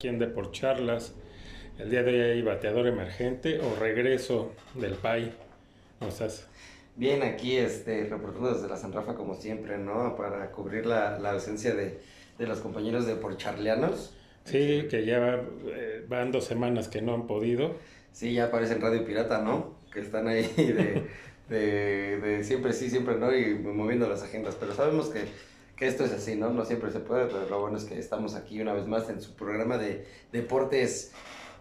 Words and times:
quien 0.00 0.18
de 0.18 0.26
por 0.26 0.50
charlas. 0.50 1.12
El 1.78 1.90
día 1.90 2.02
de 2.02 2.10
hoy 2.10 2.20
hay 2.30 2.42
bateador 2.42 2.86
emergente 2.86 3.60
o 3.60 3.78
regreso 3.78 4.52
del 4.74 4.94
PAI. 4.94 5.32
¿Cómo 5.98 6.10
estás? 6.10 6.48
Bien, 6.96 7.22
aquí 7.22 7.56
este, 7.58 8.04
reportando 8.06 8.54
desde 8.54 8.66
la 8.66 8.78
San 8.78 8.94
Rafa 8.94 9.14
como 9.14 9.34
siempre, 9.34 9.76
¿no? 9.76 10.16
Para 10.16 10.50
cubrir 10.52 10.86
la, 10.86 11.18
la 11.18 11.32
ausencia 11.32 11.74
de, 11.74 12.00
de, 12.38 12.46
los 12.46 12.60
compañeros 12.60 13.06
de 13.06 13.14
por 13.16 13.36
charleanos. 13.36 14.14
Sí, 14.44 14.86
que 14.90 15.04
ya 15.04 15.42
eh, 15.66 16.04
van 16.08 16.32
dos 16.32 16.46
semanas 16.46 16.88
que 16.88 17.02
no 17.02 17.12
han 17.12 17.26
podido. 17.26 17.76
Sí, 18.10 18.32
ya 18.32 18.46
aparece 18.46 18.76
Radio 18.76 19.04
Pirata, 19.04 19.42
¿no? 19.42 19.74
Que 19.92 20.00
están 20.00 20.28
ahí 20.28 20.50
de, 20.56 21.08
de, 21.50 22.20
de 22.20 22.44
siempre 22.44 22.72
sí, 22.72 22.88
siempre 22.88 23.16
no 23.16 23.36
y 23.36 23.54
moviendo 23.54 24.08
las 24.08 24.22
agendas. 24.22 24.56
Pero 24.58 24.72
sabemos 24.74 25.10
que 25.10 25.24
que 25.80 25.86
esto 25.86 26.04
es 26.04 26.12
así, 26.12 26.36
¿no? 26.36 26.50
No 26.50 26.66
siempre 26.66 26.90
se 26.90 27.00
puede, 27.00 27.24
pero 27.24 27.48
lo 27.48 27.58
bueno 27.58 27.78
es 27.78 27.84
que 27.84 27.98
estamos 27.98 28.34
aquí 28.34 28.60
una 28.60 28.74
vez 28.74 28.86
más 28.86 29.08
en 29.08 29.22
su 29.22 29.34
programa 29.34 29.78
de 29.78 30.04
deportes 30.30 31.12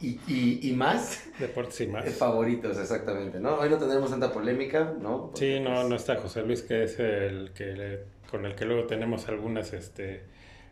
y, 0.01 0.19
y, 0.27 0.59
y 0.61 0.73
más. 0.73 1.23
Deportes 1.39 1.79
y 1.79 1.87
más. 1.87 2.03
Favoritos, 2.17 2.77
exactamente, 2.77 3.39
¿no? 3.39 3.55
Hoy 3.55 3.69
no 3.69 3.77
tendremos 3.77 4.09
tanta 4.09 4.33
polémica, 4.33 4.93
¿no? 4.99 5.27
Porque 5.27 5.39
sí, 5.39 5.59
no, 5.61 5.73
pues 5.73 5.89
no 5.89 5.95
está 5.95 6.17
José 6.17 6.41
Luis, 6.43 6.61
que 6.63 6.83
es 6.83 6.99
el 6.99 7.51
que 7.53 8.03
con 8.29 8.45
el 8.45 8.55
que 8.55 8.65
luego 8.65 8.87
tenemos 8.87 9.25
algunas, 9.29 9.71
este, 9.71 10.23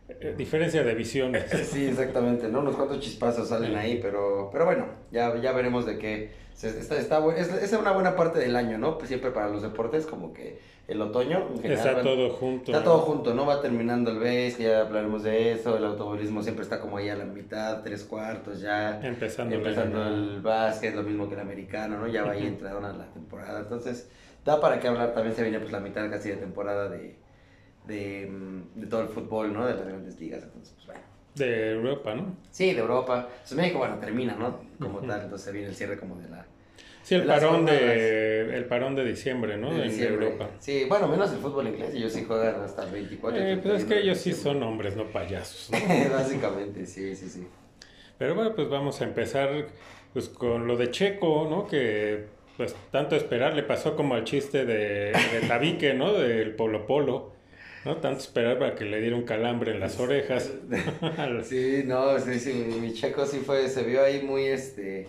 eh, 0.10 0.36
diferencia 0.38 0.84
de 0.84 0.94
visiones. 0.94 1.50
sí, 1.72 1.86
exactamente, 1.86 2.50
¿no? 2.50 2.60
Unos 2.60 2.76
cuantos 2.76 3.00
chispazos 3.00 3.48
salen 3.48 3.78
ahí, 3.78 4.00
pero, 4.02 4.50
pero 4.52 4.66
bueno, 4.66 4.88
ya, 5.10 5.34
ya 5.42 5.54
veremos 5.54 5.86
de 5.86 5.98
qué. 5.98 6.47
Está, 6.64 6.98
está, 6.98 7.24
es, 7.36 7.54
es 7.54 7.74
una 7.74 7.92
buena 7.92 8.16
parte 8.16 8.40
del 8.40 8.56
año, 8.56 8.80
¿no? 8.80 8.98
Pues 8.98 9.10
siempre 9.10 9.30
para 9.30 9.48
los 9.48 9.62
deportes, 9.62 10.08
como 10.08 10.34
que 10.34 10.60
el 10.88 11.00
otoño. 11.02 11.50
En 11.54 11.62
general, 11.62 11.88
está 11.88 12.02
todo 12.02 12.30
junto. 12.32 12.72
Está 12.72 12.84
todo 12.84 12.98
junto, 13.00 13.36
¿no? 13.36 13.46
Va 13.46 13.62
terminando 13.62 14.10
el 14.10 14.18
BASE, 14.18 14.64
ya 14.64 14.82
hablaremos 14.82 15.22
de 15.22 15.52
eso. 15.52 15.78
El 15.78 15.86
automovilismo 15.86 16.42
siempre 16.42 16.64
está 16.64 16.80
como 16.80 16.98
ahí 16.98 17.10
a 17.10 17.16
la 17.16 17.26
mitad, 17.26 17.84
tres 17.84 18.04
cuartos 18.06 18.60
ya. 18.60 19.00
Empezando, 19.04 19.56
empezando 19.56 20.02
el, 20.08 20.42
básquet, 20.42 20.96
lo 20.96 21.04
mismo 21.04 21.28
que 21.28 21.36
el 21.36 21.42
americano, 21.42 22.00
¿no? 22.00 22.08
Ya 22.08 22.24
va 22.24 22.32
ahí 22.32 22.48
entrando 22.48 22.82
la 22.82 23.06
temporada. 23.14 23.60
Entonces, 23.60 24.10
da 24.44 24.60
para 24.60 24.80
qué 24.80 24.88
hablar. 24.88 25.14
También 25.14 25.36
se 25.36 25.44
viene 25.44 25.60
pues 25.60 25.72
la 25.72 25.80
mitad 25.80 26.10
casi 26.10 26.30
de 26.30 26.38
temporada 26.38 26.90
de, 26.90 27.18
de, 27.86 28.32
de 28.74 28.88
todo 28.88 29.02
el 29.02 29.10
fútbol, 29.10 29.54
¿no? 29.54 29.68
De 29.68 29.76
las 29.76 29.86
grandes 29.86 30.20
ligas. 30.20 30.42
Entonces, 30.42 30.74
pues 30.74 30.88
bueno. 30.88 31.17
De 31.38 31.72
Europa, 31.72 32.16
¿no? 32.16 32.36
Sí, 32.52 32.74
de 32.74 32.80
Europa. 32.80 33.30
Pues 33.42 33.54
México, 33.54 33.80
bueno, 33.80 33.98
termina, 34.00 34.36
¿no? 34.36 34.60
Como 34.80 35.00
tal, 35.00 35.22
entonces 35.24 35.54
viene 35.54 35.70
el 35.70 35.76
cierre 35.76 36.00
como 36.00 36.16
de 36.16 36.30
la 36.30 36.46
Sí, 37.08 37.16
el 37.16 37.24
parón 37.24 37.66
de, 37.66 38.58
el 38.58 38.66
parón 38.66 38.94
de 38.94 39.06
diciembre, 39.06 39.56
¿no? 39.56 39.74
De 39.74 39.84
diciembre. 39.84 40.26
En 40.28 40.34
Europa. 40.34 40.50
Sí, 40.60 40.84
bueno, 40.90 41.08
menos 41.08 41.32
el 41.32 41.38
fútbol 41.38 41.68
inglés, 41.70 41.94
ellos 41.94 42.12
sí 42.12 42.26
juegan 42.26 42.60
hasta 42.62 42.84
el 42.84 42.92
24. 42.92 43.42
Eh, 43.42 43.58
pues 43.64 43.76
es 43.76 43.86
que 43.86 44.00
ellos 44.00 44.18
sí 44.18 44.34
son 44.34 44.62
hombres, 44.62 44.98
no 44.98 45.06
payasos. 45.06 45.72
¿no? 45.72 45.78
Básicamente, 46.14 46.86
sí, 46.86 47.16
sí, 47.16 47.30
sí. 47.30 47.48
Pero 48.18 48.36
bueno, 48.36 48.54
pues 48.54 48.68
vamos 48.68 49.00
a 49.00 49.06
empezar 49.06 49.68
pues 50.12 50.28
con 50.28 50.68
lo 50.68 50.76
de 50.76 50.92
Checo, 50.92 51.48
¿no? 51.50 51.66
Que 51.66 52.26
pues 52.58 52.76
tanto 52.92 53.16
esperar 53.16 53.54
le 53.54 53.64
pasó 53.64 53.96
como 53.96 54.16
al 54.16 54.26
chiste 54.26 54.66
de, 54.66 55.14
de 55.14 55.48
Tabique, 55.48 55.94
¿no? 55.94 56.12
Del 56.12 56.56
Polo 56.56 56.86
Polo. 56.86 57.32
¿No? 57.86 57.98
Tanto 57.98 58.20
esperar 58.20 58.60
para 58.60 58.76
que 58.76 58.86
le 58.86 59.00
diera 59.02 59.16
un 59.16 59.24
calambre 59.24 59.72
en 59.72 59.80
las 59.80 60.00
orejas. 60.00 60.52
sí, 61.44 61.84
no, 61.86 62.20
sí, 62.20 62.40
sí, 62.40 62.54
mi 62.82 62.94
checo 62.94 63.26
sí 63.26 63.40
fue, 63.40 63.68
se 63.70 63.84
vio 63.84 64.04
ahí 64.04 64.22
muy, 64.22 64.46
este, 64.46 65.08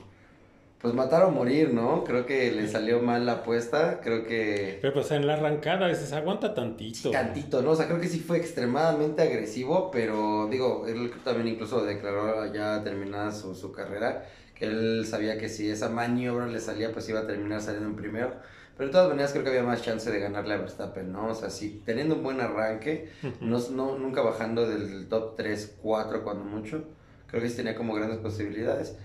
pues 0.81 0.95
matar 0.95 1.25
o 1.25 1.31
morir, 1.31 1.73
¿no? 1.75 2.05
Creo 2.05 2.25
que 2.25 2.53
le 2.53 2.69
salió 2.69 3.01
mal 3.01 3.27
la 3.27 3.33
apuesta, 3.33 4.01
creo 4.01 4.25
que... 4.25 4.79
Pero 4.81 4.95
pues 4.95 5.11
en 5.11 5.27
la 5.27 5.35
arrancada, 5.35 5.87
a 5.87 5.89
veces 5.89 6.13
aguanta 6.13 6.55
tantito. 6.55 7.11
tantito, 7.11 7.63
¿no? 7.63 7.73
O 7.73 7.77
sea, 7.77 7.87
creo 7.87 8.01
que 8.01 8.09
sí 8.09 8.21
fue 8.21 8.39
extremadamente 8.39 9.23
agresivo, 9.23 9.91
pero 9.91 10.47
digo, 10.49 10.87
él 10.87 11.11
también 11.25 11.49
incluso 11.49 11.85
declaró 11.85 12.53
ya 12.53 12.83
terminada 12.85 13.33
su, 13.33 13.57
su 13.57 13.73
carrera, 13.73 14.25
que 14.55 14.67
él 14.67 15.05
sabía 15.05 15.37
que 15.37 15.49
si 15.49 15.69
esa 15.69 15.89
maniobra 15.89 16.47
le 16.47 16.61
salía, 16.61 16.93
pues 16.93 17.09
iba 17.09 17.21
a 17.21 17.27
terminar 17.27 17.61
saliendo 17.61 17.89
en 17.89 17.97
primero. 17.97 18.33
Pero 18.79 18.89
de 18.89 18.93
todas 18.93 19.09
maneras 19.11 19.33
creo 19.33 19.45
que 19.45 19.51
había 19.51 19.65
más 19.65 19.83
chance 19.83 20.11
de 20.11 20.19
ganarle 20.19 20.55
a 20.55 20.57
Verstappen, 20.57 21.13
¿no? 21.13 21.27
O 21.27 21.35
sea, 21.35 21.51
sí, 21.51 21.83
teniendo 21.85 22.15
un 22.15 22.23
buen 22.23 22.41
arranque, 22.41 23.11
no, 23.41 23.59
no, 23.71 23.99
nunca 23.99 24.23
bajando 24.23 24.67
del 24.67 25.09
top 25.09 25.37
3, 25.37 25.77
4 25.83 26.25
cuando 26.25 26.45
mucho, 26.45 26.85
creo 27.27 27.43
que 27.43 27.51
sí 27.51 27.57
tenía 27.57 27.75
como 27.75 27.93
grandes 27.93 28.19
posibilidades 28.19 28.97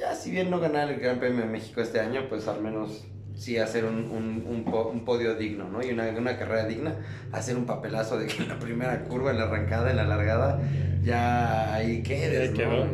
ya 0.00 0.14
si 0.14 0.30
bien 0.30 0.50
no 0.50 0.58
ganar 0.58 0.90
el 0.90 0.98
Gran 0.98 1.18
Premio 1.18 1.42
de 1.42 1.46
México 1.46 1.80
este 1.80 2.00
año, 2.00 2.26
pues 2.28 2.48
al 2.48 2.62
menos 2.62 3.04
sí 3.34 3.58
hacer 3.58 3.84
un, 3.84 4.10
un, 4.10 4.64
un, 4.64 5.04
podio 5.04 5.34
digno, 5.34 5.68
¿no? 5.68 5.82
Y 5.82 5.90
una, 5.90 6.08
una, 6.08 6.36
carrera 6.36 6.66
digna, 6.66 6.96
hacer 7.32 7.56
un 7.56 7.66
papelazo 7.66 8.18
de 8.18 8.26
que 8.26 8.42
en 8.42 8.48
la 8.48 8.58
primera 8.58 9.04
curva, 9.04 9.30
en 9.30 9.38
la 9.38 9.44
arrancada, 9.44 9.90
en 9.90 9.96
la 9.96 10.04
largada, 10.04 10.60
ya 11.02 11.74
ahí 11.74 12.02
quedes, 12.02 12.52
¿no? 12.52 12.86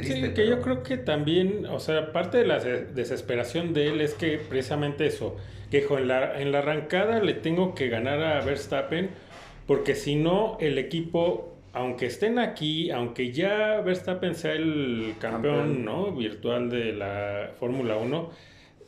Triste, 0.00 0.28
sí, 0.28 0.34
que 0.34 0.46
yo 0.46 0.60
creo 0.60 0.82
que 0.82 0.96
también, 0.96 1.66
o 1.66 1.80
sea, 1.80 2.12
parte 2.12 2.38
de 2.38 2.46
la 2.46 2.58
desesperación 2.58 3.72
de 3.72 3.88
él 3.88 4.00
es 4.00 4.14
que 4.14 4.38
precisamente 4.38 5.06
eso, 5.06 5.36
que 5.70 5.86
en 5.88 6.08
la, 6.08 6.40
en 6.40 6.52
la 6.52 6.58
arrancada 6.58 7.20
le 7.20 7.34
tengo 7.34 7.74
que 7.74 7.88
ganar 7.88 8.22
a 8.22 8.40
Verstappen, 8.44 9.10
porque 9.66 9.94
si 9.94 10.16
no, 10.16 10.56
el 10.60 10.78
equipo 10.78 11.50
aunque 11.72 12.06
estén 12.06 12.38
aquí, 12.38 12.90
aunque 12.90 13.32
ya 13.32 13.80
Verstappen 13.80 14.34
sea 14.34 14.54
el 14.54 15.14
campeón, 15.20 15.84
¿no? 15.84 16.12
virtual 16.12 16.68
de 16.68 16.92
la 16.92 17.52
Fórmula 17.58 17.96
1, 17.96 18.30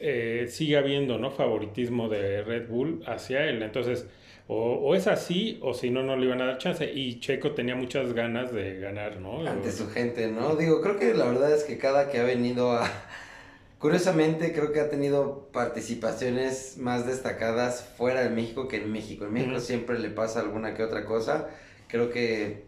eh, 0.01 0.47
sigue 0.49 0.77
habiendo 0.77 1.19
¿no? 1.19 1.31
favoritismo 1.31 2.09
de 2.09 2.43
Red 2.43 2.69
Bull 2.69 3.03
hacia 3.07 3.49
él. 3.49 3.63
Entonces, 3.63 4.09
o, 4.55 4.75
o, 4.75 4.95
es 4.95 5.07
así, 5.07 5.59
o 5.63 5.73
si 5.73 5.89
no, 5.89 6.03
no 6.03 6.15
le 6.17 6.27
iban 6.27 6.43
a 6.43 6.47
dar 6.47 6.59
chance. 6.59 6.85
Y 6.93 7.21
Checo 7.21 7.53
tenía 7.53 7.75
muchas 7.75 8.13
ganas 8.13 8.53
de 8.53 8.79
ganar, 8.79 9.19
¿no? 9.19 9.47
Ante 9.49 9.73
su 9.73 9.89
gente, 9.89 10.29
¿no? 10.29 10.57
Digo, 10.57 10.83
creo 10.83 10.99
que 10.99 11.15
la 11.15 11.25
verdad 11.25 11.53
es 11.53 11.65
que 11.65 11.79
cada 11.79 12.11
que 12.11 12.21
ha 12.21 12.25
venido 12.25 12.73
a... 12.73 12.89
Curiosamente, 13.79 14.53
creo 14.53 14.71
que 14.73 14.81
ha 14.81 14.91
tenido 14.91 15.49
participaciones 15.53 16.77
más 16.79 17.07
destacadas 17.07 17.83
fuera 17.97 18.23
de 18.23 18.31
México 18.31 18.69
que 18.69 18.77
en 18.77 18.93
México. 18.93 19.25
En 19.25 19.33
México 19.33 19.59
siempre 19.59 19.99
le 19.99 20.11
pasa 20.11 20.41
alguna 20.41 20.75
que 20.75 20.85
otra 20.85 21.05
cosa. 21.05 21.49
Creo 21.89 22.11
que 22.11 22.65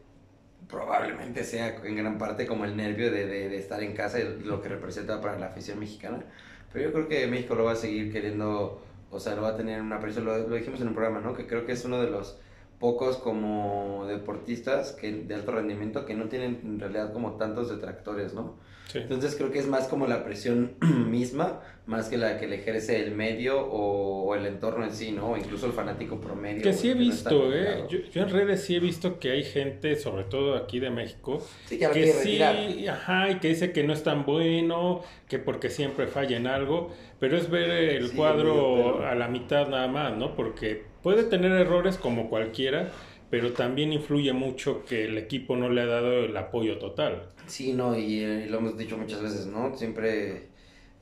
probablemente 0.68 1.44
sea 1.44 1.76
en 1.84 1.96
gran 1.96 2.18
parte 2.18 2.46
como 2.46 2.64
el 2.64 2.76
nervio 2.76 3.12
de, 3.12 3.26
de, 3.26 3.56
estar 3.56 3.82
en 3.82 3.92
casa 3.92 4.18
y 4.18 4.40
lo 4.42 4.62
que 4.62 4.70
representa 4.70 5.20
para 5.20 5.38
la 5.38 5.46
afición 5.46 5.78
mexicana. 5.78 6.24
Pero 6.72 6.86
yo 6.86 6.92
creo 6.92 7.08
que 7.08 7.26
México 7.26 7.54
lo 7.54 7.64
va 7.64 7.72
a 7.72 7.76
seguir 7.76 8.10
queriendo, 8.12 8.82
o 9.14 9.20
sea, 9.20 9.34
lo 9.34 9.42
va 9.42 9.50
a 9.50 9.56
tener 9.56 9.80
una 9.80 9.96
aprecio, 9.96 10.22
lo, 10.22 10.36
lo 10.36 10.56
dijimos 10.56 10.80
en 10.80 10.88
un 10.88 10.94
programa, 10.94 11.20
¿no? 11.20 11.34
Que 11.34 11.46
creo 11.46 11.64
que 11.64 11.72
es 11.72 11.84
uno 11.84 12.00
de 12.00 12.10
los 12.10 12.38
pocos 12.78 13.16
como 13.16 14.04
deportistas 14.06 14.92
que, 14.92 15.12
de 15.12 15.34
alto 15.34 15.52
rendimiento 15.52 16.04
que 16.04 16.14
no 16.14 16.28
tienen 16.28 16.60
en 16.64 16.80
realidad 16.80 17.12
como 17.12 17.36
tantos 17.36 17.70
detractores, 17.70 18.34
¿no? 18.34 18.56
Entonces 18.92 19.34
creo 19.36 19.50
que 19.50 19.58
es 19.58 19.66
más 19.66 19.88
como 19.88 20.06
la 20.06 20.24
presión 20.24 20.74
misma, 21.10 21.60
más 21.86 22.08
que 22.08 22.16
la 22.16 22.38
que 22.38 22.46
le 22.46 22.56
ejerce 22.56 23.02
el 23.02 23.12
medio 23.12 23.60
o, 23.60 24.34
el 24.34 24.46
entorno 24.46 24.84
en 24.84 24.92
sí, 24.92 25.12
¿no? 25.12 25.32
O 25.32 25.36
incluso 25.36 25.66
el 25.66 25.72
fanático 25.72 26.20
promedio. 26.20 26.62
Que 26.62 26.72
sí 26.72 26.90
he 26.90 26.94
visto, 26.94 27.52
¿eh? 27.52 27.84
Yo, 27.88 27.98
yo, 28.12 28.22
en 28.22 28.30
redes 28.30 28.62
sí 28.62 28.76
he 28.76 28.80
visto 28.80 29.18
que 29.18 29.32
hay 29.32 29.44
gente, 29.44 29.96
sobre 29.96 30.24
todo 30.24 30.56
aquí 30.56 30.80
de 30.80 30.90
México, 30.90 31.44
sí, 31.66 31.78
que, 31.78 31.88
que 31.90 32.12
sí, 32.12 32.40
ajá, 32.86 33.30
y 33.30 33.38
que 33.40 33.48
dice 33.48 33.72
que 33.72 33.82
no 33.84 33.92
es 33.92 34.02
tan 34.02 34.24
bueno, 34.24 35.02
que 35.28 35.38
porque 35.38 35.70
siempre 35.70 36.06
falla 36.06 36.36
en 36.36 36.46
algo, 36.46 36.90
pero 37.20 37.36
es 37.36 37.50
ver 37.50 37.70
el 37.70 38.10
sí, 38.10 38.16
cuadro 38.16 38.94
pero... 38.96 39.06
a 39.06 39.14
la 39.14 39.28
mitad 39.28 39.68
nada 39.68 39.88
más, 39.88 40.16
¿no? 40.16 40.34
Porque 40.34 40.84
puede 41.02 41.24
tener 41.24 41.52
errores 41.52 41.98
como 41.98 42.30
cualquiera, 42.30 42.90
pero 43.34 43.52
también 43.52 43.92
influye 43.92 44.32
mucho 44.32 44.84
que 44.84 45.06
el 45.06 45.18
equipo 45.18 45.56
no 45.56 45.68
le 45.68 45.80
ha 45.80 45.86
dado 45.86 46.20
el 46.20 46.36
apoyo 46.36 46.78
total. 46.78 47.30
Sí, 47.48 47.72
no, 47.72 47.98
y, 47.98 48.20
eh, 48.20 48.46
lo 48.48 48.58
hemos 48.58 48.78
dicho 48.78 48.96
muchas 48.96 49.20
veces, 49.20 49.46
¿no? 49.46 49.76
Siempre 49.76 50.50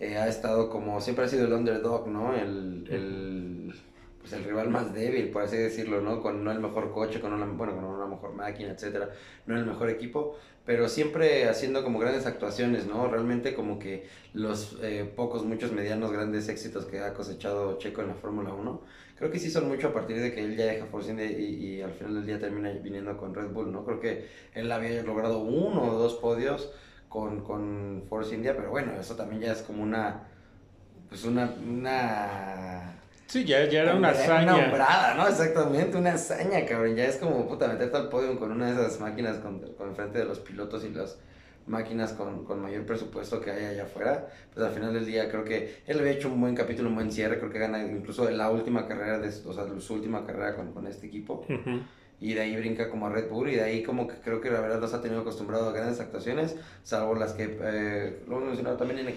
eh, 0.00 0.16
ha 0.16 0.26
estado 0.28 0.70
como, 0.70 0.98
siempre 1.03 1.26
ha 1.26 1.28
sido 1.28 1.44
el 1.44 1.53
underdog, 1.53 2.09
¿no? 2.09 2.34
El, 2.34 2.87
el, 2.88 3.75
pues 4.19 4.32
el 4.32 4.44
rival 4.44 4.70
más 4.70 4.94
débil, 4.94 5.28
por 5.28 5.43
así 5.43 5.59
decirlo, 5.59 6.00
¿no? 6.00 6.22
Con 6.22 6.43
no 6.43 6.50
el 6.50 6.59
mejor 6.59 6.91
coche, 6.91 7.20
con 7.20 7.34
una, 7.34 7.44
bueno, 7.44 7.75
con 7.75 7.84
una 7.84 8.06
mejor 8.06 8.32
máquina, 8.32 8.70
etcétera, 8.70 9.10
no 9.44 9.59
el 9.59 9.66
mejor 9.66 9.91
equipo, 9.91 10.38
pero 10.64 10.88
siempre 10.88 11.50
haciendo 11.50 11.84
como 11.84 11.99
grandes 11.99 12.25
actuaciones, 12.25 12.87
¿no? 12.87 13.08
Realmente 13.08 13.52
como 13.52 13.78
que 13.78 14.08
los 14.32 14.78
eh, 14.81 15.05
pocos, 15.14 15.44
muchos 15.44 15.73
medianos 15.73 16.11
grandes 16.11 16.49
éxitos 16.49 16.87
que 16.87 17.00
ha 17.00 17.12
cosechado 17.12 17.76
Checo 17.76 18.00
en 18.00 18.08
la 18.08 18.14
Fórmula 18.14 18.55
1, 18.55 18.81
creo 19.22 19.30
que 19.30 19.38
sí 19.38 19.52
son 19.52 19.69
mucho 19.69 19.86
a 19.86 19.92
partir 19.92 20.20
de 20.20 20.34
que 20.34 20.40
él 20.40 20.56
ya 20.56 20.64
deja 20.64 20.86
Force 20.86 21.12
India 21.12 21.24
y, 21.24 21.76
y, 21.76 21.80
al 21.80 21.92
final 21.92 22.14
del 22.16 22.26
día 22.26 22.40
termina 22.40 22.70
viniendo 22.70 23.16
con 23.16 23.32
Red 23.32 23.50
Bull, 23.50 23.70
¿no? 23.70 23.84
Creo 23.84 24.00
que 24.00 24.26
él 24.52 24.72
había 24.72 25.00
logrado 25.04 25.38
uno 25.38 25.80
o 25.80 25.96
dos 25.96 26.14
podios 26.14 26.72
con, 27.08 27.44
con 27.44 28.02
Force 28.08 28.34
India, 28.34 28.56
pero 28.56 28.70
bueno, 28.70 28.94
eso 28.98 29.14
también 29.14 29.42
ya 29.42 29.52
es 29.52 29.62
como 29.62 29.84
una, 29.84 30.24
pues 31.08 31.24
una, 31.24 31.54
una... 31.64 32.98
Sí, 33.28 33.44
ya, 33.44 33.64
ya 33.66 33.82
era 33.82 33.94
una 33.94 34.08
hazaña. 34.08 34.54
Una 34.54 34.64
hombrada, 34.64 35.14
¿no? 35.14 35.28
Exactamente, 35.28 35.96
una 35.96 36.14
hazaña, 36.14 36.66
cabrón. 36.66 36.96
Ya 36.96 37.04
es 37.04 37.18
como, 37.18 37.46
puta, 37.46 37.68
meterte 37.68 37.96
al 37.96 38.08
podio 38.08 38.36
con 38.40 38.50
una 38.50 38.66
de 38.66 38.72
esas 38.72 38.98
máquinas 38.98 39.36
con, 39.36 39.60
con 39.75 39.94
frente 39.94 40.18
de 40.18 40.25
los 40.25 40.40
pilotos 40.40 40.84
y 40.84 40.88
los 40.88 41.16
máquinas 41.67 42.12
con, 42.12 42.44
con, 42.44 42.61
mayor 42.61 42.85
presupuesto 42.85 43.41
que 43.41 43.50
hay 43.50 43.64
allá 43.67 43.85
afuera, 43.85 44.29
pues 44.53 44.67
al 44.67 44.73
final 44.73 44.93
del 44.93 45.06
día 45.06 45.31
creo 45.31 45.44
que 45.44 45.76
él 45.87 45.99
había 45.99 46.12
hecho 46.12 46.29
un 46.29 46.41
buen 46.41 46.55
capítulo, 46.55 46.88
un 46.88 46.94
buen 46.94 47.11
cierre, 47.12 47.38
creo 47.38 47.50
que 47.50 47.59
gana 47.59 47.82
incluso 47.82 48.29
la 48.31 48.50
última 48.50 48.87
carrera, 48.87 49.19
de, 49.19 49.29
o 49.29 49.53
sea, 49.53 49.64
su 49.81 49.94
última 49.94 50.25
carrera 50.26 50.55
con, 50.56 50.73
con 50.73 50.87
este 50.87 51.06
equipo. 51.06 51.44
Uh 51.49 51.53
-huh. 51.53 51.82
y 52.20 52.35
de 52.35 52.41
ahí 52.41 52.56
brinca 52.56 52.88
como 52.88 53.06
a 53.09 53.11
Red 53.11 53.29
Bull 53.29 53.49
y 53.50 53.56
de 53.56 53.62
ahí 53.62 53.82
como 53.82 54.06
que 54.06 54.14
creo 54.17 54.41
que 54.41 54.49
la 54.49 54.61
verdad 54.61 54.81
los 54.81 54.94
ha 54.94 55.03
tenido 55.03 55.23
acostumbrado 55.23 55.69
a 55.69 55.73
grandes 55.73 55.99
actuaciones, 55.99 56.55
salvo 56.85 57.17
las 57.17 57.32
que 57.32 57.59
eh, 57.61 58.23
lo 58.29 58.37
hemos 58.37 58.47
mencionado 58.49 58.76
también 58.76 59.00
en, 59.00 59.09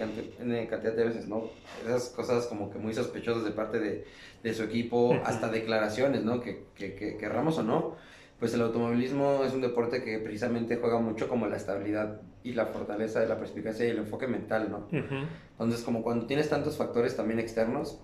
en 0.52 0.66
cantidad 0.66 0.92
de 0.92 1.04
veces, 1.04 1.28
¿no? 1.28 1.50
Esas 1.86 2.08
cosas 2.10 2.46
como 2.46 2.68
que 2.70 2.78
muy 2.78 2.92
sospechosas 2.94 3.44
de 3.44 3.52
parte 3.52 3.78
de, 3.78 4.04
de 4.42 4.54
su 4.54 4.64
equipo, 4.64 5.16
hasta 5.24 5.48
declaraciones, 5.50 6.24
¿no? 6.24 6.40
Que, 6.40 6.64
que, 6.74 6.94
que 6.94 7.16
querramos 7.16 7.58
o 7.58 7.62
no, 7.62 7.94
pues 8.40 8.52
el 8.54 8.62
automovilismo 8.62 9.44
es 9.44 9.52
un 9.54 9.60
deporte 9.60 10.02
que 10.02 10.18
precisamente 10.18 10.76
juega 10.76 10.98
mucho 10.98 11.28
como 11.28 11.46
la 11.46 11.56
estabilidad 11.56 12.20
y 12.48 12.52
la 12.52 12.66
fortaleza 12.66 13.20
de 13.20 13.28
la 13.28 13.38
perspicacia 13.38 13.86
y 13.86 13.90
el 13.90 13.98
enfoque 13.98 14.26
mental, 14.26 14.70
¿no? 14.70 14.88
Entonces 14.90 15.82
como 15.82 16.02
cuando 16.02 16.26
tienes 16.26 16.48
tantos 16.48 16.76
factores 16.76 17.16
también 17.16 17.38
externos, 17.38 18.00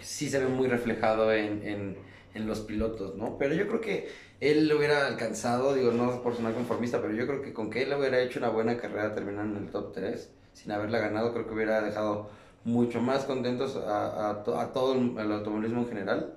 sí 0.00 0.30
se 0.30 0.38
ve 0.38 0.46
muy 0.46 0.68
reflejado 0.68 1.32
en, 1.32 1.62
en 1.66 1.96
en 2.34 2.46
los 2.46 2.60
pilotos, 2.60 3.16
¿no? 3.16 3.36
Pero 3.38 3.54
yo 3.54 3.66
creo 3.66 3.80
que 3.80 4.08
él 4.40 4.68
lo 4.68 4.78
hubiera 4.78 5.06
alcanzado, 5.06 5.74
digo, 5.74 5.92
no 5.92 6.22
por 6.22 6.34
sonar 6.34 6.54
conformista, 6.54 7.00
pero 7.00 7.14
yo 7.14 7.26
creo 7.26 7.42
que 7.42 7.52
con 7.52 7.70
que 7.70 7.82
él 7.82 7.92
hubiera 7.92 8.20
hecho 8.20 8.38
una 8.38 8.48
buena 8.48 8.76
carrera 8.76 9.14
terminando 9.14 9.58
en 9.58 9.64
el 9.64 9.70
top 9.70 9.92
3, 9.92 10.32
sin 10.52 10.72
haberla 10.72 10.98
ganado, 10.98 11.32
creo 11.32 11.46
que 11.46 11.54
hubiera 11.54 11.80
dejado 11.80 12.30
mucho 12.64 13.00
más 13.00 13.24
contentos 13.24 13.76
a, 13.76 14.30
a, 14.30 14.72
todo 14.72 14.94
el, 14.94 15.32
automovilismo 15.32 15.82
en 15.82 15.88
general. 15.88 16.34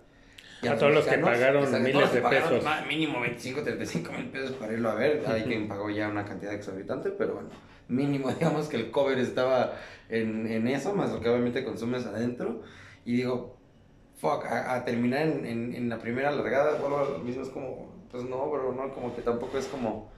A, 0.68 0.78
todos 0.78 0.94
los 0.94 1.06
que 1.06 1.18
pagaron 1.18 1.84
miles 1.84 2.14
de 2.14 2.22
pesos. 2.22 2.64
Mínimo 2.88 3.20
25, 3.20 3.64
35 3.64 4.12
mil 4.14 4.30
pesos 4.30 4.52
para 4.54 4.74
irlo 4.74 4.90
a 4.90 4.96
ver. 4.96 5.24
Hay 5.28 5.44
quien 5.44 5.68
pagó 5.68 5.90
ya 5.90 6.10
una 6.10 6.26
cantidad 6.26 6.54
exorbitante, 6.54 7.10
pero 7.12 7.36
bueno, 7.36 7.50
mínimo 7.88 8.32
digamos 8.40 8.68
que 8.68 8.78
el 8.78 8.92
cover 8.92 9.20
estaba 9.20 9.74
en, 10.10 10.48
en 10.48 10.68
eso, 10.68 10.94
más 10.94 11.12
lo 11.12 11.22
que 11.22 11.30
obviamente 11.30 11.64
consumes 11.64 12.06
adentro. 12.06 12.62
Y 13.06 13.18
digo, 13.18 13.58
a, 14.24 14.84
terminar 14.86 15.28
en, 15.28 15.76
en, 15.76 15.90
la 15.90 16.00
primera 16.00 16.32
largada, 16.32 16.80
bueno, 16.80 17.04
lo 17.04 17.20
mismo 17.20 17.44
es 17.44 17.50
como, 17.50 17.92
pues 18.10 18.24
no, 18.24 18.50
pero 18.52 18.72
no, 18.74 18.94
como 18.94 19.14
que 19.16 19.22
tampoco 19.22 19.58
es 19.58 19.66
como, 19.68 20.10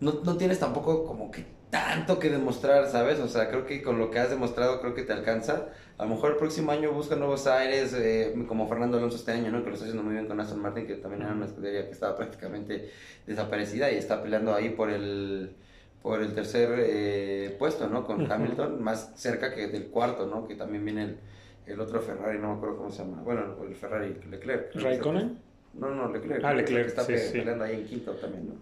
no, 0.00 0.20
no 0.24 0.36
tienes 0.36 0.58
tampoco 0.58 1.04
como 1.06 1.30
que 1.30 1.44
tanto 1.70 2.18
que 2.18 2.30
demostrar, 2.30 2.88
¿sabes? 2.88 3.20
O 3.20 3.28
sea, 3.28 3.48
creo 3.48 3.66
que 3.66 3.82
con 3.82 3.98
lo 3.98 4.10
que 4.10 4.18
has 4.18 4.30
demostrado, 4.30 4.80
creo 4.80 4.94
que 4.94 5.02
te 5.02 5.12
alcanza. 5.12 5.68
A 5.98 6.04
lo 6.04 6.10
mejor 6.10 6.32
el 6.32 6.36
próximo 6.36 6.72
año 6.72 6.92
busca 6.92 7.16
nuevos 7.16 7.46
aires, 7.46 7.94
eh, 7.94 8.34
como 8.46 8.68
Fernando 8.68 8.98
Alonso 8.98 9.16
este 9.16 9.32
año, 9.32 9.50
¿no? 9.50 9.62
Que 9.62 9.70
lo 9.70 9.74
está 9.74 9.86
haciendo 9.86 10.02
muy 10.02 10.12
bien 10.12 10.26
con 10.26 10.38
Aston 10.38 10.60
Martin, 10.60 10.86
que 10.86 10.96
también 10.96 11.22
era 11.22 11.32
una 11.32 11.46
escudería 11.46 11.86
que 11.86 11.92
estaba 11.92 12.16
prácticamente 12.16 12.90
desaparecida 13.26 13.90
y 13.90 13.96
está 13.96 14.22
peleando 14.22 14.54
ahí 14.54 14.70
por 14.70 14.90
el 14.90 15.54
por 16.02 16.22
el 16.22 16.34
tercer 16.34 16.68
eh, 16.78 17.56
puesto, 17.58 17.88
¿no? 17.88 18.04
Con 18.04 18.30
Hamilton, 18.30 18.82
más 18.82 19.12
cerca 19.16 19.54
que 19.54 19.68
del 19.68 19.86
cuarto, 19.86 20.26
¿no? 20.26 20.46
Que 20.46 20.54
también 20.54 20.84
viene 20.84 21.02
el, 21.02 21.18
el 21.66 21.80
otro 21.80 22.00
Ferrari, 22.00 22.38
no 22.38 22.50
me 22.50 22.56
acuerdo 22.58 22.76
cómo 22.76 22.90
se 22.90 23.02
llama. 23.02 23.22
Bueno, 23.22 23.56
el 23.66 23.74
Ferrari 23.74 24.14
Leclerc. 24.30 24.74
¿Raikkonen? 24.74 25.38
No, 25.74 25.90
no, 25.90 26.12
Leclerc. 26.12 26.44
Ah, 26.44 26.54
Leclerc. 26.54 26.94
Que 26.94 27.00
está 27.00 27.32
peleando 27.32 27.64
ahí 27.64 27.74
en 27.74 27.86
quinto 27.86 28.12
también, 28.12 28.48
¿no? 28.48 28.54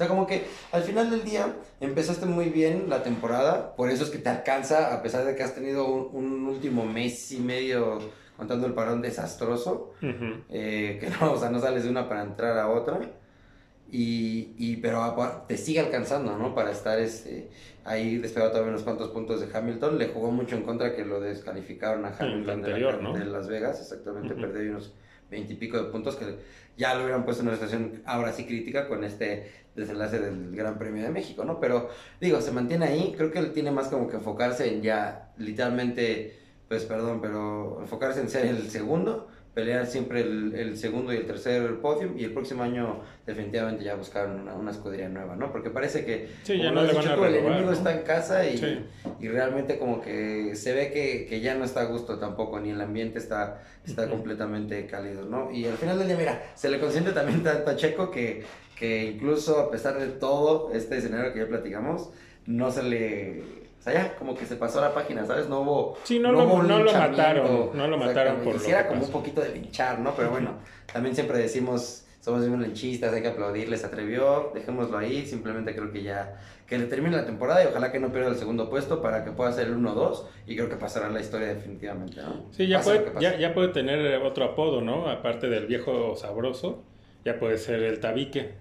O 0.00 0.02
sea, 0.02 0.08
como 0.08 0.26
que 0.26 0.46
al 0.72 0.82
final 0.82 1.10
del 1.10 1.24
día 1.24 1.56
empezaste 1.78 2.24
muy 2.24 2.46
bien 2.46 2.86
la 2.88 3.02
temporada, 3.02 3.76
por 3.76 3.90
eso 3.90 4.04
es 4.04 4.08
que 4.08 4.16
te 4.16 4.30
alcanza, 4.30 4.94
a 4.94 5.02
pesar 5.02 5.26
de 5.26 5.36
que 5.36 5.42
has 5.42 5.54
tenido 5.54 5.92
un, 5.92 6.46
último 6.46 6.86
mes 6.86 7.30
y 7.32 7.38
medio 7.38 7.98
contando 8.34 8.66
el 8.66 8.72
parón 8.72 9.02
desastroso, 9.02 9.92
eh, 10.00 10.96
que 10.98 11.10
no, 11.10 11.32
o 11.32 11.36
sea, 11.38 11.50
no 11.50 11.60
sales 11.60 11.84
de 11.84 11.90
una 11.90 12.08
para 12.08 12.22
entrar 12.22 12.56
a 12.56 12.70
otra. 12.70 12.98
Y, 13.92 14.54
y, 14.56 14.76
pero 14.76 15.44
te 15.46 15.58
sigue 15.58 15.80
alcanzando, 15.80 16.34
¿no? 16.38 16.54
Para 16.54 16.70
estar 16.70 16.98
este, 16.98 17.50
ahí 17.84 18.16
despegado 18.16 18.52
todavía 18.52 18.70
unos 18.70 18.84
cuantos 18.84 19.10
puntos 19.10 19.42
de 19.42 19.54
Hamilton. 19.54 19.98
Le 19.98 20.06
jugó 20.08 20.30
mucho 20.30 20.56
en 20.56 20.62
contra 20.62 20.96
que 20.96 21.04
lo 21.04 21.20
descalificaron 21.20 22.06
a 22.06 22.16
Hamilton 22.18 22.62
de, 22.62 23.24
Las 23.26 23.48
Vegas, 23.48 23.78
exactamente, 23.78 24.34
perdió 24.34 24.70
unos 24.70 24.94
veintipico 25.30 25.76
de 25.78 25.90
puntos 25.90 26.16
que 26.16 26.36
ya 26.76 26.94
lo 26.94 27.02
hubieran 27.02 27.24
puesto 27.24 27.42
en 27.42 27.48
una 27.48 27.56
situación 27.56 28.02
ahora 28.04 28.32
sí 28.32 28.44
crítica 28.44 28.88
con 28.88 29.04
este 29.04 29.50
desenlace 29.74 30.18
del 30.18 30.54
Gran 30.54 30.78
Premio 30.78 31.02
de 31.02 31.10
México, 31.10 31.44
¿no? 31.44 31.60
Pero 31.60 31.88
digo, 32.20 32.40
se 32.40 32.52
mantiene 32.52 32.86
ahí, 32.86 33.14
creo 33.16 33.30
que 33.30 33.38
él 33.38 33.52
tiene 33.52 33.70
más 33.70 33.88
como 33.88 34.08
que 34.08 34.16
enfocarse 34.16 34.72
en 34.72 34.82
ya 34.82 35.32
literalmente, 35.38 36.38
pues 36.68 36.84
perdón, 36.84 37.20
pero 37.20 37.78
enfocarse 37.80 38.20
en 38.20 38.28
ser 38.28 38.46
el 38.46 38.70
segundo 38.70 39.28
pelear 39.54 39.86
siempre 39.86 40.20
el, 40.20 40.54
el, 40.54 40.76
segundo 40.76 41.12
y 41.12 41.16
el 41.16 41.26
tercer 41.26 41.80
podium 41.80 42.16
y 42.16 42.24
el 42.24 42.32
próximo 42.32 42.62
año 42.62 43.00
definitivamente 43.26 43.84
ya 43.84 43.96
buscar 43.96 44.28
una, 44.28 44.54
una 44.54 44.70
escudería 44.70 45.08
nueva, 45.08 45.34
¿no? 45.34 45.50
Porque 45.50 45.70
parece 45.70 46.04
que 46.04 46.28
ya 46.46 46.70
no 46.70 46.82
el 46.82 47.34
enemigo 47.34 47.72
está 47.72 47.92
en 47.92 48.02
casa 48.02 48.46
y, 48.46 48.86
y, 49.20 49.28
realmente 49.28 49.78
como 49.78 50.00
que 50.00 50.54
se 50.54 50.72
ve 50.72 50.92
que, 50.92 51.26
que, 51.26 51.40
ya 51.40 51.54
no 51.56 51.64
está 51.64 51.80
a 51.80 51.84
gusto 51.84 52.18
tampoco, 52.18 52.60
ni 52.60 52.70
el 52.70 52.80
ambiente 52.80 53.18
está, 53.18 53.62
está 53.84 54.08
completamente 54.08 54.86
cálido, 54.86 55.24
¿no? 55.24 55.50
Y 55.50 55.66
al 55.66 55.76
final 55.76 55.98
del 55.98 56.06
día, 56.06 56.16
mira, 56.16 56.52
se 56.54 56.70
le 56.70 56.78
consiente 56.78 57.10
también 57.10 57.42
tanto 57.42 57.70
a 57.70 57.76
Checo 57.76 58.10
que, 58.10 58.44
que 58.78 59.06
incluso 59.06 59.58
a 59.58 59.70
pesar 59.70 59.98
de 59.98 60.06
todo 60.06 60.70
este 60.72 60.98
escenario 60.98 61.32
que 61.32 61.40
ya 61.40 61.48
platicamos, 61.48 62.10
no 62.46 62.70
se 62.70 62.82
le 62.84 63.59
o 63.80 63.82
sea, 63.82 63.94
ya 63.94 64.14
como 64.16 64.36
que 64.36 64.44
se 64.44 64.56
pasó 64.56 64.78
la 64.82 64.92
página, 64.92 65.24
¿sabes? 65.24 65.48
No 65.48 65.60
hubo. 65.60 65.98
Sí, 66.04 66.18
no, 66.18 66.32
lo, 66.32 66.62
no 66.62 66.80
lo 66.80 66.92
mataron. 66.92 67.70
No 67.72 67.88
lo 67.88 67.96
mataron 67.96 68.40
por 68.42 68.52
Quisiera 68.52 68.86
como 68.86 69.06
un 69.06 69.10
poquito 69.10 69.40
de 69.40 69.54
linchar, 69.54 69.98
¿no? 70.00 70.12
Pero 70.14 70.28
bueno, 70.28 70.58
también 70.92 71.14
siempre 71.14 71.38
decimos, 71.38 72.04
somos 72.20 72.44
unos 72.44 72.60
linchistas, 72.60 73.14
hay 73.14 73.22
que 73.22 73.28
aplaudir, 73.28 73.70
les 73.70 73.82
atrevió, 73.82 74.52
dejémoslo 74.54 74.98
ahí. 74.98 75.24
Simplemente 75.24 75.74
creo 75.74 75.90
que 75.90 76.02
ya. 76.02 76.36
Que 76.66 76.76
le 76.76 76.84
termine 76.84 77.16
la 77.16 77.24
temporada 77.24 77.64
y 77.64 77.68
ojalá 77.68 77.90
que 77.90 77.98
no 77.98 78.12
pierda 78.12 78.28
el 78.28 78.36
segundo 78.36 78.68
puesto 78.68 79.00
para 79.00 79.24
que 79.24 79.30
pueda 79.30 79.50
ser 79.50 79.68
el 79.68 79.76
1-2 79.78 80.24
y 80.46 80.56
creo 80.56 80.68
que 80.68 80.76
pasará 80.76 81.08
la 81.08 81.20
historia 81.20 81.48
definitivamente, 81.48 82.20
¿no? 82.20 82.44
Sí, 82.50 82.66
ya 82.68 82.82
puede, 82.82 83.10
ya, 83.18 83.38
ya 83.38 83.54
puede 83.54 83.68
tener 83.68 84.20
otro 84.22 84.44
apodo, 84.44 84.82
¿no? 84.82 85.08
Aparte 85.08 85.48
del 85.48 85.66
viejo 85.66 86.14
sabroso, 86.16 86.82
ya 87.24 87.38
puede 87.38 87.56
ser 87.56 87.82
el 87.82 87.98
tabique, 87.98 88.56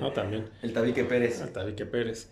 ¿no? 0.00 0.12
También. 0.14 0.48
el 0.62 0.72
tabique 0.72 1.02
Pérez. 1.02 1.42
El 1.42 1.52
tabique 1.52 1.84
Pérez. 1.86 2.30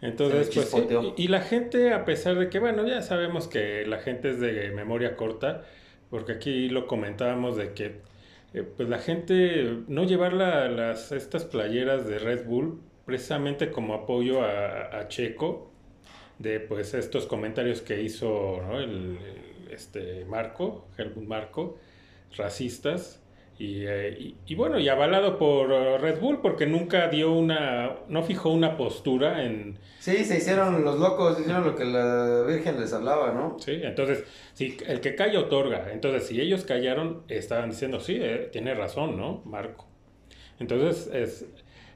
Entonces, 0.00 0.50
pues 0.54 0.74
y, 1.16 1.28
la 1.28 1.40
gente, 1.40 1.92
a 1.92 2.04
pesar 2.04 2.38
de 2.38 2.48
que, 2.48 2.60
bueno, 2.60 2.86
ya 2.86 3.02
sabemos 3.02 3.48
que 3.48 3.84
la 3.86 3.98
gente 3.98 4.30
es 4.30 4.40
de 4.40 4.70
memoria 4.70 5.16
corta, 5.16 5.64
porque 6.08 6.32
aquí 6.32 6.68
lo 6.68 6.86
comentábamos 6.86 7.56
de 7.56 7.72
que, 7.72 8.00
eh, 8.54 8.62
pues 8.62 8.88
la 8.88 8.98
gente 8.98 9.78
no 9.88 10.04
llevar 10.04 10.34
las, 10.34 11.10
estas 11.10 11.44
playeras 11.44 12.06
de 12.06 12.18
Red 12.18 12.46
Bull 12.46 12.80
precisamente 13.04 13.70
como 13.70 13.94
apoyo 13.94 14.42
a, 14.42 15.08
Checo, 15.08 15.72
de 16.38 16.60
pues 16.60 16.94
estos 16.94 17.26
comentarios 17.26 17.80
que 17.80 18.00
hizo 18.02 18.60
el, 18.78 19.18
este 19.70 20.24
Marco, 20.26 20.86
Helmut 20.96 21.24
Marco, 21.24 21.78
racistas, 22.36 23.20
eh, 23.60 24.16
y, 24.18 24.36
y, 24.46 24.54
bueno, 24.54 24.78
y 24.78 24.88
avalado 24.88 25.36
por 25.36 25.70
uh, 25.70 25.98
Red 25.98 26.20
Bull 26.20 26.40
porque 26.40 26.66
nunca 26.66 27.08
dio 27.08 27.32
una, 27.32 27.96
no 28.08 28.22
fijó 28.22 28.50
una 28.50 28.76
postura 28.76 29.44
en... 29.44 29.78
Sí, 29.98 30.24
se 30.24 30.38
hicieron 30.38 30.84
los 30.84 30.98
locos, 30.98 31.40
hicieron 31.40 31.64
lo 31.64 31.74
que 31.74 31.84
la 31.84 32.44
Virgen 32.46 32.80
les 32.80 32.92
hablaba, 32.92 33.32
¿no? 33.32 33.56
Sí, 33.58 33.80
entonces, 33.82 34.24
sí, 34.54 34.76
el 34.86 35.00
que 35.00 35.16
calla 35.16 35.40
otorga. 35.40 35.92
Entonces, 35.92 36.28
si 36.28 36.40
ellos 36.40 36.64
callaron, 36.64 37.24
estaban 37.28 37.70
diciendo, 37.70 37.98
sí, 37.98 38.16
eh, 38.20 38.48
tiene 38.52 38.74
razón, 38.74 39.16
¿no? 39.16 39.42
Marco. 39.44 39.86
Entonces, 40.60 41.10
es, 41.12 41.46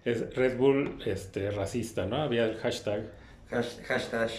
es 0.05 0.35
Red 0.35 0.59
Bull 0.59 1.01
este, 1.07 1.53
racista, 1.53 2.07
¿no? 2.07 2.17
Había 2.17 2.45
el 2.45 2.57
hashtag. 2.57 3.05
hashtag 3.87 4.31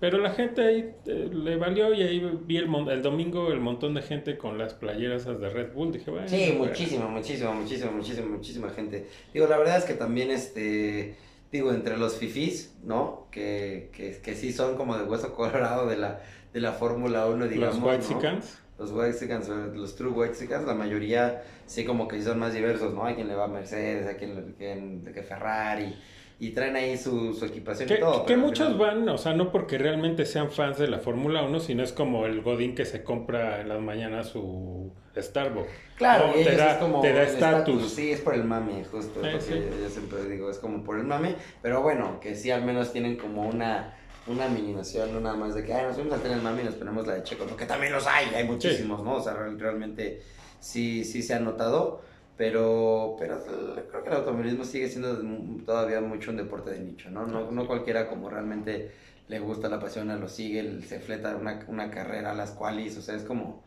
pero 0.00 0.18
la 0.18 0.30
gente 0.30 0.62
ahí 0.62 0.92
eh, 1.06 1.30
le 1.32 1.56
valió 1.56 1.94
y 1.94 2.02
ahí 2.02 2.38
vi 2.44 2.56
el, 2.56 2.68
el 2.90 3.02
domingo 3.02 3.52
el 3.52 3.60
montón 3.60 3.94
de 3.94 4.02
gente 4.02 4.36
con 4.36 4.58
las 4.58 4.74
playeras 4.74 5.24
de 5.24 5.48
Red 5.48 5.72
Bull. 5.72 5.92
Dije, 5.92 6.10
bueno. 6.10 6.28
Sí, 6.28 6.54
muchísima, 6.58 7.06
muchísima, 7.06 7.52
muchísima, 7.52 7.90
muchísima, 7.92 8.26
muchísima 8.26 8.70
gente. 8.70 9.06
Digo, 9.32 9.46
la 9.46 9.56
verdad 9.56 9.78
es 9.78 9.84
que 9.84 9.94
también, 9.94 10.32
este, 10.32 11.14
digo, 11.52 11.72
entre 11.72 11.96
los 11.96 12.16
fifís, 12.16 12.74
¿no? 12.82 13.28
Que, 13.30 13.90
que, 13.92 14.18
que 14.20 14.34
sí 14.34 14.52
son 14.52 14.76
como 14.76 14.98
de 14.98 15.04
hueso 15.04 15.32
colorado 15.32 15.86
de 15.86 15.96
la, 15.96 16.20
de 16.52 16.60
la 16.60 16.72
Fórmula 16.72 17.26
1, 17.26 17.46
digamos. 17.46 17.78
Los 17.78 17.84
Whitexicans. 17.84 18.58
Los 18.76 18.90
Whitexicans, 18.90 19.48
los 19.48 19.94
True 19.94 20.10
Whitexicans, 20.10 20.66
la 20.66 20.74
mayoría 20.74 21.44
sí 21.66 21.84
como 21.84 22.08
que 22.08 22.20
son 22.20 22.40
más 22.40 22.52
diversos, 22.52 22.92
¿no? 22.92 23.04
Hay 23.04 23.14
quien 23.14 23.28
le 23.28 23.36
va 23.36 23.44
a 23.44 23.48
Mercedes, 23.48 24.08
hay 24.08 24.16
quien, 24.16 24.56
quien 24.58 25.04
que 25.04 25.22
Ferrari 25.22 25.94
y 26.38 26.50
traen 26.50 26.76
ahí 26.76 26.96
su, 26.96 27.32
su 27.34 27.44
equipación 27.44 27.90
y 27.90 28.00
todo. 28.00 28.26
Que 28.26 28.36
muchos 28.36 28.76
van, 28.76 29.08
o 29.08 29.18
sea, 29.18 29.34
no 29.34 29.52
porque 29.52 29.78
realmente 29.78 30.26
sean 30.26 30.50
fans 30.50 30.78
de 30.78 30.88
la 30.88 30.98
Fórmula 30.98 31.42
1, 31.42 31.60
sino 31.60 31.82
es 31.82 31.92
como 31.92 32.26
el 32.26 32.42
Godín 32.42 32.74
que 32.74 32.84
se 32.84 33.02
compra 33.04 33.60
en 33.60 33.68
las 33.68 33.80
mañanas 33.80 34.28
su 34.28 34.90
Starbucks. 35.16 35.70
Claro, 35.96 36.32
te, 36.32 36.56
da, 36.56 36.78
como 36.80 37.00
te 37.00 37.12
da 37.12 37.22
estatus. 37.22 37.90
Sí, 37.90 38.10
es 38.10 38.20
por 38.20 38.34
el 38.34 38.44
mame, 38.44 38.84
justo. 38.84 39.20
yo 39.22 39.40
siempre 39.40 40.24
digo, 40.28 40.50
es 40.50 40.58
como 40.58 40.82
por 40.82 40.98
el 40.98 41.04
mame, 41.04 41.36
pero 41.62 41.82
bueno, 41.82 42.18
que 42.20 42.34
sí 42.34 42.50
al 42.50 42.64
menos 42.64 42.92
tienen 42.92 43.16
como 43.16 43.48
una 43.48 43.94
una 44.26 44.48
minimización, 44.48 45.12
no 45.12 45.20
nada 45.20 45.36
más 45.36 45.54
de 45.54 45.64
que, 45.64 45.74
ay, 45.74 45.84
nos 45.84 45.96
fuimos 45.96 46.14
a 46.14 46.22
tener 46.22 46.38
el 46.38 46.42
mame 46.42 46.62
y 46.62 46.64
nos 46.64 46.74
ponemos 46.74 47.06
la 47.06 47.14
de 47.14 47.22
Checo, 47.22 47.44
porque 47.44 47.66
también 47.66 47.92
los 47.92 48.06
hay, 48.06 48.26
hay 48.34 48.44
muchísimos, 48.44 49.02
¿no? 49.02 49.16
O 49.16 49.22
sea, 49.22 49.34
realmente 49.34 50.22
sí, 50.60 51.04
sí 51.04 51.22
se 51.22 51.34
ha 51.34 51.40
notado. 51.40 52.00
Pero, 52.36 53.16
pero 53.18 53.38
creo 53.44 54.02
que 54.02 54.10
el 54.10 54.16
automovilismo 54.16 54.64
sigue 54.64 54.88
siendo 54.88 55.16
todavía 55.64 56.00
mucho 56.00 56.32
un 56.32 56.36
deporte 56.36 56.70
de 56.70 56.80
nicho, 56.80 57.08
¿no? 57.10 57.26
No, 57.26 57.52
no 57.52 57.66
cualquiera 57.66 58.08
como 58.08 58.28
realmente 58.28 58.90
le 59.28 59.38
gusta, 59.38 59.68
la 59.68 59.80
pasión, 59.80 60.08
lo 60.20 60.28
sigue, 60.28 60.82
se 60.82 61.00
fleta 61.00 61.36
una, 61.36 61.64
una 61.68 61.90
carrera 61.90 62.34
las 62.34 62.50
cuales, 62.50 62.96
o 62.98 63.02
sea, 63.02 63.14
es 63.14 63.22
como, 63.22 63.62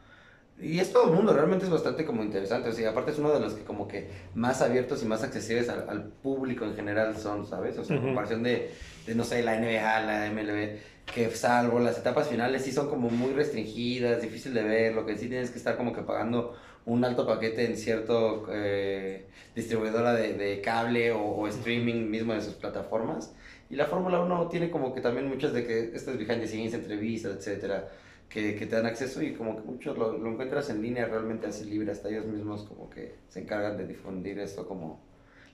y 0.59 0.79
es 0.79 0.91
todo 0.91 1.09
el 1.09 1.15
mundo, 1.15 1.33
realmente 1.33 1.65
es 1.65 1.71
bastante 1.71 2.05
como 2.05 2.23
interesante, 2.23 2.69
o 2.69 2.73
sea, 2.73 2.89
aparte 2.89 3.11
es 3.11 3.19
uno 3.19 3.31
de 3.31 3.39
los 3.39 3.53
que 3.53 3.63
como 3.63 3.87
que 3.87 4.09
más 4.35 4.61
abiertos 4.61 5.01
y 5.01 5.05
más 5.05 5.23
accesibles 5.23 5.69
al, 5.69 6.03
público 6.21 6.65
en 6.65 6.75
general 6.75 7.17
son, 7.17 7.47
¿sabes? 7.47 7.77
O 7.77 7.85
sea, 7.85 7.95
en 7.95 8.03
comparación 8.03 8.43
de, 8.43 8.71
de, 9.05 9.15
no 9.15 9.23
sé, 9.23 9.41
la 9.43 9.59
NBA, 9.59 9.99
la 10.01 10.29
MLB, 10.31 10.77
que 11.13 11.29
salvo 11.31 11.79
las 11.79 11.97
etapas 11.97 12.27
finales 12.27 12.63
sí 12.63 12.71
son 12.71 12.89
como 12.89 13.09
muy 13.09 13.33
restringidas, 13.33 14.21
difícil 14.21 14.53
de 14.53 14.63
ver, 14.63 14.93
lo 14.93 15.05
que 15.05 15.17
sí 15.17 15.29
tienes 15.29 15.51
que 15.51 15.57
estar 15.57 15.77
como 15.77 15.93
que 15.93 16.01
pagando 16.01 16.55
un 16.87 17.05
alto 17.05 17.27
paquete 17.27 17.65
en 17.65 17.77
cierto 17.77 18.47
eh, 18.51 19.27
distribuidora 19.55 20.13
de, 20.13 20.33
de 20.33 20.61
cable 20.61 21.11
o, 21.11 21.21
o, 21.21 21.47
streaming 21.47 22.09
mismo 22.09 22.33
de 22.33 22.41
sus 22.41 22.55
plataformas. 22.55 23.35
Y 23.69 23.75
la 23.75 23.85
Fórmula 23.85 24.19
1 24.21 24.47
tiene 24.47 24.71
como 24.71 24.93
que 24.95 25.01
también 25.01 25.27
muchas 25.27 25.53
de 25.53 25.67
que 25.67 25.91
estas 25.93 26.17
behind 26.17 26.41
the 26.41 26.47
scenes, 26.47 26.73
entrevistas, 26.73 27.35
etcétera 27.37 27.89
que, 28.29 28.55
que, 28.55 28.65
te 28.65 28.75
dan 28.75 28.85
acceso 28.85 29.21
y 29.21 29.33
como 29.33 29.55
que 29.55 29.61
muchos 29.63 29.97
lo, 29.97 30.17
lo, 30.17 30.29
encuentras 30.31 30.69
en 30.69 30.81
línea 30.81 31.05
realmente 31.05 31.47
así 31.47 31.65
libre, 31.65 31.91
hasta 31.91 32.09
ellos 32.09 32.25
mismos 32.25 32.63
como 32.63 32.89
que 32.89 33.15
se 33.29 33.41
encargan 33.41 33.77
de 33.77 33.87
difundir 33.87 34.39
esto 34.39 34.67
como 34.67 34.99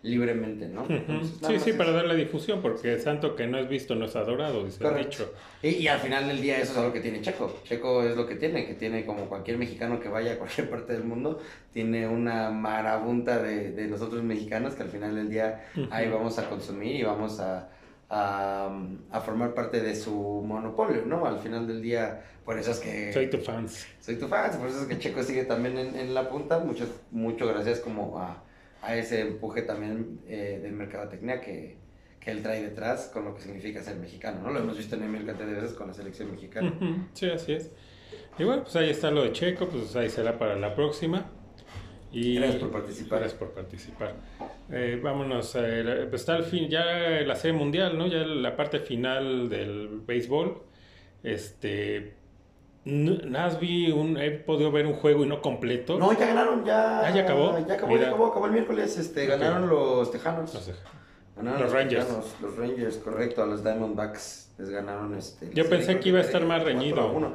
libremente, 0.03 0.67
¿no? 0.67 0.86
sí, 1.48 1.60
sí, 1.60 1.74
para 1.74 1.91
darle 1.91 2.15
difusión, 2.15 2.62
porque 2.62 3.00
santo 3.00 3.36
que 3.36 3.48
no 3.48 3.57
es 3.57 3.67
visto 3.67 3.95
no 3.95 4.05
es 4.05 4.15
adorado, 4.15 4.63
dice 4.63 4.86
el 4.86 4.98
dicho. 4.98 5.33
Y, 5.62 5.69
y, 5.69 5.88
al 5.88 6.00
final 6.00 6.27
del 6.27 6.41
día 6.41 6.60
eso 6.60 6.74
es 6.74 6.77
algo 6.77 6.93
que 6.93 7.00
tiene 7.00 7.22
Checo. 7.22 7.60
Checo 7.63 8.03
es 8.03 8.15
lo 8.15 8.27
que 8.27 8.36
tiene, 8.36 8.67
que 8.67 8.74
tiene 8.74 9.05
como 9.05 9.25
cualquier 9.25 9.57
mexicano 9.57 10.00
que 10.00 10.10
vaya 10.10 10.33
a 10.33 10.38
cualquier 10.38 10.69
parte 10.72 10.93
del 10.93 11.03
mundo, 11.03 11.39
tiene 11.72 12.07
una 12.07 12.51
marabunta 12.51 13.41
de, 13.41 13.72
de 13.72 13.88
nosotros 13.88 14.22
mexicanos 14.24 14.75
que 14.75 14.83
al 14.83 14.89
final 14.89 15.15
del 15.15 15.29
día 15.29 15.65
ahí 15.89 16.10
vamos 16.10 16.38
a 16.38 16.50
consumir 16.50 16.95
y 16.95 17.03
vamos 17.03 17.39
a 17.39 17.69
a, 18.13 19.22
formar 19.25 19.53
parte 19.53 19.81
de 19.81 19.95
su 19.95 20.13
monopolio, 20.13 21.03
¿no? 21.05 21.25
Al 21.25 21.39
final 21.39 21.67
del 21.67 21.81
día, 21.81 22.24
por 22.45 22.57
eso 22.57 22.72
es 22.72 22.79
que... 22.79 23.12
Soy 23.12 23.29
tu 23.29 23.38
fans. 23.38 23.88
Soy 24.00 24.17
tu 24.17 24.27
fans, 24.27 24.55
por 24.57 24.67
eso 24.67 24.81
es 24.81 24.88
que 24.88 25.00
Checo 25.00 25.24
sigue 25.24 25.45
también 25.45 25.77
en, 25.77 26.13
la 26.13 26.29
punta, 26.29 26.60
muchas 26.60 26.89
mucho 27.12 27.48
gracias 27.48 27.79
como 27.79 28.19
a, 28.19 28.43
a 28.84 28.98
ese 28.98 29.22
empuje 29.22 29.62
también 29.62 30.20
eh, 30.28 30.60
de 30.62 30.70
mercadotecnia 30.72 31.40
que, 31.40 31.78
que 32.20 32.32
él 32.32 32.44
trae 32.44 32.62
detrás 32.62 33.10
con 33.13 33.24
lo 33.25 33.34
que 33.34 33.42
significa 33.42 33.82
ser 33.82 33.96
mexicano, 33.96 34.42
¿no? 34.44 34.52
Lo 34.52 34.60
hemos 34.60 34.78
visto 34.78 34.96
en 34.96 35.10
mil 35.10 35.25
cantidad 35.25 35.48
de 35.48 35.54
veces 35.54 35.74
con 35.74 35.88
la 35.88 35.94
selección 35.94 36.32
mexicana. 36.32 36.74
Sí, 37.13 37.30
así 37.30 37.54
es. 37.54 37.72
Y 38.38 38.44
bueno, 38.44 38.63
pues 38.63 38.75
ahí 38.75 38.90
está 38.90 39.10
lo 39.10 39.24
de 39.24 39.32
Checo, 39.32 39.68
pues 39.68 39.96
ahí 39.96 40.10
será 40.10 40.38
para 40.38 40.56
la 40.56 40.75
próxima. 40.75 41.32
Y 42.12 42.36
gracias 42.36 42.62
por 42.62 42.72
participar. 42.72 43.20
Gracias 43.20 43.40
por 43.40 43.52
participar. 43.54 44.16
Eh, 44.70 45.00
vámonos, 45.02 45.56
eh, 45.56 46.06
pues 46.10 46.22
está 46.22 46.36
el 46.36 46.44
fin, 46.44 46.70
ya 46.70 46.86
la 47.25 47.36
serie 47.36 47.58
mundial, 47.58 47.98
¿no? 47.98 48.06
Ya 48.08 48.20
la 48.20 48.56
parte 48.56 48.80
final 48.80 49.50
del 49.50 50.02
béisbol. 50.06 50.62
Este. 51.24 52.23
Nada 52.86 53.58
vi 53.58 53.92
un, 53.92 54.18
he 54.18 54.32
podido 54.32 54.72
ver 54.72 54.86
un 54.86 54.94
juego 54.94 55.24
y 55.24 55.28
no 55.28 55.42
completo. 55.42 55.98
No, 55.98 56.12
ya 56.12 56.28
ganaron, 56.28 56.66
ya. 56.66 57.00
Ah, 57.00 57.12
ya 57.13 57.22
acabó. 57.22 57.58
Ya 57.66 57.75
acabó, 57.75 57.98
ya 57.98 58.08
acabó, 58.08 58.25
acabó 58.28 58.46
el 58.48 58.52
miércoles. 58.52 58.98
Este, 58.98 59.25
ganaron 59.25 59.70
los 59.70 60.12
Tejanos. 60.12 60.52
Ganaron 61.36 61.62
los, 61.62 61.72
Rangers. 61.72 62.08
los 62.42 62.58
Rangers, 62.58 62.98
correcto, 62.98 63.42
a 63.42 63.46
los 63.46 63.63
Diamondbacks 63.63 64.44
les 64.58 64.70
ganaron 64.70 65.16
este. 65.16 65.50
Yo 65.54 65.68
pensé 65.68 66.00
que 66.00 66.10
iba 66.10 66.20
a 66.20 66.24
estar 66.24 66.46
más 66.46 66.63
reñido. 66.63 67.34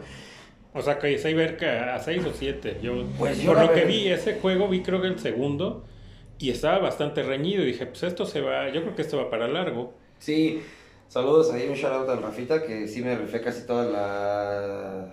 O 0.75 0.83
sea, 0.83 0.99
que 0.99 1.19
se 1.19 1.31
iba 1.31 1.45
a 1.95 1.99
6 1.99 2.25
o 2.27 2.33
7. 2.33 2.79
Yo, 2.83 3.05
pues 3.19 3.41
por 3.41 3.59
lo 3.59 3.73
que 3.73 3.85
vi 3.85 4.09
ese 4.09 4.35
juego, 4.35 4.69
vi 4.69 4.83
creo 4.83 5.01
que 5.01 5.09
el 5.09 5.19
segundo 5.19 5.85
y 6.39 6.51
estaba 6.51 6.79
bastante 6.79 7.23
reñido. 7.23 7.63
Y 7.63 7.67
dije, 7.67 7.87
pues 7.87 8.03
esto 8.03 8.27
se 8.27 8.41
va, 8.41 8.69
yo 8.69 8.83
creo 8.83 8.95
que 8.95 9.03
esto 9.03 9.17
va 9.17 9.31
para 9.31 9.49
largo. 9.49 9.95
Sí, 10.19 10.63
saludos 11.09 11.53
ahí, 11.53 11.69
un 11.69 11.75
shout 11.75 11.93
out 11.93 12.09
al 12.09 12.23
Rafita, 12.23 12.63
que 12.63 12.87
sí 12.87 13.03
me 13.03 13.17
refé 13.17 13.41
casi 13.41 13.67
toda 13.67 13.85
la. 13.85 15.09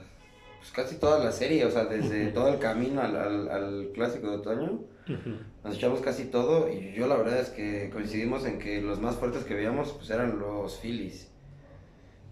Pues 0.65 0.87
casi 0.87 0.95
toda 0.95 1.23
la 1.23 1.31
serie, 1.31 1.63
o 1.63 1.69
sea, 1.69 1.85
desde 1.85 2.27
todo 2.27 2.49
el 2.49 2.57
camino 2.57 2.99
al, 2.99 3.15
al, 3.15 3.91
clásico 3.93 4.31
de 4.31 4.37
otoño. 4.37 4.79
Nos 5.63 5.75
echamos 5.75 6.01
casi 6.01 6.25
todo 6.25 6.71
y 6.71 6.91
yo 6.93 7.05
la 7.05 7.17
verdad 7.17 7.39
es 7.39 7.49
que 7.49 7.91
coincidimos 7.93 8.45
en 8.45 8.57
que 8.57 8.81
los 8.81 8.99
más 8.99 9.15
fuertes 9.15 9.43
que 9.43 9.53
veíamos 9.53 9.91
pues 9.91 10.09
eran 10.09 10.39
los 10.39 10.79
Phillies. 10.79 11.29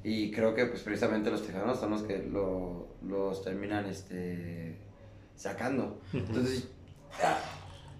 Y 0.03 0.31
creo 0.31 0.55
que 0.55 0.65
pues 0.65 0.81
precisamente 0.81 1.29
los 1.29 1.45
tejanos 1.45 1.79
son 1.79 1.91
los 1.91 2.01
que 2.01 2.23
lo, 2.23 2.87
los 3.07 3.43
terminan 3.43 3.85
este, 3.85 4.77
sacando. 5.35 6.01
Entonces, 6.11 6.67
ah, 7.21 7.37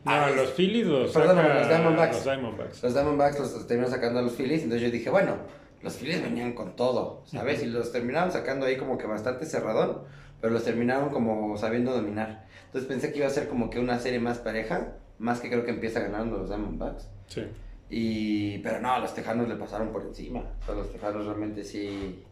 no, 0.03 0.35
los 0.35 0.49
Phillies 0.53 0.87
los, 0.87 1.11
perdón, 1.11 1.47
los 1.47 1.67
Diamondbacks. 1.67 2.15
Los 2.15 2.23
Diamondbacks. 2.25 2.83
Los 2.83 2.93
Diamondbacks 2.95 3.39
los, 3.39 3.67
terminan 3.67 3.91
sacando 3.91 4.17
a 4.17 4.23
los 4.23 4.33
Phillies. 4.33 4.63
Entonces 4.63 4.87
yo 4.87 4.91
dije, 4.91 5.11
bueno, 5.11 5.37
los 5.83 5.93
Phillies 5.93 6.23
venían 6.23 6.53
con 6.53 6.75
todo, 6.75 7.21
¿sabes? 7.27 7.61
Y 7.61 7.67
los 7.67 7.91
terminaron 7.91 8.31
sacando 8.31 8.65
ahí 8.65 8.77
como 8.77 8.97
que 8.97 9.05
bastante 9.05 9.45
cerradón, 9.45 10.01
pero 10.43 10.55
los 10.55 10.65
terminaron 10.65 11.07
como 11.07 11.55
sabiendo 11.55 11.93
dominar. 11.93 12.43
Entonces 12.65 12.85
pensé 12.85 13.13
que 13.13 13.19
iba 13.19 13.27
a 13.27 13.29
ser 13.29 13.47
como 13.47 13.69
que 13.69 13.79
una 13.79 13.97
serie 13.97 14.19
más 14.19 14.39
pareja, 14.39 14.97
más 15.17 15.39
que 15.39 15.49
creo 15.49 15.63
que 15.63 15.71
empieza 15.71 16.01
ganando 16.01 16.37
los 16.37 16.49
Diamondbacks. 16.49 17.07
Sí. 17.27 17.43
Y, 17.89 18.57
pero 18.57 18.81
no, 18.81 18.99
los 18.99 19.15
tejanos 19.15 19.47
le 19.47 19.55
pasaron 19.55 19.93
por 19.93 20.01
encima. 20.01 20.41
O 20.61 20.65
sea, 20.65 20.75
los 20.75 20.91
tejanos 20.91 21.25
realmente 21.25 21.63
sí. 21.63 22.25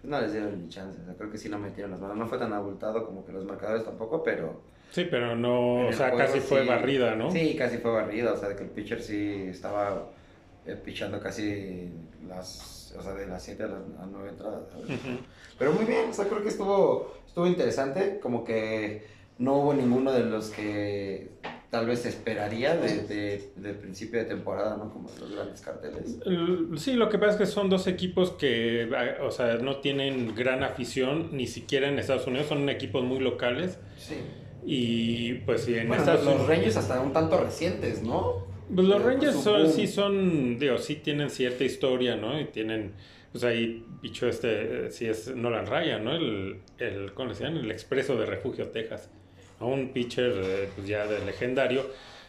Pues 0.00 0.10
no 0.10 0.20
les 0.20 0.32
dieron 0.32 0.60
ni 0.60 0.68
chance. 0.70 1.00
O 1.02 1.04
sea, 1.04 1.14
creo 1.14 1.30
que 1.30 1.38
sí 1.38 1.48
no 1.48 1.60
metieron 1.60 1.92
las 1.92 2.00
manos. 2.00 2.16
No 2.16 2.26
fue 2.26 2.38
tan 2.38 2.52
abultado 2.52 3.06
como 3.06 3.24
que 3.24 3.30
los 3.30 3.44
marcadores 3.44 3.84
tampoco, 3.84 4.24
pero. 4.24 4.62
Sí, 4.90 5.06
pero 5.08 5.36
no. 5.36 5.86
O 5.86 5.92
sea, 5.92 6.12
casi 6.16 6.40
fue 6.40 6.66
barrida, 6.66 7.14
¿no? 7.14 7.30
Sí, 7.30 7.54
casi 7.56 7.78
fue 7.78 7.92
barrida. 7.92 8.32
O 8.32 8.36
sea, 8.36 8.56
que 8.56 8.64
el 8.64 8.70
pitcher 8.70 9.00
sí 9.00 9.44
estaba 9.48 10.10
eh, 10.66 10.76
pichando 10.76 11.20
casi 11.20 11.90
las. 12.28 12.94
O 12.96 13.02
sea, 13.02 13.14
de 13.14 13.26
las 13.26 13.42
7 13.42 13.62
a 13.62 13.66
las 13.68 13.80
9 14.10 14.28
entradas. 14.28 14.64
Pero 15.58 15.72
muy 15.72 15.84
bien. 15.84 16.10
O 16.10 16.12
sea, 16.12 16.26
creo 16.26 16.42
que 16.42 16.48
estuvo, 16.48 17.14
estuvo 17.26 17.46
interesante. 17.46 18.20
Como 18.20 18.44
que 18.44 19.06
no 19.38 19.56
hubo 19.56 19.74
ninguno 19.74 20.12
de 20.12 20.24
los 20.24 20.50
que 20.50 21.30
tal 21.70 21.86
vez 21.86 22.04
esperaría 22.04 22.76
de, 22.76 23.50
de, 23.56 23.72
principio 23.72 24.18
de 24.18 24.26
temporada, 24.26 24.76
¿no? 24.76 24.92
Como 24.92 25.08
los 25.18 25.34
grandes 25.34 25.62
carteles. 25.62 26.18
Sí, 26.76 26.92
lo 26.92 27.08
que 27.08 27.16
pasa 27.16 27.32
es 27.32 27.36
que 27.38 27.46
son 27.46 27.70
dos 27.70 27.86
equipos 27.86 28.32
que, 28.32 28.90
o 29.22 29.30
sea, 29.30 29.54
no 29.54 29.78
tienen 29.78 30.34
gran 30.34 30.62
afición, 30.64 31.30
ni 31.32 31.46
siquiera 31.46 31.88
en 31.88 31.98
Estados 31.98 32.26
Unidos, 32.26 32.48
son 32.48 32.68
equipos 32.68 33.02
muy 33.04 33.20
locales. 33.20 33.78
Sí. 33.96 34.16
Y 34.66 35.34
pues 35.46 35.62
sí, 35.62 35.74
en 35.74 35.92
Estados 35.92 36.26
Los 36.26 36.46
Rangers 36.46 36.76
hasta 36.76 37.00
un 37.00 37.14
tanto 37.14 37.42
recientes, 37.42 38.02
¿no? 38.02 38.51
Pues 38.74 38.86
los 38.86 39.02
Rangers 39.02 39.42
son, 39.42 39.70
sí 39.70 39.86
son, 39.86 40.58
digo, 40.58 40.78
sí 40.78 40.96
tienen 40.96 41.30
cierta 41.30 41.64
historia, 41.64 42.16
¿no? 42.16 42.40
Y 42.40 42.46
tienen, 42.46 42.92
pues 43.30 43.44
ahí, 43.44 43.84
dicho 44.00 44.26
este, 44.28 44.90
sí 44.90 45.06
es 45.06 45.34
Nolan 45.34 45.66
Ryan, 45.66 46.04
¿no? 46.04 46.14
El, 46.14 46.56
el 46.78 47.12
¿cómo 47.12 47.28
le 47.28 47.34
decían? 47.34 47.56
El 47.56 47.70
expreso 47.70 48.16
de 48.16 48.26
Refugio, 48.26 48.68
Texas 48.68 49.10
un 49.66 49.92
pitcher 49.92 50.32
eh, 50.36 50.68
pues 50.74 50.86
ya 50.86 51.06
de 51.06 51.24
legendario, 51.24 51.86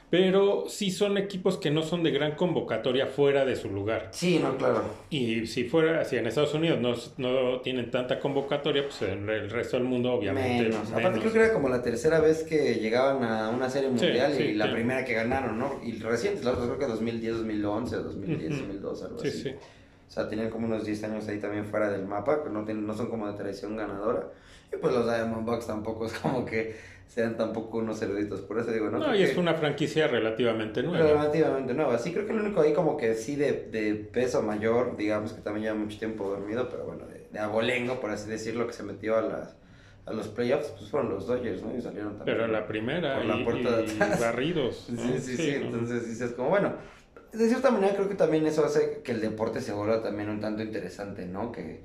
pero 0.10 0.66
sí 0.68 0.92
son 0.92 1.18
equipos 1.18 1.58
que 1.58 1.72
no 1.72 1.82
son 1.82 2.04
de 2.04 2.12
gran 2.12 2.36
convocatoria 2.36 3.08
fuera 3.08 3.46
de 3.46 3.56
su 3.56 3.70
lugar. 3.70 4.10
Sí, 4.12 4.40
no, 4.40 4.56
claro. 4.58 4.84
Y 5.10 5.48
si 5.48 5.64
fuera, 5.64 6.06
si 6.06 6.18
en 6.18 6.28
Estados 6.28 6.54
Unidos 6.54 6.80
no, 6.80 6.96
no 7.18 7.62
tienen 7.62 7.90
tanta 7.90 8.20
convocatoria, 8.20 8.84
pues 8.84 9.02
en 9.02 9.30
el 9.30 9.50
resto 9.50 9.78
del 9.78 9.86
mundo 9.86 10.14
obviamente. 10.14 10.70
Menos. 10.70 10.92
Aparte 10.92 11.20
creo 11.20 11.34
que 11.34 11.40
era 11.40 11.54
como 11.54 11.70
la 11.70 11.82
tercera 11.82 12.20
vez 12.20 12.44
que 12.44 12.76
llegaban 12.76 13.24
a 13.24 13.50
una 13.50 13.70
serie 13.70 13.90
mundial 13.90 14.40
y 14.40 14.54
la 14.54 14.72
primera 14.72 15.04
que 15.04 15.14
ganaron, 15.14 15.58
¿no? 15.58 15.80
Y 15.84 15.94
recientes, 15.94 16.44
la 16.44 16.54
creo 16.54 16.78
que 16.78 16.86
2010, 16.86 17.38
2011, 17.38 17.96
2010, 17.96 18.50
2012, 18.50 19.06
algo 19.06 19.20
así. 19.20 19.32
Sí, 19.32 19.42
sí. 19.44 19.50
O 19.50 20.12
sea, 20.12 20.30
tenían 20.30 20.52
como 20.52 20.68
unos 20.68 20.86
10 20.86 21.06
años 21.06 21.28
ahí 21.28 21.40
también 21.40 21.66
fuera 21.66 21.90
del 21.90 22.06
mapa, 22.06 22.44
que 22.44 22.50
no, 22.52 22.64
tienen, 22.66 22.86
no 22.86 22.94
son 22.94 23.10
como 23.10 23.28
de 23.32 23.36
tradición 23.36 23.76
ganadora. 23.76 24.30
Y 24.72 24.78
pues 24.78 24.94
los 24.94 25.06
Diamondbacks 25.06 25.66
tampoco 25.66 26.06
es 26.06 26.14
como 26.14 26.46
que 26.46 26.76
sean 27.14 27.38
tampoco 27.38 27.78
unos 27.78 28.02
eruditos. 28.02 28.42
Por 28.42 28.60
eso 28.60 28.72
digo, 28.72 28.90
¿no? 28.90 28.98
No, 28.98 29.16
y 29.16 29.22
es 29.22 29.38
una 29.38 29.54
franquicia 29.54 30.08
relativamente 30.08 30.82
nueva. 30.82 31.06
Relativamente 31.06 31.76
nueva. 31.76 32.00
Sí, 32.00 32.12
creo 32.12 32.26
que 32.26 32.34
lo 32.34 32.44
único 32.44 32.62
ahí 32.62 32.74
como 32.74 32.98
que 32.98 33.14
sí 33.14 33.36
de, 33.36 33.68
de 33.72 33.94
peso 33.94 34.42
mayor, 34.42 34.98
digamos 34.98 35.34
que 35.34 35.42
también 35.42 35.66
lleva 35.66 35.76
mucho 35.76 36.00
tiempo 36.00 36.28
dormido, 36.28 36.70
pero 36.70 36.86
bueno, 36.86 37.06
de, 37.06 37.28
de 37.32 37.40
abolengo, 37.40 38.00
por 38.00 38.10
así 38.10 38.28
decirlo, 38.30 38.66
que 38.66 38.74
se 38.74 38.82
metió 38.82 39.18
a 39.18 39.22
las 39.22 39.56
a 40.06 40.12
los 40.12 40.28
playoffs, 40.28 40.70
pues 40.78 40.90
fueron 40.90 41.12
los 41.12 41.28
Dodgers, 41.28 41.62
¿no? 41.62 41.78
Y 41.78 41.82
salieron 41.82 42.18
también. 42.18 42.38
Pero 42.38 42.48
la 42.48 42.68
primera, 42.68 43.18
por 43.18 43.26
la 43.26 43.44
puerta 43.44 43.78
de 43.78 43.92
atrás. 43.92 44.20
barridos. 44.20 44.88
Sí, 44.98 45.20
sí, 45.20 45.38
sí, 45.38 45.50
entonces 45.62 46.10
dices 46.10 46.32
como, 46.32 46.50
bueno, 46.50 46.74
de 47.32 47.48
cierta 47.48 47.72
manera 47.72 47.94
creo 47.96 48.10
que 48.10 48.16
también 48.16 48.46
eso 48.46 48.66
hace 48.66 49.02
que 49.04 49.12
el 49.12 49.22
deporte 49.22 49.62
se 49.62 49.72
vuelva 49.72 50.02
también 50.04 50.30
un 50.30 50.42
tanto 50.42 50.62
interesante, 50.62 51.26
¿no? 51.26 51.52
Que, 51.52 51.84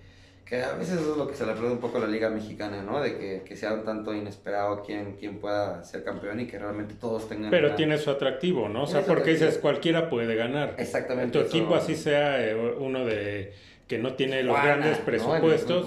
que 0.49 0.63
a 0.63 0.73
veces 0.73 1.01
eso 1.01 1.13
es 1.13 1.19
lo 1.19 1.29
que 1.29 1.35
se 1.35 1.45
le 1.45 1.53
aplaude 1.53 1.73
un 1.73 1.79
poco 1.79 1.99
a 1.99 2.01
la 2.01 2.07
liga 2.07 2.31
mexicana, 2.31 2.83
¿no? 2.83 3.03
De 3.03 3.19
que, 3.19 3.43
que 3.45 3.55
sea 3.55 3.75
un 3.75 3.85
tanto 3.85 4.15
inesperado 4.15 4.83
quién, 4.83 5.17
quién 5.17 5.41
pueda 5.41 5.85
ser 5.85 6.05
campeón 6.05 6.41
y 6.41 6.47
que 6.47 6.59
realmente 6.59 6.95
todos 6.95 7.29
tengan... 7.29 7.51
Pero 7.51 7.75
tiene 7.75 7.99
su 7.99 8.11
atractivo, 8.11 8.67
¿no? 8.69 8.85
O 8.85 8.87
sea, 8.87 9.03
porque 9.03 9.33
dices, 9.33 9.59
cualquiera 9.59 10.09
puede 10.09 10.35
ganar. 10.37 10.75
Exactamente. 10.79 11.39
Tu 11.39 11.45
equipo 11.45 11.75
así 11.75 11.95
sea 11.95 12.43
eh, 12.43 12.57
uno 12.57 13.05
de 13.05 13.53
que 13.87 13.99
no 13.99 14.15
tiene 14.15 14.43
los 14.43 14.57
grandes 14.63 14.99
presupuestos, 14.99 15.85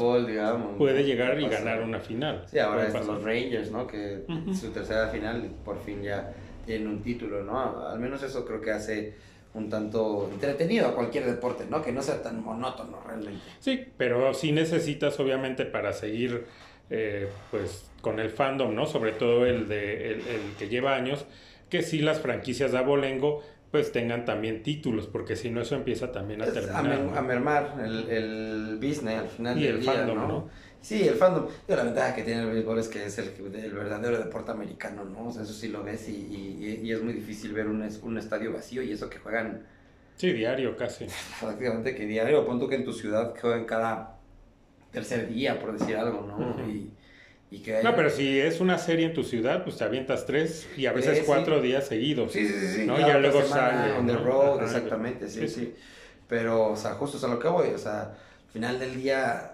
puede 0.78 1.04
llegar 1.04 1.40
y 1.40 1.48
ganar 1.48 1.82
una 1.82 2.00
final. 2.00 2.46
Sí, 2.48 2.60
ahora 2.60 2.88
es 2.88 2.94
los 2.94 3.24
Rangers, 3.24 3.72
¿no? 3.72 3.88
Que 3.88 4.24
su 4.60 4.70
tercera 4.70 5.08
final 5.08 5.50
por 5.66 5.82
fin 5.84 6.04
ya 6.04 6.34
tienen 6.68 6.88
un 6.88 7.02
título, 7.02 7.44
¿no? 7.44 7.88
Al 7.88 8.00
menos 8.00 8.22
eso 8.22 8.46
creo 8.46 8.62
que 8.62 8.72
hace 8.72 9.14
un 9.54 9.70
tanto 9.70 10.30
entretenido 10.32 10.88
a 10.88 10.96
cualquier 10.96 11.26
deporte, 11.26 11.66
¿no? 11.70 11.82
Que 11.82 11.92
no 11.92 12.02
sea 12.02 12.22
tan 12.22 12.44
monótono 12.44 13.02
realmente. 13.06 13.42
Sí, 13.60 13.86
pero 13.98 14.34
sí 14.34 14.52
necesitas 14.52 15.20
obviamente 15.20 15.66
para 15.66 15.94
seguir 15.94 16.46
eh, 16.90 17.30
pues 17.52 17.90
con 18.02 18.20
el 18.20 18.30
fandom, 18.30 18.74
¿no? 18.74 18.86
Sobre 18.86 19.12
todo 19.12 19.46
el, 19.46 19.68
de, 19.68 20.12
el, 20.14 20.22
que 20.58 20.70
lleva 20.70 20.96
años, 20.96 21.26
que 21.70 21.84
sí 21.84 22.00
las 22.00 22.20
franquicias 22.20 22.72
de 22.72 22.78
Abolengo 22.78 23.44
pues 23.72 23.94
tengan 23.94 24.26
también 24.26 24.64
títulos, 24.64 25.08
porque 25.08 25.38
si 25.38 25.50
no 25.50 25.62
eso 25.62 25.76
empieza 25.76 26.12
también 26.12 26.42
a 26.42 26.46
terminar. 26.46 27.18
A, 27.18 27.22
mermar 27.22 27.76
el, 27.82 28.10
el, 28.10 28.76
business 28.76 29.20
al 29.20 29.30
final 29.30 29.58
y 29.58 29.64
del 29.64 29.78
el 29.78 29.84
fandom, 29.84 30.28
¿no? 30.28 30.50
Sí, 30.82 31.08
el 31.08 31.16
fandom. 31.16 31.46
la 31.68 31.84
ventaja 31.84 32.16
que 32.16 32.24
tiene 32.24 32.42
el 32.42 32.50
béisbol 32.50 32.80
es 32.80 32.88
que 32.88 33.06
es 33.06 33.18
el, 33.20 33.32
el, 33.54 33.72
verdadero 33.72 34.18
deporte 34.18 34.52
americano, 34.52 35.06
¿no? 35.06 35.28
O 35.28 35.32
sea, 35.32 35.44
eso 35.44 35.54
sí 35.54 35.68
lo 35.68 35.84
ves 35.84 36.10
y, 36.10 36.80
y, 36.82 36.92
es 36.92 37.02
muy 37.04 37.14
difícil 37.14 37.54
ver 37.54 37.68
un, 37.68 37.88
un 38.02 38.18
estadio 38.18 38.52
vacío 38.52 38.82
y 38.82 38.92
eso 38.92 39.10
que 39.10 39.20
juegan... 39.20 39.68
Sí, 40.16 40.34
diario 40.34 40.76
casi. 40.76 41.06
Prácticamente 41.40 41.96
que 41.96 42.08
diario, 42.08 42.46
punto 42.46 42.68
que 42.68 42.76
en 42.76 42.84
tu 42.84 42.94
ciudad 42.94 43.34
juegan 43.40 43.66
cada 43.66 44.18
tercer 44.92 45.30
día, 45.30 45.60
por 45.60 45.78
decir 45.78 45.96
algo, 45.96 46.26
¿no? 46.28 46.68
y, 46.68 46.92
No, 47.84 47.96
pero 47.96 48.10
si 48.10 48.40
es 48.40 48.60
una 48.60 48.78
serie 48.78 49.06
en 49.06 49.14
tu 49.14 49.24
ciudad, 49.24 49.64
pues 49.64 49.78
te 49.78 49.84
avientas 49.84 50.26
tres 50.26 50.68
y 50.76 50.88
a 50.88 50.94
veces 50.94 51.24
cuatro 51.26 51.62
días 51.62 51.88
seguidos. 51.88 52.32
Sí, 52.32 52.48
sí, 52.48 52.68
sí. 52.68 52.86
¿no? 52.88 52.98
Ya, 53.00 53.20
luego 53.20 53.44
sale. 53.44 53.94
On 53.94 54.08
the 54.08 54.18
road, 54.18 54.64
exactamente, 54.64 55.30
sí, 55.30 55.48
sí, 55.48 55.76
Pero, 56.28 56.72
o 56.72 56.76
sea, 56.76 56.94
justo 56.96 57.24
a 57.26 57.30
lo 57.30 57.40
que 57.40 57.48
voy, 57.48 57.70
o 57.70 57.78
sea, 57.78 58.02
al 58.02 58.52
final 58.52 58.80
del 58.80 58.96
día, 58.96 59.51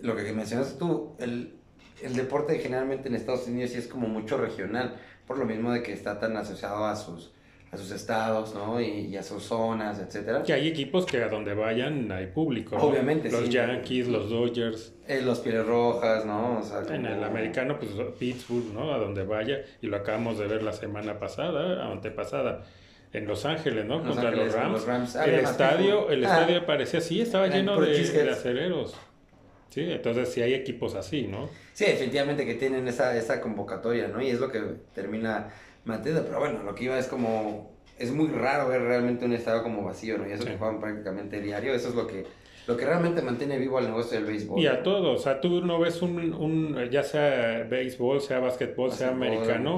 lo 0.00 0.16
que 0.16 0.32
mencionaste 0.32 0.78
tú, 0.78 1.14
el, 1.18 1.54
el 2.02 2.14
deporte 2.16 2.58
generalmente 2.58 3.08
en 3.08 3.14
Estados 3.14 3.46
Unidos 3.46 3.70
sí 3.70 3.78
es 3.78 3.86
como 3.86 4.08
mucho 4.08 4.36
regional, 4.36 4.96
por 5.26 5.38
lo 5.38 5.44
mismo 5.44 5.72
de 5.72 5.82
que 5.82 5.92
está 5.92 6.18
tan 6.18 6.36
asociado 6.36 6.84
a 6.84 6.96
sus 6.96 7.34
a 7.74 7.76
sus 7.76 7.90
estados, 7.90 8.54
¿no? 8.54 8.80
Y, 8.80 9.16
a 9.16 9.22
sus 9.22 9.42
zonas, 9.42 9.98
etcétera. 9.98 10.42
Que 10.42 10.52
hay 10.52 10.68
equipos 10.68 11.04
que 11.04 11.22
a 11.22 11.28
donde 11.28 11.54
vayan 11.54 12.10
hay 12.10 12.28
público. 12.28 12.76
Obviamente, 12.76 13.30
Los 13.30 13.48
Yankees, 13.50 14.08
los 14.08 14.30
Dodgers. 14.30 14.94
Eh, 15.06 15.20
los 15.22 15.40
Pieles 15.40 15.66
Rojas, 15.66 16.24
¿no? 16.24 16.60
En 16.88 17.06
el 17.06 17.22
americano, 17.22 17.78
pues 17.78 17.90
Pittsburgh, 18.18 18.72
¿no? 18.72 18.94
A 18.94 18.98
donde 18.98 19.24
vaya. 19.24 19.58
Y 19.82 19.88
lo 19.88 19.96
acabamos 19.96 20.38
de 20.38 20.46
ver 20.46 20.62
la 20.62 20.72
semana 20.72 21.18
pasada, 21.18 21.90
antepasada. 21.90 22.64
En 23.12 23.28
Los 23.28 23.44
Ángeles, 23.44 23.84
¿no? 23.84 24.02
Contra 24.02 24.32
los 24.32 24.52
Rams. 24.52 25.14
Ah, 25.14 25.24
el 25.24 25.34
estadio, 25.34 26.10
el 26.10 26.24
ah. 26.24 26.28
estadio 26.28 26.66
parecía 26.66 26.98
así, 26.98 27.20
estaba 27.20 27.46
lleno 27.46 27.80
de, 27.80 28.02
de 28.02 28.30
aceleros. 28.30 28.96
Sí, 29.70 29.82
entonces 29.82 30.28
sí 30.28 30.40
hay 30.42 30.54
equipos 30.54 30.94
así, 30.94 31.26
¿no? 31.26 31.48
Sí, 31.72 31.84
definitivamente 31.86 32.46
que 32.46 32.54
tienen 32.54 32.86
esa, 32.86 33.16
esa 33.16 33.40
convocatoria, 33.40 34.08
¿no? 34.08 34.22
Y 34.22 34.30
es 34.30 34.38
lo 34.40 34.50
que 34.50 34.60
termina 34.94 35.50
manteniendo, 35.84 36.26
pero 36.26 36.40
bueno, 36.40 36.62
lo 36.62 36.74
que 36.74 36.84
iba 36.84 36.98
es 36.98 37.06
como, 37.06 37.72
es 37.98 38.12
muy 38.12 38.28
raro 38.28 38.68
ver 38.68 38.82
realmente 38.82 39.24
un 39.24 39.32
estado 39.32 39.62
como 39.62 39.82
vacío, 39.84 40.18
¿no? 40.18 40.28
Y 40.28 40.32
eso 40.32 40.44
que 40.44 40.56
juegan 40.56 40.80
prácticamente 40.80 41.40
diario, 41.40 41.74
eso 41.74 41.88
es 41.88 41.94
lo 41.94 42.06
que, 42.06 42.24
lo 42.66 42.76
que 42.76 42.86
realmente 42.86 43.20
mantiene 43.20 43.58
vivo 43.58 43.78
al 43.78 43.86
negocio 43.86 44.16
del 44.16 44.26
béisbol. 44.26 44.60
Y 44.60 44.66
a 44.66 44.82
todos, 44.82 45.20
o 45.20 45.22
sea, 45.22 45.40
tú 45.40 45.60
no 45.60 45.78
ves 45.78 46.00
un, 46.02 46.32
un 46.32 46.88
ya 46.90 47.02
sea 47.02 47.64
béisbol, 47.68 48.20
sea 48.22 48.38
básquetbol, 48.38 48.92
sea 48.92 49.10
americano, 49.10 49.76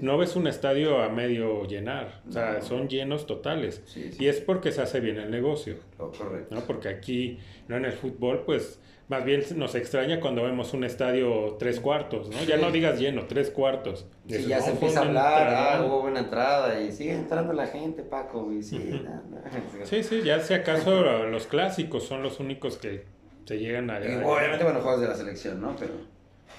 no 0.00 0.18
ves 0.18 0.34
un 0.36 0.46
estadio 0.46 1.02
a 1.02 1.08
medio 1.10 1.66
llenar, 1.66 2.22
o 2.28 2.32
sea, 2.32 2.62
son 2.62 2.88
llenos 2.88 3.26
totales. 3.26 3.82
Y 4.18 4.28
es 4.28 4.40
porque 4.40 4.72
se 4.72 4.82
hace 4.82 5.00
bien 5.00 5.18
el 5.18 5.30
negocio. 5.30 5.76
correcto. 5.98 6.54
¿no? 6.54 6.62
Porque 6.62 6.88
aquí, 6.88 7.38
no 7.68 7.76
en 7.76 7.84
el 7.84 7.92
fútbol, 7.92 8.44
pues 8.46 8.80
más 9.08 9.24
bien 9.24 9.42
nos 9.56 9.74
extraña 9.74 10.20
cuando 10.20 10.42
vemos 10.42 10.72
un 10.74 10.84
estadio 10.84 11.56
tres 11.58 11.80
cuartos, 11.80 12.30
¿no? 12.30 12.42
Ya 12.44 12.56
no 12.56 12.70
digas 12.70 12.98
lleno, 12.98 13.26
tres 13.26 13.50
cuartos. 13.50 14.06
Sí, 14.28 14.46
ya 14.46 14.60
se 14.60 14.70
empieza 14.70 15.00
a 15.00 15.04
hablar, 15.04 15.54
ah, 15.54 15.84
hubo 15.84 16.02
buena 16.02 16.20
entrada 16.20 16.80
y 16.80 16.92
sigue 16.92 17.12
entrando 17.12 17.52
la 17.52 17.66
gente, 17.66 18.02
Paco, 18.02 18.52
y 18.52 18.62
sí, 18.62 19.02
sí, 19.84 20.02
sí, 20.02 20.22
ya 20.22 20.40
si 20.40 20.54
acaso 20.54 21.24
los 21.24 21.46
clásicos 21.46 22.04
son 22.04 22.22
los 22.22 22.40
únicos 22.40 22.78
que 22.78 23.04
se 23.44 23.58
llegan 23.58 23.90
a... 23.90 23.98
obviamente, 23.98 24.64
bueno, 24.64 24.80
juegos 24.80 25.00
de 25.00 25.08
la 25.08 25.14
selección, 25.14 25.60
¿no? 25.60 25.76
Pero... 25.78 25.92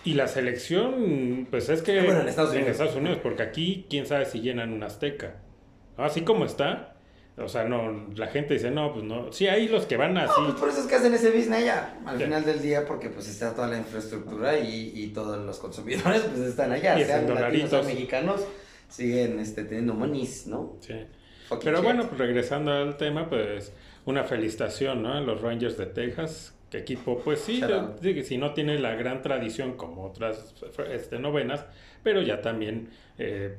Y 0.05 0.15
la 0.15 0.27
selección, 0.27 1.47
pues 1.49 1.69
es 1.69 1.81
que... 1.81 2.01
Bueno, 2.01 2.21
en 2.21 2.27
Estados 2.27 2.51
Unidos. 2.51 2.67
En 2.67 2.71
Estados 2.71 2.95
Unidos, 2.95 3.19
porque 3.23 3.43
aquí, 3.43 3.85
quién 3.89 4.05
sabe 4.05 4.25
si 4.25 4.41
llenan 4.41 4.73
una 4.73 4.87
azteca. 4.87 5.35
Así 5.95 6.21
como 6.21 6.43
está, 6.43 6.92
o 7.35 7.47
sea, 7.47 7.63
no, 7.63 8.07
la 8.15 8.27
gente 8.27 8.53
dice, 8.53 8.69
no, 8.69 8.93
pues 8.93 9.03
no. 9.03 9.31
Sí, 9.31 9.47
hay 9.47 9.67
los 9.67 9.85
que 9.87 9.97
van 9.97 10.15
así. 10.17 10.39
No, 10.39 10.47
pues 10.47 10.59
por 10.59 10.69
eso 10.69 10.81
es 10.81 10.85
que 10.85 10.95
hacen 10.95 11.13
ese 11.15 11.31
business 11.31 11.61
allá, 11.61 11.97
al 12.05 12.19
final 12.19 12.45
del 12.45 12.61
día, 12.61 12.85
porque 12.85 13.09
pues 13.09 13.27
está 13.27 13.55
toda 13.55 13.67
la 13.67 13.77
infraestructura 13.77 14.59
y, 14.59 14.91
y 14.95 15.07
todos 15.07 15.43
los 15.43 15.57
consumidores 15.57 16.21
pues 16.21 16.41
están 16.41 16.71
allá, 16.71 16.99
y 16.99 17.05
sean 17.05 17.33
latinos 17.33 17.73
o 17.73 17.83
mexicanos, 17.83 18.41
siguen 18.87 19.39
este, 19.39 19.63
teniendo 19.63 19.95
monies, 19.95 20.45
¿no? 20.45 20.77
Sí. 20.79 20.93
Pero 21.63 21.81
bueno, 21.81 22.07
pues 22.07 22.19
regresando 22.19 22.71
al 22.71 22.97
tema, 22.97 23.27
pues 23.27 23.73
una 24.05 24.23
felicitación, 24.23 25.01
¿no? 25.01 25.13
A 25.13 25.21
los 25.21 25.41
Rangers 25.41 25.77
de 25.77 25.87
Texas, 25.87 26.53
que 26.69 26.79
equipo, 26.79 27.19
pues 27.19 27.39
sí, 27.39 27.61
si 28.23 28.37
no 28.37 28.53
tiene 28.53 28.77
la 28.77 28.95
gran 28.95 29.23
tradición 29.23 29.73
como 29.73 30.05
otras 30.05 30.53
este, 30.91 31.17
novenas, 31.17 31.65
pero 32.03 32.21
ya 32.21 32.41
también... 32.41 32.89
Eh, 33.17 33.57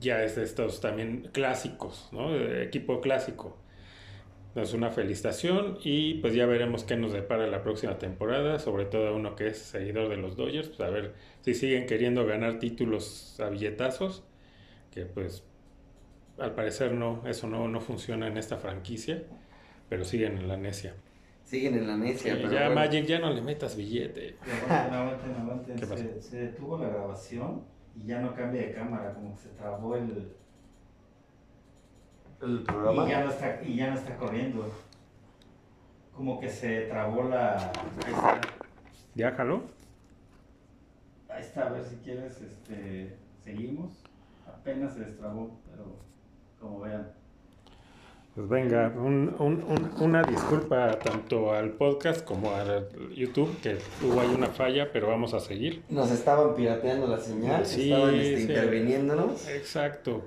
ya 0.00 0.22
es 0.22 0.36
de 0.36 0.44
estos 0.44 0.80
también 0.80 1.28
clásicos, 1.32 2.08
¿no? 2.12 2.34
equipo 2.36 3.00
clásico. 3.00 3.56
Es 4.54 4.72
una 4.72 4.90
felicitación 4.90 5.78
y 5.82 6.14
pues 6.14 6.32
ya 6.32 6.46
veremos 6.46 6.84
qué 6.84 6.96
nos 6.96 7.12
depara 7.12 7.48
la 7.48 7.62
próxima 7.62 7.98
temporada, 7.98 8.60
sobre 8.60 8.84
todo 8.84 9.08
a 9.08 9.12
uno 9.12 9.34
que 9.34 9.48
es 9.48 9.58
seguidor 9.58 10.08
de 10.08 10.16
los 10.16 10.36
Dodgers, 10.36 10.68
pues 10.68 10.80
a 10.80 10.90
ver 10.90 11.14
si 11.40 11.54
siguen 11.54 11.86
queriendo 11.86 12.24
ganar 12.24 12.60
títulos 12.60 13.40
a 13.40 13.48
billetazos, 13.48 14.22
que 14.92 15.06
pues 15.06 15.42
al 16.38 16.54
parecer 16.54 16.92
no, 16.92 17.26
eso 17.26 17.48
no, 17.48 17.66
no 17.66 17.80
funciona 17.80 18.28
en 18.28 18.36
esta 18.36 18.56
franquicia, 18.56 19.24
pero 19.88 20.04
siguen 20.04 20.38
en 20.38 20.46
la 20.46 20.56
necia. 20.56 20.94
Siguen 21.42 21.74
en 21.74 21.88
la 21.88 21.96
necia. 21.96 22.34
pero 22.34 22.52
ya 22.52 22.70
Magic, 22.70 23.06
ya 23.06 23.18
no 23.18 23.30
le 23.30 23.42
metas 23.42 23.76
billete. 23.76 24.36
Aguanten, 24.40 25.34
aguanten, 25.34 25.84
aguanten. 25.84 26.22
Se, 26.22 26.22
se 26.22 26.36
detuvo 26.36 26.78
la 26.78 26.88
grabación 26.88 27.73
y 27.96 28.06
ya 28.06 28.20
no 28.20 28.34
cambia 28.34 28.62
de 28.62 28.72
cámara, 28.72 29.14
como 29.14 29.34
que 29.34 29.42
se 29.42 29.48
trabó 29.50 29.96
el, 29.96 30.32
el 32.42 32.62
programa. 32.64 33.06
Y 33.06 33.10
ya 33.10 33.24
no 33.24 33.30
está, 33.30 33.62
y 33.62 33.76
ya 33.76 33.90
no 33.90 33.94
está 33.94 34.16
corriendo. 34.16 34.72
Como 36.12 36.40
que 36.40 36.48
se 36.48 36.82
trabó 36.82 37.24
la. 37.24 37.56
Ahí 37.56 38.12
está. 38.12 38.40
¿Ya 39.14 39.32
jaló? 39.32 39.62
Ahí 41.28 41.42
está, 41.42 41.66
a 41.66 41.70
ver 41.70 41.84
si 41.84 41.96
quieres, 41.96 42.40
este, 42.40 43.16
seguimos. 43.42 44.04
Apenas 44.46 44.94
se 44.94 45.00
destrabó, 45.00 45.60
pero 45.70 45.96
como 46.60 46.80
vean. 46.80 47.12
Pues 48.34 48.48
venga, 48.48 48.92
un, 48.96 49.32
un, 49.38 49.92
una 50.00 50.24
disculpa 50.24 50.98
tanto 50.98 51.52
al 51.52 51.70
podcast 51.70 52.24
como 52.24 52.52
al 52.52 52.88
YouTube, 53.14 53.60
que 53.62 53.78
hubo 54.02 54.20
ahí 54.20 54.34
una 54.34 54.48
falla, 54.48 54.90
pero 54.92 55.06
vamos 55.06 55.34
a 55.34 55.40
seguir. 55.40 55.84
Nos 55.88 56.10
estaban 56.10 56.56
pirateando 56.56 57.06
la 57.06 57.18
señal, 57.18 57.62
estaban 57.62 58.12
este, 58.16 58.40
interviniéndonos. 58.40 59.48
Exacto. 59.48 60.24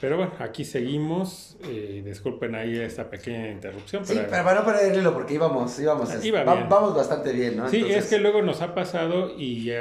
Pero 0.00 0.16
bueno, 0.16 0.34
aquí 0.38 0.64
seguimos. 0.64 1.56
Eh, 1.64 2.02
disculpen 2.04 2.54
ahí 2.54 2.78
esta 2.78 3.10
pequeña 3.10 3.50
interrupción. 3.50 4.06
Sí, 4.06 4.14
pero 4.30 4.44
para 4.44 4.60
no 4.60 4.64
perderlo, 4.64 5.12
porque 5.12 5.34
íbamos, 5.34 5.76
íbamos, 5.80 6.14
este, 6.14 6.30
vamos 6.30 6.94
bastante 6.94 7.32
bien, 7.32 7.56
¿no? 7.56 7.68
Sí, 7.68 7.84
es 7.88 8.06
que 8.06 8.18
luego 8.18 8.40
nos 8.40 8.62
ha 8.62 8.72
pasado 8.72 9.36
y, 9.36 9.72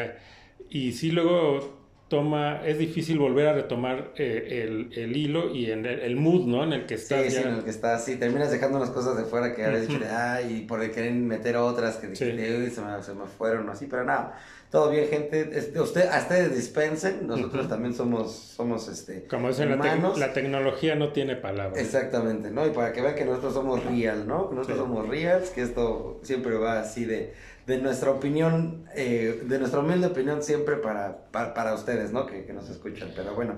y 0.72 0.94
sí, 0.94 1.12
luego 1.12 1.77
toma, 2.08 2.62
es 2.66 2.78
difícil 2.78 3.20
volver 3.20 3.48
a 3.48 3.54
retomar 3.54 4.14
eh, 4.16 4.64
el, 4.64 4.90
el, 4.98 5.16
hilo 5.16 5.54
y 5.54 5.72
en 5.72 5.86
el, 5.86 6.16
mood, 6.16 6.46
¿no? 6.46 6.64
En 6.64 6.74
el 6.74 6.86
que 6.86 6.96
estás. 6.96 7.24
Sí, 7.24 7.32
sí, 7.32 7.38
en 7.38 7.56
el 7.56 7.64
que 7.64 7.70
estás, 7.70 8.06
sí, 8.06 8.16
terminas 8.16 8.52
dejando 8.52 8.78
unas 8.78 8.92
cosas 8.92 9.18
de 9.18 9.26
fuera 9.26 9.54
que 9.54 9.66
habías 9.66 9.88
dicho, 9.88 10.00
ay, 10.10 10.58
y 10.58 10.62
por 10.66 10.82
el 10.82 10.92
querer 10.92 11.14
meter 11.14 11.58
otras 11.58 11.98
que 11.98 12.16
se, 12.16 12.34
me, 12.34 12.70
se 12.70 13.14
me 13.14 13.26
fueron, 13.26 13.70
así, 13.70 13.88
pero 13.88 14.04
nada. 14.04 14.40
Todo 14.70 14.90
bien, 14.90 15.08
gente. 15.08 15.50
Este, 15.54 15.80
usted, 15.80 16.10
a 16.10 16.20
ustedes 16.20 16.54
dispensen. 16.54 17.26
Nosotros 17.26 17.70
también 17.70 17.94
somos, 17.94 18.34
somos 18.34 18.90
este. 18.90 19.26
Como 19.26 19.48
dicen, 19.48 19.70
la, 19.70 20.14
la, 20.18 20.34
tecnología 20.34 20.96
no 20.96 21.14
tiene 21.14 21.38
palabras. 21.38 21.80
Exactamente, 21.80 22.52
¿no? 22.52 22.68
Y 22.68 22.72
para 22.72 22.92
que 22.92 23.02
vean 23.02 23.16
que 23.16 23.24
nosotros 23.24 23.54
somos 23.54 23.86
real, 23.86 24.28
¿no? 24.28 24.50
Que 24.50 24.56
nosotros 24.56 24.80
somos 24.80 25.08
reals, 25.08 25.52
que 25.52 25.62
esto 25.62 26.20
siempre 26.22 26.56
va 26.58 26.82
así 26.82 27.06
de 27.06 27.34
de 27.68 27.78
nuestra 27.80 28.12
opinión, 28.12 28.86
eh, 28.96 29.44
de 29.46 29.60
nuestra 29.60 29.82
humilde 29.82 30.08
opinión 30.08 30.42
siempre 30.42 30.78
para, 30.78 31.18
para, 31.32 31.74
ustedes, 31.76 32.14
¿no? 32.14 32.26
Que, 32.26 32.46
que, 32.46 32.54
nos 32.54 32.70
escuchan. 32.70 33.12
Pero 33.14 33.36
bueno, 33.36 33.56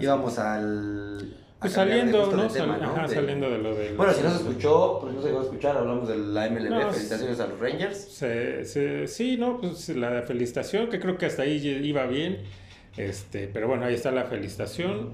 íbamos 0.00 0.38
al... 0.38 1.36
Pues 1.60 1.74
saliendo, 1.74 2.32
¿no? 2.32 2.44
Ajá, 2.44 3.06
saliendo 3.06 3.50
de 3.50 3.58
lo 3.58 3.74
del... 3.74 3.94
Bueno, 3.98 4.14
si 4.14 4.22
no 4.22 4.30
se 4.30 4.36
escuchó, 4.36 5.00
pues 5.02 5.12
no 5.12 5.20
se 5.20 5.28
llegó 5.28 5.40
a 5.40 5.42
escuchar, 5.42 5.76
hablamos 5.76 6.08
de 6.08 6.16
la 6.16 6.48
MLB, 6.48 6.90
felicitaciones 6.90 7.38
a 7.38 7.48
los 7.48 7.60
Rangers. 7.60 7.98
Se, 7.98 9.06
sí, 9.06 9.36
no, 9.36 9.60
pues 9.60 9.90
la 9.90 10.22
felicitación, 10.22 10.88
que 10.88 10.98
creo 10.98 11.18
que 11.18 11.26
hasta 11.26 11.42
ahí 11.42 11.58
iba 11.84 12.06
bien, 12.06 12.38
este, 12.96 13.46
pero 13.46 13.68
bueno, 13.68 13.84
ahí 13.84 13.94
está 13.94 14.10
la 14.10 14.24
felicitación. 14.24 15.10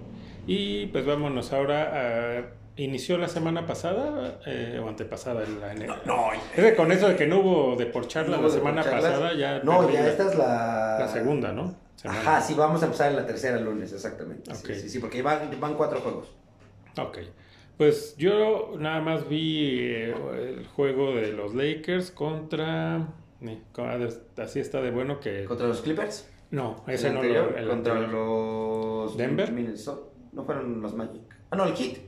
Y 0.47 0.87
pues 0.87 1.05
vámonos 1.05 1.53
ahora 1.53 2.39
a 2.39 2.45
inició 2.77 3.19
la 3.19 3.29
semana 3.29 3.67
pasada 3.67 4.41
eh, 4.47 4.81
o 4.83 4.89
antepasada. 4.89 5.45
La, 5.61 5.75
no, 5.75 5.97
no 6.05 6.31
es 6.57 6.75
con 6.75 6.93
eso 6.93 7.09
de 7.09 7.17
que 7.17 7.27
no 7.27 7.41
hubo 7.41 7.77
de 7.77 7.87
por 7.87 8.07
charla 8.07 8.39
la 8.39 8.49
semana 8.49 8.83
pasada, 8.83 9.35
ya. 9.35 9.61
No, 9.63 9.91
ya 9.91 10.07
esta 10.07 10.31
es 10.31 10.37
la. 10.37 10.99
La 11.01 11.09
segunda, 11.09 11.53
¿no? 11.53 11.75
Ajá, 12.05 12.41
sí, 12.41 12.55
vamos 12.55 12.83
a 12.83 12.87
empezar 12.87 13.11
en 13.11 13.17
la 13.17 13.27
tercera 13.27 13.59
lunes, 13.59 13.93
exactamente. 13.93 14.55
Sí, 14.55 14.75
sí, 14.75 14.89
sí, 14.89 14.99
porque 14.99 15.23
van, 15.23 15.51
van 15.59 15.75
cuatro 15.75 16.01
juegos. 16.01 16.31
Ok. 16.99 17.19
Pues 17.77 18.17
yo 18.17 18.75
nada 18.79 19.01
más 19.01 19.29
vi 19.29 19.81
eh, 19.81 20.15
el 20.35 20.67
juego 20.67 21.15
de 21.15 21.33
los 21.33 21.55
Lakers 21.55 22.11
contra. 22.11 23.09
Así 24.39 24.61
está 24.61 24.81
de 24.81 24.91
bueno 24.91 25.21
que. 25.21 25.45
¿Contra 25.45 25.67
los 25.67 25.83
Clippers? 25.83 26.29
No, 26.51 26.85
ese 26.87 27.11
no 27.11 27.23
lo. 27.23 27.57
El 27.57 27.69
contra 27.69 28.01
los. 28.01 29.17
¿Denver? 29.17 29.53
No 30.33 30.45
fueron 30.45 30.81
los 30.81 30.95
Magic. 30.95 31.23
Ah, 31.51 31.57
no, 31.57 31.65
el 31.65 31.75
Heat. 31.75 31.99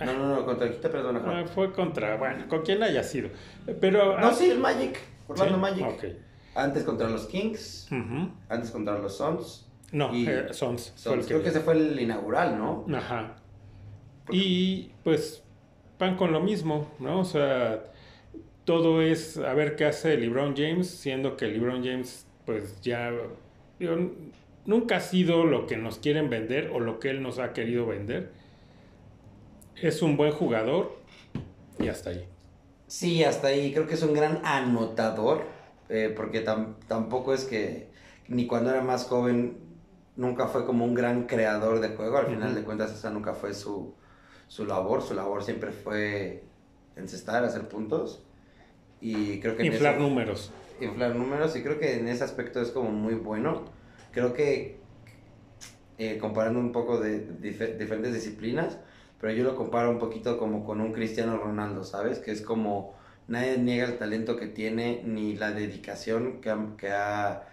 No, 0.00 0.12
no, 0.14 0.36
no, 0.36 0.44
contra 0.44 0.66
el 0.66 0.72
Heat, 0.72 0.90
perdón. 0.90 1.22
Ah, 1.24 1.44
fue 1.46 1.72
contra, 1.72 2.16
bueno, 2.16 2.48
con 2.48 2.62
quien 2.62 2.82
haya 2.82 3.02
sido. 3.02 3.28
Pero. 3.80 4.18
No, 4.18 4.32
sí, 4.32 4.50
el 4.50 4.58
Magic. 4.58 4.98
Orlando 5.28 5.58
Magic. 5.58 6.16
Antes 6.54 6.84
contra 6.84 7.08
los 7.08 7.26
Kings. 7.26 7.88
Antes 8.48 8.70
contra 8.70 8.98
los 8.98 9.16
Suns. 9.16 9.68
No, 9.92 10.10
eh, 10.14 10.48
Suns. 10.52 10.94
Creo 11.26 11.42
que 11.42 11.48
ese 11.48 11.60
fue 11.60 11.74
el 11.74 12.00
inaugural, 12.00 12.58
¿no? 12.58 12.86
Ajá. 12.96 13.36
Y 14.30 14.90
pues 15.04 15.42
van 15.98 16.16
con 16.16 16.32
lo 16.32 16.40
mismo, 16.40 16.90
¿no? 16.98 17.20
O 17.20 17.24
sea, 17.24 17.84
todo 18.64 19.02
es 19.02 19.36
a 19.38 19.52
ver 19.54 19.76
qué 19.76 19.84
hace 19.84 20.16
LeBron 20.16 20.54
James, 20.56 20.88
siendo 20.88 21.36
que 21.36 21.46
LeBron 21.46 21.84
James 21.84 22.26
pues 22.46 22.80
ya 22.80 23.12
nunca 24.64 24.96
ha 24.96 25.00
sido 25.00 25.44
lo 25.44 25.66
que 25.66 25.76
nos 25.76 25.98
quieren 25.98 26.30
vender 26.30 26.70
o 26.72 26.80
lo 26.80 26.98
que 26.98 27.10
él 27.10 27.22
nos 27.22 27.38
ha 27.38 27.52
querido 27.52 27.86
vender. 27.86 28.30
Es 29.80 30.02
un 30.02 30.16
buen 30.16 30.32
jugador 30.32 30.98
y 31.78 31.88
hasta 31.88 32.10
ahí. 32.10 32.28
Sí, 32.86 33.24
hasta 33.24 33.48
ahí. 33.48 33.72
Creo 33.72 33.86
que 33.86 33.94
es 33.94 34.02
un 34.02 34.14
gran 34.14 34.40
anotador, 34.44 35.44
eh, 35.88 36.12
porque 36.14 36.40
tampoco 36.40 37.34
es 37.34 37.44
que 37.44 37.88
ni 38.28 38.46
cuando 38.46 38.70
era 38.70 38.82
más 38.82 39.04
joven 39.04 39.58
nunca 40.16 40.46
fue 40.46 40.66
como 40.66 40.84
un 40.84 40.94
gran 40.94 41.26
creador 41.26 41.80
de 41.80 41.88
juego. 41.90 42.18
Al 42.18 42.26
final 42.26 42.54
de 42.54 42.62
cuentas 42.62 42.92
esa 42.92 43.10
nunca 43.10 43.34
fue 43.34 43.54
su, 43.54 43.94
su 44.48 44.64
labor. 44.64 45.02
Su 45.02 45.14
labor 45.14 45.42
siempre 45.42 45.70
fue 45.72 46.44
encestar, 46.96 47.44
hacer 47.44 47.68
puntos. 47.68 48.24
Y 49.00 49.40
creo 49.40 49.56
que... 49.56 49.66
Inflar 49.66 49.98
números. 49.98 50.52
Inflar 50.80 51.14
números 51.14 51.56
y 51.56 51.62
creo 51.62 51.78
que 51.78 51.98
en 51.98 52.08
ese 52.08 52.24
aspecto 52.24 52.60
es 52.60 52.70
como 52.70 52.90
muy 52.90 53.14
bueno. 53.14 53.64
Creo 54.12 54.34
que 54.34 54.80
eh, 55.98 56.18
comparando 56.18 56.58
un 56.58 56.72
poco 56.72 56.98
de, 56.98 57.20
diferentes 57.20 58.12
disciplinas, 58.12 58.78
pero 59.22 59.34
yo 59.34 59.44
lo 59.44 59.54
comparo 59.54 59.88
un 59.88 60.00
poquito 60.00 60.36
como 60.36 60.64
con 60.64 60.80
un 60.80 60.92
Cristiano 60.92 61.36
Ronaldo, 61.38 61.84
¿sabes? 61.84 62.18
Que 62.18 62.32
es 62.32 62.42
como 62.42 62.96
nadie 63.28 63.56
niega 63.56 63.86
el 63.86 63.96
talento 63.96 64.36
que 64.36 64.48
tiene 64.48 65.00
ni 65.04 65.36
la 65.36 65.52
dedicación 65.52 66.40
que 66.40 66.52
que 66.76 66.90
ha 66.90 67.44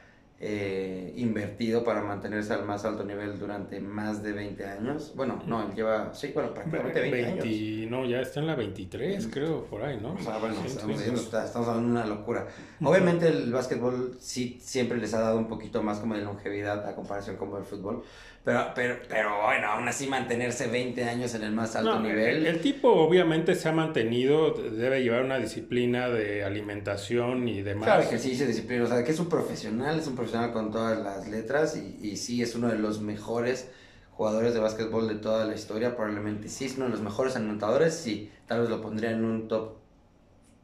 eh, 0.41 1.13
invertido 1.17 1.84
para 1.84 2.01
mantenerse 2.01 2.53
al 2.53 2.63
más 2.65 2.86
alto 2.86 3.03
nivel 3.03 3.38
durante 3.38 3.82
más 3.82 4.23
de 4.23 4.32
20 4.32 4.65
años. 4.65 5.12
Bueno, 5.13 5.43
no, 5.45 5.62
él 5.62 5.75
lleva, 5.75 6.13
sí, 6.13 6.32
bueno, 6.34 6.53
prácticamente 6.53 7.01
20, 7.01 7.25
años. 7.25 7.91
No, 7.91 8.05
ya 8.05 8.21
está 8.21 8.39
en 8.39 8.47
la 8.47 8.55
23, 8.55 9.27
creo, 9.27 9.65
por 9.65 9.84
ahí, 9.84 9.99
¿no? 10.01 10.13
O 10.13 10.19
sea, 10.19 10.38
bueno, 10.38 10.55
estamos, 10.65 11.01
estamos, 11.01 11.67
hablando 11.67 11.88
de 11.88 11.91
una 11.91 12.05
locura. 12.05 12.47
Obviamente 12.82 13.27
el 13.27 13.51
básquetbol 13.51 14.15
sí 14.19 14.58
siempre 14.62 14.97
les 14.97 15.13
ha 15.13 15.19
dado 15.19 15.38
un 15.38 15.49
poquito 15.49 15.84
más 15.84 15.99
como 15.99 16.15
de 16.15 16.21
longevidad 16.21 16.88
a 16.88 16.95
comparación 16.95 17.36
con 17.36 17.55
el 17.58 17.65
fútbol, 17.65 18.03
pero, 18.43 18.71
pero, 18.73 18.99
pero 19.08 19.43
bueno, 19.43 19.67
aún 19.67 19.88
así 19.88 20.08
mantenerse 20.08 20.67
20 20.67 21.04
años 21.04 21.36
en 21.36 21.43
el 21.43 21.52
más 21.52 21.75
alto 21.75 21.99
nivel. 21.99 22.45
El, 22.45 22.62
tipo 22.62 22.89
obviamente 22.89 23.56
se 23.56 23.69
ha 23.69 23.71
mantenido, 23.71 24.54
debe 24.54 25.04
llevar 25.04 25.23
una 25.23 25.38
disciplina 25.38 26.10
de 26.10 26.43
alimentación 26.43 27.47
y 27.47 27.62
demás. 27.62 27.86
Claro 27.86 28.17
se 28.19 28.47
disciplina, 28.47 28.84
o 28.84 28.88
sea, 28.88 29.04
que 29.04 29.12
es 29.12 29.19
un 29.19 29.30
profesional, 29.30 29.99
es 29.99 30.08
un 30.08 30.15
profesional 30.15 30.52
con 30.52 30.71
todas 30.71 30.97
las 30.99 31.28
letras 31.28 31.78
y, 31.78 32.08
y 32.08 32.17
sí 32.17 32.41
es 32.41 32.56
uno 32.56 32.67
de 32.69 32.78
los 32.78 33.02
mejores 33.02 33.69
jugadores 34.12 34.54
de 34.54 34.60
básquetbol 34.60 35.08
de 35.08 35.15
toda 35.15 35.45
la 35.45 35.56
historia, 35.56 35.95
probablemente 35.95 36.49
sí, 36.49 36.65
es 36.65 36.75
uno 36.75 36.86
de 36.86 36.91
los 36.91 37.02
mejores 37.02 37.38
anotadores, 37.38 37.93
sí, 37.93 38.30
tal 38.47 38.60
vez 38.60 38.69
lo 38.69 38.82
pondría 38.82 39.12
en 39.12 39.23
un 39.23 39.47
top 39.47 39.78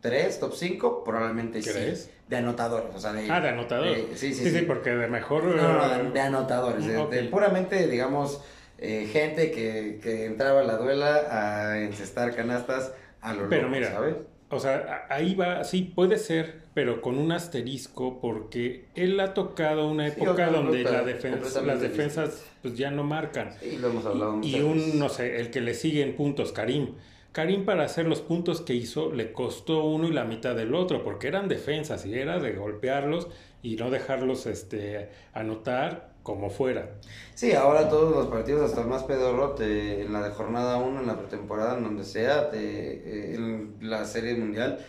3, 0.05 0.39
top 0.39 0.53
5, 0.53 1.03
probablemente 1.03 1.61
¿Crees? 1.61 2.03
sí. 2.03 2.11
De 2.27 2.37
anotadores, 2.37 2.89
o 2.95 2.99
sea, 2.99 3.13
de... 3.13 3.29
Ah, 3.29 3.41
de 3.41 3.49
anotadores. 3.49 4.05
sí, 4.15 4.33
sí, 4.33 4.51
sí, 4.51 4.61
porque 4.61 4.91
de 4.91 5.07
mejor... 5.07 5.43
No, 5.43 5.73
no, 5.73 6.11
de, 6.11 6.19
anotadores, 6.19 6.85
de, 6.85 7.23
puramente, 7.23 7.87
digamos, 7.87 8.41
eh, 8.77 9.07
gente 9.11 9.51
que, 9.51 9.99
que, 10.01 10.25
entraba 10.25 10.61
a 10.61 10.63
la 10.63 10.77
duela 10.77 11.23
a 11.29 11.79
encestar 11.81 12.35
canastas 12.35 12.93
a 13.21 13.33
lo 13.33 13.49
Pero 13.49 13.67
mira, 13.69 13.91
¿sabes? 13.91 14.15
O 14.49 14.59
sea, 14.59 15.07
ahí 15.09 15.33
va, 15.33 15.63
sí, 15.63 15.91
puede 15.95 16.17
ser, 16.17 16.61
pero 16.75 17.01
con 17.01 17.17
un 17.17 17.31
asterisco, 17.31 18.19
porque 18.21 18.85
él 18.93 19.19
ha 19.19 19.33
tocado 19.33 19.87
una 19.87 20.07
época 20.07 20.47
donde 20.47 20.83
la 20.83 21.01
defensa, 21.01 21.61
las 21.61 21.81
defensas 21.81 22.43
pues 22.61 22.75
ya 22.77 22.91
no 22.91 23.03
marcan. 23.03 23.51
Sí, 23.59 23.77
lo 23.79 23.89
hemos 23.89 24.05
hablado 24.05 24.39
Y, 24.43 24.57
y 24.57 24.61
un, 24.61 24.99
no 24.99 25.09
sé, 25.09 25.39
el 25.39 25.49
que 25.49 25.61
le 25.61 25.73
sigue 25.73 26.03
en 26.03 26.15
puntos, 26.15 26.51
Karim 26.51 26.93
Karim 27.35 27.65
para 27.65 27.83
hacer 27.83 28.07
los 28.07 28.21
puntos 28.21 28.61
que 28.61 28.73
hizo 28.73 29.11
le 29.11 29.33
costó 29.33 29.83
uno 29.83 30.07
y 30.07 30.13
la 30.13 30.23
mitad 30.23 30.55
del 30.55 30.73
otro, 30.73 31.03
porque 31.03 31.27
eran 31.27 31.49
defensas 31.49 32.05
y 32.05 32.17
era 32.17 32.39
de 32.39 32.53
golpearlos 32.53 33.27
y 33.61 33.75
no 33.75 33.91
dejarlos 33.91 34.45
este, 34.45 35.09
anotar 35.33 36.13
como 36.23 36.49
fuera. 36.49 36.91
Sí, 37.33 37.51
ahora 37.51 37.89
todos 37.89 38.15
los 38.15 38.27
partidos, 38.27 38.69
hasta 38.69 38.83
el 38.83 38.87
más 38.87 39.03
pedorro, 39.03 39.53
en 39.59 40.13
la 40.13 40.23
de 40.23 40.29
jornada 40.29 40.77
1, 40.77 41.01
en 41.01 41.07
la 41.07 41.17
pretemporada, 41.17 41.77
en 41.77 41.83
donde 41.83 42.05
sea, 42.05 42.49
te, 42.51 42.57
eh, 42.57 43.35
en 43.35 43.75
la 43.81 44.05
serie 44.05 44.35
mundial, 44.35 44.79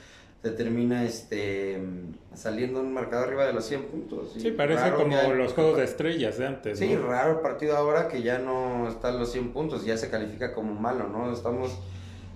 te 0.41 0.51
termina 0.51 1.03
este, 1.03 1.83
saliendo 2.33 2.79
un 2.79 2.95
marcador 2.95 3.27
arriba 3.27 3.47
de 3.47 3.55
los 3.55 3.65
100 3.65 3.83
puntos. 3.87 4.35
Sí, 4.39 4.53
parece 4.53 4.93
como 4.93 5.21
los 5.33 5.53
juegos 5.53 5.79
de 5.79 5.85
estrellas 5.85 6.39
de 6.39 6.47
antes. 6.47 6.79
Sí, 6.79 6.95
raro 6.95 7.33
el 7.33 7.41
partido 7.41 7.77
ahora 7.77 8.07
que 8.07 8.23
ya 8.23 8.39
no 8.39 8.87
están 8.89 9.19
los 9.19 9.33
100 9.33 9.53
puntos, 9.53 9.85
ya 9.85 9.97
se 9.97 10.09
califica 10.11 10.55
como 10.55 10.75
malo, 10.75 11.09
¿no? 11.09 11.33
Estamos 11.33 11.77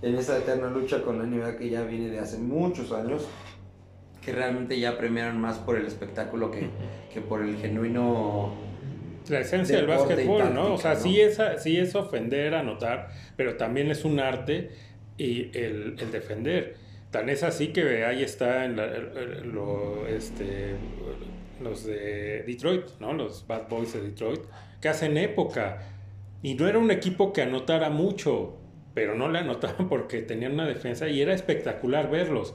en 0.03 0.15
esa 0.17 0.39
eterna 0.39 0.69
lucha 0.69 1.03
con 1.03 1.19
la 1.19 1.25
NBA 1.25 1.57
que 1.57 1.71
ya 1.71 1.83
viene 1.83 2.09
de 2.11 2.19
hace 2.19 2.39
muchos 2.39 2.93
años, 2.93 3.27
que 4.23 4.33
realmente 4.33 4.79
ya 4.79 4.99
premiaron 4.99 5.41
más 5.41 5.59
por 5.59 5.77
el 5.77 5.87
espectáculo 5.87 6.51
que, 6.51 6.69
que 7.13 7.21
por 7.21 7.43
el 7.43 7.57
genuino... 7.57 8.55
La 9.29 9.41
esencia 9.41 9.77
del 9.77 9.87
básquetbol, 9.87 10.55
¿no? 10.55 10.75
O 10.75 10.79
sea, 10.79 10.97
Sí, 10.97 11.21
es, 11.21 11.39
sí 11.59 11.79
es 11.79 11.95
ofender, 11.95 12.55
anotar, 12.55 13.11
pero 13.37 13.57
también 13.57 13.91
es 13.91 14.05
un 14.05 14.19
arte 14.19 14.71
y 15.17 15.57
el, 15.57 15.97
el 15.99 16.11
defender. 16.11 16.77
Tan 17.11 17.29
es 17.29 17.43
así 17.43 17.69
que 17.69 18.05
ahí 18.05 18.23
está 18.23 18.65
en 18.65 18.77
lo, 19.53 20.07
este, 20.07 20.77
los 21.61 21.85
de 21.85 22.45
Detroit, 22.47 22.87
¿no? 23.01 23.13
Los 23.13 23.47
Bad 23.47 23.69
Boys 23.69 23.93
de 23.93 24.01
Detroit, 24.01 24.41
que 24.81 24.89
hacen 24.89 25.17
época. 25.17 25.83
Y 26.43 26.55
no 26.55 26.69
era 26.69 26.79
un 26.79 26.91
equipo 26.91 27.33
que 27.33 27.43
anotara 27.43 27.91
mucho, 27.91 28.60
pero 29.01 29.15
no 29.15 29.31
le 29.31 29.39
anotaban 29.39 29.89
porque 29.89 30.21
tenían 30.21 30.53
una 30.53 30.67
defensa 30.67 31.09
y 31.09 31.23
era 31.23 31.33
espectacular 31.33 32.11
verlos. 32.11 32.55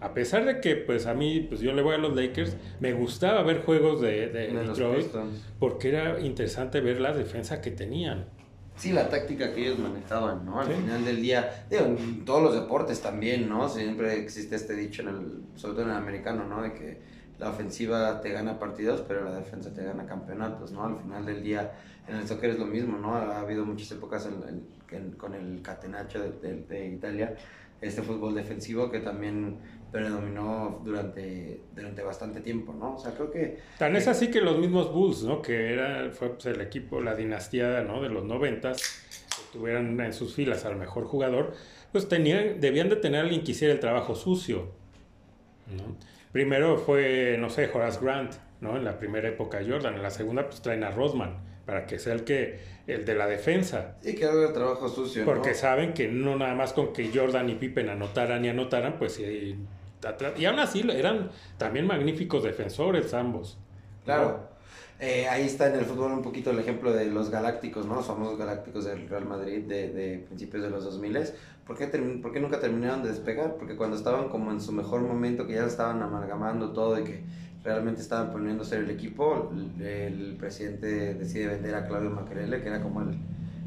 A 0.00 0.14
pesar 0.14 0.44
de 0.44 0.60
que, 0.60 0.76
pues 0.76 1.06
a 1.06 1.14
mí, 1.14 1.40
pues 1.40 1.60
yo 1.60 1.72
le 1.72 1.82
voy 1.82 1.96
a 1.96 1.98
los 1.98 2.14
Lakers, 2.14 2.56
me 2.78 2.92
gustaba 2.92 3.42
ver 3.42 3.62
juegos 3.62 4.00
de, 4.00 4.28
de, 4.28 4.52
Detroit 4.52 5.08
porque 5.58 5.88
era 5.88 6.20
interesante 6.20 6.80
ver 6.80 7.00
la 7.00 7.12
defensa 7.12 7.60
que 7.60 7.72
tenían. 7.72 8.26
Sí, 8.76 8.92
la 8.92 9.08
táctica 9.08 9.52
que 9.52 9.62
ellos 9.62 9.80
manejaban, 9.80 10.46
¿no? 10.46 10.60
Al 10.60 10.68
final 10.68 11.04
del 11.04 11.20
día, 11.20 11.66
digo, 11.68 11.86
en 11.86 12.24
todos 12.24 12.40
los 12.40 12.54
deportes 12.54 13.02
también, 13.02 13.48
¿no? 13.48 13.68
Siempre 13.68 14.14
existe 14.20 14.54
este 14.54 14.74
dicho, 14.74 15.02
en 15.02 15.08
el, 15.08 15.42
sobre 15.56 15.74
todo 15.74 15.86
en 15.86 15.90
el 15.90 15.96
americano, 15.96 16.44
¿no? 16.44 16.62
De 16.62 16.72
que 16.72 17.00
la 17.40 17.50
ofensiva 17.50 18.20
te 18.20 18.30
gana 18.30 18.60
partidos, 18.60 19.02
pero 19.08 19.24
la 19.24 19.34
defensa 19.34 19.74
te 19.74 19.82
gana 19.82 20.06
campeonatos, 20.06 20.70
¿no? 20.70 20.84
Al 20.84 20.98
final 20.98 21.26
del 21.26 21.42
día, 21.42 21.72
en 22.10 22.16
el 22.16 22.26
soccer 22.26 22.50
es 22.50 22.58
lo 22.58 22.66
mismo, 22.66 22.98
¿no? 22.98 23.14
Ha 23.14 23.40
habido 23.40 23.64
muchas 23.64 23.92
épocas 23.92 24.28
con 25.16 25.34
el 25.34 25.62
catenaccio 25.62 26.20
de, 26.32 26.88
Italia, 26.88 27.36
este 27.80 28.02
fútbol 28.02 28.34
defensivo 28.34 28.90
que 28.90 28.98
también 28.98 29.58
predominó 29.92 30.82
durante, 30.84 31.60
durante 31.74 32.02
bastante 32.02 32.40
tiempo, 32.40 32.72
¿no? 32.72 32.96
O 32.96 32.98
sea, 32.98 33.12
creo 33.12 33.30
que... 33.30 33.58
Tan 33.78 33.94
es 33.94 34.08
así 34.08 34.28
que 34.28 34.40
los 34.40 34.58
mismos 34.58 34.92
Bulls, 34.92 35.22
¿no? 35.22 35.40
Que 35.40 35.72
era, 35.72 36.10
fue 36.10 36.30
pues, 36.30 36.46
el 36.46 36.60
equipo, 36.60 37.00
la 37.00 37.14
dinastía, 37.14 37.82
¿no? 37.82 38.02
De 38.02 38.08
los 38.08 38.24
noventas, 38.24 39.04
que 39.28 39.58
tuvieran 39.58 39.98
en 40.00 40.12
sus 40.12 40.34
filas 40.34 40.64
al 40.64 40.76
mejor 40.76 41.04
jugador, 41.04 41.54
pues 41.92 42.08
tenían, 42.08 42.60
debían 42.60 42.88
de 42.88 42.96
tener 42.96 43.20
a 43.20 43.22
alguien 43.22 43.44
que 43.44 43.52
hiciera 43.52 43.72
el 43.72 43.80
trabajo 43.80 44.16
sucio, 44.16 44.72
¿no? 45.76 45.96
Primero 46.32 46.76
fue, 46.78 47.36
no 47.38 47.50
sé, 47.50 47.68
Horace 47.72 48.00
Grant, 48.04 48.34
¿no? 48.60 48.76
En 48.76 48.84
la 48.84 48.98
primera 48.98 49.28
época 49.28 49.60
Jordan. 49.66 49.94
En 49.94 50.02
la 50.02 50.10
segunda, 50.10 50.46
pues 50.46 50.62
traen 50.62 50.84
a 50.84 50.90
Rodman 50.90 51.49
para 51.70 51.86
que 51.86 52.00
sea 52.00 52.14
el 52.14 52.24
que 52.24 52.58
el 52.88 53.04
de 53.04 53.14
la 53.14 53.28
defensa. 53.28 53.94
Y 54.02 54.14
que 54.16 54.24
haga 54.24 54.48
el 54.48 54.52
trabajo 54.52 54.88
sucio. 54.88 55.24
Porque 55.24 55.54
saben 55.54 55.94
que 55.94 56.08
no 56.08 56.34
nada 56.34 56.52
más 56.56 56.72
con 56.72 56.92
que 56.92 57.12
Jordan 57.14 57.48
y 57.48 57.54
Pippen 57.54 57.88
anotaran 57.88 58.44
y 58.44 58.48
anotaran, 58.48 58.98
pues 58.98 59.20
y, 59.20 59.56
y 60.36 60.44
aún 60.46 60.58
así 60.58 60.84
eran 60.92 61.30
también 61.58 61.86
magníficos 61.86 62.42
defensores 62.42 63.14
ambos. 63.14 63.56
Claro. 64.04 64.48
Eh, 64.98 65.28
ahí 65.28 65.46
está 65.46 65.68
en 65.68 65.76
el 65.76 65.84
fútbol 65.84 66.10
un 66.10 66.22
poquito 66.22 66.50
el 66.50 66.58
ejemplo 66.58 66.92
de 66.92 67.06
los 67.06 67.30
galácticos, 67.30 67.86
¿no? 67.86 67.94
Los 67.94 68.06
famosos 68.06 68.36
galácticos 68.36 68.84
del 68.84 69.08
Real 69.08 69.26
Madrid 69.26 69.62
de, 69.62 69.90
de 69.90 70.18
principios 70.26 70.64
de 70.64 70.70
los 70.70 70.82
2000. 70.82 71.20
¿Por 71.64 71.78
qué, 71.78 71.86
¿Por 71.86 72.32
qué 72.32 72.40
nunca 72.40 72.58
terminaron 72.58 73.04
de 73.04 73.10
despegar? 73.10 73.54
Porque 73.54 73.76
cuando 73.76 73.96
estaban 73.96 74.28
como 74.28 74.50
en 74.50 74.60
su 74.60 74.72
mejor 74.72 75.02
momento, 75.02 75.46
que 75.46 75.54
ya 75.54 75.66
estaban 75.66 76.02
amalgamando 76.02 76.72
todo 76.72 76.98
y 76.98 77.04
que 77.04 77.22
realmente 77.62 78.00
estaban 78.00 78.32
poniendo 78.32 78.62
a 78.62 78.66
ser 78.66 78.80
el 78.80 78.90
equipo, 78.90 79.52
el, 79.78 80.36
presidente 80.38 81.14
decide 81.14 81.48
vender 81.48 81.74
a 81.74 81.86
Claudio 81.86 82.10
Maquerele, 82.10 82.62
que 82.62 82.68
era 82.68 82.82
como 82.82 83.02
el, 83.02 83.18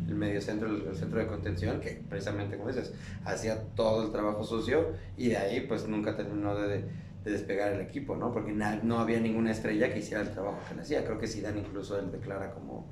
el 0.07 0.15
medio 0.15 0.41
centro, 0.41 0.67
el, 0.67 0.95
centro 0.95 1.19
de 1.19 1.27
contención, 1.27 1.79
que 1.79 2.01
precisamente, 2.09 2.57
como 2.57 2.69
dices, 2.69 2.93
hacía 3.25 3.61
todo 3.75 4.05
el 4.05 4.11
trabajo 4.11 4.43
sucio 4.43 4.93
y 5.17 5.29
de 5.29 5.37
ahí 5.37 5.61
pues 5.61 5.87
nunca 5.87 6.15
terminó 6.15 6.55
de 6.55 6.85
despegar 7.23 7.73
el 7.73 7.81
equipo, 7.81 8.15
¿no? 8.15 8.33
Porque 8.33 8.51
no 8.51 8.99
había 8.99 9.19
ninguna 9.19 9.51
estrella 9.51 9.93
que 9.93 9.99
hiciera 9.99 10.21
el 10.21 10.31
trabajo 10.31 10.59
que 10.67 10.75
le 10.75 10.81
hacía. 10.81 11.05
Creo 11.05 11.19
que 11.19 11.27
Zidane 11.27 11.59
incluso 11.59 11.97
él 11.97 12.11
declara 12.11 12.51
como 12.51 12.87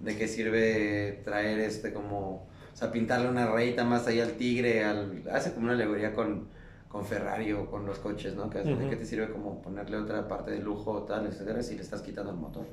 de 0.00 0.16
qué 0.16 0.28
sirve 0.28 1.20
traer 1.24 1.60
este 1.60 1.92
como, 1.92 2.46
o 2.72 2.76
sea, 2.76 2.90
pintarle 2.90 3.28
una 3.28 3.46
rayita 3.46 3.84
más 3.84 4.06
ahí 4.06 4.20
al 4.20 4.32
tigre, 4.32 4.84
al, 4.84 5.24
hace 5.30 5.52
como 5.52 5.66
una 5.66 5.74
alegoría 5.74 6.12
con, 6.14 6.48
con 6.94 7.04
Ferrari 7.04 7.52
o 7.52 7.66
con 7.66 7.84
los 7.84 7.98
coches, 7.98 8.36
¿no? 8.36 8.48
Que 8.48 8.60
¿De 8.60 8.88
qué 8.88 8.94
te 8.94 9.04
sirve 9.04 9.28
como 9.28 9.60
ponerle 9.60 9.96
otra 9.96 10.28
parte 10.28 10.52
de 10.52 10.60
lujo 10.60 10.92
o 10.92 11.02
tal, 11.02 11.26
etcétera, 11.26 11.60
si 11.60 11.74
le 11.74 11.82
estás 11.82 12.02
quitando 12.02 12.30
el 12.30 12.36
motor? 12.36 12.64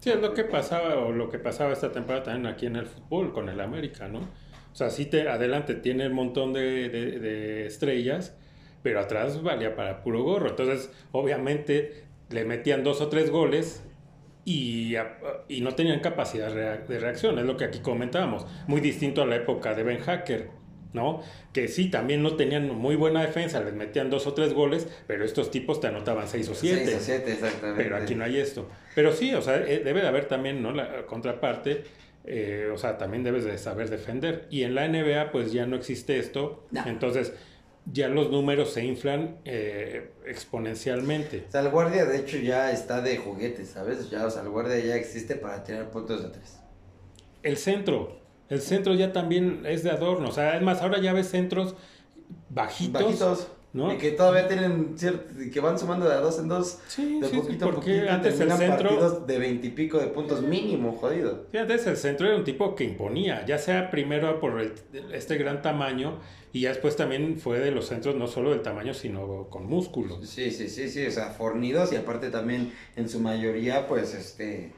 Sí, 0.00 0.10
es 0.10 0.20
lo 0.20 0.34
que 0.34 0.42
pasaba, 0.42 0.96
o 0.96 1.12
lo 1.12 1.30
que 1.30 1.38
pasaba 1.38 1.72
esta 1.72 1.92
temporada 1.92 2.24
también 2.24 2.52
aquí 2.52 2.66
en 2.66 2.74
el 2.74 2.86
fútbol 2.86 3.32
con 3.32 3.48
el 3.48 3.60
América, 3.60 4.08
¿no? 4.08 4.18
O 4.18 4.74
sea, 4.74 4.90
sí 4.90 5.06
te, 5.06 5.28
adelante 5.28 5.76
tiene 5.76 6.08
un 6.08 6.14
montón 6.14 6.52
de, 6.52 6.88
de, 6.88 7.66
estrellas, 7.66 8.36
pero 8.82 8.98
atrás 8.98 9.40
valía 9.40 9.76
para 9.76 10.02
puro 10.02 10.24
gorro. 10.24 10.48
Entonces, 10.48 10.90
obviamente, 11.12 12.06
le 12.30 12.44
metían 12.44 12.82
dos 12.82 13.00
o 13.00 13.06
tres 13.06 13.30
goles 13.30 13.84
y, 14.44 14.96
y 15.46 15.60
no 15.60 15.76
tenían 15.76 16.00
capacidad 16.00 16.52
de 16.52 16.98
reacción. 16.98 17.38
Es 17.38 17.44
lo 17.44 17.56
que 17.56 17.66
aquí 17.66 17.78
comentábamos. 17.78 18.48
Muy 18.66 18.80
distinto 18.80 19.22
a 19.22 19.26
la 19.26 19.36
época 19.36 19.76
de 19.76 19.84
Ben 19.84 20.00
Hacker, 20.00 20.63
¿no? 20.94 21.22
Que 21.52 21.68
sí, 21.68 21.90
también 21.90 22.22
no 22.22 22.36
tenían 22.36 22.74
muy 22.74 22.96
buena 22.96 23.20
defensa, 23.20 23.60
les 23.60 23.74
metían 23.74 24.08
dos 24.08 24.26
o 24.26 24.32
tres 24.32 24.54
goles, 24.54 24.88
pero 25.06 25.24
estos 25.24 25.50
tipos 25.50 25.80
te 25.80 25.88
anotaban 25.88 26.26
seis 26.26 26.48
o 26.48 26.54
siete. 26.54 26.86
Seis 26.86 26.96
o 26.96 27.00
siete, 27.00 27.32
exactamente. 27.34 27.82
Pero 27.82 27.96
aquí 27.96 28.14
no 28.14 28.24
hay 28.24 28.38
esto. 28.38 28.68
Pero 28.94 29.12
sí, 29.12 29.34
o 29.34 29.42
sea, 29.42 29.56
eh, 29.56 29.82
debe 29.84 30.00
de 30.00 30.08
haber 30.08 30.24
también, 30.24 30.62
¿no? 30.62 30.72
La 30.72 31.04
contraparte 31.04 31.84
eh, 32.26 32.70
o 32.72 32.78
sea, 32.78 32.96
también 32.96 33.22
debes 33.22 33.44
de 33.44 33.58
saber 33.58 33.90
defender. 33.90 34.46
Y 34.50 34.62
en 34.62 34.74
la 34.74 34.88
NBA 34.88 35.30
pues 35.30 35.52
ya 35.52 35.66
no 35.66 35.76
existe 35.76 36.18
esto, 36.18 36.66
entonces 36.86 37.34
ya 37.92 38.08
los 38.08 38.30
números 38.30 38.72
se 38.72 38.84
inflan 38.84 39.38
eh, 39.44 40.10
exponencialmente. 40.26 41.44
O 41.48 41.52
sea, 41.52 41.60
el 41.60 41.68
guardia 41.70 42.06
de 42.06 42.18
hecho 42.18 42.38
ya 42.38 42.70
está 42.72 43.02
de 43.02 43.18
juguete, 43.18 43.66
¿sabes? 43.66 44.08
Ya, 44.10 44.26
o 44.26 44.30
sea, 44.30 44.42
el 44.42 44.48
guardia 44.48 44.78
ya 44.78 44.96
existe 44.96 45.36
para 45.36 45.62
tener 45.64 45.90
puntos 45.90 46.22
de 46.22 46.30
tres. 46.30 46.58
El 47.42 47.58
centro, 47.58 48.20
el 48.54 48.60
centro 48.60 48.94
ya 48.94 49.12
también 49.12 49.62
es 49.66 49.82
de 49.82 49.90
adorno, 49.90 50.28
o 50.28 50.32
sea, 50.32 50.56
es 50.56 50.62
más, 50.62 50.80
ahora 50.80 51.00
ya 51.00 51.12
ves 51.12 51.28
centros 51.28 51.74
bajitos. 52.48 53.02
Bajitos 53.02 53.48
y 53.74 53.98
que 53.98 54.12
todavía 54.12 54.46
tienen 54.46 54.94
cierto, 54.96 55.34
que 55.52 55.58
van 55.58 55.76
sumando 55.76 56.08
de 56.08 56.14
dos 56.14 56.38
en 56.38 56.46
dos, 56.46 56.78
sí, 56.86 57.18
de 57.18 57.28
sí, 57.28 57.36
poquito 57.36 57.68
a 57.68 57.72
poquito, 57.72 58.08
antes 58.08 58.38
el 58.38 58.52
centro 58.52 58.88
partidos 58.88 59.26
de 59.26 59.38
veintipico 59.38 59.98
de 59.98 60.06
puntos 60.06 60.42
mínimo, 60.42 60.92
jodido. 60.92 61.46
Sí, 61.50 61.58
antes 61.58 61.84
el 61.88 61.96
centro 61.96 62.28
era 62.28 62.36
un 62.36 62.44
tipo 62.44 62.76
que 62.76 62.84
imponía, 62.84 63.44
ya 63.46 63.58
sea 63.58 63.90
primero 63.90 64.38
por 64.38 64.62
este 65.12 65.36
gran 65.38 65.60
tamaño 65.60 66.20
y 66.52 66.60
ya 66.60 66.68
después 66.68 66.94
también 66.94 67.36
fue 67.36 67.58
de 67.58 67.72
los 67.72 67.88
centros 67.88 68.14
no 68.14 68.28
solo 68.28 68.50
del 68.50 68.62
tamaño, 68.62 68.94
sino 68.94 69.48
con 69.50 69.66
músculos. 69.66 70.24
Sí, 70.28 70.52
sí, 70.52 70.68
sí, 70.68 70.88
sí, 70.88 71.04
o 71.04 71.10
sea, 71.10 71.30
fornidos 71.30 71.92
y 71.92 71.96
aparte 71.96 72.30
también 72.30 72.72
en 72.94 73.08
su 73.08 73.18
mayoría, 73.18 73.88
pues, 73.88 74.14
este 74.14 74.72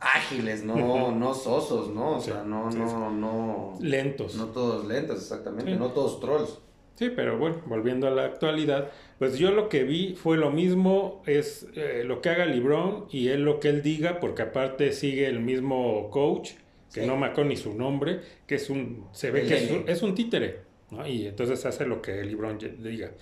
ágiles, 0.00 0.64
no, 0.64 1.12
no 1.12 1.34
sosos, 1.34 1.90
¿no? 1.90 2.16
O 2.16 2.20
sea, 2.20 2.42
no, 2.44 2.70
no, 2.70 3.10
no. 3.10 3.74
Lentos. 3.80 4.36
No 4.36 4.46
todos 4.46 4.86
lentos, 4.86 5.18
exactamente, 5.18 5.74
no 5.76 5.88
todos 5.88 6.20
trolls. 6.20 6.58
Sí, 6.94 7.10
pero 7.14 7.38
bueno, 7.38 7.62
volviendo 7.66 8.08
a 8.08 8.10
la 8.10 8.24
actualidad, 8.24 8.90
pues 9.20 9.38
yo 9.38 9.52
lo 9.52 9.68
que 9.68 9.84
vi 9.84 10.16
fue 10.16 10.36
lo 10.36 10.50
mismo, 10.50 11.22
es 11.26 11.68
eh, 11.76 12.02
lo 12.04 12.20
que 12.20 12.28
haga 12.28 12.44
Libron 12.44 13.06
y 13.10 13.28
él 13.28 13.44
lo 13.44 13.60
que 13.60 13.68
él 13.68 13.82
diga, 13.82 14.18
porque 14.18 14.42
aparte 14.42 14.92
sigue 14.92 15.28
el 15.28 15.38
mismo 15.38 16.10
coach, 16.10 16.52
que 16.92 17.06
no 17.06 17.16
me 17.16 17.26
acuerdo 17.26 17.50
ni 17.50 17.56
su 17.56 17.74
nombre, 17.74 18.20
que 18.48 18.56
es 18.56 18.68
un, 18.68 19.06
se 19.12 19.30
ve 19.30 19.44
que 19.44 19.56
es 19.56 19.70
un, 19.70 19.84
es 19.88 20.02
un, 20.02 20.14
títere, 20.14 20.62
¿no? 20.90 21.06
Y 21.06 21.28
entonces 21.28 21.64
hace 21.66 21.86
lo 21.86 22.02
que 22.02 22.24
Libron 22.24 22.58
diga. 22.58 23.12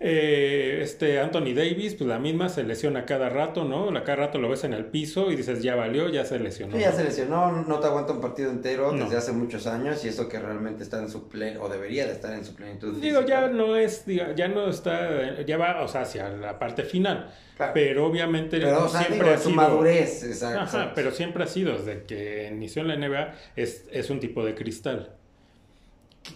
Eh, 0.00 0.78
este 0.80 1.18
Anthony 1.18 1.54
Davis, 1.54 1.96
pues 1.96 2.06
la 2.06 2.20
misma 2.20 2.48
se 2.48 2.62
lesiona 2.62 3.04
cada 3.04 3.28
rato, 3.28 3.64
¿no? 3.64 3.92
Cada 4.04 4.16
rato 4.16 4.38
lo 4.38 4.48
ves 4.48 4.62
en 4.62 4.72
el 4.72 4.84
piso 4.84 5.32
y 5.32 5.36
dices, 5.36 5.60
ya 5.60 5.74
valió, 5.74 6.08
ya 6.08 6.24
se 6.24 6.38
lesionó. 6.38 6.76
Sí, 6.76 6.82
ya 6.82 6.92
se 6.92 7.02
lesionó, 7.02 7.50
no 7.50 7.80
te 7.80 7.88
aguanta 7.88 8.12
un 8.12 8.20
partido 8.20 8.50
entero 8.50 8.92
desde 8.92 9.16
hace 9.16 9.32
muchos 9.32 9.66
años 9.66 10.04
y 10.04 10.08
eso 10.08 10.28
que 10.28 10.38
realmente 10.38 10.84
está 10.84 11.00
en 11.00 11.10
su 11.10 11.28
plenitud, 11.28 11.64
o 11.64 11.68
debería 11.68 12.06
de 12.06 12.12
estar 12.12 12.32
en 12.32 12.44
su 12.44 12.54
plenitud. 12.54 12.96
Digo, 13.00 13.22
ya 13.26 13.48
no 13.48 13.76
es, 13.76 14.04
ya 14.06 14.46
no 14.46 14.68
está, 14.68 15.42
ya 15.44 15.56
va, 15.56 15.82
o 15.82 15.88
sea, 15.88 16.02
hacia 16.02 16.28
la 16.28 16.58
parte 16.60 16.84
final. 16.84 17.32
Pero 17.74 18.06
obviamente 18.06 18.60
siempre 18.60 19.30
ha 19.34 19.38
sido, 19.38 19.50
madurez, 19.56 20.22
exacto, 20.22 20.92
pero 20.94 21.10
siempre 21.10 21.42
ha 21.42 21.48
sido, 21.48 21.76
desde 21.76 22.04
que 22.04 22.48
inició 22.52 22.82
en 22.82 22.88
la 22.88 22.96
NBA, 22.96 23.34
es, 23.56 23.84
es 23.90 24.10
un 24.10 24.20
tipo 24.20 24.44
de 24.44 24.54
cristal. 24.54 25.10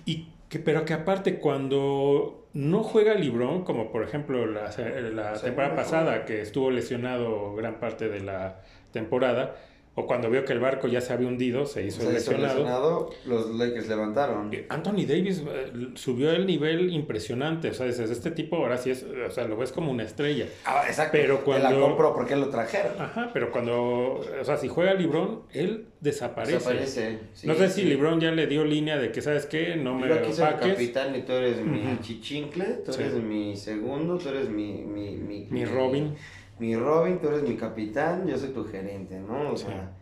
Y 0.05 0.32
que, 0.53 0.59
pero 0.59 0.85
que 0.85 0.93
aparte 0.93 1.39
cuando 1.39 2.47
no 2.53 2.83
juega 2.83 3.15
Librón, 3.15 3.65
como 3.65 3.91
por 3.91 4.03
ejemplo 4.03 4.45
la, 4.45 4.71
la 5.15 5.33
temporada 5.33 5.75
pasada, 5.75 6.27
que 6.27 6.43
estuvo 6.43 6.71
lesionado 6.71 7.55
gran 7.55 7.81
parte 7.81 8.11
de 8.11 8.21
la 8.21 8.61
temporada, 8.93 9.57
o 9.95 10.07
cuando 10.07 10.31
vio 10.31 10.47
que 10.47 10.55
el 10.55 10.61
barco 10.61 10.89
ya 10.89 11.03
se 11.03 11.13
había 11.13 11.29
hundido, 11.29 11.67
se 11.67 11.85
hizo, 11.85 12.01
se 12.01 12.13
lesionado. 12.13 12.47
Hizo 12.47 12.57
lesionado. 12.57 13.11
Los 13.27 13.51
Lakers 13.51 13.89
levantaron. 13.89 14.51
Anthony 14.71 15.05
Davis 15.07 15.43
eh, 15.47 15.91
subió 15.97 16.31
el 16.31 16.47
nivel 16.47 16.91
impresionante. 16.95 17.69
O 17.69 17.75
sea, 17.75 17.85
dices, 17.85 18.11
este 18.11 18.31
tipo 18.31 18.57
ahora 18.57 18.79
sí 18.79 18.91
es, 18.91 19.03
o 19.05 19.31
sea, 19.31 19.47
lo 19.47 19.59
ves 19.59 19.71
como 19.71 19.91
una 19.91 20.05
estrella. 20.05 20.47
Ah, 20.65 20.85
exacto. 20.87 21.13
Pero 21.13 21.45
cuando. 21.45 21.69
la 21.69 21.79
compró 21.79 22.15
porque 22.15 22.37
lo 22.37 22.49
trajeron. 22.49 22.93
Ajá, 22.99 23.31
pero 23.35 23.51
cuando. 23.53 24.21
O 24.41 24.45
sea, 24.45 24.57
si 24.57 24.69
juega 24.69 24.95
LeBron, 24.95 25.43
él 25.53 25.89
desaparece. 26.01 26.55
Desaparece. 26.55 27.19
no 27.45 27.55
sé 27.55 27.69
si 27.69 27.83
LeBron 27.83 28.19
ya 28.19 28.31
le 28.31 28.47
dio 28.47 28.65
línea 28.65 28.97
de 28.97 29.13
que, 29.13 29.21
¿sabes 29.21 29.45
qué? 29.45 29.77
No 29.77 29.95
me 29.95 30.09
Yo 30.09 30.15
aquí 30.15 30.33
soy 30.33 30.47
el 30.47 30.59
capitán 30.59 31.15
y 31.15 31.21
tú 31.21 31.33
eres 31.33 31.59
mi 31.61 31.99
chichincle, 32.01 32.65
tú 32.85 32.93
eres 32.93 33.13
mi 33.15 33.55
segundo, 33.57 34.17
tú 34.17 34.31
eres 34.31 34.49
mi. 34.49 34.73
Mi, 34.73 35.17
mi, 35.17 35.47
mi 35.51 35.65
Robin 35.65 36.03
mi 36.03 36.17
Robin, 36.59 37.19
tú 37.19 37.29
eres 37.29 37.43
mi 37.43 37.57
capitán, 37.57 38.27
yo 38.27 38.39
soy 38.39 38.51
tu 38.51 38.65
gerente, 38.65 39.19
¿no? 39.19 39.53
O 39.53 39.57
sea, 39.57 39.93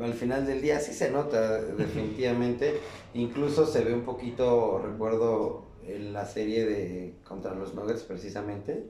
al 0.00 0.14
final 0.14 0.46
del 0.46 0.62
día 0.62 0.80
sí 0.80 0.92
se 0.92 1.10
nota 1.10 1.60
definitivamente, 1.62 2.80
incluso 3.14 3.66
se 3.66 3.84
ve 3.84 3.94
un 3.94 4.02
poquito, 4.02 4.80
recuerdo 4.84 5.64
en 5.86 6.12
la 6.12 6.24
serie 6.24 6.66
de 6.66 7.14
contra 7.24 7.54
los 7.54 7.74
Nuggets 7.74 8.02
precisamente, 8.02 8.86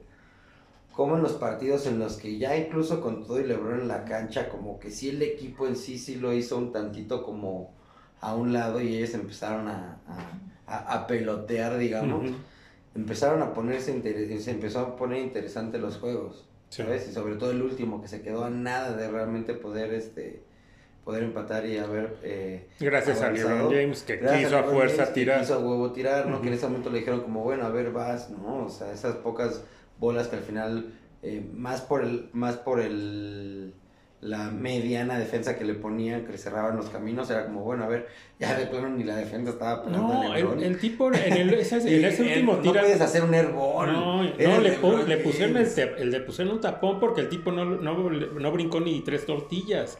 como 0.93 1.15
en 1.15 1.21
los 1.21 1.33
partidos 1.33 1.85
en 1.85 1.99
los 1.99 2.17
que 2.17 2.37
ya 2.37 2.57
incluso 2.57 3.01
con 3.01 3.25
todo 3.25 3.39
y 3.39 3.43
LeBron 3.43 3.81
en 3.81 3.87
la 3.87 4.03
cancha, 4.05 4.49
como 4.49 4.79
que 4.79 4.89
sí 4.89 5.09
el 5.09 5.21
equipo 5.21 5.67
en 5.67 5.75
sí 5.75 5.99
sí 5.99 6.15
lo 6.15 6.33
hizo 6.33 6.57
un 6.57 6.71
tantito 6.71 7.23
como 7.23 7.71
a 8.19 8.35
un 8.35 8.51
lado 8.51 8.81
y 8.81 8.95
ellos 8.95 9.13
empezaron 9.13 9.67
a, 9.67 9.99
a, 10.65 11.07
pelotear, 11.07 11.77
digamos. 11.77 12.31
Empezaron 12.95 13.43
a 13.43 13.53
ponerse, 13.53 14.01
se 14.39 14.51
empezó 14.51 14.79
a 14.79 14.95
poner 14.95 15.21
interesante 15.21 15.77
los 15.77 15.97
juegos. 15.97 16.47
Y 16.69 17.11
sobre 17.13 17.35
todo 17.35 17.51
el 17.51 17.61
último, 17.61 18.01
que 18.01 18.07
se 18.07 18.21
quedó 18.21 18.43
a 18.43 18.49
nada 18.49 18.95
de 18.95 19.09
realmente 19.09 19.53
poder 19.53 19.93
este 19.93 20.43
poder 21.07 21.23
empatar 21.23 21.65
y 21.65 21.77
haber... 21.77 22.17
Eh, 22.21 22.67
Gracias 22.81 23.21
a 23.21 23.31
LeBron 23.31 23.71
James, 23.71 24.03
que 24.03 24.19
quiso 24.19 24.57
a 24.57 24.63
fuerza 24.63 25.13
tirar. 25.13 25.37
Que 25.37 25.41
quiso 25.43 25.53
a 25.53 25.59
huevo 25.59 25.93
tirar, 25.93 26.27
¿no? 26.27 26.41
Que 26.41 26.49
en 26.49 26.55
ese 26.55 26.67
momento 26.67 26.89
le 26.89 26.99
dijeron 26.99 27.21
como, 27.21 27.45
bueno, 27.45 27.65
a 27.65 27.69
ver, 27.69 27.93
vas, 27.93 28.29
¿no? 28.29 28.65
O 28.65 28.69
sea, 28.69 28.91
esas 28.91 29.15
pocas 29.15 29.63
bolas 29.99 30.27
que 30.27 30.35
al 30.35 30.41
final, 30.41 30.93
eh, 31.23 31.49
más 31.53 31.79
por 31.79 32.03
el... 32.03 32.29
Más 32.33 32.57
por 32.57 32.81
el 32.81 33.73
la 34.21 34.49
mediana 34.49 35.19
defensa 35.19 35.57
que 35.57 35.63
le 35.63 35.75
ponían, 35.75 36.25
que 36.25 36.31
le 36.31 36.37
cerraban 36.37 36.75
los 36.75 36.89
caminos, 36.89 37.29
era 37.29 37.45
como, 37.45 37.63
bueno, 37.63 37.83
a 37.83 37.87
ver, 37.87 38.07
ya 38.39 38.57
de 38.57 38.65
plano 38.65 38.89
ni 38.89 39.03
la 39.03 39.15
defensa 39.15 39.51
estaba 39.51 39.85
No, 39.89 40.33
el, 40.33 40.79
tipo 40.79 41.13
en, 41.13 41.33
el, 41.33 41.53
ese, 41.53 41.77
en 41.77 42.03
ese 42.03 42.23
último 42.23 42.57
tiro. 42.57 42.73
No 42.73 42.79
puedes 42.81 43.01
hacer 43.01 43.23
un 43.23 43.33
airball. 43.33 43.93
No, 43.93 44.23
no 44.23 44.61
le, 44.61 45.05
le, 45.05 45.17
pusieron 45.17 45.57
el, 45.57 46.11
le 46.11 46.19
pusieron 46.21 46.55
un 46.55 46.61
tapón 46.61 46.99
porque 46.99 47.21
el 47.21 47.29
tipo 47.29 47.51
no, 47.51 47.63
no, 47.63 48.09
no, 48.09 48.51
brincó 48.51 48.79
ni 48.79 49.01
tres 49.01 49.25
tortillas. 49.25 49.99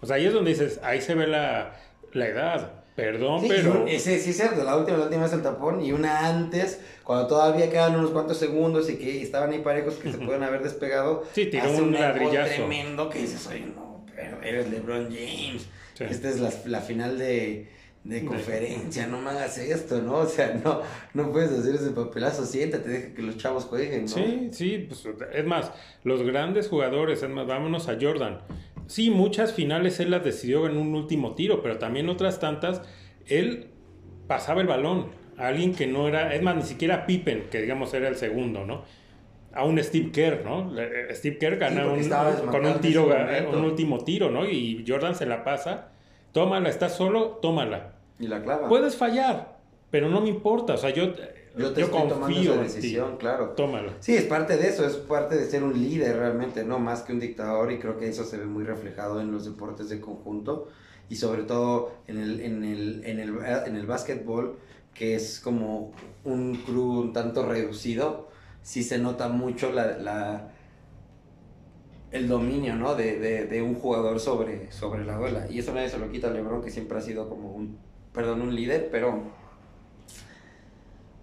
O 0.00 0.06
sea, 0.06 0.16
ahí 0.16 0.26
es 0.26 0.32
donde 0.34 0.50
dices, 0.50 0.78
ahí 0.82 1.00
se 1.00 1.14
ve 1.14 1.26
la, 1.26 1.72
la 2.12 2.26
edad. 2.26 2.77
Perdón, 2.98 3.44
pero. 3.46 3.86
Sí, 3.86 4.00
sí, 4.00 4.30
es 4.30 4.36
cierto. 4.36 4.64
La 4.64 4.76
última, 4.76 4.98
la 4.98 5.04
última 5.04 5.26
es 5.26 5.32
el 5.32 5.40
tapón 5.40 5.80
y 5.80 5.92
una 5.92 6.26
antes, 6.26 6.80
cuando 7.04 7.28
todavía 7.28 7.70
quedan 7.70 7.94
unos 7.94 8.10
cuantos 8.10 8.38
segundos 8.38 8.90
y 8.90 8.96
que 8.96 9.22
estaban 9.22 9.52
ahí 9.52 9.60
parejos 9.60 9.94
que 9.94 10.10
se 10.10 10.18
pueden 10.18 10.42
haber 10.42 10.64
despegado. 10.64 11.24
Sí, 11.32 11.46
tiró 11.46 11.70
un, 11.70 11.92
ladrillazo. 11.92 12.54
tremendo 12.56 13.08
que 13.08 13.20
dices, 13.20 13.46
oye, 13.46 13.66
no, 13.72 14.04
pero 14.16 14.42
eres 14.42 14.68
LeBron 14.68 15.04
James. 15.12 15.68
Esta 16.00 16.28
es 16.28 16.40
la, 16.40 16.50
la 16.64 16.80
final 16.80 17.18
de, 17.18 17.68
de 18.02 18.24
conferencia, 18.24 19.06
no 19.06 19.20
me 19.20 19.30
hagas 19.30 19.58
esto, 19.58 20.02
¿no? 20.02 20.16
O 20.16 20.26
sea, 20.26 20.60
no, 20.64 20.82
no 21.14 21.30
puedes 21.30 21.52
hacer 21.52 21.76
ese 21.76 21.90
papelazo, 21.90 22.46
siéntate, 22.46 22.88
deja 22.88 23.14
que 23.14 23.22
los 23.22 23.36
chavos 23.36 23.66
jueguen, 23.66 24.02
¿no? 24.02 24.08
Sí, 24.08 24.48
sí, 24.50 24.86
pues 24.88 25.06
es 25.32 25.44
más, 25.44 25.70
los 26.02 26.22
grandes 26.22 26.66
jugadores, 26.66 27.22
es 27.22 27.30
más, 27.30 27.46
vámonos 27.46 27.88
a 27.88 27.96
Jordan 28.00 28.40
sí, 28.88 29.10
muchas 29.10 29.52
finales 29.52 30.00
él 30.00 30.10
las 30.10 30.24
decidió 30.24 30.66
en 30.66 30.76
un 30.76 30.94
último 30.94 31.34
tiro, 31.34 31.62
pero 31.62 31.78
también 31.78 32.08
otras 32.08 32.40
tantas, 32.40 32.82
él 33.26 33.68
pasaba 34.26 34.60
el 34.60 34.66
balón 34.66 35.06
a 35.36 35.46
alguien 35.46 35.74
que 35.74 35.86
no 35.86 36.08
era, 36.08 36.34
es 36.34 36.42
más, 36.42 36.56
ni 36.56 36.62
siquiera 36.62 37.06
Pippen, 37.06 37.48
que 37.50 37.62
digamos 37.62 37.94
era 37.94 38.08
el 38.08 38.16
segundo, 38.16 38.64
¿no? 38.64 38.82
A 39.52 39.64
un 39.64 39.82
Steve 39.82 40.10
Kerr, 40.10 40.44
¿no? 40.44 40.78
Eh, 40.78 41.14
Steve 41.14 41.38
Kerr 41.38 41.56
gana 41.56 41.84
con 42.50 42.66
un 42.66 42.80
tiro, 42.80 43.08
un 43.52 43.64
último 43.64 44.04
tiro, 44.04 44.30
¿no? 44.30 44.46
Y 44.46 44.84
Jordan 44.86 45.14
se 45.14 45.26
la 45.26 45.44
pasa, 45.44 45.92
tómala, 46.32 46.68
estás 46.68 46.96
solo, 46.96 47.38
tómala. 47.40 47.92
Y 48.18 48.26
la 48.26 48.42
clava. 48.42 48.68
Puedes 48.68 48.96
fallar, 48.96 49.58
pero 49.90 50.08
no 50.08 50.20
me 50.20 50.28
importa, 50.28 50.74
o 50.74 50.76
sea, 50.76 50.90
yo 50.90 51.12
yo 51.58 51.72
te 51.72 51.82
estoy 51.82 52.08
tomando 52.08 52.40
esa 52.40 52.62
decisión, 52.62 53.16
claro. 53.16 53.50
Tómalo. 53.50 53.92
Sí, 54.00 54.14
es 54.14 54.24
parte 54.24 54.56
de 54.56 54.68
eso, 54.68 54.86
es 54.86 54.96
parte 54.96 55.36
de 55.36 55.44
ser 55.46 55.62
un 55.62 55.74
líder 55.74 56.16
realmente, 56.16 56.64
no 56.64 56.78
más 56.78 57.02
que 57.02 57.12
un 57.12 57.20
dictador 57.20 57.72
y 57.72 57.78
creo 57.78 57.98
que 57.98 58.08
eso 58.08 58.24
se 58.24 58.36
ve 58.36 58.46
muy 58.46 58.64
reflejado 58.64 59.20
en 59.20 59.32
los 59.32 59.44
deportes 59.44 59.88
de 59.88 60.00
conjunto 60.00 60.68
y 61.08 61.16
sobre 61.16 61.42
todo 61.42 61.92
en 62.06 62.18
el, 62.18 62.40
en 62.40 62.64
el, 62.64 63.04
en 63.04 63.18
el, 63.20 63.38
en 63.66 63.76
el 63.76 63.86
básquetbol, 63.86 64.58
que 64.94 65.14
es 65.14 65.40
como 65.40 65.92
un 66.24 66.56
crew 66.56 67.00
un 67.00 67.12
tanto 67.12 67.46
reducido, 67.46 68.28
sí 68.62 68.82
se 68.82 68.98
nota 68.98 69.28
mucho 69.28 69.72
la, 69.72 69.98
la 69.98 70.52
el 72.10 72.28
dominio, 72.28 72.74
¿no? 72.74 72.94
De, 72.94 73.18
de, 73.18 73.46
de, 73.46 73.62
un 73.62 73.74
jugador 73.74 74.18
sobre, 74.20 74.72
sobre 74.72 75.04
la 75.04 75.16
duela. 75.16 75.46
Y 75.50 75.58
eso 75.58 75.74
nadie 75.74 75.88
se 75.88 75.98
lo 75.98 76.10
quita 76.10 76.28
a 76.28 76.30
LeBron, 76.30 76.62
que 76.62 76.70
siempre 76.70 76.98
ha 76.98 77.00
sido 77.02 77.28
como 77.28 77.52
un, 77.52 77.78
perdón, 78.12 78.42
un 78.42 78.54
líder, 78.54 78.88
pero... 78.90 79.37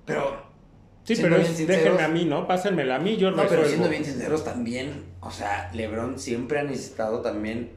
Pero... 0.06 0.46
Sí, 1.04 1.16
pero 1.22 1.38
déjenme 1.38 2.02
a 2.02 2.08
mí, 2.08 2.26
¿no? 2.26 2.48
Pásenmela 2.48 2.96
a 2.96 3.00
mí, 3.00 3.16
yo 3.16 3.30
No, 3.30 3.44
pero 3.48 3.64
siendo 3.66 3.88
bien 3.90 4.04
sinceros 4.04 4.44
también, 4.44 5.04
o 5.22 5.30
sea, 5.30 5.70
LeBron 5.72 6.18
siempre 6.18 6.60
ha 6.60 6.64
necesitado 6.64 7.22
también 7.22 7.74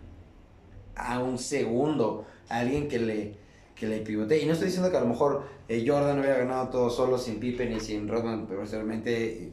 a 0.95 1.19
un 1.19 1.39
segundo, 1.39 2.25
a 2.49 2.61
alguien 2.61 2.89
que 2.89 2.99
le, 2.99 3.35
que 3.75 3.87
le 3.87 3.99
pivote. 3.99 4.41
Y 4.43 4.47
no 4.47 4.53
estoy 4.53 4.67
diciendo 4.67 4.91
que 4.91 4.97
a 4.97 5.01
lo 5.01 5.07
mejor 5.07 5.45
eh, 5.69 5.85
Jordan 5.87 6.19
hubiera 6.19 6.39
ganado 6.39 6.69
todo 6.69 6.91
solo 6.91 7.19
sin 7.19 7.39
Pippen 7.39 7.71
y 7.73 7.81
sin 7.81 8.09
Rodman, 8.09 8.47
pero 8.47 8.63
obviamente 8.63 9.53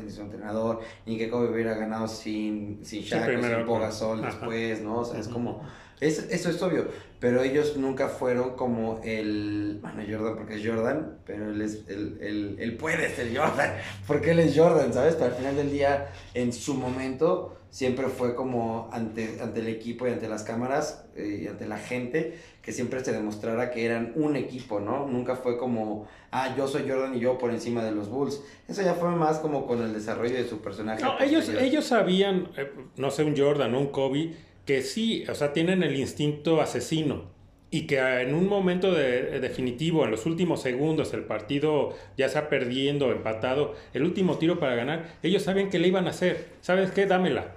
sin 0.00 0.10
su 0.10 0.22
entrenador, 0.22 0.80
ni 1.06 1.16
que 1.16 1.30
Kobe 1.30 1.50
hubiera 1.50 1.74
ganado 1.74 2.08
sin, 2.08 2.84
sin 2.84 3.02
Shaq 3.02 3.38
o 3.38 3.42
sin 3.42 3.66
Pogasol 3.66 4.20
después, 4.20 4.82
¿no? 4.82 4.98
O 4.98 5.04
sea, 5.04 5.20
es 5.20 5.28
como... 5.28 5.62
Es, 6.02 6.18
eso 6.30 6.50
es 6.50 6.60
obvio, 6.60 6.88
pero 7.20 7.42
ellos 7.42 7.76
nunca 7.76 8.08
fueron 8.08 8.56
como 8.56 9.00
el... 9.04 9.78
Bueno, 9.80 10.02
Jordan 10.08 10.34
porque 10.36 10.56
es 10.56 10.66
Jordan, 10.66 11.18
pero 11.24 11.50
él, 11.50 11.60
es, 11.62 11.84
él, 11.86 12.56
él 12.58 12.76
puede 12.76 13.08
ser 13.14 13.36
Jordan, 13.36 13.76
porque 14.08 14.32
él 14.32 14.40
es 14.40 14.58
Jordan, 14.58 14.92
¿sabes? 14.92 15.14
Pero 15.14 15.26
al 15.26 15.34
final 15.34 15.54
del 15.54 15.70
día, 15.70 16.10
en 16.34 16.52
su 16.52 16.74
momento 16.74 17.56
siempre 17.70 18.08
fue 18.08 18.34
como 18.34 18.90
ante, 18.92 19.38
ante 19.40 19.60
el 19.60 19.68
equipo 19.68 20.06
y 20.06 20.10
ante 20.10 20.28
las 20.28 20.42
cámaras 20.42 21.06
eh, 21.16 21.42
y 21.44 21.46
ante 21.46 21.66
la 21.66 21.78
gente, 21.78 22.36
que 22.60 22.72
siempre 22.72 23.02
se 23.04 23.12
demostrara 23.12 23.70
que 23.70 23.86
eran 23.86 24.12
un 24.16 24.34
equipo, 24.34 24.80
¿no? 24.80 25.06
Nunca 25.06 25.36
fue 25.36 25.56
como, 25.56 26.08
ah, 26.32 26.54
yo 26.56 26.68
soy 26.68 26.82
Jordan 26.88 27.14
y 27.14 27.20
yo 27.20 27.38
por 27.38 27.50
encima 27.50 27.82
de 27.82 27.92
los 27.92 28.08
Bulls. 28.08 28.42
Eso 28.68 28.82
ya 28.82 28.94
fue 28.94 29.08
más 29.10 29.38
como 29.38 29.66
con 29.66 29.80
el 29.82 29.94
desarrollo 29.94 30.34
de 30.34 30.48
su 30.48 30.60
personaje. 30.60 31.02
No, 31.02 31.18
ellos, 31.20 31.48
ellos 31.48 31.86
sabían, 31.86 32.48
eh, 32.56 32.70
no 32.96 33.10
sé, 33.10 33.24
un 33.24 33.36
Jordan 33.36 33.74
o 33.74 33.80
un 33.80 33.86
Kobe, 33.86 34.34
que 34.64 34.82
sí, 34.82 35.24
o 35.28 35.34
sea, 35.34 35.52
tienen 35.52 35.82
el 35.82 35.96
instinto 35.96 36.60
asesino 36.60 37.30
y 37.74 37.86
que 37.86 37.98
en 37.98 38.34
un 38.34 38.48
momento 38.48 38.92
de, 38.92 39.40
definitivo, 39.40 40.04
en 40.04 40.10
los 40.10 40.26
últimos 40.26 40.60
segundos, 40.60 41.14
el 41.14 41.24
partido 41.24 41.94
ya 42.18 42.26
está 42.26 42.50
perdiendo, 42.50 43.10
empatado, 43.10 43.74
el 43.94 44.02
último 44.02 44.36
tiro 44.36 44.60
para 44.60 44.74
ganar, 44.74 45.16
ellos 45.22 45.42
saben 45.42 45.70
que 45.70 45.78
le 45.78 45.88
iban 45.88 46.06
a 46.06 46.10
hacer. 46.10 46.48
¿Sabes 46.60 46.90
qué? 46.90 47.06
Dámela. 47.06 47.54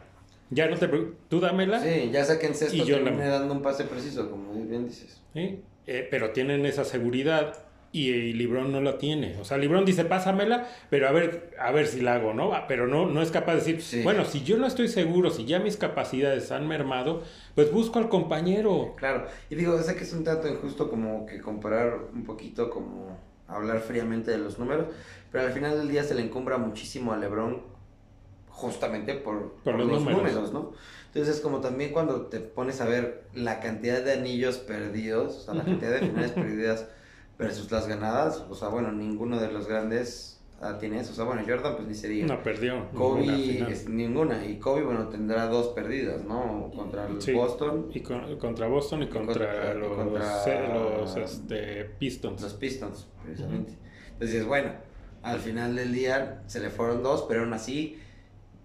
Ya 0.51 0.69
no 0.69 0.77
te 0.77 0.87
tú 1.27 1.41
dámela. 1.41 1.81
Sí, 1.81 2.09
ya 2.13 2.23
saquen 2.23 2.55
sexto 2.55 2.77
y 2.77 2.85
yo 2.85 3.03
termine 3.03 3.27
dando 3.27 3.53
un 3.53 3.61
pase 3.61 3.83
preciso, 3.83 4.31
como 4.31 4.53
bien 4.53 4.87
dices. 4.87 5.21
Sí, 5.33 5.59
eh, 5.85 6.07
pero 6.09 6.31
tienen 6.31 6.65
esa 6.65 6.85
seguridad 6.85 7.64
y, 7.95 8.09
y 8.09 8.33
Librón 8.33 8.73
no 8.73 8.81
la 8.81 8.97
tiene. 8.97 9.37
O 9.39 9.45
sea, 9.45 9.57
Librón 9.57 9.85
dice, 9.85 10.03
pásamela, 10.03 10.67
pero 10.89 11.07
a 11.07 11.13
ver, 11.13 11.55
a 11.57 11.71
ver 11.71 11.87
si 11.87 12.01
la 12.01 12.15
hago, 12.15 12.33
¿no? 12.33 12.51
Pero 12.67 12.87
no, 12.87 13.05
no 13.05 13.21
es 13.21 13.31
capaz 13.31 13.53
de 13.55 13.71
decir, 13.71 14.03
bueno, 14.03 14.25
si 14.25 14.43
yo 14.43 14.57
no 14.57 14.67
estoy 14.67 14.89
seguro, 14.89 15.29
si 15.29 15.45
ya 15.45 15.59
mis 15.59 15.77
capacidades 15.77 16.51
han 16.51 16.67
mermado, 16.67 17.23
pues 17.55 17.71
busco 17.71 17.99
al 17.99 18.09
compañero. 18.09 18.95
Claro, 18.97 19.27
y 19.49 19.55
digo, 19.55 19.81
sé 19.81 19.95
que 19.95 20.03
es 20.03 20.11
un 20.11 20.25
tanto 20.25 20.49
injusto 20.49 20.89
como 20.89 21.25
que 21.25 21.39
comparar 21.39 21.97
un 22.13 22.25
poquito 22.25 22.69
como 22.69 23.17
hablar 23.47 23.79
fríamente 23.79 24.29
de 24.29 24.39
los 24.39 24.59
números, 24.59 24.87
pero 25.31 25.45
al 25.45 25.53
final 25.53 25.77
del 25.77 25.87
día 25.87 26.03
se 26.03 26.15
le 26.15 26.21
encumbra 26.21 26.57
muchísimo 26.57 27.13
a 27.13 27.17
Lebron 27.17 27.61
justamente 28.49 29.13
por, 29.13 29.55
los, 29.63 30.03
números. 30.03 30.51
¿no? 30.51 30.73
Entonces, 31.13 31.39
como 31.39 31.61
también 31.61 31.93
cuando 31.93 32.25
te 32.25 32.41
pones 32.41 32.81
a 32.81 32.85
ver 32.85 33.23
la 33.33 33.61
cantidad 33.61 34.01
de 34.01 34.11
anillos 34.11 34.57
perdidos, 34.57 35.37
o 35.37 35.41
sea, 35.45 35.53
la 35.53 35.63
cantidad 35.63 35.91
de 35.91 35.99
finales 35.99 36.31
perdidas 36.33 36.87
versus 37.37 37.71
las 37.71 37.87
ganadas, 37.87 38.43
o 38.49 38.55
sea, 38.55 38.69
bueno, 38.69 38.91
ninguno 38.91 39.39
de 39.39 39.51
los 39.51 39.67
grandes 39.67 40.41
ah, 40.61 40.77
tiene 40.79 40.99
eso. 40.99 41.11
O 41.11 41.15
sea, 41.15 41.25
bueno, 41.25 41.41
Jordan 41.47 41.75
pues 41.75 41.87
ni 41.87 41.93
se 41.93 42.23
No, 42.23 42.41
perdió. 42.41 42.89
Kobe 42.91 43.71
es 43.71 43.89
ninguna. 43.89 44.45
Y 44.45 44.57
Kobe, 44.57 44.83
bueno, 44.83 45.09
tendrá 45.09 45.47
dos 45.47 45.69
perdidas, 45.69 46.23
¿no? 46.23 46.71
Contra 46.75 47.07
el 47.07 47.35
Boston. 47.35 47.91
Y 47.93 48.01
contra 48.01 48.67
Boston 48.67 49.03
y 49.03 49.07
contra, 49.07 49.73
los, 49.73 51.15
este, 51.17 51.85
Pistons. 51.99 52.41
Los 52.41 52.53
Pistons, 52.53 53.07
precisamente. 53.23 53.77
Entonces, 54.13 54.45
bueno, 54.45 54.71
al 55.23 55.39
final 55.39 55.75
del 55.75 55.91
día 55.91 56.43
se 56.47 56.59
le 56.59 56.69
fueron 56.69 57.03
dos, 57.03 57.25
pero 57.27 57.41
aún 57.41 57.53
así 57.53 57.99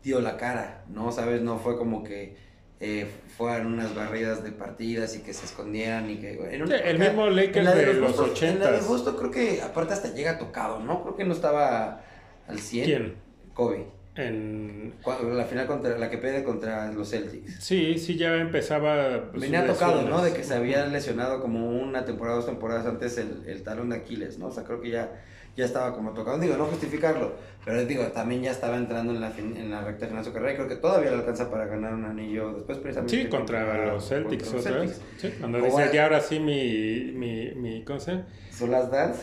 dio 0.02 0.20
la 0.20 0.36
cara, 0.36 0.84
¿no? 0.88 1.12
¿Sabes? 1.12 1.42
No 1.42 1.58
fue 1.58 1.76
como 1.76 2.04
que 2.04 2.49
eh, 2.82 3.06
fueran 3.36 3.66
unas 3.66 3.94
barridas 3.94 4.42
de 4.42 4.52
partidas 4.52 5.14
y 5.14 5.20
que 5.20 5.34
se 5.34 5.44
escondieran 5.44 6.08
y 6.08 6.16
que... 6.16 6.32
el 6.32 6.98
mismo 6.98 7.28
Lakers 7.28 7.74
de, 7.74 7.94
los, 7.94 8.18
80. 8.18 8.48
En 8.48 8.58
la 8.58 8.72
de 8.72 8.80
Boston 8.80 9.16
creo 9.18 9.30
que 9.30 9.60
aparte 9.60 9.92
hasta 9.92 10.14
llega 10.14 10.38
tocado, 10.38 10.80
¿no? 10.80 11.02
Creo 11.02 11.14
que 11.14 11.24
no 11.24 11.34
estaba 11.34 12.00
al 12.48 12.58
100. 12.58 12.84
¿Quién? 12.86 13.14
Kobe. 13.52 13.86
En... 14.16 14.94
La 15.06 15.44
final 15.44 15.66
contra 15.66 15.98
la 15.98 16.08
que 16.08 16.16
pede 16.16 16.42
contra 16.42 16.90
los 16.90 17.10
Celtics. 17.10 17.62
Sí, 17.62 17.98
sí, 17.98 18.16
ya 18.16 18.34
empezaba. 18.36 19.30
Pues, 19.30 19.42
Venía 19.42 19.66
tocado, 19.66 20.02
¿no? 20.08 20.22
De 20.22 20.32
que 20.32 20.42
se 20.42 20.54
había 20.54 20.86
lesionado 20.86 21.42
como 21.42 21.68
una 21.68 22.06
temporada, 22.06 22.36
dos 22.36 22.46
temporadas 22.46 22.86
antes 22.86 23.18
el, 23.18 23.44
el 23.46 23.62
talón 23.62 23.90
de 23.90 23.96
Aquiles, 23.96 24.38
¿no? 24.38 24.46
O 24.46 24.52
sea, 24.52 24.64
creo 24.64 24.80
que 24.80 24.90
ya 24.90 25.22
ya 25.56 25.64
estaba 25.64 25.94
como 25.94 26.12
tocado. 26.12 26.38
Digo, 26.38 26.56
no 26.56 26.66
justificarlo, 26.66 27.34
pero 27.64 27.84
digo, 27.84 28.04
también 28.08 28.42
ya 28.42 28.50
estaba 28.50 28.76
entrando 28.76 29.12
en 29.12 29.20
la, 29.20 29.32
en 29.36 29.70
la 29.70 29.82
recta 29.82 30.06
final 30.06 30.24
de 30.24 30.28
su 30.28 30.32
carrera 30.32 30.52
y 30.52 30.56
creo 30.56 30.68
que 30.68 30.76
todavía 30.76 31.10
le 31.10 31.16
alcanza 31.16 31.50
para 31.50 31.66
ganar 31.66 31.94
un 31.94 32.04
anillo 32.04 32.52
después 32.54 32.78
precisamente. 32.78 33.22
Sí, 33.22 33.28
contra, 33.28 33.86
los 33.86 34.08
Celtics 34.08 34.54
otra 34.54 34.78
vez. 34.78 35.00
Sí, 35.18 35.32
cuando 35.38 35.60
dice, 35.60 35.90
ya 35.92 36.04
ahora 36.04 36.20
sí 36.20 36.40
mi, 36.40 37.12
mi, 37.12 37.52
mi 37.54 37.84
¿cómo 37.84 38.00
se 38.00 38.24
¿Su 38.50 38.66
last 38.66 38.92
dance? 38.92 39.22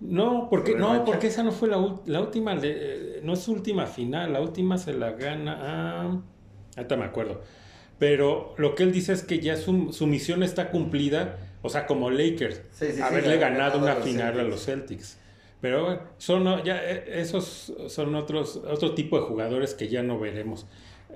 No, 0.00 0.48
porque, 0.50 0.74
no, 0.74 1.04
porque 1.04 1.28
esa 1.28 1.42
no 1.42 1.52
fue 1.52 1.68
la, 1.68 1.76
la 2.06 2.20
última, 2.20 2.54
no 2.54 3.32
es 3.32 3.38
su 3.38 3.52
última 3.52 3.86
final, 3.86 4.32
la 4.32 4.40
última 4.40 4.76
se 4.76 4.92
la 4.92 5.12
gana, 5.12 5.58
ah, 5.60 6.20
ahorita 6.76 6.96
me 6.96 7.04
acuerdo. 7.04 7.40
Pero 7.98 8.54
lo 8.58 8.74
que 8.74 8.82
él 8.82 8.92
dice 8.92 9.12
es 9.12 9.22
que 9.22 9.38
ya 9.38 9.56
su, 9.56 9.92
su 9.92 10.06
misión 10.06 10.42
está 10.42 10.70
cumplida, 10.70 11.38
o 11.62 11.70
sea, 11.70 11.86
como 11.86 12.10
Lakers, 12.10 12.60
haberle 13.02 13.38
ganado 13.38 13.78
una 13.78 13.96
final 13.96 14.38
a 14.38 14.42
los 14.42 14.66
Celtics. 14.66 15.18
Pero 15.64 15.98
son 16.18 16.62
ya 16.62 16.76
eh, 16.84 17.04
esos 17.22 17.72
son 17.88 18.14
otros 18.16 18.60
otro 18.68 18.94
tipo 18.94 19.18
de 19.18 19.24
jugadores 19.24 19.72
que 19.72 19.88
ya 19.88 20.02
no 20.02 20.18
veremos. 20.18 20.66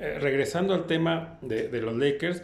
Eh, 0.00 0.16
regresando 0.18 0.72
al 0.72 0.86
tema 0.86 1.38
de, 1.42 1.68
los 1.82 1.94
Lakers, 1.94 2.42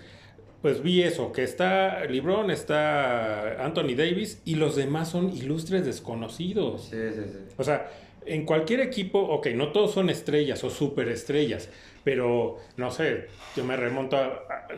pues 0.60 0.82
vi 0.82 1.02
eso, 1.02 1.32
que 1.32 1.44
está 1.44 2.04
LeBron, 2.04 2.50
está 2.50 3.64
Anthony 3.64 3.94
Davis 3.96 4.42
y 4.44 4.56
los 4.56 4.76
demás 4.76 5.08
son 5.08 5.34
ilustres 5.34 5.86
desconocidos. 5.86 6.88
Sí, 6.90 7.10
sí, 7.14 7.22
sí. 7.24 7.38
O 7.56 7.64
sea, 7.64 7.90
en 8.26 8.44
cualquier 8.44 8.80
equipo, 8.80 9.20
ok, 9.20 9.46
no 9.54 9.72
todos 9.72 9.92
son 9.92 10.10
estrellas 10.10 10.62
o 10.62 10.68
superestrellas, 10.68 11.70
pero 12.04 12.58
no 12.76 12.90
sé, 12.90 13.28
yo 13.56 13.64
me 13.64 13.78
remonto 13.78 14.18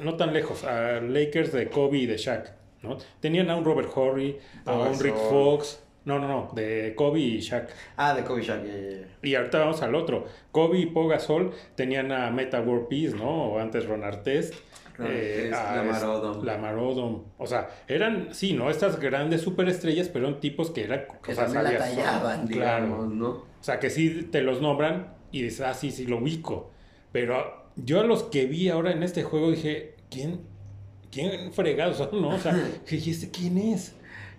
no 0.01 0.15
tan 0.15 0.33
lejos 0.33 0.63
a 0.63 1.01
Lakers 1.01 1.53
de 1.53 1.71
Kobe 1.71 1.99
y 1.99 2.07
de 2.07 2.19
Shaq, 2.19 2.53
¿no? 2.83 2.99
Tenían 3.19 3.51
a 3.51 3.57
un 3.57 3.65
Robert 3.65 3.91
Horry, 3.97 4.39
a 4.65 4.75
un 4.75 5.01
Rick 5.01 5.17
Fox, 5.29 5.83
no, 6.07 6.21
no, 6.21 6.29
no, 6.29 6.51
de 6.55 6.95
Kobe 6.95 7.19
y 7.19 7.41
Shaq. 7.41 7.69
Ah, 7.97 8.15
de 8.15 8.23
Kobe 8.23 8.41
y 8.41 8.45
Shaq, 8.45 8.63
Y 9.25 9.35
ahorita 9.35 9.59
vamos 9.59 9.83
al 9.83 9.93
otro. 9.97 10.25
Kobe 10.53 10.79
y 10.79 10.87
Pogasol 10.87 11.53
tenían 11.75 12.13
a 12.13 12.31
Meta 12.31 12.61
World 12.61 12.87
Peace, 12.87 13.17
¿no? 13.17 13.29
O 13.29 13.59
antes 13.59 13.87
Ron 13.87 14.05
Artest. 14.05 14.55
Eh, 15.01 15.49
la 15.51 15.83
Marodom. 15.83 16.45
La 16.45 16.59
Marodom. 16.59 17.25
O 17.39 17.47
sea, 17.49 17.69
eran, 17.89 18.29
sí, 18.33 18.53
¿no? 18.53 18.71
Estas 18.71 19.01
grandes 19.01 19.41
superestrellas, 19.41 20.09
pero 20.09 20.29
eran 20.29 20.39
tipos 20.39 20.71
que 20.71 20.85
eran... 20.85 21.07
Que 21.25 21.35
también 21.35 21.65
la 21.65 21.77
tallaban, 21.77 22.47
digamos, 22.47 23.09
¿no? 23.09 23.29
O 23.29 23.45
sea, 23.61 23.81
que 23.81 23.91
sí 23.91 24.29
te 24.31 24.43
los 24.43 24.63
nombran 24.63 25.13
y 25.33 25.43
dices, 25.43 25.63
ah, 25.63 25.75
sí, 25.75 25.91
sí, 25.91 26.07
lo 26.07 26.19
ubico. 26.19 26.71
Pero 27.11 27.67
yo 27.75 27.99
a 27.99 28.05
los 28.05 28.23
que 28.23 28.47
vi 28.47 28.69
ahora 28.69 28.93
en 28.93 29.03
este 29.03 29.25
juego 29.25 29.51
dije, 29.51 29.97
¿quién? 30.09 30.43
¿Quién 31.11 31.53
fregados 31.53 31.97
son, 31.97 32.23
no? 32.23 32.29
O 32.29 32.39
sea, 32.39 32.55
dije, 32.89 33.11
¿y 33.11 33.13
este 33.13 33.29
quién 33.33 33.59
es? 33.59 33.97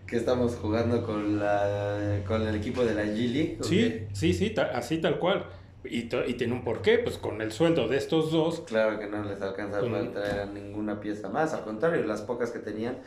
Que 0.08 0.16
estamos 0.16 0.56
jugando 0.56 1.04
con 1.06 1.38
la 1.38 2.22
con 2.26 2.42
el 2.48 2.56
equipo 2.56 2.84
de 2.84 2.96
la 2.96 3.04
G 3.04 3.32
League. 3.32 3.58
Sí, 3.62 4.08
sí, 4.14 4.34
sí, 4.34 4.56
así 4.74 5.00
tal 5.00 5.20
cual. 5.20 5.46
Y, 5.84 6.10
y, 6.10 6.34
tiene 6.34 6.54
un 6.54 6.64
porqué, 6.64 6.98
pues 6.98 7.18
con 7.18 7.42
el 7.42 7.52
sueldo 7.52 7.88
de 7.88 7.98
estos 7.98 8.32
dos. 8.32 8.62
Claro 8.62 9.00
que 9.00 9.08
no 9.08 9.24
les 9.24 9.42
alcanza 9.42 9.80
para 9.80 10.12
traer 10.12 10.48
ninguna 10.50 11.00
pieza 11.00 11.30
más, 11.30 11.54
al 11.54 11.64
contrario, 11.64 12.04
las 12.04 12.22
pocas 12.22 12.52
que 12.52 12.60
tenían 12.60 12.98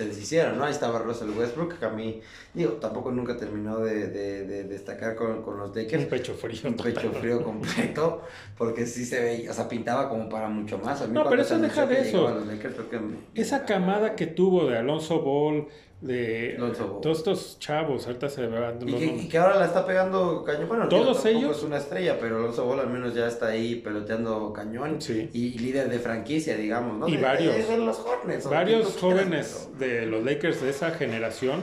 se 0.00 0.06
deshicieron, 0.06 0.56
¿no? 0.56 0.64
Ahí 0.64 0.72
estaba 0.72 1.00
Russell 1.00 1.28
Westbrook, 1.30 1.78
que 1.78 1.84
a 1.84 1.90
mí, 1.90 2.20
digo, 2.54 2.72
tampoco 2.74 3.10
nunca 3.10 3.36
terminó 3.36 3.80
de, 3.80 4.08
de, 4.08 4.64
destacar 4.64 5.14
con, 5.14 5.42
con, 5.42 5.58
los 5.58 5.76
Lakers. 5.76 6.04
Un 6.04 6.08
pecho 6.08 6.34
frío. 6.34 6.60
Un 6.64 6.76
pecho 6.76 7.12
frío 7.12 7.42
completo, 7.42 8.22
porque 8.56 8.86
sí 8.86 9.04
se 9.04 9.20
veía, 9.20 9.50
o 9.50 9.54
sea, 9.54 9.68
pintaba 9.68 10.08
como 10.08 10.28
para 10.28 10.48
mucho 10.48 10.78
más. 10.78 11.06
no, 11.08 11.28
pero 11.28 11.42
eso 11.42 11.58
deja 11.58 11.84
de 11.84 12.00
eso. 12.00 12.42
Esa 13.34 13.66
camada 13.66 14.16
que 14.16 14.26
tuvo 14.26 14.66
de 14.70 14.78
Alonso 14.78 15.20
Ball, 15.20 15.68
de 16.00 16.56
todos 17.02 17.18
estos 17.18 17.58
chavos, 17.58 18.06
ahorita 18.06 18.30
se 18.30 18.46
van. 18.46 18.78
Y, 18.88 19.28
que, 19.28 19.36
ahora 19.36 19.58
la 19.58 19.66
está 19.66 19.84
pegando 19.84 20.42
cañón. 20.44 20.68
Bueno, 20.68 20.88
todos 20.88 21.24
ellos. 21.26 21.58
es 21.58 21.62
una 21.62 21.76
estrella, 21.76 22.16
pero 22.18 22.38
Alonso 22.38 22.64
Ball 22.64 22.80
al 22.80 22.88
menos 22.88 23.14
ya 23.14 23.26
está 23.26 23.48
ahí 23.48 23.76
peloteando 23.76 24.52
cañón. 24.52 24.98
Y 25.32 25.58
líder 25.58 25.90
de 25.90 25.98
franquicia, 25.98 26.56
digamos, 26.56 26.96
¿no? 26.98 27.08
Y 27.08 27.16
varios. 27.18 27.54
los 27.78 28.04
Varios 28.48 28.96
jóvenes 28.98 29.68
de 29.78 30.06
los 30.06 30.24
Lakers 30.24 30.62
de 30.62 30.70
esa 30.70 30.90
generación 30.92 31.62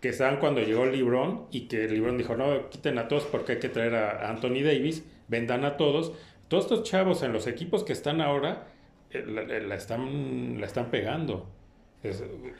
que 0.00 0.10
estaban 0.10 0.38
cuando 0.38 0.60
llegó 0.60 0.84
LeBron 0.86 1.46
y 1.50 1.66
que 1.66 1.88
LeBron 1.88 2.18
dijo, 2.18 2.36
no, 2.36 2.68
quiten 2.68 2.98
a 2.98 3.08
todos 3.08 3.24
porque 3.24 3.52
hay 3.52 3.58
que 3.58 3.68
traer 3.68 3.96
a 3.96 4.28
Anthony 4.28 4.62
Davis, 4.62 5.02
vendan 5.28 5.64
a 5.64 5.76
todos. 5.76 6.12
Todos 6.48 6.64
estos 6.64 6.82
chavos 6.84 7.22
en 7.22 7.32
los 7.32 7.46
equipos 7.46 7.84
que 7.84 7.94
están 7.94 8.20
ahora 8.20 8.68
eh, 9.10 9.24
la, 9.26 9.74
están, 9.74 10.60
la 10.60 10.66
están 10.66 10.90
pegando 10.90 11.46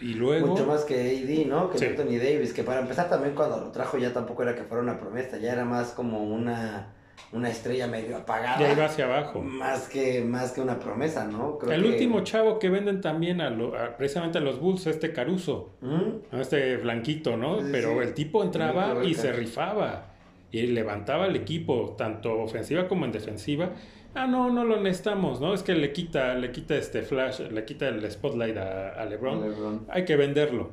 y 0.01 0.15
luego... 0.15 0.49
Mucho 0.49 0.67
más 0.67 0.85
que 0.85 0.95
AD, 0.95 1.47
¿no? 1.49 1.71
Que 1.71 1.87
Anthony 1.87 2.19
Davis, 2.19 2.53
que 2.53 2.65
para 2.65 2.81
empezar 2.81 3.09
también 3.09 3.35
cuando 3.35 3.59
lo 3.59 3.71
trajo 3.71 3.99
ya 3.99 4.13
tampoco 4.13 4.43
era 4.43 4.55
que 4.55 4.65
fuera 4.65 4.83
una 4.83 4.99
promesa, 4.99 5.39
ya 5.39 5.53
era 5.53 5.65
más 5.65 5.93
como 5.93 6.25
una, 6.25 6.93
una 7.33 7.49
estrella 7.49 7.87
medio 7.87 8.17
apagada. 8.17 8.59
Ya 8.59 8.73
iba 8.73 8.87
hacia 8.87 9.05
abajo. 9.05 9.41
Más 9.41 9.89
que, 9.89 10.25
más 10.25 10.53
que 10.53 10.61
una 10.61 10.81
promesa, 10.81 11.25
¿no? 11.25 11.59
el 11.71 11.85
último 11.85 12.25
chavo 12.25 12.59
que 12.59 12.69
venden 12.69 13.01
también 13.01 13.41
a, 13.41 13.97
precisamente 13.97 14.39
a 14.39 14.41
los 14.41 14.59
Bulls, 14.59 14.87
este 14.89 15.13
Caruso, 15.13 15.71
¿Mm? 15.83 16.37
este 16.41 16.77
blanquito, 16.79 17.37
¿no? 17.37 17.59
Pero 17.71 18.03
el 18.03 18.15
tipo 18.15 18.43
entraba 18.43 19.05
y 19.05 19.15
se 19.15 19.33
rifaba 19.33 20.07
y 20.51 20.67
levantaba 20.67 21.27
el 21.27 21.37
equipo, 21.37 21.95
tanto 21.97 22.41
ofensiva 22.41 22.89
como 22.89 23.05
en 23.05 23.13
defensiva 23.13 23.71
ah, 24.23 24.27
no, 24.27 24.51
no 24.51 24.65
lo 24.65 24.81
necesitamos, 24.81 25.41
¿no? 25.41 25.55
Es 25.55 25.63
que 25.63 25.75
le 25.75 25.93
quita, 25.93 26.35
le 26.35 26.53
quita 26.53 26.77
este 26.77 27.03
flash, 27.03 27.41
le 27.41 27.65
quita 27.65 27.89
el 27.89 28.11
spotlight 28.11 28.57
a, 28.57 29.05
LeBron. 29.05 29.87
Hay 29.89 30.05
que 30.05 30.17
venderlo. 30.17 30.71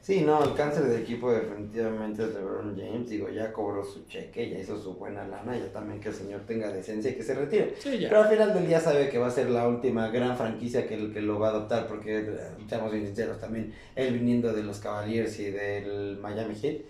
Sí, 0.00 0.22
no, 0.22 0.42
el 0.42 0.54
cáncer 0.54 0.88
del 0.88 1.02
equipo 1.02 1.30
definitivamente 1.30 2.24
es 2.24 2.34
LeBron 2.34 2.76
James. 2.76 3.08
Digo, 3.08 3.28
ya 3.28 3.52
cobró 3.52 3.84
su 3.84 4.04
cheque, 4.06 4.50
ya 4.50 4.58
hizo 4.58 4.76
su 4.76 4.94
buena 4.94 5.24
lana, 5.28 5.56
ya 5.56 5.72
también 5.72 6.00
que 6.00 6.08
el 6.08 6.14
señor 6.14 6.40
tenga 6.40 6.72
decencia 6.72 7.12
y 7.12 7.14
que 7.14 7.22
se 7.22 7.34
retire. 7.34 7.74
Pero 7.84 8.22
al 8.22 8.28
final 8.28 8.52
del 8.52 8.66
día 8.66 8.80
sabe 8.80 9.08
que 9.08 9.18
va 9.18 9.28
a 9.28 9.30
ser 9.30 9.48
la 9.48 9.68
última 9.68 10.08
gran 10.08 10.36
franquicia 10.36 10.88
que, 10.88 11.12
que 11.12 11.22
lo 11.22 11.38
va 11.38 11.48
a 11.48 11.50
adoptar, 11.50 11.86
porque, 11.86 12.26
estamos 12.60 12.90
bien 12.90 13.06
sinceros, 13.06 13.38
también 13.38 13.72
él 13.94 14.14
viniendo 14.14 14.52
de 14.52 14.64
los 14.64 14.80
Cavaliers 14.80 15.38
y 15.38 15.52
del 15.52 16.18
Miami 16.20 16.56
Heat 16.56 16.82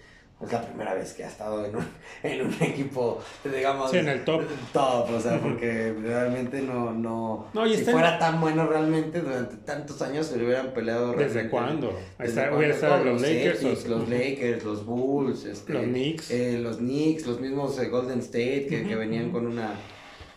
es 0.47 0.53
la 0.53 0.62
primera 0.62 0.95
vez 0.95 1.12
que 1.12 1.24
ha 1.24 1.28
estado 1.28 1.64
en 1.64 1.76
un, 1.76 1.86
en 2.22 2.47
un 2.47 2.55
equipo, 2.61 3.22
digamos, 3.45 3.90
sí, 3.90 3.99
en 3.99 4.09
el 4.09 4.24
top. 4.24 4.43
Top, 4.72 5.11
o 5.11 5.20
sea, 5.20 5.38
porque 5.40 5.95
realmente 6.03 6.62
no, 6.62 6.93
no, 6.93 7.49
si 7.66 7.84
fuera 7.84 8.18
tan 8.18 8.40
bueno 8.40 8.66
realmente 8.66 9.20
durante 9.20 9.57
tantos 9.59 10.03
años 10.03 10.26
se 10.26 10.36
le 10.38 10.47
hubieran 10.47 10.72
peleado. 10.72 11.12
¿Desde 11.12 11.49
cuándo? 11.49 11.97
¿Desde 12.18 12.49
cuándo? 12.49 12.66
los, 13.05 13.22
Lakers. 13.22 13.86
los 13.86 14.09
Lakers, 14.09 14.64
los 14.64 14.84
Bulls, 14.84 15.45
este, 15.45 15.72
los 15.72 15.84
Knicks. 15.84 16.30
Eh, 16.30 16.59
los 16.59 16.78
Knicks, 16.78 17.26
los 17.26 17.40
mismos 17.40 17.78
eh, 17.78 17.88
Golden 17.88 18.18
State 18.20 18.66
que, 18.68 18.84
que 18.84 18.97
venían 18.97 19.30
con 19.30 19.47
una... 19.47 19.74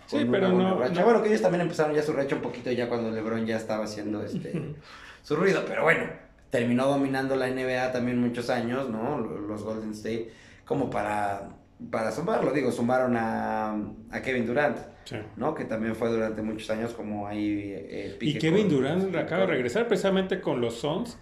sí, 0.05 0.25
pero 0.29 0.49
no, 0.49 0.75
Bueno, 0.77 1.21
que 1.23 1.29
ellos 1.29 1.41
también 1.41 1.61
empezaron 1.61 1.95
ya 1.95 2.03
su 2.03 2.13
racha 2.13 2.35
un 2.35 2.41
poquito 2.41 2.71
ya 2.71 2.87
cuando 2.87 3.09
LeBron 3.11 3.45
ya 3.45 3.57
estaba 3.57 3.85
haciendo 3.85 4.23
este 4.23 4.75
su 5.23 5.35
ruido, 5.35 5.63
pero 5.67 5.83
bueno 5.83 6.24
terminó 6.55 6.87
dominando 6.87 7.35
la 7.35 7.49
NBA 7.49 7.91
también 7.91 8.21
muchos 8.21 8.49
años, 8.49 8.89
¿no? 8.89 9.19
Los 9.19 9.61
Golden 9.63 9.91
State, 9.91 10.31
como 10.63 10.89
para, 10.89 11.49
para 11.91 12.13
sumarlo, 12.13 12.53
digo, 12.53 12.71
sumaron 12.71 13.17
a, 13.17 13.75
a 14.09 14.21
Kevin 14.21 14.45
Durant, 14.47 14.77
¿no? 15.35 15.53
Que 15.53 15.65
también 15.65 15.95
fue 15.95 16.09
durante 16.09 16.41
muchos 16.41 16.69
años 16.69 16.93
como 16.93 17.27
ahí... 17.27 17.73
Eh, 17.75 18.17
y 18.21 18.37
Kevin 18.37 18.69
Durant 18.69 19.13
acaba 19.17 19.41
de 19.41 19.47
regresar 19.47 19.89
precisamente 19.89 20.39
con 20.39 20.61
los 20.61 20.75
Suns 20.75 21.17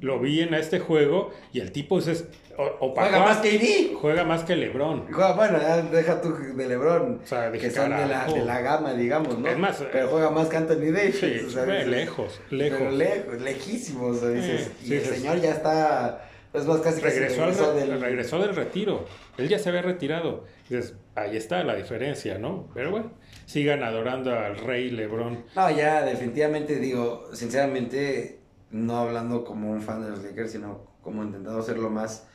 lo 0.00 0.20
vi 0.20 0.40
en 0.40 0.54
este 0.54 0.78
juego 0.78 1.32
y 1.52 1.60
el 1.60 1.72
tipo 1.72 1.98
es. 1.98 2.26
O, 2.58 2.94
juega 2.94 3.18
más 3.18 3.38
que. 3.38 3.94
Juega 4.00 4.24
más 4.24 4.44
que 4.44 4.56
Lebron. 4.56 5.06
bueno, 5.10 5.58
deja 5.90 6.20
tú 6.20 6.34
de 6.34 6.68
Lebron. 6.68 7.20
O 7.22 7.26
sea, 7.26 7.52
que 7.52 7.70
son 7.70 7.90
de 7.90 8.06
la, 8.06 8.26
de 8.26 8.44
la, 8.44 8.60
gama, 8.60 8.94
digamos, 8.94 9.38
¿no? 9.38 9.48
Es 9.48 9.58
más, 9.58 9.84
pero 9.92 10.08
juega 10.08 10.30
más 10.30 10.48
que 10.48 10.56
Anthony 10.56 10.92
Davis. 10.92 11.18
Sí, 11.18 11.40
o 11.46 11.50
sea, 11.50 11.64
lejos, 11.64 12.40
lejos. 12.50 12.78
Pero 12.78 12.90
lejos, 12.90 13.40
lejísimos. 13.42 14.32
dices, 14.32 14.70
y 14.84 14.94
el 14.94 15.04
señor 15.04 15.40
ya 15.40 15.52
está. 15.52 16.22
Es 16.54 16.64
más, 16.64 16.80
casi 16.80 17.02
regresó, 17.02 17.42
regresó, 17.42 17.74
del... 17.74 18.00
regresó 18.00 18.38
del 18.38 18.56
retiro. 18.56 19.04
Él 19.36 19.48
ya 19.48 19.58
se 19.58 19.68
había 19.68 19.82
retirado. 19.82 20.44
Dices, 20.68 20.94
ahí 21.14 21.36
está 21.36 21.62
la 21.64 21.74
diferencia, 21.74 22.38
¿no? 22.38 22.70
Pero 22.72 22.90
bueno, 22.90 23.12
sigan 23.44 23.82
adorando 23.82 24.32
al 24.34 24.56
rey 24.56 24.90
Lebron. 24.90 25.44
No, 25.54 25.70
ya, 25.70 26.02
definitivamente 26.02 26.76
digo, 26.76 27.28
sinceramente 27.34 28.35
no 28.70 28.96
hablando 28.98 29.44
como 29.44 29.70
un 29.70 29.82
fan 29.82 30.02
de 30.02 30.10
los 30.10 30.22
Lakers, 30.22 30.52
sino 30.52 30.80
como 31.02 31.22
intentando 31.22 31.62
ser 31.62 31.78
lo 31.78 31.90
más 31.90 32.26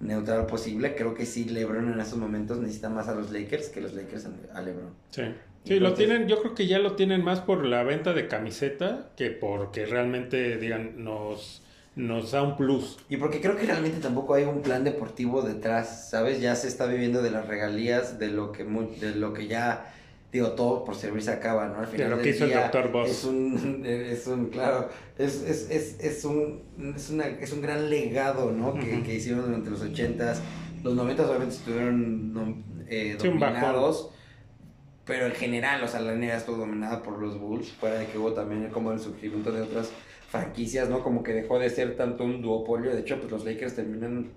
neutral 0.00 0.46
posible. 0.46 0.94
Creo 0.94 1.14
que 1.14 1.26
sí, 1.26 1.44
LeBron 1.44 1.92
en 1.92 2.00
estos 2.00 2.18
momentos 2.18 2.58
necesita 2.58 2.88
más 2.88 3.08
a 3.08 3.14
los 3.14 3.30
Lakers 3.30 3.68
que 3.68 3.80
los 3.80 3.94
Lakers 3.94 4.28
a 4.54 4.60
LeBron. 4.60 4.90
Sí. 5.10 5.22
Sí, 5.64 5.80
lo 5.80 5.94
tienen, 5.94 6.28
yo 6.28 6.40
creo 6.40 6.54
que 6.54 6.68
ya 6.68 6.78
lo 6.78 6.92
tienen 6.92 7.24
más 7.24 7.40
por 7.40 7.66
la 7.66 7.82
venta 7.82 8.12
de 8.12 8.28
camiseta 8.28 9.10
que 9.16 9.30
porque 9.30 9.84
realmente, 9.84 10.58
digan, 10.58 11.02
nos, 11.02 11.60
nos 11.96 12.30
da 12.30 12.42
un 12.42 12.56
plus. 12.56 12.98
Y 13.08 13.16
porque 13.16 13.40
creo 13.40 13.56
que 13.56 13.66
realmente 13.66 13.98
tampoco 13.98 14.34
hay 14.34 14.44
un 14.44 14.62
plan 14.62 14.84
deportivo 14.84 15.42
detrás, 15.42 16.08
¿sabes? 16.08 16.40
Ya 16.40 16.54
se 16.54 16.68
está 16.68 16.86
viviendo 16.86 17.20
de 17.20 17.32
las 17.32 17.48
regalías, 17.48 18.20
de 18.20 18.28
lo 18.28 18.52
que, 18.52 18.62
de 18.64 19.16
lo 19.16 19.32
que 19.32 19.48
ya 19.48 19.92
digo, 20.36 20.52
todo 20.52 20.84
por 20.84 20.94
servir 20.94 21.22
se 21.22 21.32
acaba, 21.32 21.68
¿no? 21.68 21.80
Al 21.80 21.86
final 21.86 22.10
lo 22.10 22.18
que 22.18 22.30
hizo 22.30 22.44
el 22.44 22.52
doctor 22.52 22.90
Boss. 22.90 23.10
Es 23.10 23.24
un, 23.24 23.82
es 23.86 24.26
un, 24.26 24.46
claro, 24.46 24.88
es, 25.18 25.42
es, 25.42 25.70
es, 25.70 26.00
es, 26.00 26.24
un, 26.24 26.62
es, 26.96 27.10
una, 27.10 27.26
es 27.26 27.52
un 27.52 27.60
gran 27.60 27.90
legado, 27.90 28.52
¿no? 28.52 28.74
que, 28.74 29.02
que, 29.02 29.14
hicieron 29.14 29.44
durante 29.44 29.70
los 29.70 29.82
ochentas, 29.82 30.40
los 30.82 30.94
noventas 30.94 31.26
obviamente 31.26 31.56
estuvieron 31.56 32.64
eh, 32.88 33.16
dominados, 33.18 34.10
pero 35.04 35.26
en 35.26 35.32
general, 35.32 35.82
o 35.82 35.88
sea, 35.88 36.00
la 36.00 36.14
NBA 36.14 36.36
estuvo 36.36 36.56
dominada 36.56 37.02
por 37.02 37.20
los 37.20 37.38
Bulls, 37.38 37.70
fuera 37.72 37.98
de 37.98 38.06
que 38.06 38.18
hubo 38.18 38.32
también 38.32 38.68
como 38.70 38.92
el 38.92 38.98
surgimiento 38.98 39.52
de 39.52 39.62
otras 39.62 39.90
franquicias, 40.28 40.88
¿no? 40.88 41.02
Como 41.02 41.22
que 41.22 41.32
dejó 41.32 41.58
de 41.58 41.70
ser 41.70 41.96
tanto 41.96 42.24
un 42.24 42.42
duopolio, 42.42 42.92
de 42.92 43.00
hecho, 43.00 43.18
pues 43.18 43.30
los 43.30 43.44
Lakers 43.44 43.76
terminan 43.76 44.30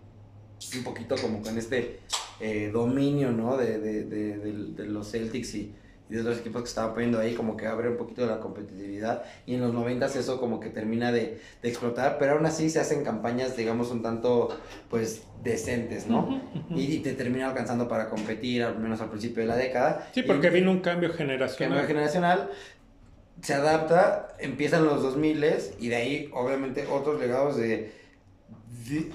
un 0.76 0.84
poquito 0.84 1.16
como 1.22 1.42
con 1.42 1.58
este 1.58 2.00
eh, 2.40 2.70
dominio, 2.72 3.32
¿no? 3.32 3.58
De, 3.58 3.80
de, 3.80 4.04
de, 4.04 4.38
de, 4.38 4.86
los 4.86 5.12
Celtics 5.12 5.56
y, 5.56 5.74
de 6.10 6.22
otros 6.22 6.40
equipos 6.40 6.64
que 6.64 6.70
estaban 6.70 6.94
poniendo 6.94 7.20
ahí, 7.20 7.36
como 7.36 7.56
que 7.56 7.68
abre 7.68 7.90
un 7.90 7.98
poquito 7.98 8.24
de 8.24 8.28
la 8.28 8.40
competitividad. 8.40 9.24
Y 9.46 9.56
en 9.56 9.62
los 9.62 9.74
90 9.74 10.08
eso 10.08 10.40
como 10.40 10.60
que 10.60 10.70
termina 10.70 11.12
de, 11.12 11.40
explotar, 11.62 12.18
pero 12.18 12.34
aún 12.34 12.46
así 12.46 12.70
se 12.70 12.80
hacen 12.80 13.04
campañas, 13.04 13.56
digamos, 13.56 13.92
un 13.92 14.02
tanto, 14.02 14.50
pues, 14.90 15.24
decentes, 15.44 16.08
¿no? 16.08 16.42
Y, 16.72 17.00
te 17.00 17.14
termina 17.14 17.48
alcanzando 17.48 17.88
para 17.88 18.10
competir, 18.10 18.64
al 18.64 18.80
menos 18.80 19.00
al 19.02 19.10
principio 19.10 19.44
de 19.44 19.48
la 19.48 19.56
década. 19.56 20.10
Sí, 20.14 20.24
porque 20.24 20.50
vino 20.50 20.72
un 20.72 20.80
cambio 20.80 21.14
generacional. 21.14 21.78
Cambio 21.78 21.88
generacional. 21.88 22.50
Se 23.42 23.54
adapta, 23.54 24.36
empiezan 24.40 24.84
los 24.84 25.02
2000 25.02 25.46
y 25.80 25.88
de 25.88 25.96
ahí, 25.96 26.30
obviamente, 26.34 26.88
otros 26.88 27.20
legados 27.22 27.56
de 27.56 27.99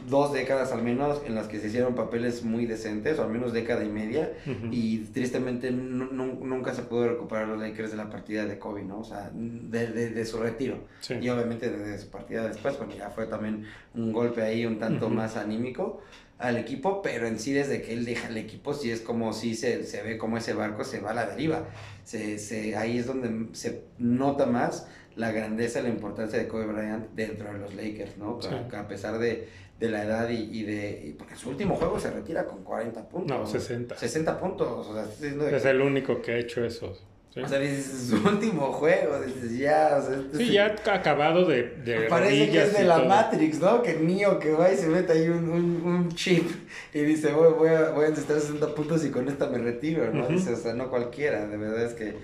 dos 0.08 0.32
décadas 0.32 0.72
al 0.72 0.82
menos 0.82 1.22
en 1.26 1.34
las 1.34 1.48
que 1.48 1.58
se 1.58 1.68
hicieron 1.68 1.94
papeles 1.94 2.44
muy 2.44 2.66
decentes, 2.66 3.18
o 3.18 3.22
al 3.22 3.30
menos 3.30 3.52
década 3.52 3.84
y 3.84 3.88
media, 3.88 4.32
y 4.70 4.98
tristemente 4.98 5.70
nunca 5.70 6.74
se 6.74 6.82
pudo 6.82 7.08
recuperar 7.08 7.48
los 7.48 7.58
Lakers 7.58 7.90
de 7.90 7.96
la 7.96 8.10
partida 8.10 8.46
de 8.46 8.58
Kobe, 8.58 8.82
¿no? 8.82 9.00
O 9.00 9.04
sea, 9.04 9.30
de, 9.32 9.86
de, 10.10 10.24
su 10.24 10.38
retiro. 10.38 10.78
Y 11.08 11.28
obviamente 11.28 11.70
de, 11.70 11.98
su 11.98 12.08
partida 12.08 12.46
después, 12.46 12.74
porque 12.76 12.96
ya 12.96 13.10
fue 13.10 13.26
también 13.26 13.64
un 13.94 14.12
golpe 14.12 14.42
ahí 14.42 14.66
un 14.66 14.78
tanto 14.78 15.08
más 15.08 15.36
anímico 15.36 16.02
al 16.38 16.56
equipo, 16.56 17.00
pero 17.02 17.26
en 17.26 17.38
sí 17.38 17.52
desde 17.52 17.82
que 17.82 17.92
él 17.92 18.04
deja 18.04 18.28
el 18.28 18.36
equipo, 18.36 18.74
sí 18.74 18.90
es 18.90 19.00
como 19.00 19.32
si 19.32 19.54
se, 19.54 19.84
se 19.84 20.02
ve 20.02 20.18
como 20.18 20.36
ese 20.36 20.52
barco 20.52 20.84
se 20.84 21.00
va 21.00 21.12
a 21.12 21.14
la 21.14 21.26
deriva. 21.26 21.66
Se, 22.04 22.38
se, 22.38 22.76
ahí 22.76 22.98
es 22.98 23.06
donde 23.06 23.54
se 23.54 23.84
nota 23.98 24.46
más 24.46 24.88
la 25.16 25.30
grandeza 25.30 25.80
y 25.80 25.84
la 25.84 25.88
importancia 25.90 26.38
de 26.38 26.48
Kobe 26.48 26.66
Bryant 26.66 27.10
dentro 27.14 27.52
de 27.52 27.58
los 27.58 27.74
Lakers, 27.74 28.16
¿no? 28.18 28.38
A 28.76 28.88
pesar 28.88 29.18
de, 29.18 29.48
de, 29.78 29.88
la 29.88 30.04
edad 30.04 30.28
y, 30.28 30.62
de... 30.64 31.14
porque 31.16 31.36
su 31.36 31.50
último 31.50 31.76
juego 31.76 32.00
se 32.00 32.10
retira 32.10 32.46
con 32.46 32.64
40 32.64 33.08
puntos. 33.08 33.38
No, 33.38 33.46
60. 33.46 33.96
60 33.96 34.40
puntos. 34.40 34.88
O 34.88 34.92
sea, 34.92 35.56
es 35.56 35.64
el 35.64 35.80
único 35.80 36.20
que 36.20 36.32
ha 36.32 36.38
hecho 36.38 36.64
eso. 36.64 36.98
O 37.42 37.48
sea, 37.48 37.58
dices, 37.58 38.10
su 38.10 38.16
último 38.28 38.72
juego, 38.72 39.20
dices, 39.20 39.58
ya, 39.58 39.98
o 40.00 40.06
sea, 40.06 40.16
este 40.16 40.38
Sí, 40.38 40.52
ya 40.52 40.76
ha 40.86 40.94
acabado 40.94 41.44
de, 41.46 41.64
de 41.84 42.00
Parece 42.08 42.50
que 42.50 42.62
es 42.62 42.78
de 42.78 42.84
la 42.84 43.00
Matrix, 43.00 43.58
¿no? 43.58 43.82
Que 43.82 43.94
niño 43.94 44.38
que 44.38 44.52
va 44.52 44.72
y 44.72 44.76
se 44.76 44.86
mete 44.86 45.12
ahí 45.14 45.28
un, 45.28 45.48
un, 45.50 46.14
chip 46.14 46.48
y 46.92 47.00
dice, 47.00 47.32
voy, 47.32 47.52
voy, 47.54 47.70
a, 47.70 47.90
voy 47.90 48.06
a 48.06 48.10
necesitar 48.10 48.38
60 48.38 48.74
puntos 48.74 49.04
y 49.04 49.10
con 49.10 49.28
esta 49.28 49.48
me 49.48 49.58
retiro, 49.58 50.12
¿no? 50.12 50.28
Dice, 50.28 50.52
o 50.52 50.56
sea, 50.56 50.74
no 50.74 50.90
cualquiera, 50.90 51.46
de 51.46 51.56
verdad 51.56 51.84
es 51.84 51.94
que 51.94 52.14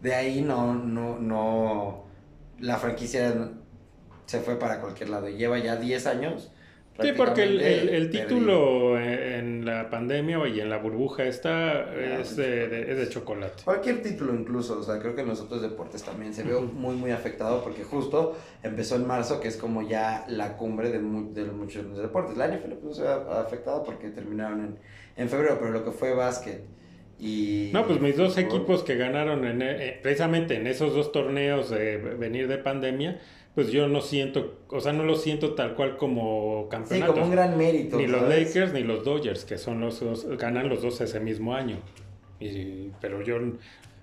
de 0.00 0.14
ahí 0.14 0.42
no, 0.42 0.74
no, 0.74 1.18
no 1.18 2.06
la 2.60 2.76
franquicia 2.76 3.50
se 4.26 4.40
fue 4.40 4.58
para 4.58 4.80
cualquier 4.80 5.10
lado 5.10 5.28
y 5.28 5.36
lleva 5.36 5.58
ya 5.58 5.76
10 5.76 6.06
años 6.06 6.52
Sí, 7.00 7.12
porque 7.16 7.44
el, 7.44 8.10
título 8.10 8.98
en 8.98 9.64
la 9.64 9.88
pandemia 9.88 10.46
y 10.48 10.60
en 10.60 10.68
la 10.68 10.76
burbuja 10.76 11.24
esta 11.24 11.94
es, 11.94 12.36
de, 12.36 13.08
chocolate. 13.08 13.64
Cualquier 13.64 14.02
título 14.02 14.34
incluso, 14.34 14.78
o 14.78 14.82
sea, 14.82 14.98
creo 14.98 15.14
que 15.14 15.22
en 15.22 15.28
los 15.28 15.40
otros 15.40 15.62
deportes 15.62 16.02
también 16.02 16.34
se 16.34 16.42
ve 16.42 16.58
muy, 16.60 16.94
muy 16.94 17.10
afectado 17.10 17.62
porque 17.64 17.82
justo 17.82 18.36
empezó 18.62 18.96
en 18.96 19.06
marzo, 19.06 19.40
que 19.40 19.48
es 19.48 19.56
como 19.56 19.82
ya 19.82 20.26
la 20.28 20.56
cumbre 20.56 20.90
de, 20.90 20.98
de 20.98 21.50
muchos 21.50 21.96
deportes. 21.96 22.36
La 22.36 22.48
NFL 22.48 22.72
pues, 22.82 22.96
se 22.98 23.08
ha 23.08 23.40
afectado 23.40 23.82
porque 23.82 24.10
terminaron 24.10 24.60
en, 24.60 24.78
en 25.16 25.28
febrero, 25.28 25.56
pero 25.58 25.72
lo 25.72 25.84
que 25.84 25.92
fue 25.92 26.14
básquet 26.14 26.62
y... 27.22 27.70
No, 27.72 27.86
pues 27.86 28.00
mis 28.00 28.16
dos 28.16 28.36
equipos 28.36 28.82
que 28.82 28.96
ganaron 28.96 29.44
en, 29.44 29.62
eh, 29.62 30.00
precisamente 30.02 30.56
en 30.56 30.66
esos 30.66 30.92
dos 30.92 31.12
torneos 31.12 31.70
de 31.70 31.96
venir 31.96 32.48
de 32.48 32.58
pandemia, 32.58 33.20
pues 33.54 33.70
yo 33.70 33.86
no 33.86 34.00
siento, 34.00 34.60
o 34.68 34.80
sea, 34.80 34.92
no 34.92 35.04
lo 35.04 35.14
siento 35.14 35.54
tal 35.54 35.74
cual 35.74 35.96
como 35.98 36.68
campeonato. 36.70 37.12
Sí, 37.12 37.18
como 37.18 37.26
un 37.26 37.32
gran 37.32 37.58
mérito. 37.58 37.98
Ni 37.98 38.06
los 38.06 38.22
Lakers 38.22 38.72
ni 38.72 38.82
los 38.82 39.04
Dodgers, 39.04 39.44
que 39.44 39.58
son 39.58 39.80
los 39.80 40.00
dos, 40.00 40.26
ganan 40.38 40.68
los 40.68 40.80
dos 40.82 41.00
ese 41.02 41.20
mismo 41.20 41.54
año. 41.54 41.76
Y, 42.40 42.90
pero 43.00 43.22
yo 43.22 43.38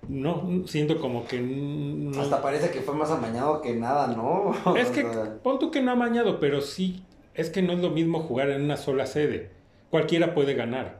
no 0.08 0.62
siento 0.66 1.00
como 1.00 1.26
que... 1.26 2.10
Hasta 2.18 2.40
parece 2.40 2.70
que 2.70 2.80
fue 2.80 2.94
más 2.94 3.10
amañado 3.10 3.60
que 3.60 3.74
nada, 3.74 4.06
¿no? 4.08 4.54
Es 4.76 4.90
que, 4.90 5.04
pon 5.42 5.58
tú 5.58 5.70
que 5.70 5.82
no 5.82 5.90
amañado, 5.90 6.38
pero 6.38 6.60
sí, 6.60 7.02
es 7.34 7.50
que 7.50 7.62
no 7.62 7.72
es 7.72 7.80
lo 7.80 7.90
mismo 7.90 8.20
jugar 8.20 8.50
en 8.50 8.62
una 8.62 8.76
sola 8.76 9.06
sede. 9.06 9.50
Cualquiera 9.90 10.32
puede 10.32 10.54
ganar. 10.54 10.99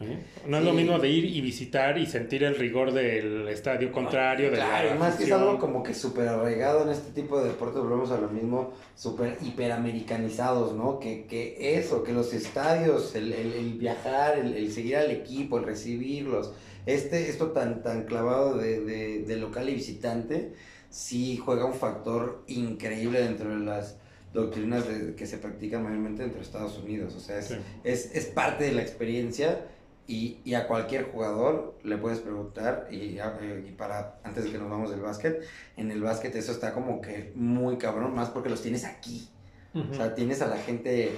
¿Eh? 0.00 0.18
No 0.46 0.56
es 0.56 0.64
lo 0.64 0.72
mismo 0.72 0.98
de 0.98 1.10
ir 1.10 1.26
y 1.26 1.42
visitar 1.42 1.98
y 1.98 2.06
sentir 2.06 2.42
el 2.44 2.56
rigor 2.56 2.90
del 2.92 3.46
estadio 3.48 3.92
contrario. 3.92 4.50
claro, 4.50 4.98
más 4.98 5.16
que 5.16 5.24
es 5.24 5.32
algo 5.32 5.58
como 5.58 5.82
que 5.82 5.92
súper 5.92 6.26
arraigado 6.26 6.84
en 6.84 6.88
este 6.88 7.12
tipo 7.12 7.38
de 7.38 7.48
deportes, 7.48 7.82
volvemos 7.82 8.10
a 8.10 8.18
lo 8.18 8.28
mismo, 8.30 8.72
súper 8.96 9.36
hiperamericanizados, 9.42 10.74
¿no? 10.74 10.98
Que, 10.98 11.26
que 11.26 11.78
eso, 11.78 12.02
que 12.02 12.14
los 12.14 12.32
estadios, 12.32 13.14
el, 13.14 13.34
el, 13.34 13.74
viajar, 13.74 14.38
el, 14.38 14.72
seguir 14.72 14.96
al 14.96 15.10
equipo, 15.10 15.58
el 15.58 15.64
recibirlos, 15.64 16.54
este, 16.86 17.28
esto 17.28 17.50
tan, 17.50 17.82
tan 17.82 18.04
clavado 18.04 18.56
de, 18.56 18.80
de, 18.80 19.36
local 19.36 19.68
y 19.68 19.74
visitante, 19.74 20.54
sí 20.88 21.36
juega 21.36 21.66
un 21.66 21.74
factor 21.74 22.42
increíble 22.46 23.20
dentro 23.20 23.50
de 23.50 23.66
las 23.66 23.98
doctrinas 24.32 24.84
que 25.14 25.26
se 25.26 25.36
practican 25.36 25.82
mayormente 25.82 26.22
entre 26.22 26.40
Estados 26.40 26.78
Unidos. 26.78 27.14
O 27.16 27.20
sea, 27.20 27.38
es, 27.38 27.54
es, 27.84 28.14
es 28.14 28.24
parte 28.26 28.64
de 28.64 28.72
la 28.72 28.80
experiencia 28.80 29.66
y, 30.10 30.40
y, 30.44 30.54
a 30.54 30.66
cualquier 30.66 31.04
jugador 31.04 31.78
le 31.84 31.96
puedes 31.96 32.18
preguntar, 32.18 32.88
y, 32.90 33.18
eh, 33.18 33.64
y, 33.68 33.70
para, 33.70 34.16
antes 34.24 34.42
de 34.42 34.50
que 34.50 34.58
nos 34.58 34.68
vamos 34.68 34.90
del 34.90 35.00
básquet, 35.00 35.40
en 35.76 35.92
el 35.92 36.02
básquet 36.02 36.34
eso 36.34 36.50
está 36.50 36.74
como 36.74 37.00
que 37.00 37.30
muy 37.36 37.78
cabrón, 37.78 38.12
más 38.12 38.28
porque 38.30 38.48
los 38.48 38.60
tienes 38.60 38.84
aquí. 38.84 39.28
O 39.72 39.94
sea, 39.94 40.16
tienes 40.16 40.42
a 40.42 40.48
la 40.48 40.56
gente 40.56 41.12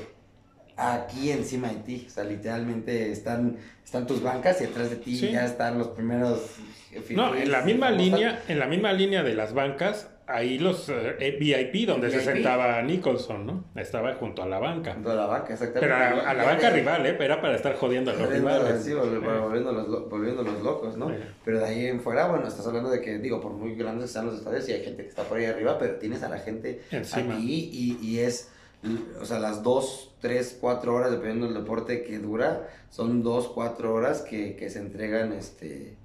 aquí 0.76 1.30
encima 1.30 1.68
de 1.68 1.76
ti. 1.76 2.04
O 2.06 2.10
sea, 2.10 2.24
literalmente 2.24 3.10
están, 3.10 3.56
están 3.82 4.06
tus 4.06 4.22
bancas 4.22 4.60
y 4.60 4.64
atrás 4.64 4.90
de 4.90 4.96
ti 4.96 5.18
ya 5.18 5.46
están 5.46 5.78
los 5.78 5.88
primeros. 5.88 6.56
No, 7.10 7.34
en 7.34 7.50
la 7.50 7.62
misma 7.62 7.90
línea, 7.90 8.42
en 8.46 8.58
la 8.58 8.66
misma 8.66 8.92
línea 8.92 9.22
de 9.22 9.34
las 9.34 9.54
bancas 9.54 10.10
ahí 10.26 10.58
los 10.58 10.88
eh, 10.88 11.36
VIP 11.38 11.86
donde 11.86 12.10
se 12.10 12.20
sentaba 12.20 12.80
Nicholson, 12.82 13.46
¿no? 13.46 13.64
Estaba 13.74 14.14
junto 14.14 14.42
a 14.42 14.46
la 14.46 14.58
banca. 14.58 14.94
Junto 14.94 15.10
a 15.10 15.14
la 15.14 15.26
banca, 15.26 15.52
exactamente. 15.52 15.80
Pero 15.80 16.26
a, 16.26 16.34
la 16.34 16.44
banca 16.44 16.70
rival, 16.70 17.06
¿eh? 17.06 17.16
Era 17.18 17.40
para 17.40 17.56
estar 17.56 17.74
jodiendo 17.76 18.10
a 18.10 18.14
los 18.14 18.28
rivales. 18.28 18.82
Sí, 18.82 18.92
volviendo, 18.94 19.72
los, 19.72 20.62
locos, 20.62 20.96
¿no? 20.96 21.12
Pero 21.44 21.58
de 21.58 21.64
ahí 21.64 21.86
en 21.86 22.00
fuera, 22.00 22.28
bueno, 22.28 22.46
estás 22.46 22.66
hablando 22.66 22.90
de 22.90 23.00
que, 23.00 23.18
digo, 23.18 23.40
por 23.40 23.52
muy 23.52 23.74
grandes 23.74 24.06
que 24.06 24.12
sean 24.12 24.26
los 24.26 24.36
estadios, 24.36 24.68
y 24.68 24.72
hay 24.72 24.84
gente 24.84 25.02
que 25.02 25.08
está 25.08 25.24
por 25.24 25.38
ahí 25.38 25.46
arriba, 25.46 25.78
pero 25.78 25.96
tienes 25.96 26.22
a 26.22 26.28
la 26.28 26.38
gente 26.38 26.82
aquí 26.90 27.70
y, 27.72 27.98
y 28.02 28.20
es, 28.20 28.50
o 29.20 29.24
sea, 29.24 29.38
las 29.38 29.62
dos, 29.62 30.14
tres, 30.20 30.56
cuatro 30.60 30.94
horas, 30.94 31.10
dependiendo 31.10 31.46
del 31.46 31.54
deporte 31.54 32.02
que 32.02 32.18
dura, 32.18 32.68
son 32.90 33.22
dos, 33.22 33.48
cuatro 33.48 33.94
horas 33.94 34.22
que, 34.22 34.56
que 34.56 34.70
se 34.70 34.78
entregan, 34.78 35.32
este 35.32 35.96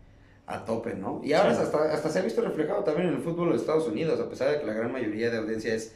a 0.48 0.64
tope, 0.64 0.95
¿no? 0.95 1.22
Y 1.24 1.34
ahora 1.34 1.52
hasta, 1.52 1.91
hasta 1.93 2.10
se 2.10 2.20
ha 2.20 2.22
visto 2.22 2.41
reflejado 2.41 2.84
también 2.84 3.10
en 3.10 3.16
el 3.16 3.22
fútbol 3.22 3.52
de 3.52 3.58
Estados 3.58 3.88
Unidos, 3.88 4.20
a 4.20 4.30
pesar 4.30 4.50
de 4.50 4.60
que 4.60 4.66
la 4.66 4.74
gran 4.74 4.91
mayoría 4.91 5.30
de 5.30 5.38
audiencia 5.38 5.76
es 5.76 5.93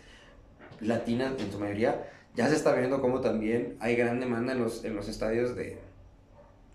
latina 0.81 1.33
en 1.39 1.51
su 1.51 1.57
mayoría, 1.57 2.09
ya 2.35 2.47
se 2.49 2.55
está 2.55 2.75
viendo 2.75 3.01
como 3.01 3.21
también 3.21 3.77
hay 3.79 3.95
gran 3.95 4.19
demanda 4.19 4.51
en 4.51 4.59
los, 4.59 4.83
en 4.83 4.95
los 4.95 5.07
estadios 5.07 5.55
de, 5.55 5.77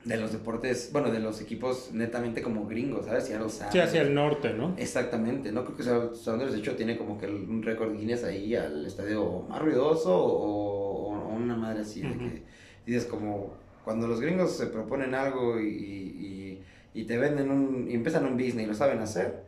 de 0.04 0.16
los 0.16 0.32
deportes, 0.32 0.88
bueno, 0.90 1.10
de 1.10 1.20
los 1.20 1.42
equipos 1.42 1.90
netamente 1.92 2.40
como 2.40 2.66
gringos, 2.66 3.06
¿sabes? 3.06 3.28
Ya 3.28 3.46
Sí, 3.48 3.78
hacia 3.78 4.00
el 4.00 4.14
norte, 4.14 4.54
¿no? 4.54 4.74
Exactamente, 4.78 5.52
¿no? 5.52 5.64
Creo 5.66 5.76
que 5.76 6.16
Sanders, 6.16 6.52
de 6.52 6.58
hecho, 6.60 6.76
tiene 6.76 6.96
como 6.96 7.18
que 7.18 7.26
un 7.26 7.62
récord 7.62 7.92
Guinness 7.92 8.24
ahí 8.24 8.54
al 8.54 8.86
estadio 8.86 9.44
más 9.50 9.60
ruidoso 9.60 10.16
o, 10.16 11.10
una 11.36 11.56
madre 11.56 11.82
así, 11.82 12.00
de 12.00 12.16
que 12.16 12.42
dices 12.86 13.04
como, 13.04 13.52
cuando 13.84 14.06
los 14.06 14.20
gringos 14.20 14.56
se 14.56 14.66
proponen 14.68 15.14
algo 15.14 15.60
y 15.60 16.16
y 16.46 16.62
te 17.04 17.18
venden 17.18 17.50
un, 17.50 17.90
y 17.90 17.94
empiezan 17.94 18.24
un 18.24 18.34
business 18.34 18.64
y 18.64 18.66
lo 18.66 18.74
saben 18.74 18.98
hacer, 19.00 19.42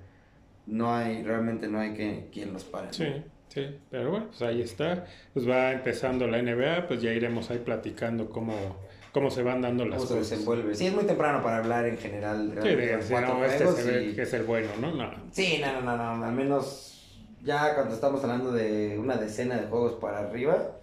no 0.66 0.94
hay, 0.94 1.22
realmente 1.22 1.68
no 1.68 1.80
hay 1.80 1.94
que, 1.94 2.28
quien 2.32 2.53
los 2.53 2.64
pare. 2.64 2.88
Sí, 2.90 3.07
sí, 3.49 3.66
pero 3.90 4.11
bueno, 4.11 4.26
pues 4.26 4.42
ahí 4.42 4.62
está, 4.62 5.07
pues 5.32 5.49
va 5.49 5.72
empezando 5.72 6.26
la 6.26 6.42
NBA, 6.42 6.86
pues 6.86 7.01
ya 7.03 7.12
iremos 7.12 7.51
ahí 7.51 7.59
platicando 7.59 8.28
cómo, 8.28 8.55
cómo 9.12 9.30
se 9.30 9.42
van 9.42 9.62
dando 9.62 9.84
las 9.84 10.03
cosas. 10.03 10.26
se 10.26 10.34
desenvuelve. 10.34 10.74
Sí, 10.74 10.86
es 10.86 10.94
muy 10.94 11.05
temprano 11.05 11.42
para 11.42 11.59
hablar 11.59 11.86
en 11.86 11.99
general. 11.99 12.53
Sí, 12.62 12.68
de, 12.68 12.99
no, 13.20 13.44
este 13.44 14.14
que 14.14 14.22
es 14.22 14.34
el 14.34 14.42
bueno, 14.44 14.68
¿no? 14.80 14.94
no. 14.94 15.11
Sí, 15.32 15.61
no, 15.61 15.80
no, 15.80 15.96
no, 15.96 16.16
no, 16.16 16.24
al 16.24 16.34
menos 16.34 16.88
ya 17.42 17.74
cuando 17.74 17.94
estamos 17.94 18.22
hablando 18.22 18.53
de 18.53 18.99
una 18.99 19.16
decena 19.16 19.57
de 19.57 19.66
juegos 19.66 19.94
para 19.94 20.18
arriba, 20.20 20.74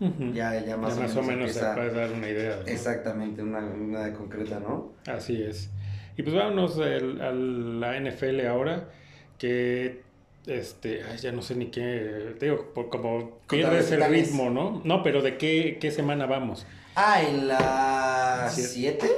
ya, 0.00 0.64
ya, 0.64 0.76
más, 0.76 0.96
o, 1.16 1.22
menos 1.22 1.52
se 1.52 1.60
puede 1.60 1.92
dar 1.92 2.12
una 2.12 2.28
idea. 2.28 2.60
Exactamente, 2.66 3.42
una, 3.42 3.58
una 3.58 4.04
de 4.04 4.12
concreta, 4.12 4.60
¿no? 4.60 4.92
Así 5.06 5.42
es. 5.42 5.70
Y 6.18 6.22
pues 6.24 6.34
vámonos 6.34 6.76
a 6.78 7.30
la 7.30 8.00
NFL 8.00 8.44
ahora, 8.48 8.90
que 9.38 10.02
este, 10.46 11.00
ya 11.22 11.30
no 11.30 11.42
sé 11.42 11.54
ni 11.54 11.66
qué, 11.66 12.34
digo, 12.40 12.74
por, 12.74 12.88
como 12.88 13.38
pierdes 13.48 13.92
el 13.92 14.04
ritmo, 14.04 14.50
¿no? 14.50 14.82
No, 14.84 15.04
pero 15.04 15.22
¿de 15.22 15.38
qué, 15.38 15.78
qué 15.80 15.92
semana 15.92 16.26
vamos? 16.26 16.66
Ah, 16.96 17.22
en 17.22 17.46
la 17.46 18.48
7. 18.50 19.08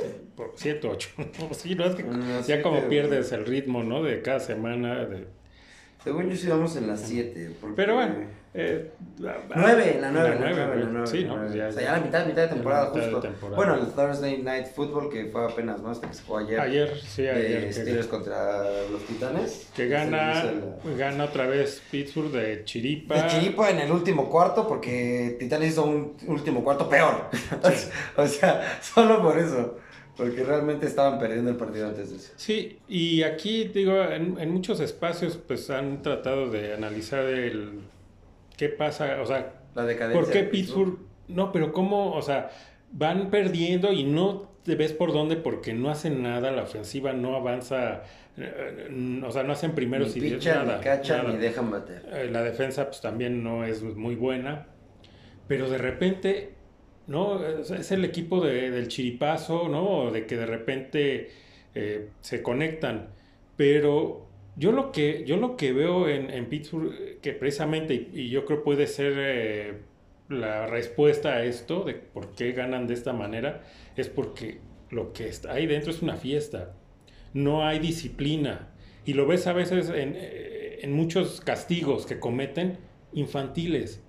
7, 0.55 0.87
8. 0.87 1.09
sí, 1.53 1.75
no, 1.75 1.87
es 1.87 1.95
que 1.95 2.05
ya 2.47 2.61
como 2.61 2.87
pierdes 2.87 3.33
el 3.33 3.47
ritmo, 3.47 3.83
¿no? 3.83 4.03
De 4.03 4.21
cada 4.21 4.41
semana. 4.41 5.07
De... 5.07 5.27
Según 6.05 6.29
yo 6.29 6.37
sí 6.37 6.49
vamos 6.49 6.77
en 6.77 6.87
la 6.87 6.99
7. 6.99 7.57
Pero 7.77 7.95
bueno 7.95 8.40
eh, 8.53 8.91
9, 9.19 9.99
la 10.01 10.11
9, 10.11 10.93
la 10.93 11.07
Sí, 11.07 11.25
no, 11.25 11.37
pues 11.37 11.55
ya, 11.55 11.69
o 11.69 11.73
sea, 11.73 11.83
ya 11.83 11.93
la 11.93 12.01
mitad, 12.01 12.27
mitad 12.27 12.43
de 12.43 12.49
temporada 12.49 12.87
justo. 12.87 13.23
Bueno, 13.55 13.77
el 13.77 13.87
Thursday 13.93 14.43
Night 14.43 14.67
Football 14.75 15.09
que 15.09 15.27
fue 15.27 15.45
apenas, 15.45 15.81
¿no? 15.81 15.93
Este 15.93 16.09
que 16.09 16.15
se 16.15 16.23
jugó 16.25 16.39
ayer. 16.39 16.61
Ayer, 16.61 17.01
sí, 17.01 17.29
ayer. 17.29 17.73
Steelers 17.73 18.09
contra 18.09 18.65
los 18.91 19.03
Titanes. 19.07 19.69
Que 19.77 19.87
gana, 19.87 20.43
gana 20.99 21.25
otra 21.25 21.47
vez 21.47 21.81
Pittsburgh 21.93 22.33
de 22.33 22.65
Chiripa. 22.65 23.23
De 23.23 23.29
Chiripa 23.29 23.71
en 23.71 23.79
el 23.81 23.93
último 23.93 24.29
cuarto 24.29 24.67
porque 24.67 25.37
Titanes 25.39 25.71
hizo 25.71 25.85
un 25.85 26.17
último 26.27 26.65
cuarto 26.65 26.89
peor. 26.89 27.31
o 28.17 28.27
sea, 28.27 28.81
solo 28.83 29.23
por 29.23 29.39
eso. 29.39 29.79
Porque 30.17 30.43
realmente 30.43 30.87
estaban 30.87 31.21
perdiendo 31.21 31.51
el 31.51 31.57
partido 31.57 31.87
antes 31.87 32.11
de 32.11 32.17
eso. 32.17 32.33
Sí, 32.37 32.81
y 32.89 33.23
aquí, 33.23 33.69
digo, 33.73 34.03
en, 34.03 34.39
en 34.39 34.51
muchos 34.51 34.81
espacios 34.81 35.39
pues 35.39 35.71
han 35.71 36.03
tratado 36.03 36.51
de 36.51 36.75
analizar 36.75 37.25
el 37.25 37.81
¿Qué 38.61 38.69
pasa? 38.69 39.23
O 39.23 39.25
sea, 39.25 39.55
¿por 40.13 40.31
qué 40.31 40.43
Pittsburgh? 40.43 40.99
No, 41.29 41.51
pero 41.51 41.73
¿cómo? 41.73 42.13
O 42.13 42.21
sea, 42.21 42.51
van 42.93 43.31
perdiendo 43.31 43.91
y 43.91 44.05
no 44.05 44.51
te 44.65 44.75
ves 44.75 44.93
por 44.93 45.15
dónde 45.15 45.37
porque 45.37 45.73
no 45.73 45.89
hacen 45.89 46.23
nada, 46.23 46.51
la 46.51 46.65
ofensiva 46.65 47.15
no 47.15 47.37
avanza, 47.37 48.03
eh, 48.37 49.23
o 49.27 49.31
sea, 49.31 49.45
no 49.45 49.55
hacen 49.55 49.73
primeros 49.73 50.15
y 50.15 50.21
nada. 50.21 50.77
Ni 50.77 50.85
cachan 50.85 51.29
ni 51.29 51.37
dejan 51.39 51.71
bater. 51.71 52.05
Eh, 52.13 52.29
la 52.31 52.43
defensa 52.43 52.85
pues 52.85 53.01
también 53.01 53.43
no 53.43 53.65
es 53.65 53.83
muy 53.83 54.15
buena, 54.15 54.67
pero 55.49 55.71
de 55.71 55.79
repente, 55.79 56.53
¿no? 57.07 57.43
Es 57.43 57.91
el 57.93 58.05
equipo 58.05 58.45
de, 58.45 58.71
del 58.71 58.89
chiripazo, 58.89 59.71
¿no? 59.71 60.11
De 60.11 60.27
que 60.27 60.37
de 60.37 60.45
repente 60.45 61.31
eh, 61.75 62.11
se 62.21 62.43
conectan, 62.43 63.09
pero 63.57 64.27
yo 64.61 64.73
lo 64.73 64.93
que, 64.93 65.25
yo 65.27 65.39
lo 65.39 65.57
que 65.57 65.73
veo 65.73 66.07
en, 66.07 66.29
en 66.31 66.45
Pittsburgh, 66.51 66.93
que 67.23 67.33
precisamente, 67.33 67.95
y, 68.13 68.29
yo 68.29 68.45
creo 68.45 68.63
puede 68.63 68.87
ser 68.87 69.15
eh, 69.17 69.79
la 70.29 70.67
respuesta 70.67 71.31
a 71.31 71.45
esto, 71.45 71.85
de 71.85 71.95
por 71.95 72.33
qué 72.33 72.53
ganan 72.53 72.87
de 72.87 72.93
esta 72.93 73.15
manera, 73.15 73.63
es 73.97 74.11
porque 74.11 74.59
lo 74.91 75.15
que 75.15 75.29
está 75.29 75.53
ahí 75.53 75.67
dentro 75.67 75.91
es 75.91 76.03
una 76.03 76.17
fiesta. 76.17 76.75
No 77.33 77.67
hay 77.67 77.79
disciplina. 77.79 78.69
Y 79.07 79.15
lo 79.15 79.27
ves 79.27 79.47
a 79.47 79.55
veces 79.55 79.89
en, 79.89 80.13
eh, 80.15 80.81
en 80.83 80.93
muchos 80.93 81.41
castigos 81.41 82.05
que 82.05 82.21
cometen 82.21 82.77
infantiles 83.15 84.03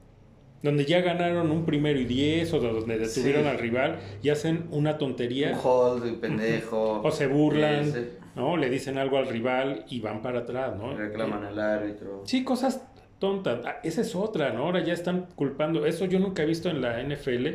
donde 0.63 0.85
ya 0.85 1.01
ganaron 1.01 1.49
un 1.49 1.65
primero 1.65 1.99
y 1.99 2.05
diez 2.05 2.53
o 2.53 2.59
donde 2.59 2.99
detuvieron 2.99 3.47
al 3.47 3.57
rival 3.57 3.99
y 4.21 4.29
hacen 4.29 4.67
una 4.69 4.97
tontería. 4.97 5.53
Un 5.53 5.59
hold, 5.63 6.19
pendejo. 6.19 7.01
O 7.01 7.09
se 7.09 7.25
burlan. 7.25 8.20
¿No? 8.35 8.57
Le 8.57 8.69
dicen 8.69 8.97
algo 8.97 9.17
al 9.17 9.27
rival 9.27 9.85
y 9.89 9.99
van 9.99 10.21
para 10.21 10.39
atrás, 10.39 10.75
¿no? 10.77 10.95
Reclaman 10.95 11.43
al 11.43 11.59
árbitro. 11.59 12.23
Sí, 12.25 12.43
cosas 12.43 12.81
tontas. 13.19 13.61
Ah, 13.65 13.77
esa 13.83 14.01
es 14.01 14.15
otra, 14.15 14.51
¿no? 14.51 14.63
Ahora 14.63 14.83
ya 14.83 14.93
están 14.93 15.27
culpando. 15.35 15.85
Eso 15.85 16.05
yo 16.05 16.19
nunca 16.19 16.43
he 16.43 16.45
visto 16.45 16.69
en 16.69 16.81
la 16.81 17.01
NFL 17.01 17.47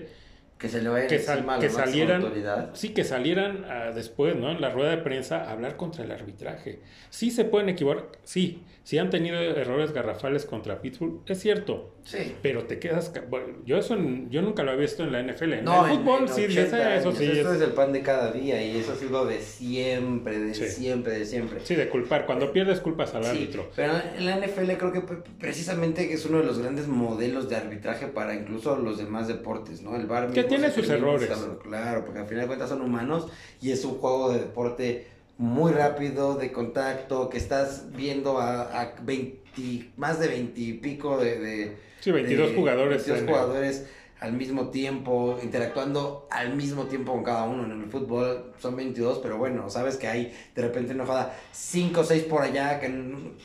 que 0.59 0.69
se 0.69 0.81
le 0.81 0.89
vaya 0.89 1.07
que, 1.07 1.17
que 1.17 1.69
salieran 1.71 2.71
sí 2.73 2.91
que 2.91 3.05
salieran 3.05 3.65
ah, 3.69 3.93
después 3.95 4.37
no 4.37 4.51
en 4.51 4.61
la 4.61 4.71
rueda 4.71 4.91
de 4.91 4.99
prensa 4.99 5.45
a 5.45 5.53
hablar 5.53 5.77
contra 5.77 6.05
el 6.05 6.11
arbitraje. 6.11 6.81
Sí 7.11 7.31
se 7.31 7.45
pueden 7.45 7.69
equivocar 7.69 8.07
sí 8.25 8.63
sí 8.87 8.99
han 8.99 9.11
tenido 9.11 9.41
errores 9.41 9.93
garrafales 9.93 10.47
contra 10.47 10.81
Pittsburgh 10.81 11.21
es 11.27 11.41
cierto 11.41 11.97
sí. 12.05 12.37
pero 12.41 12.67
te 12.67 12.79
quedas 12.79 13.13
bueno, 13.29 13.49
yo 13.65 13.79
eso 13.79 13.97
yo 14.31 14.43
nunca 14.43 14.63
lo 14.63 14.73
he 14.73 14.77
visto 14.77 15.03
en 15.03 15.11
la 15.11 15.21
NFL 15.25 15.55
en 15.55 15.69
el 15.69 15.97
fútbol 15.97 16.29
sí 16.29 16.45
eso 16.45 17.13
sí 17.13 17.25
esto 17.25 17.55
es... 17.55 17.61
el 17.61 17.73
pan 17.73 17.93
de 17.93 18.03
cada 18.03 18.31
día 18.31 18.65
y 18.65 18.79
eso 18.79 18.93
ha 18.93 18.95
sido 18.95 19.27
de 19.27 19.41
siempre 19.41 20.39
de 20.39 20.55
siempre 20.55 21.19
de 21.19 21.27
siempre. 21.27 21.59
Sí 21.65 21.75
de 21.75 21.89
culpar 21.89 22.27
cuando 22.27 22.53
pierdes 22.53 22.79
culpas 22.79 23.13
al 23.15 23.27
árbitro. 23.27 23.71
pero 23.75 23.95
en 24.17 24.25
la 24.25 24.39
NFL 24.39 24.71
creo 24.79 24.93
que 24.93 25.03
precisamente 25.41 26.13
es 26.13 26.25
uno 26.25 26.39
de 26.39 26.45
los 26.45 26.61
grandes 26.61 26.87
modelos 26.87 27.49
de 27.49 27.57
arbitraje 27.57 28.07
para 28.07 28.35
incluso 28.35 28.77
los 28.77 28.99
demás 28.99 29.27
deportes 29.27 29.83
no 29.83 29.97
el 29.97 30.07
bar 30.07 30.33
tiene 30.49 30.70
sus 30.70 30.88
errores. 30.88 31.30
Claro, 31.62 32.05
porque 32.05 32.20
al 32.20 32.26
final 32.26 32.42
de 32.42 32.47
cuentas 32.47 32.68
son 32.68 32.82
humanos 32.82 33.28
y 33.61 33.70
es 33.70 33.84
un 33.84 33.99
juego 33.99 34.32
de 34.32 34.40
deporte 34.40 35.07
muy 35.38 35.72
rápido, 35.72 36.34
de 36.34 36.51
contacto, 36.51 37.28
que 37.28 37.36
estás 37.36 37.92
viendo 37.94 38.38
a, 38.40 38.94
20, 39.03 39.90
más 39.97 40.18
de 40.18 40.28
20 40.28 40.61
y 40.61 40.72
pico 40.74 41.18
de... 41.18 41.38
de 41.38 41.76
sí, 42.01 42.11
22 42.11 42.55
jugadores. 42.55 43.07
22 43.07 43.28
jugadores 43.28 43.86
al 44.21 44.33
mismo 44.33 44.69
tiempo, 44.69 45.39
interactuando 45.43 46.27
al 46.31 46.55
mismo 46.55 46.85
tiempo 46.85 47.12
con 47.12 47.23
cada 47.23 47.45
uno. 47.45 47.64
En 47.64 47.83
el 47.83 47.91
fútbol 47.91 48.53
son 48.59 48.77
22, 48.77 49.19
pero 49.19 49.37
bueno, 49.37 49.69
sabes 49.69 49.97
que 49.97 50.09
hay 50.09 50.35
de 50.55 50.62
repente 50.62 50.95
una 50.95 51.05
jugada 51.05 51.37
5 51.53 52.01
o 52.01 52.05
6 52.05 52.25
por 52.25 52.43
allá 52.43 52.81
que, 52.81 52.87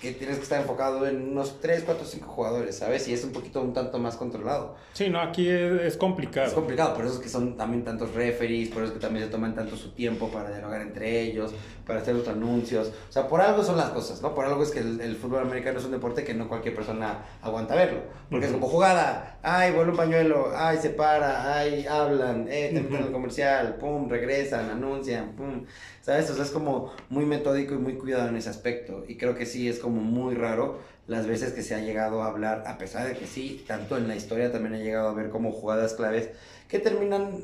que, 0.01 0.13
tienes 0.13 0.37
que 0.37 0.43
estar 0.43 0.61
enfocado 0.61 1.05
en 1.07 1.31
unos 1.31 1.59
3, 1.59 1.83
4, 1.85 2.05
5 2.05 2.27
jugadores, 2.27 2.77
¿sabes? 2.77 3.07
Y 3.07 3.13
es 3.13 3.23
un 3.23 3.31
poquito 3.31 3.61
un 3.61 3.73
tanto 3.73 3.99
más 3.99 4.15
controlado. 4.15 4.75
Sí, 4.93 5.09
no, 5.09 5.19
aquí 5.19 5.49
es, 5.49 5.97
complicado. 5.97 6.47
Es 6.47 6.53
complicado, 6.53 6.95
por 6.95 7.05
eso 7.05 7.15
es 7.15 7.19
que 7.19 7.29
son 7.29 7.57
también 7.57 7.83
tantos 7.83 8.13
referees, 8.13 8.69
por 8.69 8.83
eso 8.83 8.93
es 8.93 8.93
que 8.93 8.99
también 8.99 9.25
se 9.25 9.31
toman 9.31 9.53
tanto 9.53 9.75
su 9.75 9.91
tiempo 9.91 10.29
para 10.29 10.49
dialogar 10.49 10.81
entre 10.81 11.21
ellos, 11.21 11.53
para 11.91 12.03
hacer 12.03 12.15
los 12.15 12.27
anuncios. 12.29 12.87
O 13.09 13.11
sea, 13.11 13.27
por 13.27 13.41
algo 13.41 13.63
son 13.65 13.75
las 13.75 13.89
cosas, 13.89 14.21
¿no? 14.21 14.33
Por 14.33 14.45
algo 14.45 14.63
es 14.63 14.71
que 14.71 14.79
el, 14.79 15.17
fútbol 15.17 15.41
americano 15.41 15.77
es 15.77 15.83
un 15.83 15.91
deporte 15.91 16.23
que 16.23 16.33
no 16.33 16.47
cualquier 16.47 16.73
persona 16.73 17.25
aguanta 17.41 17.75
verlo. 17.75 17.99
Porque 18.29 18.45
es 18.45 18.53
como 18.53 18.69
jugada, 18.69 19.39
ay, 19.43 19.73
vuelve 19.73 19.91
un 19.91 19.97
pañuelo, 19.97 20.53
ay, 20.55 20.77
se 20.77 20.91
para, 20.91 21.53
ay, 21.53 21.85
hablan, 21.85 22.47
eh, 22.49 22.71
te 22.73 22.79
meten 22.79 23.07
el 23.07 23.11
comercial, 23.11 23.75
pum, 23.75 24.07
regresan, 24.07 24.69
anuncian, 24.69 25.33
pum. 25.33 25.65
¿Sabes? 25.99 26.29
O 26.29 26.33
sea, 26.33 26.45
es 26.45 26.51
como 26.51 26.93
muy 27.09 27.25
metódico 27.25 27.73
y 27.73 27.77
muy 27.77 27.97
cuidado 27.97 28.29
en 28.29 28.37
ese 28.37 28.49
aspecto. 28.49 29.03
Y 29.05 29.17
creo 29.17 29.35
que 29.35 29.45
sí 29.45 29.67
es 29.67 29.77
como 29.77 29.99
muy 29.99 30.35
raro 30.35 30.79
las 31.07 31.27
veces 31.27 31.51
que 31.51 31.61
se 31.61 31.75
ha 31.75 31.79
llegado 31.79 32.23
a 32.23 32.27
hablar, 32.27 32.63
a 32.67 32.77
pesar 32.77 33.05
de 33.05 33.15
que 33.17 33.27
sí, 33.27 33.65
tanto 33.67 33.97
en 33.97 34.07
la 34.07 34.15
historia 34.15 34.49
también 34.49 34.75
ha 34.75 34.77
llegado 34.77 35.09
a 35.09 35.13
ver 35.13 35.29
como 35.29 35.51
jugadas 35.51 35.93
claves 35.93 36.29
que 36.69 36.79
terminan... 36.79 37.35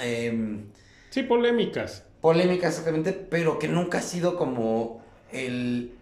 Em, 0.00 0.66
sí, 1.10 1.24
polémicas. 1.24 2.04
Polémicas, 2.20 2.70
exactamente, 2.70 3.12
pero 3.12 3.58
que 3.58 3.68
nunca 3.68 3.98
ha 3.98 4.02
sido 4.02 4.36
como 4.36 5.02
el, 5.32 5.94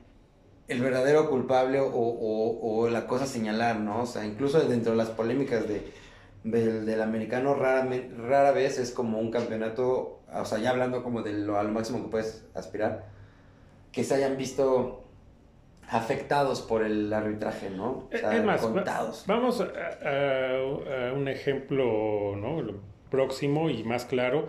el 0.66 0.80
verdadero 0.80 1.30
culpable 1.30 1.80
o, 1.80 1.86
o, 1.86 2.80
o, 2.80 2.88
la 2.88 3.06
cosa 3.06 3.24
a 3.24 3.26
señalar, 3.28 3.78
¿no? 3.78 4.02
O 4.02 4.06
sea, 4.06 4.24
incluso 4.24 4.60
dentro 4.60 4.92
de 4.92 4.98
las 4.98 5.10
polémicas 5.10 5.68
de, 5.68 5.82
del, 6.42 6.86
del 6.86 7.02
americano 7.02 7.54
rara, 7.54 7.88
rara 8.18 8.50
vez 8.50 8.78
es 8.78 8.90
como 8.90 9.20
un 9.20 9.30
campeonato, 9.30 10.20
o 10.32 10.44
sea, 10.44 10.58
ya 10.58 10.70
hablando 10.70 11.04
como 11.04 11.22
de 11.22 11.34
lo 11.34 11.56
al 11.56 11.70
máximo 11.70 12.02
que 12.02 12.10
puedes 12.10 12.44
aspirar, 12.54 13.06
que 13.92 14.02
se 14.02 14.14
hayan 14.14 14.36
visto 14.36 15.04
afectados 15.88 16.60
por 16.62 16.82
el 16.82 17.12
arbitraje, 17.12 17.70
¿no? 17.70 17.90
O 17.90 18.08
sea, 18.10 18.36
es 18.36 18.44
más, 18.44 18.60
contados. 18.60 19.24
vamos 19.26 19.60
a, 19.60 21.12
un 21.14 21.28
ejemplo, 21.28 22.34
¿no? 22.36 22.88
próximo 23.08 23.70
y 23.70 23.84
más 23.84 24.04
claro 24.04 24.48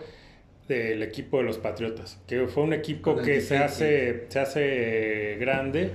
del 0.74 1.02
equipo 1.02 1.38
de 1.38 1.44
los 1.44 1.58
Patriotas, 1.58 2.20
que 2.26 2.46
fue 2.46 2.62
un 2.62 2.72
equipo 2.72 3.16
que 3.16 3.40
se 3.40 3.58
hace, 3.58 4.26
se 4.28 4.38
hace 4.38 5.36
grande 5.38 5.90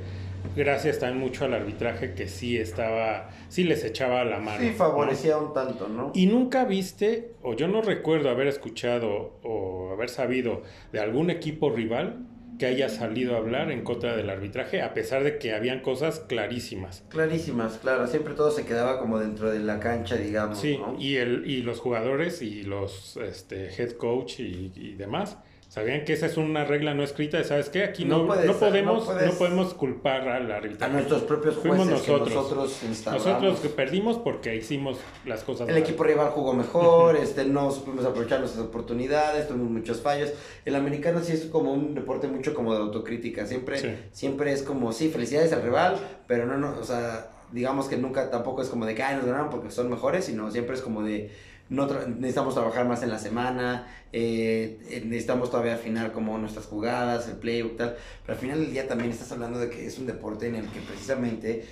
gracias 0.56 1.00
también 1.00 1.20
mucho 1.20 1.46
al 1.46 1.54
arbitraje 1.54 2.14
que 2.14 2.28
sí 2.28 2.58
estaba, 2.58 3.30
sí 3.50 3.64
les 3.64 3.84
echaba 3.84 4.24
la 4.26 4.40
mano. 4.40 4.60
Sí, 4.60 4.72
favorecía 4.72 5.38
un 5.38 5.54
tanto, 5.54 5.88
¿no? 5.88 6.12
Y 6.14 6.28
nunca 6.28 6.66
viste, 6.66 7.32
o 7.42 7.54
yo 7.54 7.68
no 7.68 7.82
recuerdo 7.82 8.30
haber 8.30 8.48
escuchado 8.48 9.40
o 9.44 9.92
haber 9.92 10.10
sabido 10.10 10.62
de 10.92 11.00
algún 11.00 11.30
equipo 11.30 11.70
rival 11.70 12.26
que 12.58 12.66
haya 12.66 12.90
salido 12.90 13.36
a 13.36 13.38
hablar 13.38 13.72
en 13.72 13.84
contra 13.84 14.16
del 14.16 14.30
arbitraje, 14.30 14.82
a 14.82 14.94
pesar 14.94 15.24
de 15.24 15.38
que 15.38 15.54
habían 15.54 15.82
cosas 15.82 16.20
clarísimas. 16.20 17.04
Clarísimas, 17.10 17.78
claro, 17.78 18.08
siempre 18.08 18.34
todo 18.34 18.52
se 18.52 18.66
quedaba 18.66 19.00
como 19.00 19.20
dentro 19.20 19.52
de 19.52 19.60
la 19.60 19.80
cancha, 19.80 20.16
digamos. 20.16 20.60
Sí, 20.60 20.80
y, 21.00 21.16
el, 21.16 21.50
y 21.50 21.62
los 21.62 21.80
jugadores 21.80 22.42
y 22.42 22.64
los 22.64 23.18
este, 23.18 23.70
head 23.70 23.94
coach 23.94 24.40
y, 24.40 24.72
y 24.76 24.96
demás 24.96 25.38
Sabían 25.76 26.06
que 26.06 26.14
esa 26.14 26.28
es 26.28 26.38
una 26.38 26.64
regla 26.64 26.94
no 26.94 27.04
escrita, 27.04 27.44
¿sabes 27.44 27.68
qué? 27.68 27.84
Aquí 27.84 28.06
no, 28.06 28.20
no, 28.20 28.54
podemos, 28.54 29.10
no, 29.10 29.32
podemos 29.34 29.74
culpar 29.74 30.26
al 30.30 30.50
arbitraje. 30.50 30.90
A 30.90 30.96
nuestros 30.96 31.24
propios 31.24 31.56
jueces 31.56 31.70
Fuimos 31.70 31.88
nosotros. 31.88 32.30
Que 32.30 32.34
nosotros, 32.34 32.82
nosotros 33.12 33.60
que 33.60 33.68
perdimos 33.68 34.18
porque 34.18 34.56
hicimos 34.56 35.00
las 35.26 35.44
cosas 35.44 35.68
El 35.68 35.76
equipo 35.76 36.06
rival 36.06 36.30
jugó 36.30 36.54
mejor, 36.54 37.18
este, 37.18 37.44
no 37.44 37.72
supimos 37.72 38.06
aprovechar 38.06 38.40
nuestras 38.40 38.64
oportunidades, 38.64 39.50
tuvimos 39.50 39.70
muchos 39.70 40.00
fallos. 40.00 40.32
El 40.64 40.76
americano 40.76 41.20
sí 41.22 41.34
es 41.34 41.44
como 41.48 41.74
un 41.74 41.94
deporte 41.94 42.30
mucho 42.30 42.54
como 42.54 42.74
de 42.74 42.80
autocrítica, 42.80 43.46
siempre, 43.46 44.08
siempre 44.14 44.54
es 44.54 44.64
como, 44.64 44.94
sí, 44.94 45.10
felicidades 45.10 45.52
al 45.52 45.62
rival, 45.62 45.98
pero 46.26 46.46
no, 46.46 46.56
no, 46.56 46.74
o 46.80 46.86
sea, 46.86 47.32
digamos 47.52 47.90
que 47.90 47.98
nunca 47.98 48.32
tampoco 48.32 48.62
es 48.62 48.70
como 48.70 48.86
de 48.86 48.96
que, 48.96 49.04
ay, 49.04 49.18
nos 49.18 49.26
ganaron 49.26 49.50
porque 49.50 49.70
son 49.72 49.90
mejores, 49.90 50.24
sino 50.24 50.50
siempre 50.52 50.76
es 50.76 50.82
como 50.82 51.04
de 51.04 51.32
no 51.70 51.88
necesitamos 51.88 52.54
trabajar 52.54 52.86
más 52.86 53.02
en 53.02 53.10
la 53.10 53.18
semana, 53.18 53.88
eh, 54.14 54.80
eh, 54.90 55.02
necesitamos 55.04 55.50
todavía 55.50 55.76
afinar 55.76 56.12
como 56.12 56.38
nuestras 56.38 56.66
jugadas, 56.66 57.28
el 57.28 57.38
playbook, 57.38 57.78
tal. 57.78 57.96
Pero 58.22 58.34
al 58.34 58.40
final 58.40 58.60
del 58.60 58.72
día 58.72 58.88
también 58.88 59.10
estás 59.12 59.32
hablando 59.32 59.60
de 59.60 59.70
que 59.70 59.86
es 59.86 59.98
un 59.98 60.06
deporte 60.06 60.48
en 60.48 60.56
el 60.56 60.68
que 60.68 60.80
precisamente 60.82 61.66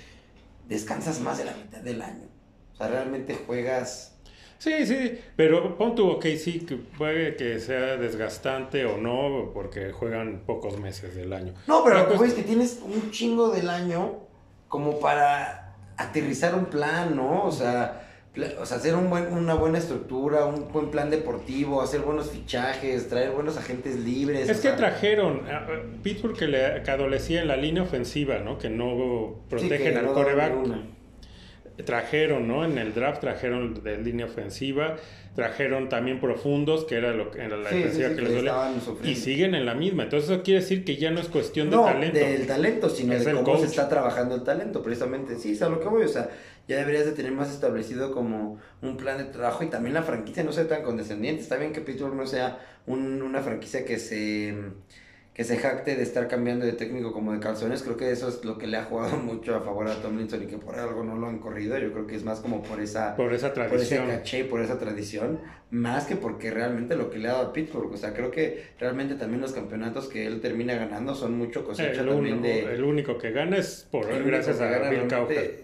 descansas 0.68 1.20
más 1.20 1.38
de 1.38 1.44
la 1.44 1.54
mitad 1.54 1.80
del 1.80 2.02
año. 2.02 2.26
O 2.72 2.76
sea, 2.76 2.88
realmente 2.88 3.36
juegas... 3.46 4.16
Sí, 4.58 4.86
sí, 4.86 5.18
pero 5.36 5.76
pon 5.76 5.94
tu, 5.94 6.08
ok, 6.08 6.24
sí, 6.42 6.60
que 6.60 6.76
puede 6.76 7.36
que 7.36 7.60
sea 7.60 7.96
desgastante 7.96 8.86
o 8.86 8.96
no, 8.96 9.50
porque 9.52 9.92
juegan 9.92 10.42
pocos 10.46 10.78
meses 10.78 11.14
del 11.14 11.32
año. 11.32 11.54
No, 11.66 11.84
pero 11.84 12.08
lo 12.08 12.18
que 12.18 12.26
es 12.26 12.34
que 12.34 12.42
tienes 12.42 12.80
un 12.82 13.10
chingo 13.10 13.50
del 13.50 13.68
año 13.68 14.20
como 14.68 14.98
para 15.00 15.76
aterrizar 15.96 16.54
un 16.54 16.66
plan, 16.66 17.14
¿no? 17.14 17.44
O 17.44 17.52
sea 17.52 18.03
o 18.60 18.66
sea, 18.66 18.78
hacer 18.78 18.96
un 18.96 19.10
buen, 19.10 19.32
una 19.32 19.54
buena 19.54 19.78
estructura, 19.78 20.44
un 20.44 20.72
buen 20.72 20.90
plan 20.90 21.08
deportivo, 21.08 21.80
hacer 21.80 22.00
buenos 22.00 22.30
fichajes, 22.30 23.08
traer 23.08 23.30
buenos 23.30 23.56
agentes 23.56 23.96
libres. 23.96 24.48
Es 24.48 24.60
que 24.60 24.70
trajeron, 24.70 25.42
a 25.48 25.66
Pittsburgh 26.02 26.36
que, 26.36 26.48
le, 26.48 26.66
adolecía 26.90 27.42
en 27.42 27.48
la 27.48 27.56
línea 27.56 27.84
ofensiva, 27.84 28.38
¿no? 28.38 28.58
Que 28.58 28.70
no 28.70 29.36
protegen 29.48 29.96
al 29.96 30.06
coreback. 30.06 30.52
Trajeron, 31.84 32.46
¿no? 32.46 32.64
En 32.64 32.78
el 32.78 32.94
draft 32.94 33.20
trajeron 33.20 33.82
de 33.82 33.98
línea 33.98 34.26
ofensiva, 34.26 34.94
trajeron 35.34 35.88
también 35.88 36.20
profundos, 36.20 36.84
que 36.84 36.94
era 36.94 37.12
lo 37.12 37.32
que 37.32 37.42
era 37.42 37.56
la 37.56 37.68
defensiva 37.68 38.10
que, 38.10 38.22
les 38.22 38.34
dolía. 38.34 38.72
Y 39.02 39.16
siguen 39.16 39.56
en 39.56 39.66
la 39.66 39.74
misma. 39.74 40.04
Entonces 40.04 40.30
eso 40.30 40.42
quiere 40.44 40.60
decir 40.60 40.84
que 40.84 40.96
ya 40.96 41.10
no 41.10 41.20
es 41.20 41.26
cuestión 41.26 41.70
de 41.70 41.76
talento. 41.76 42.18
del 42.18 42.46
talento, 42.46 42.90
sino 42.90 43.14
de 43.14 43.32
cómo 43.32 43.58
se 43.58 43.66
está 43.66 43.88
trabajando 43.88 44.36
el 44.36 44.44
talento, 44.44 44.82
precisamente. 44.82 45.36
Sí, 45.36 45.52
es 45.52 45.62
a 45.62 45.68
lo 45.68 45.80
que 45.80 45.88
voy, 45.88 46.04
o 46.04 46.08
sea, 46.08 46.30
ya 46.68 46.76
deberías 46.76 47.04
de 47.04 47.12
tener 47.12 47.32
más 47.32 47.52
establecido 47.52 48.12
como 48.12 48.58
un 48.82 48.96
plan 48.96 49.18
de 49.18 49.24
trabajo 49.24 49.64
y 49.64 49.68
también 49.68 49.94
la 49.94 50.02
franquicia 50.02 50.44
no 50.44 50.52
sea 50.52 50.66
tan 50.68 50.82
condescendiente. 50.82 51.42
Está 51.42 51.56
bien 51.56 51.72
que 51.72 51.80
Pittsburgh 51.80 52.14
no 52.14 52.26
sea 52.26 52.58
una 52.86 53.40
franquicia 53.40 53.84
que 53.84 53.98
se 53.98 54.54
que 55.34 55.42
se 55.42 55.56
jacte 55.56 55.96
de 55.96 56.02
estar 56.04 56.28
cambiando 56.28 56.64
de 56.64 56.72
técnico 56.72 57.12
como 57.12 57.32
de 57.32 57.40
calzones, 57.40 57.82
creo 57.82 57.96
que 57.96 58.12
eso 58.12 58.28
es 58.28 58.44
lo 58.44 58.56
que 58.56 58.68
le 58.68 58.76
ha 58.76 58.84
jugado 58.84 59.16
mucho 59.18 59.56
a 59.56 59.60
favor 59.60 59.88
a 59.88 60.00
Tomlinson 60.00 60.44
y 60.44 60.46
que 60.46 60.58
por 60.58 60.78
algo 60.78 61.02
no 61.02 61.16
lo 61.16 61.26
han 61.26 61.40
corrido, 61.40 61.76
yo 61.76 61.92
creo 61.92 62.06
que 62.06 62.14
es 62.14 62.22
más 62.22 62.38
como 62.38 62.62
por 62.62 62.80
esa 62.80 63.16
por 63.16 63.34
esa 63.34 63.52
tradición, 63.52 64.02
por 64.02 64.10
ese 64.10 64.18
caché, 64.18 64.44
por 64.44 64.60
esa 64.60 64.78
tradición, 64.78 65.40
más 65.70 66.06
que 66.06 66.14
porque 66.14 66.52
realmente 66.52 66.94
lo 66.94 67.10
que 67.10 67.18
le 67.18 67.28
ha 67.28 67.32
dado 67.32 67.48
a 67.48 67.52
Pittsburgh, 67.52 67.92
o 67.92 67.96
sea, 67.96 68.14
creo 68.14 68.30
que 68.30 68.64
realmente 68.78 69.16
también 69.16 69.40
los 69.40 69.52
campeonatos 69.52 70.06
que 70.06 70.24
él 70.24 70.40
termina 70.40 70.76
ganando 70.76 71.16
son 71.16 71.36
mucho 71.36 71.64
cosecha 71.64 72.06
también 72.06 72.40
de 72.40 72.72
el 72.72 72.84
único 72.84 73.18
que 73.18 73.32
gana 73.32 73.56
es 73.56 73.88
por 73.90 74.06
gracias 74.24 74.60
a 74.60 74.88
Bill 74.88 75.08
Cowher. 75.08 75.63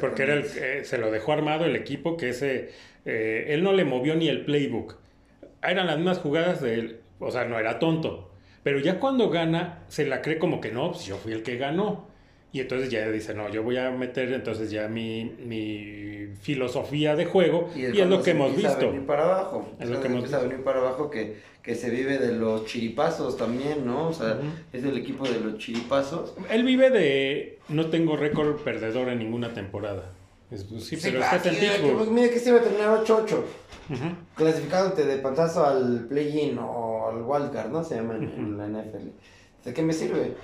Porque 0.00 0.22
era 0.22 0.34
el, 0.34 0.44
eh, 0.56 0.84
se 0.84 0.98
lo 0.98 1.10
dejó 1.10 1.32
armado 1.32 1.64
el 1.64 1.76
equipo 1.76 2.16
que 2.16 2.30
ese 2.30 2.70
eh, 3.04 3.46
él 3.48 3.62
no 3.62 3.72
le 3.72 3.84
movió 3.84 4.14
ni 4.14 4.28
el 4.28 4.44
playbook. 4.44 4.96
Eran 5.62 5.86
las 5.86 5.96
mismas 5.96 6.18
jugadas 6.18 6.60
de 6.60 6.74
él, 6.74 7.00
o 7.18 7.30
sea, 7.30 7.44
no 7.44 7.58
era 7.58 7.78
tonto 7.78 8.34
pero 8.64 8.80
ya 8.80 8.98
cuando 8.98 9.28
gana, 9.28 9.84
se 9.88 10.06
la 10.06 10.22
cree 10.22 10.38
como 10.38 10.60
que 10.60 10.72
no, 10.72 10.90
pues 10.90 11.04
yo 11.04 11.18
fui 11.18 11.32
el 11.32 11.42
que 11.44 11.58
ganó. 11.58 12.08
Y 12.54 12.60
entonces 12.60 12.88
ya 12.88 13.10
dice, 13.10 13.34
no, 13.34 13.48
yo 13.50 13.64
voy 13.64 13.78
a 13.78 13.90
meter 13.90 14.32
entonces 14.32 14.70
ya 14.70 14.86
mi, 14.86 15.24
mi 15.44 16.28
filosofía 16.40 17.16
de 17.16 17.24
juego 17.24 17.68
y 17.74 17.86
es, 17.86 18.06
lo 18.06 18.22
que 18.22 18.30
hemos 18.30 18.54
visto. 18.54 18.94
Para 19.08 19.24
abajo. 19.24 19.68
Es, 19.80 19.90
lo 19.90 20.00
que 20.00 20.06
hemos 20.06 20.22
visto. 20.22 20.40
venir 20.40 20.62
para 20.62 20.78
abajo 20.78 21.10
que, 21.10 21.38
que 21.64 21.74
se 21.74 21.90
vive 21.90 22.16
de 22.16 22.30
los 22.30 22.64
chiripazos 22.66 23.36
también, 23.36 23.84
¿no? 23.84 24.06
O 24.06 24.12
sea, 24.12 24.38
es 24.72 24.84
el 24.84 24.96
equipo 24.96 25.26
de 25.26 25.40
los 25.40 25.58
chiripazos. 25.58 26.34
Él 26.48 26.62
vive 26.62 26.90
de 26.90 27.58
no 27.70 27.90
tengo 27.90 28.16
récord 28.16 28.60
perdedor 28.60 29.08
en 29.08 29.18
ninguna 29.18 29.52
temporada. 29.52 30.12
sí, 30.78 30.96
pero 31.02 31.24
está 31.24 31.42
en 31.48 32.14
Mira 32.14 32.28
que 32.28 32.38
se 32.38 32.50
iba 32.50 32.60
a 32.60 32.62
terminar 32.62 33.04
8-8. 33.04 33.36
Clasificándote 34.36 35.06
de 35.06 35.16
pantazo 35.16 35.66
al 35.66 36.06
play-in 36.08 36.56
o 36.60 37.08
al 37.08 37.20
wildcard, 37.20 37.72
¿no? 37.72 37.82
Se 37.82 37.96
llama 37.96 38.14
en 38.14 38.56
la 38.56 38.68
NFL. 38.68 39.08
¿De 39.64 39.74
qué 39.74 39.82
me 39.82 39.92
sirve? 39.92 40.36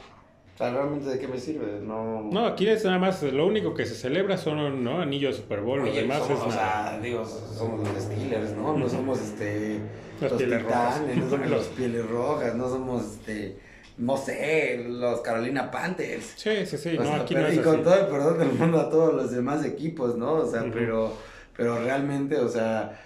Realmente 0.68 1.08
de 1.08 1.18
qué 1.18 1.26
me 1.26 1.38
sirve, 1.38 1.80
no... 1.80 2.28
No, 2.30 2.46
aquí 2.46 2.68
es 2.68 2.84
nada 2.84 2.98
más, 2.98 3.22
lo 3.22 3.46
único 3.46 3.72
que 3.72 3.86
se 3.86 3.94
celebra 3.94 4.36
son, 4.36 4.84
¿no? 4.84 5.00
Anillos 5.00 5.36
de 5.36 5.42
Super 5.42 5.62
Bowl, 5.62 5.80
los 5.86 5.94
demás 5.94 6.18
somos, 6.26 6.54
es. 6.54 6.98
O 6.98 7.00
digo, 7.00 7.24
somos 7.24 7.88
los 7.88 8.02
Steelers, 8.02 8.52
¿no? 8.52 8.76
No 8.76 8.88
somos, 8.88 9.20
este... 9.20 9.78
Los, 10.20 10.32
pieles 10.34 10.62
rojas. 10.62 11.00
no 11.16 11.30
somos 11.30 11.50
los 11.50 11.66
pieles 11.68 12.06
rojas, 12.06 12.54
no 12.54 12.68
somos, 12.68 13.04
este... 13.04 13.56
No 13.96 14.16
sé, 14.18 14.84
los 14.86 15.20
Carolina 15.20 15.70
Panthers. 15.70 16.34
Sí, 16.36 16.66
sí, 16.66 16.76
sí, 16.76 16.98
no, 16.98 17.14
aquí 17.14 17.34
no 17.34 17.46
es 17.46 17.56
Y 17.56 17.58
con 17.60 17.82
todo 17.82 17.98
el 17.98 18.06
perdón 18.06 18.38
del 18.38 18.52
mundo 18.52 18.80
a 18.80 18.90
todos 18.90 19.14
los 19.14 19.30
demás 19.30 19.64
equipos, 19.64 20.16
¿no? 20.16 20.34
O 20.34 20.46
sea, 20.46 20.64
pero, 20.72 21.14
pero 21.56 21.82
realmente, 21.82 22.36
o 22.36 22.48
sea, 22.48 23.00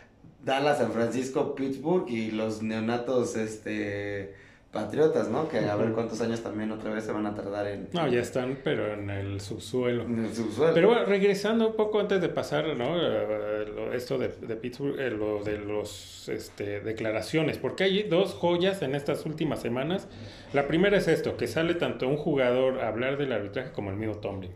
Dallas, 0.45 0.79
San 0.79 0.93
Francisco, 0.93 1.55
Pittsburgh 1.55 2.09
y 2.09 2.31
los 2.31 2.63
neonatos, 2.63 3.37
este 3.37 4.35
Patriotas, 4.75 5.29
¿no? 5.29 5.49
Que 5.49 5.61
a 5.61 5.77
ver 5.77 5.93
cuántos 5.93 6.21
años 6.21 6.43
también 6.43 6.73
otra 6.73 6.93
vez 6.93 7.05
se 7.05 7.13
van 7.13 7.25
a 7.27 7.35
tardar 7.35 7.69
en... 7.69 7.89
No, 7.93 8.09
ya 8.09 8.21
están, 8.21 8.59
pero 8.65 8.93
en 8.93 9.09
el 9.09 9.41
subsuelo. 9.41 10.03
En 10.03 10.25
el 10.25 10.35
subsuelo. 10.35 10.75
Pero 10.75 10.89
bueno, 10.89 11.05
regresando 11.05 11.69
un 11.69 11.77
poco 11.77 12.01
antes 12.01 12.21
de 12.21 12.29
pasar, 12.29 12.77
¿no? 12.77 13.01
Eh, 13.01 13.95
esto 13.95 14.19
de, 14.19 14.29
de 14.29 14.57
Pittsburgh, 14.57 14.99
eh, 14.99 15.11
lo 15.11 15.45
de 15.45 15.59
los 15.59 16.29
este, 16.29 16.81
declaraciones, 16.81 17.57
porque 17.57 17.85
hay 17.85 18.03
dos 18.03 18.35
joyas 18.35 18.83
en 18.83 18.97
estas 18.97 19.25
últimas 19.27 19.63
semanas. 19.63 20.09
La 20.53 20.67
primera 20.67 20.99
es 20.99 21.07
esto, 21.07 21.37
que 21.37 21.47
sale 21.47 21.75
tanto 21.75 22.09
un 22.09 22.17
jugador 22.17 22.81
a 22.81 22.89
hablar 22.89 23.17
del 23.17 23.33
arbitraje 23.33 23.71
como 23.71 23.91
el 23.91 23.97
mismo 23.97 24.17
Tomlin, 24.17 24.51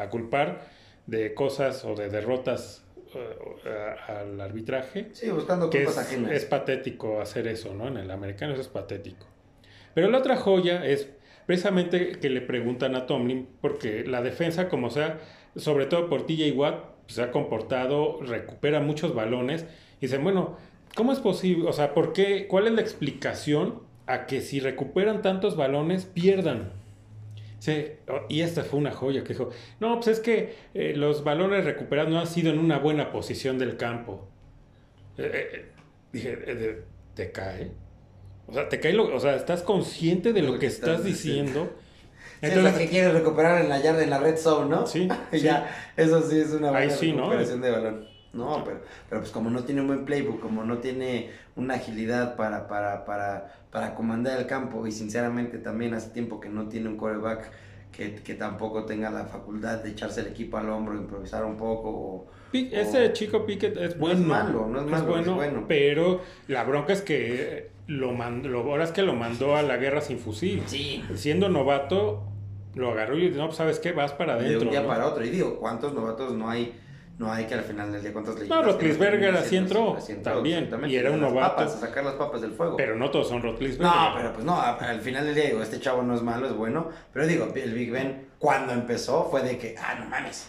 a 0.00 0.08
culpar 0.10 0.66
de 1.06 1.32
cosas 1.32 1.84
o 1.86 1.94
de 1.94 2.10
derrotas 2.10 2.83
al 4.08 4.40
arbitraje. 4.40 5.08
Sí, 5.12 5.30
buscando 5.30 5.70
que 5.70 5.84
es, 5.84 5.96
Es 6.30 6.44
patético 6.44 7.20
hacer 7.20 7.46
eso, 7.46 7.74
¿no? 7.74 7.88
En 7.88 7.96
el 7.96 8.10
americano 8.10 8.52
eso 8.52 8.62
es 8.62 8.68
patético. 8.68 9.26
Pero 9.94 10.10
la 10.10 10.18
otra 10.18 10.36
joya 10.36 10.84
es 10.84 11.08
precisamente 11.46 12.18
que 12.20 12.30
le 12.30 12.40
preguntan 12.40 12.94
a 12.94 13.06
Tomlin, 13.06 13.48
porque 13.60 14.04
la 14.04 14.22
defensa, 14.22 14.68
como 14.68 14.90
sea, 14.90 15.20
sobre 15.56 15.86
todo 15.86 16.08
por 16.08 16.26
TJ 16.26 16.52
Watt, 16.52 16.84
se 17.06 17.22
ha 17.22 17.30
comportado, 17.30 18.20
recupera 18.22 18.80
muchos 18.80 19.14
balones. 19.14 19.66
Y 19.98 20.06
dicen, 20.06 20.24
bueno, 20.24 20.56
¿cómo 20.94 21.12
es 21.12 21.20
posible? 21.20 21.68
O 21.68 21.72
sea, 21.72 21.94
¿por 21.94 22.12
qué? 22.12 22.46
¿Cuál 22.48 22.66
es 22.66 22.72
la 22.72 22.80
explicación 22.80 23.82
a 24.06 24.26
que 24.26 24.40
si 24.40 24.60
recuperan 24.60 25.22
tantos 25.22 25.56
balones 25.56 26.04
pierdan? 26.06 26.72
Sí, 27.64 27.92
y 28.28 28.42
esta 28.42 28.62
fue 28.62 28.78
una 28.78 28.90
joya 28.90 29.24
que 29.24 29.32
dijo, 29.32 29.48
no, 29.80 29.94
pues 29.94 30.08
es 30.08 30.20
que 30.20 30.54
eh, 30.74 30.92
los 30.94 31.24
balones 31.24 31.64
recuperados 31.64 32.12
no 32.12 32.20
han 32.20 32.26
sido 32.26 32.52
en 32.52 32.58
una 32.58 32.78
buena 32.78 33.10
posición 33.10 33.58
del 33.58 33.78
campo. 33.78 34.28
Eh, 35.16 35.30
eh, 35.32 35.72
dije, 36.12 36.82
¿te 37.14 37.32
cae? 37.32 37.70
O 38.48 38.52
sea, 38.52 38.68
te 38.68 38.80
cae 38.80 38.92
lo, 38.92 39.16
o 39.16 39.18
sea, 39.18 39.34
estás 39.34 39.62
consciente 39.62 40.34
de 40.34 40.42
lo, 40.42 40.58
que, 40.58 40.66
estás, 40.66 41.04
diciendo. 41.04 41.74
Entonces, 42.42 42.66
es 42.66 42.72
lo 42.74 42.78
que 42.78 42.88
quieres 42.90 43.14
recuperar 43.14 43.62
en 43.62 43.70
la 43.70 43.80
yarda, 43.80 44.04
en 44.04 44.10
la 44.10 44.18
red 44.18 44.36
zone, 44.36 44.68
¿no? 44.68 44.86
Sí. 44.86 45.08
ya, 45.32 45.74
eso 45.96 46.20
sí 46.20 46.40
es 46.40 46.50
una 46.50 46.70
buena 46.70 46.94
recuperación 46.94 47.62
de 47.62 47.70
balón. 47.70 48.13
No, 48.34 48.62
pero, 48.64 48.80
pero 49.08 49.20
pues 49.20 49.32
como 49.32 49.50
no 49.50 49.62
tiene 49.64 49.80
un 49.80 49.86
buen 49.86 50.04
playbook, 50.04 50.40
como 50.40 50.64
no 50.64 50.78
tiene 50.78 51.30
una 51.56 51.74
agilidad 51.74 52.36
para, 52.36 52.66
para, 52.66 53.04
para, 53.04 53.54
para 53.70 53.94
comandar 53.94 54.38
el 54.38 54.46
campo 54.46 54.86
y 54.86 54.92
sinceramente 54.92 55.58
también 55.58 55.94
hace 55.94 56.10
tiempo 56.10 56.40
que 56.40 56.48
no 56.48 56.68
tiene 56.68 56.88
un 56.88 56.96
quarterback 56.96 57.50
que, 57.92 58.16
que 58.16 58.34
tampoco 58.34 58.84
tenga 58.84 59.10
la 59.10 59.26
facultad 59.26 59.78
de 59.78 59.90
echarse 59.90 60.20
el 60.20 60.28
equipo 60.28 60.56
al 60.56 60.68
hombro, 60.68 60.96
improvisar 60.96 61.44
un 61.44 61.56
poco. 61.56 62.26
ese 62.52 63.12
chico 63.12 63.46
Pickett 63.46 63.76
es 63.76 63.98
bueno. 63.98 64.18
No 64.18 64.22
es 64.22 64.28
malo, 64.28 64.66
no 64.66 64.80
es 64.80 64.86
malo, 64.86 65.18
es 65.18 65.28
bueno, 65.28 65.64
Pero 65.68 66.20
la 66.48 66.64
bronca 66.64 66.92
es 66.92 67.02
que 67.02 67.70
lo 67.86 68.12
mandó, 68.12 68.58
ahora 68.58 68.84
es 68.84 68.90
que 68.90 69.02
lo 69.02 69.14
mandó 69.14 69.56
a 69.56 69.62
la 69.62 69.76
guerra 69.76 70.00
sin 70.00 70.18
fusil. 70.18 70.62
Sí. 70.66 71.04
Siendo 71.14 71.48
novato, 71.48 72.24
lo 72.74 72.90
agarró 72.90 73.16
y 73.16 73.28
dijo, 73.28 73.36
no, 73.36 73.46
pues 73.46 73.58
sabes 73.58 73.78
qué, 73.78 73.92
vas 73.92 74.12
para 74.12 74.34
adentro. 74.34 74.60
De 74.60 74.64
un 74.66 74.70
día 74.72 74.86
para 74.86 75.06
otro. 75.06 75.24
Y 75.24 75.30
digo, 75.30 75.58
¿cuántos 75.60 75.94
novatos 75.94 76.32
no 76.34 76.50
hay 76.50 76.74
no 77.18 77.32
hay 77.32 77.44
que 77.44 77.54
al 77.54 77.62
final 77.62 77.92
del 77.92 78.02
día 78.02 78.12
cuántas 78.12 78.34
leyendas. 78.34 78.58
No, 78.58 78.64
Rotlisberger 78.72 79.36
así 79.36 79.56
entró, 79.56 79.96
también. 80.22 80.68
Y 80.88 80.96
era 80.96 81.12
un 81.12 81.20
novato. 81.20 81.56
Papas, 81.56 81.76
a 81.76 81.80
sacar 81.80 82.04
las 82.04 82.14
papas 82.14 82.40
del 82.40 82.52
fuego. 82.52 82.76
Pero 82.76 82.96
no 82.96 83.10
todos 83.10 83.28
son 83.28 83.42
Rotlisberger. 83.42 83.86
No, 83.86 84.12
pero 84.16 84.32
pues 84.32 84.44
no, 84.44 84.60
al 84.60 85.00
final 85.00 85.26
del 85.26 85.34
día 85.34 85.46
digo, 85.46 85.60
este 85.62 85.80
chavo 85.80 86.02
no 86.02 86.14
es 86.14 86.22
malo, 86.22 86.46
es 86.46 86.54
bueno. 86.54 86.88
Pero 87.12 87.26
digo, 87.26 87.52
el 87.54 87.72
Big 87.72 87.90
Ben 87.92 88.28
cuando 88.38 88.72
empezó 88.72 89.28
fue 89.30 89.42
de 89.42 89.58
que, 89.58 89.76
ah, 89.78 89.96
no 89.98 90.06
mames, 90.06 90.48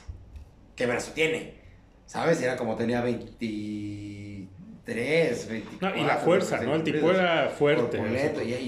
qué 0.76 0.86
brazo 0.88 1.12
tiene. 1.14 1.66
¿Sabes? 2.08 2.42
Era 2.42 2.58
como 2.58 2.76
tenía 2.76 3.02
23, 3.02 5.50
24. 5.50 5.90
No, 5.90 5.96
y 5.96 6.04
la 6.06 6.18
fuerza, 6.18 6.60
¿no? 6.62 6.76
El 6.76 6.84
tipo 6.84 7.12
era 7.12 7.50
fuerte. 7.50 7.98
y, 7.98 8.02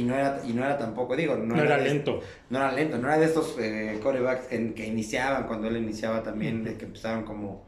no 0.04 0.16
era, 0.16 0.42
y 0.48 0.54
no 0.54 0.64
era 0.64 0.78
tampoco, 0.78 1.16
digo, 1.16 1.36
no, 1.36 1.60
era, 1.60 1.78
lento. 1.78 2.22
no 2.50 2.60
era 2.60 2.72
lento, 2.72 3.00
no 3.00 3.08
era 3.08 3.18
de 3.18 3.26
estos 3.26 3.56
eh, 3.60 4.00
corebacks 4.02 4.48
que, 4.48 4.74
que, 4.74 4.86
iniciaban 4.86 5.48
cuando 5.48 5.68
él 5.68 5.78
iniciaba 5.78 6.24
también, 6.24 6.64
de 6.64 6.78
que 6.78 6.86
empezaban 6.86 7.24
como 7.24 7.68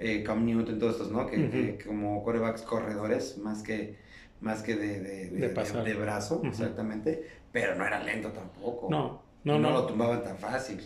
eh, 0.00 0.22
Cam 0.24 0.44
Newton, 0.46 0.78
todos 0.78 0.94
estos, 0.94 1.10
¿no? 1.12 1.26
Que, 1.26 1.78
como 1.86 2.24
corebacks 2.24 2.62
corredores, 2.62 3.38
más 3.38 3.62
que, 3.62 3.96
más 4.40 4.62
que 4.62 4.74
de, 4.74 5.00
de, 5.00 5.30
de, 5.30 5.94
brazo, 5.94 6.40
exactamente, 6.44 7.26
pero 7.52 7.74
no 7.74 7.86
era 7.86 8.02
lento 8.02 8.30
tampoco. 8.30 8.88
No, 8.90 9.22
no, 9.44 9.58
no. 9.58 9.70
No 9.70 9.70
lo 9.72 9.86
tumbaban 9.86 10.24
tan 10.24 10.38
fácil. 10.38 10.80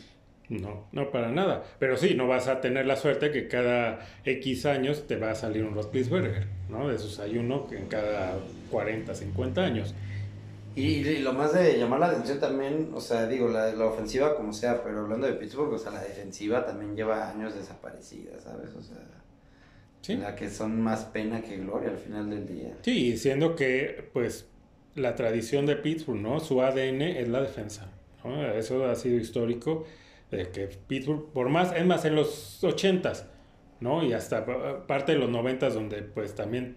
No, 0.49 0.89
no 0.93 1.11
para 1.11 1.31
nada. 1.31 1.65
Pero 1.79 1.97
sí, 1.97 2.15
no 2.15 2.27
vas 2.27 2.49
a 2.49 2.61
tener 2.61 2.87
la 2.87 2.97
suerte 2.97 3.31
que 3.31 3.49
cada 3.49 4.01
X 4.25 4.67
años 4.67 5.07
te 5.07 5.17
va 5.17 5.31
a 5.31 5.35
salir 5.35 5.65
un 5.65 5.75
Roethlisberger, 5.75 6.47
¿no? 6.69 6.89
De 6.89 6.97
esos 6.97 7.19
hay 7.21 7.39
uno 7.39 7.67
que 7.67 7.79
en 7.79 7.87
cada 7.87 8.39
40, 8.71 9.15
50 9.15 9.62
años. 9.62 9.95
Y, 10.77 11.18
lo 11.20 11.33
más 11.33 11.53
de 11.53 11.79
llamar 11.79 12.01
la 12.01 12.07
atención 12.07 12.41
también, 12.41 12.91
o 12.95 13.01
sea, 13.01 13.27
digo, 13.27 13.49
la, 13.49 13.72
la 13.72 13.87
ofensiva 13.87 14.37
como 14.37 14.53
sea, 14.53 14.83
pero 14.83 15.03
hablando 15.03 15.27
de 15.27 15.35
Pittsburgh, 15.35 15.72
o 15.72 15.79
sea, 15.79 15.93
la 15.93 16.03
defensiva 16.03 16.66
también 16.66 16.97
lleva 16.97 17.31
años 17.31 17.55
desaparecida, 17.55 18.41
¿sabes? 18.41 18.70
O 18.77 18.83
sea, 18.83 18.97
¿Sí? 20.01 20.16
la 20.16 20.35
que 20.35 20.51
son 20.51 20.81
más 20.81 21.05
pena 21.05 21.43
que 21.43 21.59
gloria 21.59 21.91
al 21.91 21.99
final 21.99 22.29
del 22.29 22.47
día. 22.47 22.77
Sí, 22.83 23.16
siendo 23.16 23.55
que, 23.55 24.11
pues, 24.12 24.49
la 24.95 25.14
tradición 25.14 25.64
de 25.66 25.77
Pittsburgh, 25.77 26.20
¿no? 26.20 26.41
Su 26.41 26.61
ADN 26.61 27.03
es 27.03 27.29
la 27.29 27.41
defensa, 27.41 27.91
¿no? 28.25 28.45
Eso 28.53 28.85
ha 28.87 28.95
sido 28.97 29.18
histórico, 29.18 29.85
de 30.31 30.51
que 30.51 30.66
Pittsburgh, 30.66 31.31
por 31.33 31.49
más, 31.51 31.72
es 31.77 31.87
más, 31.87 32.05
en 32.05 32.16
los 32.16 32.62
ochentas, 32.64 33.27
¿no? 33.81 34.05
Y 34.05 34.12
hasta 34.12 34.45
parte 34.87 35.12
de 35.12 35.18
los 35.18 35.31
noventas, 35.31 35.75
donde, 35.75 36.03
pues, 36.03 36.35
también 36.35 36.77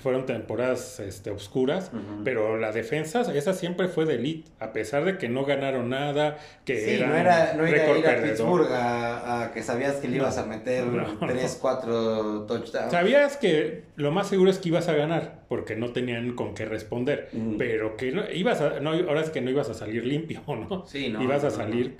fueron 0.00 0.26
temporadas 0.26 1.00
este, 1.00 1.30
oscuras, 1.30 1.90
pero 2.24 2.56
la 2.56 2.72
defensa, 2.72 3.22
esa 3.34 3.52
siempre 3.52 3.88
fue 3.88 4.04
de 4.04 4.14
elite, 4.14 4.50
a 4.60 4.72
pesar 4.72 5.04
de 5.04 5.18
que 5.18 5.28
no 5.28 5.44
ganaron 5.44 5.90
nada, 5.90 6.38
que 6.64 6.96
sí, 6.96 7.04
no 7.04 7.14
era, 7.14 7.54
no 7.54 7.66
era 7.66 7.98
ir 7.98 8.06
a 8.06 8.22
Pittsburgh 8.22 8.68
a, 8.70 9.50
que 9.52 9.62
sabías 9.62 9.96
que 9.96 10.08
le 10.08 10.16
ibas 10.16 10.38
a 10.38 10.46
meter 10.46 10.84
3, 11.20 11.58
4 11.60 12.46
touchdowns. 12.46 12.90
Sabías 12.90 13.36
que 13.36 13.84
lo 13.96 14.10
más 14.12 14.28
seguro 14.28 14.50
es 14.50 14.58
que 14.58 14.68
ibas 14.68 14.88
a 14.88 14.94
ganar, 14.94 15.40
porque 15.48 15.76
no 15.76 15.92
tenían 15.92 16.34
con 16.34 16.54
qué 16.54 16.64
responder, 16.64 17.30
pero 17.58 17.96
que 17.96 18.12
no, 18.12 18.30
ibas 18.30 18.60
a, 18.60 18.80
no, 18.80 18.92
ahora 18.92 19.20
es 19.20 19.30
que 19.30 19.40
no 19.40 19.50
ibas 19.50 19.68
a 19.68 19.74
salir 19.74 20.06
limpio, 20.06 20.42
¿no? 20.46 20.86
Sí, 20.86 21.08
no. 21.08 21.22
Ibas 21.22 21.44
a 21.44 21.50
salir 21.50 21.98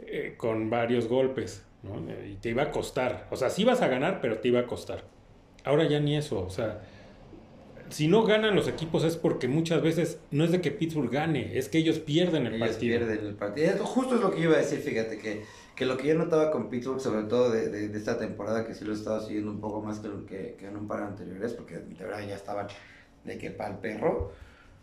eh, 0.00 0.34
con 0.36 0.68
varios 0.68 1.08
golpes, 1.08 1.64
¿no? 1.82 1.96
Y 2.24 2.34
te 2.36 2.50
iba 2.50 2.64
a 2.64 2.70
costar, 2.70 3.26
o 3.30 3.36
sea, 3.36 3.50
sí 3.50 3.62
ibas 3.62 3.82
a 3.82 3.88
ganar, 3.88 4.20
pero 4.20 4.38
te 4.38 4.48
iba 4.48 4.60
a 4.60 4.66
costar. 4.66 5.04
Ahora 5.64 5.84
ya 5.84 5.98
ni 6.00 6.16
eso, 6.16 6.40
o 6.40 6.50
sea 6.50 6.80
si 7.90 8.08
no 8.08 8.24
ganan 8.24 8.54
los 8.54 8.68
equipos 8.68 9.04
es 9.04 9.16
porque 9.16 9.48
muchas 9.48 9.82
veces 9.82 10.20
no 10.30 10.44
es 10.44 10.52
de 10.52 10.60
que 10.60 10.70
Pittsburgh 10.70 11.10
gane, 11.10 11.56
es 11.58 11.68
que 11.68 11.78
ellos 11.78 11.98
pierden 11.98 12.46
el 12.46 12.54
ellos 12.54 12.68
partido. 12.68 12.98
pierden 12.98 13.26
el 13.26 13.34
partido. 13.34 13.84
Justo 13.84 14.16
es 14.16 14.20
lo 14.20 14.30
que 14.30 14.38
yo 14.38 14.50
iba 14.50 14.54
a 14.54 14.60
decir, 14.60 14.80
fíjate, 14.80 15.18
que, 15.18 15.44
que 15.74 15.86
lo 15.86 15.96
que 15.96 16.08
yo 16.08 16.14
notaba 16.14 16.50
con 16.50 16.68
Pittsburgh, 16.68 17.00
sobre 17.00 17.24
todo 17.24 17.50
de, 17.50 17.68
de, 17.68 17.98
esta 17.98 18.18
temporada, 18.18 18.66
que 18.66 18.74
sí 18.74 18.84
lo 18.84 18.92
he 18.92 18.96
estado 18.96 19.24
siguiendo 19.26 19.50
un 19.50 19.60
poco 19.60 19.82
más 19.82 20.00
que, 20.00 20.08
que, 20.26 20.56
que 20.58 20.66
en 20.66 20.76
un 20.76 20.86
par 20.86 21.02
anteriores, 21.02 21.52
porque 21.52 21.76
de 21.76 22.04
verdad 22.04 22.26
ya 22.26 22.34
estaban 22.34 22.66
de 23.24 23.38
que 23.38 23.50
para 23.50 23.70
el 23.70 23.78
perro, 23.78 24.32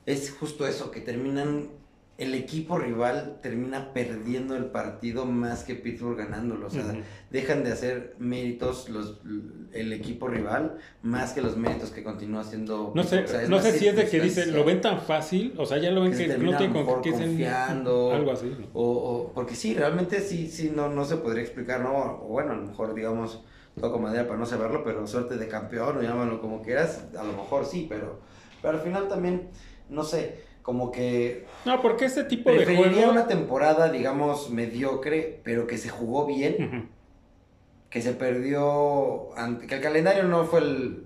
es 0.06 0.32
justo 0.32 0.68
eso, 0.68 0.92
que 0.92 1.02
terminan 1.02 1.70
el 2.18 2.36
equipo 2.36 2.78
rival 2.78 3.40
termina 3.42 3.92
perdiendo 3.92 4.56
el 4.56 4.66
partido 4.66 5.26
más 5.26 5.64
que 5.64 5.74
Pittsburgh 5.74 6.16
ganándolo. 6.16 6.68
O 6.68 6.70
sea, 6.70 6.84
dejan 7.32 7.64
de 7.64 7.72
hacer 7.72 8.16
méritos 8.20 8.88
los, 8.90 9.20
el 9.72 9.92
equipo 9.92 10.28
rival 10.28 10.78
más 11.02 11.34
que 11.34 11.42
los 11.42 11.58
méritos 11.58 11.90
que 11.90 12.04
continúa 12.04 12.42
haciendo. 12.42 12.92
No 12.94 13.04
sé, 13.04 13.26
no 13.50 13.60
sé 13.60 13.80
si 13.80 13.88
es 13.88 13.96
de 13.96 14.08
que 14.08 14.22
dice, 14.22 14.46
lo 14.46 14.64
ven 14.64 14.80
tan 14.80 15.02
fácil, 15.02 15.56
o 15.58 15.66
sea, 15.66 15.80
ya 15.80 15.90
lo 15.90 16.02
ven 16.02 16.16
que, 16.16 16.38
no 16.38 16.56
tiene 16.56 16.86
con 16.86 17.02
qué 17.02 17.12
confiando, 17.12 18.14
algo 18.14 18.32
así. 18.32 18.56
O, 18.74 19.32
porque 19.34 19.56
sí, 19.56 19.74
realmente 19.74 20.22
sí, 20.22 20.48
sí, 20.48 20.72
no, 20.74 20.90
no 20.90 21.06
se 21.06 21.18
podría 21.18 21.42
explicar, 21.42 21.82
¿no? 21.82 21.96
O 21.96 22.28
bueno, 22.28 22.52
a 22.52 22.56
lo 22.56 22.68
mejor, 22.68 22.94
digamos, 22.94 23.44
toco 23.82 23.98
madera 23.98 24.28
para 24.28 24.40
no 24.40 24.46
saberlo, 24.46 24.84
pero 24.84 25.08
suerte 25.08 25.38
de 25.38 25.48
campeón, 25.48 25.98
o 25.98 26.02
llámalo 26.04 26.40
como 26.40 26.62
quieras, 26.62 27.06
a 27.18 27.24
lo 27.24 27.34
mejor 27.34 27.66
sí, 27.66 27.88
pero, 27.90 28.20
pero 28.62 28.78
al 28.78 28.84
final 28.84 29.08
también, 29.08 29.50
no 29.90 30.04
sé 30.04 30.53
como 30.64 30.92
que... 30.92 31.46
No, 31.66 31.82
porque 31.82 32.06
este 32.06 32.24
tipo 32.24 32.50
de 32.50 32.66
juego... 32.66 33.12
una 33.12 33.28
temporada, 33.28 33.92
digamos, 33.92 34.50
mediocre, 34.50 35.42
pero 35.44 35.68
que 35.68 35.78
se 35.78 35.90
jugó 35.90 36.26
bien, 36.26 36.90
que 37.90 38.02
se 38.02 38.14
perdió, 38.14 39.30
que 39.68 39.76
el 39.76 39.82
calendario 39.82 40.24
no 40.24 40.46
fue 40.46 40.62
el, 40.62 41.04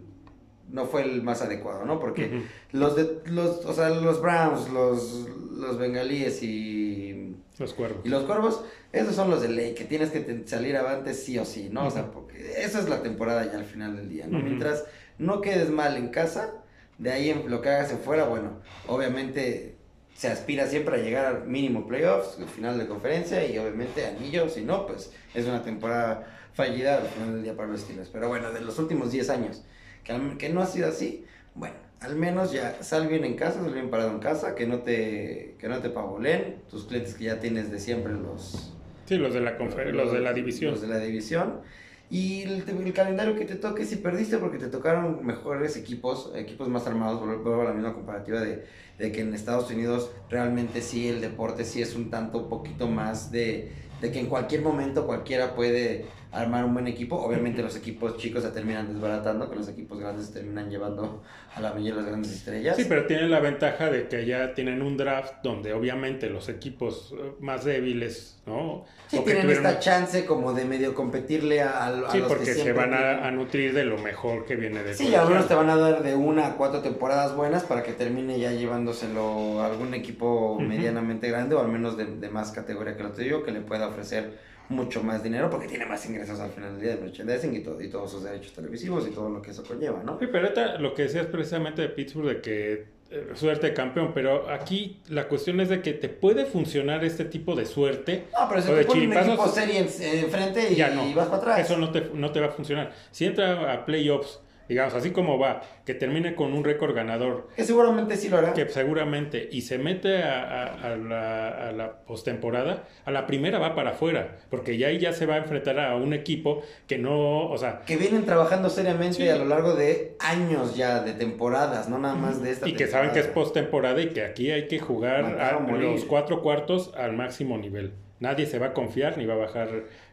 no 0.70 0.86
fue 0.86 1.02
el 1.02 1.24
más 1.24 1.42
adecuado, 1.42 1.86
¿no? 1.86 2.00
Porque 2.00 2.44
los 2.72 2.96
de, 2.96 3.20
los, 3.26 3.66
o 3.66 3.74
sea, 3.74 3.90
los 3.90 4.22
Browns, 4.22 4.70
los, 4.70 5.28
los 5.58 5.78
bengalíes 5.78 6.42
y... 6.44 7.36
Los 7.58 7.74
cuervos. 7.74 8.06
Y 8.06 8.10
los 8.10 8.24
cuervos, 8.26 8.64
esos 8.94 9.16
son 9.16 9.32
los 9.32 9.42
de 9.42 9.50
ley, 9.50 9.74
que 9.74 9.86
tienes 9.86 10.12
que 10.12 10.44
salir 10.46 10.78
avante 10.78 11.16
sí 11.16 11.40
o 11.40 11.46
sí, 11.46 11.70
¿no? 11.72 11.88
O 11.88 11.90
sea, 11.92 12.12
porque 12.12 12.62
esa 12.62 12.80
es 12.80 12.88
la 12.88 13.02
temporada 13.02 13.44
ya 13.52 13.58
al 13.58 13.66
final 13.66 13.96
del 13.96 14.08
día, 14.08 14.28
¿no? 14.28 14.38
Mientras 14.40 14.86
no 15.18 15.42
quedes 15.42 15.72
mal 15.72 15.98
en 15.98 16.10
casa, 16.10 16.54
de 16.98 17.12
ahí 17.12 17.30
en 17.30 17.50
lo 17.50 17.62
que 17.62 17.70
hagas 17.70 17.92
fuera, 18.04 18.26
bueno, 18.26 18.62
obviamente 18.88 19.76
se 20.16 20.30
aspira 20.30 20.66
siempre 20.66 20.96
a 20.96 20.98
llegar 20.98 21.26
al 21.26 21.48
mínimo 21.48 21.88
playoffs, 21.88 22.40
al 22.40 22.48
final 22.48 22.78
de 22.80 22.88
conferencia 22.88 23.46
y 23.46 23.58
obviamente 23.60 24.06
anillo, 24.06 24.50
si 24.50 24.64
no, 24.64 24.88
pues 24.88 25.12
es 25.36 25.46
una 25.46 25.62
temporada 25.62 26.28
fallida 26.54 26.98
al 26.98 27.08
final 27.08 27.34
del 27.36 27.44
día 27.44 27.56
para 27.56 27.70
los 27.70 27.82
Steelers. 27.82 28.10
Pero 28.10 28.28
bueno, 28.28 28.52
de 28.52 28.62
los 28.62 28.80
últimos 28.80 29.12
10 29.12 29.30
años, 29.30 29.64
que, 30.04 30.38
que 30.40 30.50
no 30.50 30.62
ha 30.62 30.66
sido 30.66 30.88
así, 30.88 31.26
bueno, 31.54 31.76
al 32.00 32.16
menos 32.16 32.52
ya 32.52 32.82
sal 32.82 33.08
bien 33.08 33.26
en 33.26 33.36
casa, 33.36 33.62
sal 33.62 33.74
bien 33.74 33.92
parado 33.92 34.10
en 34.10 34.20
casa, 34.20 34.56
que 34.56 34.66
no 34.66 34.80
te, 34.80 35.56
que 35.60 35.68
no 35.68 35.80
te 35.80 35.92
pavolen, 35.92 36.64
tus 36.70 36.86
clientes 36.86 37.14
que 37.14 37.26
ya 37.26 37.40
tienes 37.40 37.70
de 37.70 37.80
siempre 37.80 38.14
los... 38.14 38.74
Sí, 39.06 39.18
los 39.18 39.34
de 39.36 39.42
la, 39.42 39.52
los 39.52 40.12
de 40.12 40.20
la 40.20 40.34
división. 40.34 40.72
Los 40.72 40.82
de 40.82 40.88
la 40.88 41.00
división. 41.00 41.62
Y 42.10 42.44
el, 42.44 42.94
calendario 42.94 43.36
que 43.36 43.44
te 43.44 43.56
toque, 43.56 43.86
si 43.86 43.98
perdiste 43.98 44.38
porque 44.38 44.58
te 44.58 44.68
tocaron 44.68 45.26
mejores 45.26 45.76
equipos, 45.76 46.32
equipos 46.36 46.70
más 46.70 46.88
armados, 46.88 47.20
vuelvo 47.20 47.62
a 47.62 47.66
la 47.66 47.74
misma 47.74 47.94
comparativa 47.94 48.40
de, 48.40 48.64
de, 48.98 49.12
que 49.12 49.22
en 49.22 49.34
Estados 49.34 49.70
Unidos 49.72 50.10
realmente 50.30 50.82
sí 50.82 51.10
el 51.10 51.20
deporte 51.20 51.66
sí 51.66 51.82
es 51.82 51.96
un 51.96 52.10
tanto 52.10 52.38
un 52.44 52.50
poquito 52.50 52.88
más 52.88 53.30
de, 53.30 53.74
de 54.00 54.12
que 54.12 54.22
en 54.22 54.28
cualquier 54.28 54.62
momento 54.62 55.06
cualquiera 55.06 55.54
puede 55.54 56.06
armar 56.42 56.66
un 56.66 56.74
buen 56.74 56.88
equipo. 56.88 57.16
Obviamente 57.18 57.62
los 57.64 57.76
equipos 57.76 58.18
chicos 58.18 58.44
se 58.44 58.50
terminan 58.50 58.88
desbaratando, 58.92 59.50
que 59.50 59.56
los 59.56 59.68
equipos 59.68 60.00
grandes 60.00 60.28
se 60.28 60.34
terminan 60.34 60.70
llevando 60.70 61.24
a 61.56 61.62
la 61.62 61.72
de 61.72 61.92
las 61.92 62.06
grandes 62.06 62.32
estrellas. 62.34 62.76
Sí, 62.76 62.86
pero 62.88 63.06
tienen 63.06 63.32
la 63.32 63.40
ventaja 63.40 63.90
de 63.90 64.08
que 64.08 64.26
ya 64.26 64.54
tienen 64.54 64.82
un 64.82 64.98
draft 64.98 65.36
donde 65.44 65.74
obviamente 65.74 66.30
los 66.30 66.50
equipos 66.50 67.14
eh, 67.18 67.34
más 67.40 67.66
débiles, 67.66 68.40
¿no? 68.46 68.86
Sí, 69.08 69.20
tienen 69.24 69.50
esta 69.50 69.80
chance 69.80 70.26
como 70.26 70.54
de 70.54 70.66
medio 70.66 70.94
competirle 70.94 71.62
a, 71.62 71.88
a 71.88 72.12
sí, 72.12 72.22
porque 72.28 72.54
se 72.54 72.74
van 72.74 72.94
a, 72.94 73.30
nutrir 73.32 73.74
de 73.74 73.86
lo 73.86 73.98
mejor 73.98 74.46
que 74.46 74.56
viene 74.56 74.84
de 74.84 74.94
Sí, 74.94 75.14
al 75.16 75.30
menos 75.30 75.48
te 75.48 75.56
van 75.56 75.70
a 75.70 75.76
dar 75.76 76.04
de 76.04 76.16
una 76.16 76.48
a 76.48 76.56
cuatro 76.56 76.82
temporadas 76.82 77.36
buenas 77.36 77.64
para 77.64 77.84
que 77.84 77.94
termine 77.94 78.40
ya 78.40 78.52
llevándoselo 78.52 79.62
a 79.62 79.68
algún 79.68 79.94
equipo 79.94 80.60
medianamente 80.60 81.30
grande 81.30 81.56
o 81.56 81.62
al 81.62 81.70
menos 81.70 81.98
de, 81.98 82.06
de 82.06 82.30
más 82.30 82.52
categoría 82.52 82.98
que 82.98 83.04
lo 83.04 83.12
tuyo 83.12 83.44
que 83.44 83.52
le 83.52 83.62
pueda 83.62 83.88
ofrecer 83.88 84.48
mucho 84.70 85.02
más 85.04 85.24
dinero 85.24 85.50
porque 85.50 85.68
tiene 85.68 85.86
más 85.86 86.06
ingresos 86.06 86.40
al 86.40 86.52
final 86.52 86.74
del 86.74 86.82
día 86.82 86.96
de 86.96 87.02
merchandising 87.02 87.56
y, 87.56 87.60
todo, 87.60 87.82
y 87.82 87.90
todos 87.90 88.12
sus 88.12 88.24
derechos 88.24 88.54
televisivos 88.54 89.08
y 89.08 89.12
todo 89.12 89.30
lo 89.30 89.42
que 89.42 89.52
eso 89.52 89.64
conlleva, 89.64 90.04
¿no? 90.04 90.20
Sí, 90.20 90.28
pero 90.32 90.46
ahorita 90.46 90.78
lo 90.80 90.94
que 90.94 91.04
decías 91.04 91.28
precisamente 91.28 91.82
de 91.82 91.90
Pittsburgh 91.90 92.28
de 92.28 92.42
que 92.42 92.98
eh, 93.10 93.32
suerte 93.36 93.68
de 93.68 93.74
campeón, 93.74 94.12
pero 94.14 94.50
aquí 94.50 95.00
la 95.08 95.30
cuestión 95.30 95.62
es 95.62 95.70
de 95.70 95.82
que 95.82 95.94
te 95.94 96.10
puede 96.10 96.46
funcionar 96.46 97.06
este 97.06 97.24
tipo 97.24 97.56
de 97.56 97.66
suerte. 97.66 98.26
No, 98.38 98.50
pero 98.50 98.62
si 98.62 98.68
te 98.68 98.84
pone 98.84 99.08
un 99.08 99.14
equipo 99.14 99.48
serie 99.48 99.80
enfrente 99.80 100.72
y, 100.72 100.76
ya 100.76 100.90
no, 100.90 101.08
y 101.08 101.14
vas 101.14 101.28
para 101.28 101.38
atrás. 101.38 101.60
Eso 101.62 101.78
no 101.78 101.90
te, 101.90 102.10
no 102.14 102.32
te 102.32 102.42
va 102.42 102.48
a 102.48 102.52
funcionar. 102.52 102.92
Si 103.12 103.24
entra 103.24 103.72
a 103.72 103.86
playoffs 103.86 104.42
digamos, 104.68 104.94
así 104.94 105.12
como 105.12 105.40
va, 105.40 105.62
que 105.86 105.94
termine 105.94 106.36
con 106.36 106.54
un 106.54 106.64
récord 106.64 106.96
ganador. 106.96 107.50
Que 107.56 107.64
seguramente 107.64 108.18
sí 108.18 108.30
lo 108.30 108.38
hará. 108.38 108.54
Que 108.54 108.68
seguramente, 108.70 109.50
y 109.52 109.62
se 109.62 109.78
mete 109.78 110.24
a, 110.24 110.96
la, 110.98 111.70
a 111.70 111.72
la 111.72 112.00
postemporada, 112.02 112.84
a 113.06 113.12
la 113.12 113.26
primera 113.26 113.60
va 113.60 113.76
para 113.76 113.92
afuera, 113.92 114.38
porque 114.50 114.78
ya 114.78 114.88
ahí 114.88 115.00
ya 115.00 115.14
se 115.14 115.26
va 115.26 115.36
a 115.36 115.38
enfrentar 115.38 115.80
a 115.80 115.96
un 115.96 116.14
equipo 116.14 116.64
que 116.88 116.98
no, 116.98 117.50
o 117.50 117.58
sea... 117.58 117.82
Que 117.86 117.98
vienen 117.98 118.26
trabajando 118.26 118.70
seriamente 118.70 119.32
a 119.32 119.38
lo 119.38 119.46
largo 119.46 119.76
de 119.76 120.16
años 120.20 120.76
ya, 120.76 121.02
de 121.02 121.14
temporadas, 121.14 121.90
no 121.90 122.00
nada 122.00 122.16
más 122.16 122.42
de 122.42 122.52
esta 122.52 122.68
Y 122.68 122.74
que 122.74 122.88
saben 122.88 123.12
que 123.12 123.20
es 123.20 123.28
postemporada 123.28 124.02
y 124.02 124.10
que 124.10 124.24
aquí 124.24 124.52
hay 124.52 124.68
que 124.68 124.80
jugar 124.80 125.26
a, 125.40 125.60
los 125.60 126.06
cuatro 126.06 126.42
cuartos 126.42 126.94
al 126.96 127.14
máximo 127.14 127.58
nivel. 127.58 127.94
Nadie 128.20 128.46
se 128.46 128.60
va 128.60 128.68
a 128.68 128.74
confiar 128.74 129.18
ni 129.18 129.26
va 129.26 129.36
a 129.36 129.38
bajar 129.38 129.70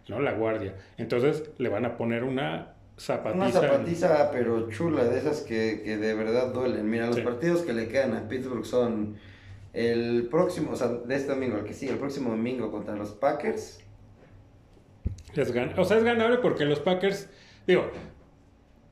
¿no? 0.09 0.21
la 0.21 0.33
guardia. 0.33 0.75
Entonces 0.99 1.51
le 1.59 1.69
van 1.69 1.87
a 1.87 1.97
poner 1.97 2.25
una 2.25 2.74
zapatiza. 2.97 3.45
Una 3.45 3.51
zapatiza, 3.51 4.31
pero 4.31 4.69
chula, 4.71 5.05
de 5.05 5.19
esas 5.19 5.41
que, 5.43 5.77
de 5.97 6.15
verdad 6.15 6.53
duelen. 6.53 6.89
Mira, 6.89 7.07
los 7.07 7.21
partidos 7.21 7.63
que 7.63 7.73
le 7.73 7.89
quedan 7.89 8.15
a 8.15 8.29
Pittsburgh 8.29 8.65
son 8.65 9.17
el 9.73 10.29
próximo, 10.31 10.73
o 10.73 10.77
sea, 10.77 10.89
de 10.89 11.15
este 11.15 11.33
domingo, 11.33 11.59
el 11.59 11.65
que 11.65 11.75
sigue, 11.75 11.93
el 11.93 11.99
próximo 11.99 12.31
domingo 12.31 12.71
contra 12.71 12.95
los 12.95 13.11
Packers. 13.11 13.81
Es 15.35 15.53
o 15.77 15.85
sea, 15.85 15.99
es 15.99 16.05
ganable 16.05 16.39
porque 16.39 16.65
los 16.65 16.79
Packers, 16.79 17.29
digo, 17.67 17.91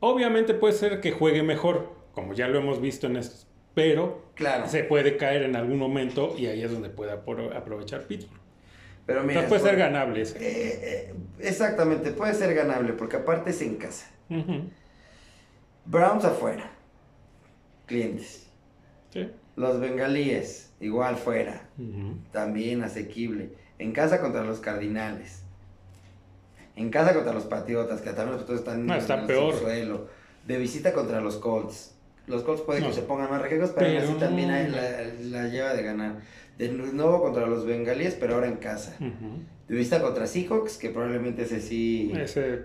obviamente 0.01 0.55
puede 0.55 0.75
ser 0.75 1.01
que 1.01 1.13
juegue 1.13 1.45
mejor, 1.45 1.95
como 2.13 2.35
ya 2.35 2.49
lo 2.49 2.59
hemos 2.59 2.81
visto 2.81 3.07
en 3.07 3.17
estos, 3.17 3.47
pero 3.75 4.25
claro. 4.35 4.67
se 4.67 4.83
puede 4.83 5.17
caer 5.17 5.43
en 5.43 5.55
algún 5.55 5.79
momento 5.79 6.35
y 6.37 6.47
ahí 6.47 6.63
es 6.63 6.73
donde 6.73 6.91
puede 6.91 7.13
aprovechar 7.13 8.03
Pittsburgh. 8.09 8.42
Pero 9.13 9.25
mira, 9.25 9.47
puede 9.47 9.61
ser 9.61 9.77
ganable. 9.77 10.23
Eh, 10.23 10.33
eh, 10.41 11.15
exactamente, 11.41 12.13
puede 12.13 12.33
ser 12.33 12.55
ganable 12.55 12.95
porque 12.95 13.17
aparte 13.17 13.51
es 13.51 13.61
en 13.61 13.77
casa. 13.77 14.07
Browns 15.85 16.25
afuera. 16.25 16.71
Clientes. 17.87 18.47
Los 19.55 19.81
bengalíes, 19.81 20.73
igual 20.81 21.17
fuera. 21.17 21.69
También 22.33 22.83
asequible. 22.83 23.51
En 23.79 23.93
casa 23.93 24.19
contra 24.19 24.45
los 24.45 24.61
cardinales. 24.61 25.43
En 26.75 26.89
casa 26.89 27.13
contra 27.13 27.35
los 27.35 27.45
patriotas, 27.45 28.01
que 28.01 28.11
también 28.13 28.33
los 28.33 28.43
patriotas 28.43 28.61
están 28.61 28.87
no, 28.87 28.95
en 28.95 29.21
el 29.21 29.27
peor. 29.27 29.55
suelo. 29.55 30.09
De 30.47 30.57
visita 30.57 30.95
contra 30.95 31.21
los 31.21 31.37
Colts. 31.37 31.95
Los 32.27 32.45
Colts 32.45 32.63
pueden 32.63 32.85
que 32.85 32.95
se 32.95 33.03
pongan 33.03 33.29
más 33.29 33.43
rejegos, 33.43 33.73
pero, 33.77 34.03
así 34.03 34.15
también 34.15 34.51
hay 34.51 34.71
la, 34.71 35.43
la 35.43 35.49
lleva 35.49 35.75
de 35.75 35.83
ganar 35.83 36.15
de 36.59 36.69
nuevo 36.69 37.23
contra 37.23 37.47
los 37.47 37.67
bengalíes, 37.67 38.15
pero 38.15 38.35
ahora 38.35 38.49
en 38.49 38.57
casa. 38.57 38.97
De 39.69 39.77
vista 39.77 40.03
contra 40.03 40.27
Seahawks, 40.27 40.77
que 40.77 40.91
probablemente 40.91 41.43
ese 41.43 41.61
sí 41.61 42.13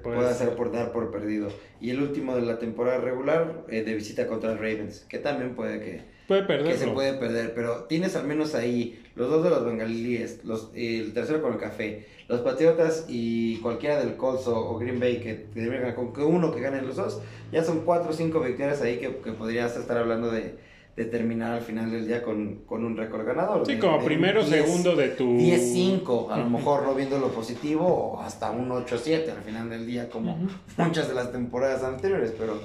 pueda 0.03 0.33
ser 0.33 0.55
por 0.55 0.71
dar 0.71 0.91
por 0.91 1.11
perdido. 1.11 1.49
Y 1.79 1.91
el 1.91 2.01
último 2.01 2.35
de 2.35 2.41
la 2.41 2.59
temporada 2.59 2.99
regular, 2.99 3.63
eh, 3.69 3.83
de 3.83 3.93
visita 3.93 4.27
contra 4.27 4.51
los 4.51 4.59
Ravens, 4.59 5.05
que 5.07 5.19
también 5.19 5.55
puede 5.55 5.79
que, 5.79 6.01
puede 6.27 6.43
perder, 6.43 6.73
que 6.73 6.77
se 6.77 6.87
puede 6.87 7.13
perder. 7.13 7.53
Pero 7.53 7.85
tienes 7.85 8.15
al 8.15 8.27
menos 8.27 8.55
ahí 8.55 9.01
los 9.15 9.29
dos 9.29 9.43
de 9.43 9.49
los 9.49 9.65
bengalíes, 9.65 10.43
los, 10.43 10.71
el 10.75 11.13
tercero 11.13 11.41
con 11.41 11.53
el 11.53 11.59
café, 11.59 12.07
los 12.27 12.41
Patriotas 12.41 13.05
y 13.07 13.57
cualquiera 13.57 13.99
del 13.99 14.17
Colts 14.17 14.47
o, 14.47 14.77
Green 14.77 14.99
Bay 14.99 15.19
que, 15.21 15.45
que, 15.53 15.93
con 15.95 16.11
que 16.11 16.21
uno 16.21 16.53
que 16.53 16.59
gane 16.59 16.81
los 16.81 16.97
dos, 16.97 17.21
ya 17.51 17.63
son 17.63 17.85
cuatro 17.85 18.09
o 18.09 18.13
cinco 18.13 18.41
victorias 18.41 18.81
ahí 18.81 18.97
que, 18.97 19.15
que 19.17 19.31
podrías 19.31 19.77
estar 19.77 19.97
hablando 19.97 20.29
de 20.29 20.55
de 20.97 21.05
terminar 21.05 21.53
al 21.53 21.61
final 21.61 21.91
del 21.91 22.07
día 22.07 22.23
con, 22.23 22.63
un 22.67 22.97
récord 22.97 23.23
ganador. 23.23 23.63
Sí, 23.67 23.77
como 23.77 24.03
primero, 24.03 24.43
segundo 24.43 24.95
de 24.95 25.09
tu... 25.09 25.37
10-5, 25.37 26.31
a 26.31 26.39
lo 26.39 26.49
mejor 26.49 26.83
no 26.83 26.95
viendo 26.95 27.19
lo 27.19 27.29
positivo, 27.29 27.85
o 27.85 28.19
hasta 28.19 28.49
un 28.49 28.69
8-7 28.69 29.29
al 29.29 29.43
final 29.43 29.69
del 29.69 29.85
día, 29.85 30.09
como 30.09 30.39
muchas 30.75 31.07
de 31.07 31.13
las 31.13 31.31
temporadas 31.31 31.83
anteriores, 31.83 32.33
pero... 32.35 32.59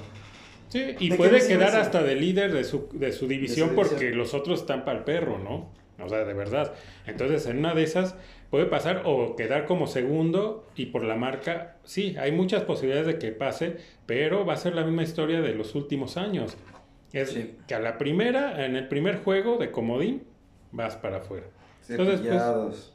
Sí, 0.69 0.95
y 0.97 1.13
puede 1.13 1.47
quedar 1.47 1.75
hasta 1.75 2.01
de 2.01 2.15
líder 2.15 2.51
de 2.51 2.63
su, 2.63 2.89
de 2.93 3.11
su 3.11 3.27
división 3.27 3.73
porque 3.75 4.09
los 4.09 4.33
otros 4.33 4.61
están 4.61 4.83
para 4.83 4.97
el 4.97 5.03
perro, 5.03 5.37
¿no? 5.37 5.69
O 6.03 6.09
sea, 6.09 6.25
de 6.25 6.33
verdad. 6.33 6.73
Entonces, 7.05 7.45
en 7.45 7.59
una 7.59 7.75
de 7.75 7.83
esas 7.83 8.15
puede 8.49 8.65
pasar 8.65 9.03
o 9.05 9.35
quedar 9.35 9.67
como 9.67 9.85
segundo 9.85 10.65
y 10.75 10.87
por 10.87 11.03
la 11.03 11.15
marca, 11.15 11.77
sí, 11.83 12.15
hay 12.19 12.31
muchas 12.31 12.63
posibilidades 12.63 13.05
de 13.05 13.19
que 13.19 13.31
pase, 13.31 13.77
pero 14.07 14.43
va 14.43 14.53
a 14.53 14.57
ser 14.57 14.73
la 14.73 14.83
misma 14.83 15.03
historia 15.03 15.41
de 15.41 15.53
los 15.53 15.75
últimos 15.75 16.17
años. 16.17 16.57
Es 17.13 17.37
que 17.67 17.75
a 17.75 17.79
la 17.79 17.97
primera, 17.97 18.65
en 18.65 18.75
el 18.75 18.87
primer 18.87 19.23
juego 19.23 19.57
de 19.57 19.71
comodín, 19.71 20.23
vas 20.71 20.95
para 20.95 21.17
afuera. 21.17 21.45
Entonces, 21.87 22.21
pues, 22.21 22.91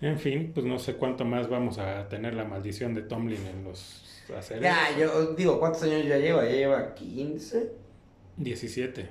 en 0.00 0.18
fin, 0.18 0.50
pues 0.52 0.66
no 0.66 0.78
sé 0.78 0.94
cuánto 0.94 1.24
más 1.24 1.48
vamos 1.48 1.78
a 1.78 2.08
tener 2.08 2.34
la 2.34 2.44
maldición 2.44 2.92
de 2.92 3.02
Tomlin 3.02 3.46
en 3.46 3.64
los 3.64 4.24
aceros. 4.36 4.62
Ya, 4.62 4.96
yo 4.98 5.34
digo, 5.34 5.58
¿cuántos 5.58 5.84
años 5.84 6.04
ya 6.06 6.18
lleva? 6.18 6.44
¿Ya 6.44 6.50
lleva 6.50 6.94
15? 6.94 7.72
17. 8.36 9.08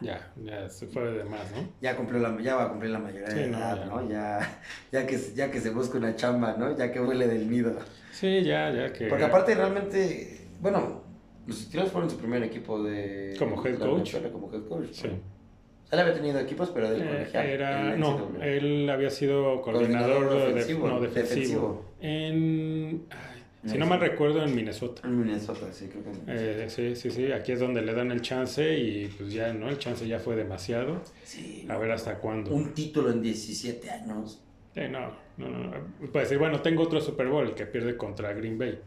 Ya, 0.00 0.32
ya 0.44 0.68
se 0.68 0.86
fue 0.86 1.10
de 1.10 1.24
más, 1.24 1.50
¿no? 1.50 1.68
Ya 1.80 1.96
cumplió 1.96 2.20
la, 2.20 2.40
ya 2.40 2.54
va 2.54 2.64
a 2.64 2.68
cumplir 2.68 2.92
la 2.92 3.00
mayoría 3.00 3.28
de 3.28 3.44
edad, 3.46 3.84
¿no? 3.86 4.08
Ya, 4.08 4.60
ya, 4.92 5.06
que, 5.06 5.18
ya 5.34 5.50
que 5.50 5.60
se 5.60 5.70
busca 5.70 5.98
una 5.98 6.14
chamba, 6.14 6.54
¿no? 6.56 6.76
Ya 6.76 6.92
que 6.92 7.00
huele 7.00 7.26
del 7.26 7.50
nido. 7.50 7.76
Sí, 8.12 8.42
ya, 8.44 8.70
ya 8.70 8.92
que... 8.92 9.06
Porque 9.06 9.24
aparte 9.24 9.54
realmente, 9.54 10.46
bueno, 10.60 11.02
los 11.48 11.58
Steelers 11.60 11.90
fueron 11.90 12.10
su 12.10 12.18
primer 12.18 12.42
equipo 12.42 12.82
de... 12.82 13.34
Como 13.38 13.64
head 13.66 13.78
coach. 13.78 14.16
Como 14.30 14.52
head 14.52 14.68
coach. 14.68 14.88
Sí. 14.92 15.08
Él 15.90 15.98
había 15.98 16.12
tenido 16.12 16.38
equipos, 16.38 16.70
pero 16.70 16.90
del 16.90 17.00
eh, 17.00 17.28
Era, 17.32 17.96
no, 17.96 18.30
él 18.42 18.88
había 18.90 19.08
sido 19.08 19.62
coordinador, 19.62 20.28
defensivo, 20.54 20.88
no, 20.88 21.00
defensivo. 21.00 21.84
En, 22.02 23.06
si 23.64 23.78
no 23.78 23.86
mal 23.86 23.98
recuerdo, 23.98 24.44
en 24.44 24.54
Minnesota. 24.54 25.00
En 25.04 25.18
Minnesota, 25.18 25.72
sí, 25.72 25.88
creo 25.88 26.04
que 26.04 26.64
eh, 26.64 26.68
Sí, 26.68 26.94
sí, 26.94 27.10
sí. 27.10 27.32
Aquí 27.32 27.52
es 27.52 27.60
donde 27.60 27.80
le 27.80 27.94
dan 27.94 28.12
el 28.12 28.20
chance 28.20 28.78
y 28.78 29.08
pues 29.08 29.32
ya, 29.32 29.54
¿no? 29.54 29.70
El 29.70 29.78
chance 29.78 30.06
ya 30.06 30.18
fue 30.18 30.36
demasiado. 30.36 31.00
Sí. 31.24 31.66
A 31.70 31.78
ver 31.78 31.90
hasta 31.92 32.18
cuándo. 32.18 32.54
Un 32.54 32.74
título 32.74 33.10
en 33.10 33.22
17 33.22 33.90
años. 33.90 34.42
Sí, 34.74 34.82
no, 34.90 35.12
no, 35.38 35.48
no. 35.48 35.72
Puede 36.12 36.26
decir, 36.26 36.38
bueno, 36.38 36.60
tengo 36.60 36.82
otro 36.82 37.00
Super 37.00 37.28
Bowl 37.28 37.54
que 37.54 37.64
pierde 37.64 37.96
contra 37.96 38.34
Green 38.34 38.58
Bay. 38.58 38.78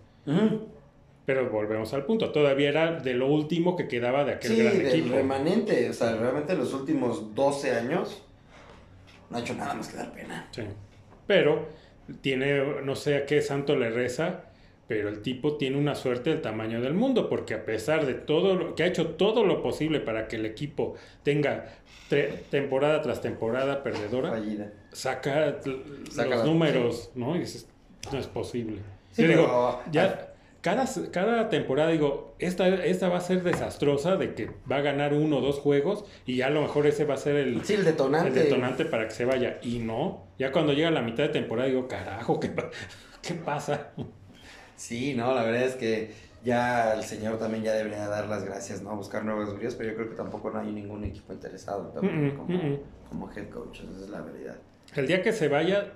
Pero 1.26 1.50
volvemos 1.50 1.94
al 1.94 2.06
punto, 2.06 2.32
todavía 2.32 2.70
era 2.70 3.00
de 3.00 3.14
lo 3.14 3.28
último 3.28 3.76
que 3.76 3.88
quedaba 3.88 4.24
de 4.24 4.34
aquel 4.34 4.58
gran 4.58 4.76
equipo. 4.82 5.08
Sí, 5.08 5.14
remanente, 5.14 5.90
o 5.90 5.94
sea, 5.94 6.16
realmente 6.16 6.56
los 6.56 6.74
últimos 6.74 7.36
12 7.36 7.76
años 7.76 8.24
no 9.30 9.38
ha 9.38 9.40
hecho 9.40 9.54
nada 9.54 9.76
más 9.76 9.88
que 9.88 9.98
dar 9.98 10.12
pena. 10.12 10.48
Sí, 10.52 10.64
pero 11.28 11.68
tiene, 12.22 12.82
no 12.84 12.96
sé 12.96 13.18
a 13.18 13.26
qué 13.26 13.42
santo 13.42 13.76
le 13.76 13.92
reza, 13.92 14.46
pero 14.88 15.08
el 15.10 15.22
tipo 15.22 15.56
tiene 15.58 15.78
una 15.78 15.96
suerte 15.96 16.32
del 16.32 16.42
tamaño 16.42 16.82
del 16.82 16.94
mundo, 16.94 17.30
porque 17.30 17.54
a 17.54 17.66
pesar 17.66 18.06
de 18.06 18.14
todo, 18.14 18.56
lo, 18.56 18.76
que 18.76 18.84
ha 18.84 18.88
hecho 18.88 19.12
todo 19.12 19.46
lo 19.46 19.62
posible 19.62 20.02
para 20.02 20.28
que 20.28 20.36
el 20.36 20.46
equipo 20.46 20.96
tenga 21.24 21.78
temporada 22.50 23.02
tras 23.02 23.22
temporada 23.22 23.84
perdedora, 23.84 24.42
saca, 24.92 25.60
los 25.64 26.46
números, 26.46 27.12
¿no? 27.16 27.38
Y 27.38 27.40
dices, 27.40 27.70
no 28.12 28.20
es 28.20 28.28
posible. 28.28 28.80
Sí, 29.12 29.26
digo, 29.26 29.82
ya 29.92 30.31
cada, 30.62 30.86
cada 31.12 31.50
temporada 31.50 31.90
digo, 31.90 32.36
esta, 32.38 32.68
esta 32.68 33.10
va 33.10 33.18
a 33.18 33.22
ser 33.22 33.44
desastrosa 33.44 34.16
de 34.16 34.36
que 34.36 34.52
va 34.72 34.78
a 34.78 34.82
ganar 34.82 35.14
uno 35.14 35.38
o 35.38 35.42
dos 35.42 35.60
juegos 35.60 36.06
y 36.26 36.38
ya 36.38 36.48
a 36.48 36.50
lo 36.52 36.62
mejor 36.62 36.86
ese 36.86 37.04
va 37.04 37.16
a 37.16 37.18
ser 37.18 37.36
el, 37.36 37.62
detonante. 37.62 38.28
el 38.30 38.36
detonante 38.36 38.86
para 38.86 39.08
que 39.08 39.14
se 39.14 39.26
vaya. 39.26 39.60
Y 39.64 39.80
no, 39.80 40.28
ya 40.38 40.52
cuando 40.52 40.74
llega 40.74 40.92
la 40.92 41.02
mitad 41.02 41.24
de 41.24 41.30
temporada 41.30 41.68
digo, 41.68 41.88
carajo, 41.88 42.40
¿qué, 42.40 42.52
qué 43.22 43.34
pasa? 43.34 43.90
Sí, 44.76 45.14
no, 45.16 45.34
la 45.34 45.44
verdad 45.44 45.64
es 45.64 45.76
que 45.76 46.12
ya 46.44 46.94
el 46.94 47.04
señor 47.04 47.38
también 47.38 47.64
ya 47.64 47.74
debería 47.74 48.08
dar 48.08 48.28
las 48.28 48.44
gracias, 48.44 48.82
¿no? 48.82 48.96
Buscar 48.96 49.24
nuevos 49.24 49.56
bríos, 49.56 49.76
pero 49.76 49.92
yo 49.92 49.96
creo 49.96 50.10
que 50.10 50.16
tampoco 50.16 50.50
no 50.52 50.60
hay 50.60 50.72
ningún 50.72 51.04
equipo 51.04 51.34
interesado 51.34 51.94
como, 51.94 52.78
como 53.10 53.32
head 53.32 53.50
coach, 53.50 53.82
esa 53.82 54.04
es 54.04 54.10
la 54.10 54.22
verdad. 54.22 54.58
El 54.96 55.08
día 55.08 55.22
que 55.22 55.34
se 55.34 55.48
vaya, 55.48 55.94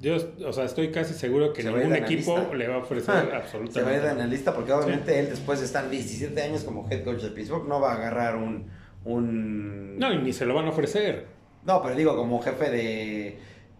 yo, 0.00 0.16
o 0.46 0.52
sea, 0.52 0.64
estoy 0.64 0.90
casi 0.90 1.12
seguro 1.12 1.52
que 1.52 1.62
ningún 1.62 1.94
equipo 1.94 2.54
le 2.54 2.68
va 2.68 2.76
a 2.76 2.78
ofrecer 2.78 3.34
absolutamente. 3.34 3.72
Se 3.72 3.82
va 3.82 3.90
a 3.90 3.96
ir 3.96 4.02
de 4.02 4.08
analista 4.08 4.54
porque 4.54 4.72
obviamente 4.72 5.18
él 5.18 5.28
después 5.28 5.60
de 5.60 5.66
estar 5.66 5.90
17 5.90 6.40
años 6.40 6.64
como 6.64 6.88
head 6.90 7.04
coach 7.04 7.20
de 7.20 7.30
Pittsburgh 7.30 7.68
no 7.68 7.80
va 7.80 7.92
a 7.92 7.96
agarrar 7.96 8.36
un, 8.36 8.70
un... 9.04 9.98
No, 9.98 10.12
y 10.12 10.18
ni 10.18 10.32
se 10.32 10.46
lo 10.46 10.54
van 10.54 10.66
a 10.66 10.70
ofrecer. 10.70 11.26
No, 11.66 11.82
pero 11.82 11.94
digo 11.94 12.16
como 12.16 12.40
jefe 12.40 12.70
de, 12.70 13.38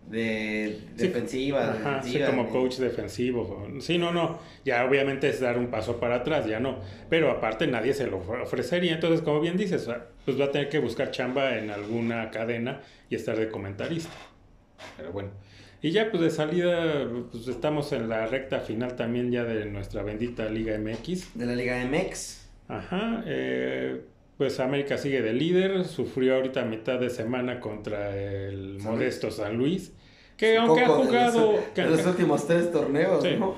de 0.09 0.81
defensiva. 0.97 1.71
Ajá, 1.71 2.03
sí, 2.03 2.21
como 2.27 2.51
coach 2.51 2.77
defensivo. 2.77 3.67
Sí, 3.81 3.97
no, 3.97 4.13
no. 4.13 4.39
Ya 4.63 4.85
obviamente 4.85 5.31
es 5.31 5.41
dar 5.41 5.57
un 5.57 5.69
paso 5.69 5.99
para 5.99 6.17
atrás, 6.17 6.47
ya 6.47 6.61
no. 6.61 6.81
Pero 7.09 7.31
aparte 7.31 7.67
nadie 7.67 7.95
se 7.95 8.07
lo 8.07 8.19
ofrecería. 8.19 8.93
Entonces, 8.93 9.23
como 9.23 9.41
bien 9.41 9.57
dices, 9.57 9.89
pues 10.27 10.39
va 10.39 10.47
a 10.47 10.51
tener 10.51 10.69
que 10.69 10.81
buscar 10.81 11.11
chamba 11.13 11.57
en 11.57 11.71
alguna 11.71 12.31
cadena 12.31 12.83
y 13.09 13.15
estar 13.15 13.39
de 13.39 13.49
comentarista. 13.49 14.13
Pero 14.99 15.13
bueno. 15.13 15.31
Y 15.83 15.93
ya 15.93 16.11
pues 16.11 16.23
de 16.23 16.31
salida, 16.31 17.09
pues 17.31 17.49
estamos 17.49 17.93
en 17.93 18.09
la 18.09 18.27
recta 18.27 18.61
final 18.61 18.97
también 18.97 19.33
ya 19.33 19.45
de 19.45 19.65
nuestra 19.65 20.03
bendita 20.03 20.49
Liga 20.51 20.79
MX. 20.79 21.39
De 21.39 21.47
la 21.47 21.55
Liga 21.55 21.83
MX. 21.85 22.47
Ajá. 22.69 23.23
Eh, 23.27 24.03
pues 24.37 24.61
América 24.61 24.97
sigue 24.97 25.23
de 25.23 25.33
líder, 25.33 25.85
sufrió 25.85 26.37
ahorita 26.37 26.65
mitad 26.65 26.99
de 26.99 27.11
semana 27.11 27.61
contra 27.61 28.17
el 28.17 28.79
modesto 28.81 29.31
San 29.31 29.57
Luis, 29.57 29.93
que 30.37 30.57
aunque 30.57 30.83
ha 30.83 30.89
jugado... 30.89 31.59
En 31.77 31.91
los, 31.91 32.07
últimos 32.07 32.47
tres 32.47 32.73
torneos, 32.73 33.23
¿no? 33.39 33.55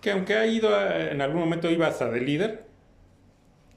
Que 0.00 0.12
aunque 0.12 0.34
ha 0.34 0.46
ido, 0.46 0.70
en 0.90 1.20
algún 1.20 1.40
momento 1.40 1.70
iba 1.70 1.86
hasta 1.86 2.10
de 2.10 2.20
líder, 2.20 2.64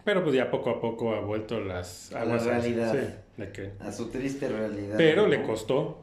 pero 0.03 0.23
pues 0.23 0.35
ya 0.35 0.49
poco 0.49 0.71
a 0.71 0.81
poco 0.81 1.13
ha 1.13 1.21
vuelto 1.21 1.59
las... 1.59 2.11
A 2.13 2.25
la 2.25 2.37
realidad. 2.37 2.95
A 3.79 3.91
su 3.91 4.09
triste 4.09 4.47
realidad. 4.47 4.95
Pero 4.97 5.27
le 5.27 5.43
costó, 5.43 5.99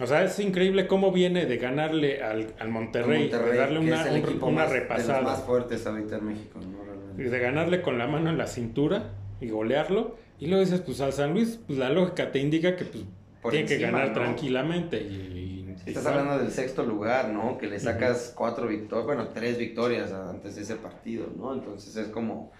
o 0.00 0.06
sea, 0.06 0.24
es 0.24 0.38
increíble 0.40 0.86
cómo 0.88 1.12
viene 1.12 1.46
de 1.46 1.56
ganarle 1.56 2.22
al, 2.22 2.54
al 2.58 2.68
Monterrey, 2.68 3.28
de 3.28 3.56
darle 3.56 3.78
una, 3.78 4.04
una 4.40 4.66
repasada. 4.66 5.18
De 5.18 5.24
los 5.24 5.32
más 5.32 5.42
fuertes 5.42 5.86
ahorita 5.86 6.16
en 6.16 6.26
México, 6.26 6.58
¿no? 6.60 7.22
Y 7.22 7.28
de 7.28 7.38
ganarle 7.38 7.80
con 7.80 7.96
la 7.96 8.08
mano 8.08 8.28
en 8.30 8.36
la 8.36 8.48
cintura 8.48 9.12
y 9.40 9.48
golearlo. 9.48 10.16
Y 10.40 10.48
luego 10.48 10.64
dices, 10.64 10.80
pues 10.80 11.00
al 11.00 11.12
San 11.12 11.32
Luis, 11.32 11.60
pues 11.64 11.78
la 11.78 11.90
lógica 11.90 12.32
te 12.32 12.40
indica 12.40 12.74
que 12.74 12.84
pues, 12.84 13.52
tiene 13.52 13.66
que 13.68 13.78
ganar 13.78 14.12
tranquilamente. 14.12 15.00
Y, 15.00 15.54
Estás 15.86 16.06
hablando 16.06 16.38
del 16.38 16.50
sexto 16.50 16.82
lugar, 16.84 17.28
¿no? 17.28 17.58
Que 17.58 17.66
le 17.66 17.78
sacas 17.78 18.32
cuatro 18.34 18.66
victorias, 18.66 19.04
bueno, 19.04 19.28
tres 19.28 19.58
victorias 19.58 20.12
antes 20.12 20.56
de 20.56 20.62
ese 20.62 20.76
partido, 20.76 21.26
¿no? 21.36 21.52
Entonces 21.52 21.94
es 21.96 22.08
como... 22.08 22.52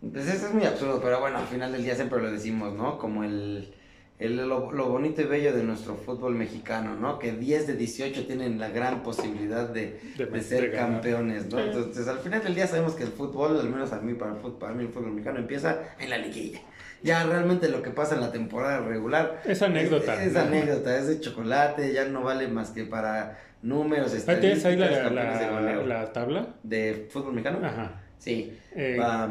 Pues 0.00 0.28
eso 0.28 0.46
es 0.46 0.54
muy 0.54 0.64
absurdo, 0.64 1.00
pero 1.02 1.20
bueno, 1.20 1.38
al 1.38 1.46
final 1.46 1.72
del 1.72 1.84
día 1.84 1.94
siempre 1.94 2.22
lo 2.22 2.30
decimos, 2.30 2.74
¿no? 2.74 2.98
Como 2.98 3.22
el 3.22 3.74
el, 4.18 4.36
lo, 4.36 4.70
bonito 4.70 5.22
y 5.22 5.24
bello 5.24 5.52
de 5.52 5.64
nuestro 5.64 5.96
fútbol 5.96 6.36
mexicano, 6.36 6.94
¿no? 6.94 7.18
Que 7.18 7.32
10 7.32 7.66
de 7.66 7.74
18 7.74 8.26
tienen 8.26 8.60
la 8.60 8.68
gran 8.68 9.02
posibilidad 9.02 9.68
de, 9.68 10.00
de, 10.16 10.40
ser 10.40 10.72
campeones, 10.72 11.46
¿no? 11.50 11.58
Entonces, 11.58 12.06
al 12.06 12.18
final 12.18 12.42
del 12.42 12.54
día 12.54 12.66
sabemos 12.68 12.94
que 12.94 13.02
el 13.02 13.10
fútbol, 13.10 13.58
al 13.58 13.68
menos 13.68 13.92
a 13.92 14.00
mí, 14.00 14.14
para 14.14 14.32
el 14.32 14.36
fútbol, 14.38 14.58
para 14.58 14.74
mí 14.74 14.84
el 14.84 14.90
fútbol 14.90 15.10
mexicano 15.10 15.40
empieza 15.40 15.80
en 15.98 16.10
la 16.10 16.18
liguilla. 16.18 16.60
Ya 17.02 17.24
realmente 17.24 17.68
lo 17.68 17.82
que 17.82 17.90
pasa 17.90 18.14
en 18.14 18.20
la 18.20 18.30
temporada 18.30 18.80
regular... 18.80 19.42
Es 19.44 19.60
anécdota. 19.62 20.22
Es, 20.22 20.36
anécdota, 20.36 20.96
es 20.96 21.08
de 21.08 21.20
chocolate, 21.20 21.92
ya 21.92 22.04
no 22.06 22.22
vale 22.22 22.46
más 22.46 22.70
que 22.70 22.84
para 22.84 23.38
números, 23.62 24.14
estadísticas. 24.14 24.64
ahí 24.64 24.76
la, 24.76 25.10
la, 25.10 25.82
la, 25.82 26.12
tabla? 26.12 26.54
¿De 26.62 27.08
fútbol 27.10 27.32
mexicano? 27.32 27.66
Ajá. 27.66 28.00
Sí. 28.16 28.56
Eh, 28.76 28.98
a 29.02 29.26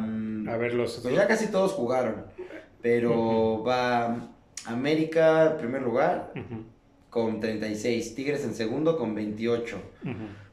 ver 0.58 0.74
los... 0.74 1.00
Pues 1.00 1.16
ya 1.16 1.26
casi 1.26 1.48
todos 1.48 1.72
jugaron, 1.72 2.26
pero 2.82 3.64
va 3.64 4.33
América, 4.66 5.56
primer 5.58 5.82
lugar, 5.82 6.34
con 7.10 7.40
36. 7.40 8.16
Tigres 8.16 8.44
en 8.44 8.54
segundo, 8.54 8.98
con 8.98 9.16
28. 9.16 9.78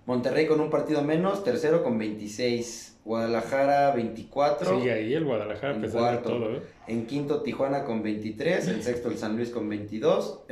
Monterrey 0.07 0.47
con 0.47 0.61
un 0.61 0.71
partido 0.71 1.03
menos, 1.03 1.45
tercero 1.45 1.83
con 1.83 1.99
26. 1.99 2.99
Guadalajara 3.05 3.93
24. 3.95 4.81
Sí, 4.81 4.89
ahí 4.89 5.15
el 5.15 5.25
Guadalajara 5.25 5.75
en 5.75 5.91
cuarto. 5.91 6.31
todo. 6.31 6.57
¿eh? 6.57 6.63
En 6.87 7.07
quinto 7.07 7.43
Tijuana 7.43 7.85
con 7.85 8.03
23, 8.03 8.69
en 8.69 8.83
sexto 8.83 9.09
el 9.09 9.17
San 9.17 9.37
Luis 9.37 9.51
con 9.51 9.69
22, 9.69 10.45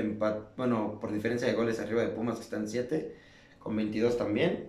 bueno, 0.56 0.98
por 1.00 1.12
diferencia 1.12 1.46
de 1.46 1.54
goles 1.54 1.78
arriba 1.78 2.02
de 2.02 2.08
Pumas 2.08 2.36
que 2.36 2.42
están 2.42 2.66
7, 2.68 3.14
con 3.58 3.76
22 3.76 4.16
también. 4.16 4.68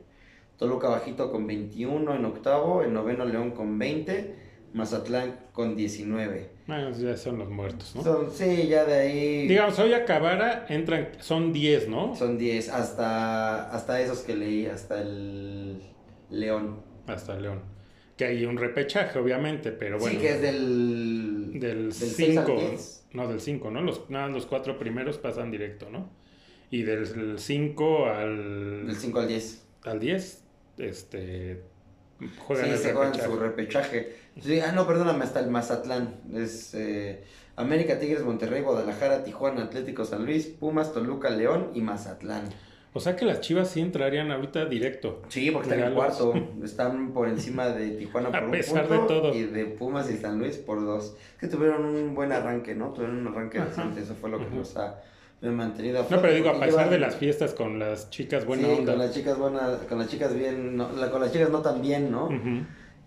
Toluca 0.58 0.90
bajito 0.90 1.32
con 1.32 1.48
21 1.48 2.16
en 2.16 2.26
octavo, 2.26 2.84
en 2.84 2.94
noveno 2.94 3.24
León 3.24 3.52
con 3.52 3.80
20 3.80 4.36
Mazatlán 4.74 5.40
con 5.54 5.76
19. 5.76 6.50
Bueno, 6.70 6.92
ya 6.92 7.18
son 7.18 7.40
los 7.40 7.50
muertos, 7.50 7.96
¿no? 7.96 8.04
Son, 8.04 8.32
sí, 8.32 8.68
ya 8.68 8.86
de 8.86 8.94
ahí. 8.94 9.48
Digamos, 9.48 9.80
hoy 9.80 9.92
acabara, 9.94 10.68
entran, 10.70 11.10
son 11.20 11.52
10, 11.52 11.88
¿no? 11.90 12.16
Son 12.16 12.38
10, 12.38 12.70
hasta, 12.70 13.72
hasta 13.72 14.00
esos 14.00 14.20
que 14.20 14.36
leí, 14.36 14.68
hasta 14.68 15.02
el 15.02 15.82
León. 16.30 16.84
Hasta 17.08 17.38
el 17.38 17.42
León. 17.42 17.62
Que 18.16 18.26
hay 18.26 18.46
un 18.46 18.56
repechaje, 18.56 19.18
obviamente, 19.18 19.72
pero 19.72 19.98
bueno. 19.98 20.14
Sí, 20.14 20.22
que 20.22 20.36
es 20.36 20.42
del. 20.44 21.60
Del 21.60 21.92
5. 21.92 22.58
No, 23.14 23.28
del 23.28 23.42
5, 23.42 23.72
¿no? 23.72 23.82
Los, 23.82 24.08
nada, 24.12 24.28
los 24.28 24.46
cuatro 24.46 24.78
primeros 24.78 25.18
pasan 25.18 25.50
directo, 25.50 25.90
¿no? 25.90 26.12
Y 26.70 26.84
del 26.84 27.40
5 27.40 28.06
al. 28.06 28.86
Del 28.86 28.96
5 28.96 29.20
al 29.20 29.28
10. 29.28 29.66
Al 29.86 30.00
10, 30.00 30.44
este 30.78 31.64
Juegan 32.38 32.78
sí, 32.78 32.84
se 32.84 32.94
juegan 32.94 33.16
su 33.16 33.36
repechaje. 33.38 34.16
ah, 34.66 34.72
no, 34.74 34.86
perdóname, 34.86 35.24
hasta 35.24 35.40
el 35.40 35.50
Mazatlán. 35.50 36.16
Es 36.34 36.74
eh, 36.74 37.24
América, 37.56 38.00
Tigres, 38.00 38.24
Monterrey, 38.24 38.62
Guadalajara, 38.62 39.24
Tijuana, 39.24 39.64
Atlético 39.64 40.06
San 40.06 40.26
Luis, 40.26 40.48
Pumas, 40.48 40.94
Toluca, 40.94 41.30
León 41.30 41.72
y 41.74 41.82
Mazatlán. 41.82 42.50
O 42.92 43.00
sea 43.00 43.16
que 43.16 43.24
las 43.24 43.42
Chivas 43.42 43.70
sí 43.70 43.82
entrarían 43.82 44.32
ahorita 44.32 44.66
directo. 44.66 45.22
Sí, 45.30 45.52
porque 45.52 45.70
están 45.70 45.88
en 45.88 45.94
cuarto. 45.94 46.34
Están 46.64 47.14
por 47.14 47.28
encima 47.30 47.70
de 47.70 47.92
Tijuana 47.92 48.30
por 48.30 48.44
A 48.44 48.52
pesar 48.52 48.84
un 48.92 48.98
punto 48.98 49.14
de 49.14 49.20
todo. 49.22 49.36
y 49.36 49.44
de 49.44 49.66
Pumas 49.66 50.10
y 50.10 50.18
San 50.18 50.40
Luis 50.40 50.58
por 50.58 50.84
dos. 50.84 51.16
Es 51.34 51.40
que 51.40 51.48
tuvieron 51.48 51.86
un 51.86 52.16
buen 52.16 52.32
arranque, 52.32 52.74
¿no? 52.74 52.92
Tuvieron 52.92 53.20
un 53.20 53.28
arranque 53.28 53.60
decente. 53.60 54.02
Eso 54.02 54.16
fue 54.16 54.30
lo 54.32 54.40
que 54.40 54.56
nos 54.56 54.76
ha 54.76 55.02
me 55.42 55.50
he 55.50 55.52
mantenido 55.52 56.06
No, 56.10 56.22
pero 56.22 56.34
digo, 56.34 56.50
a 56.50 56.60
pesar 56.60 56.90
de 56.90 57.00
las 57.00 57.16
fiestas 57.16 57.54
con 57.54 57.80
las 57.80 58.10
chicas 58.10 58.46
buena 58.46 58.68
sí, 58.68 58.86
con 58.86 58.98
las 58.98 59.14
chicas 59.14 59.38
buenas, 59.38 59.78
con 59.88 60.00
las 60.00 60.08
chicas 60.10 60.34
bien, 60.34 60.76
no, 60.76 60.90
con 61.12 61.22
las 61.22 61.32
chicas 61.32 61.50
no 61.50 61.62
tan 61.62 61.82
bien, 61.82 62.12
¿no? 62.12 62.30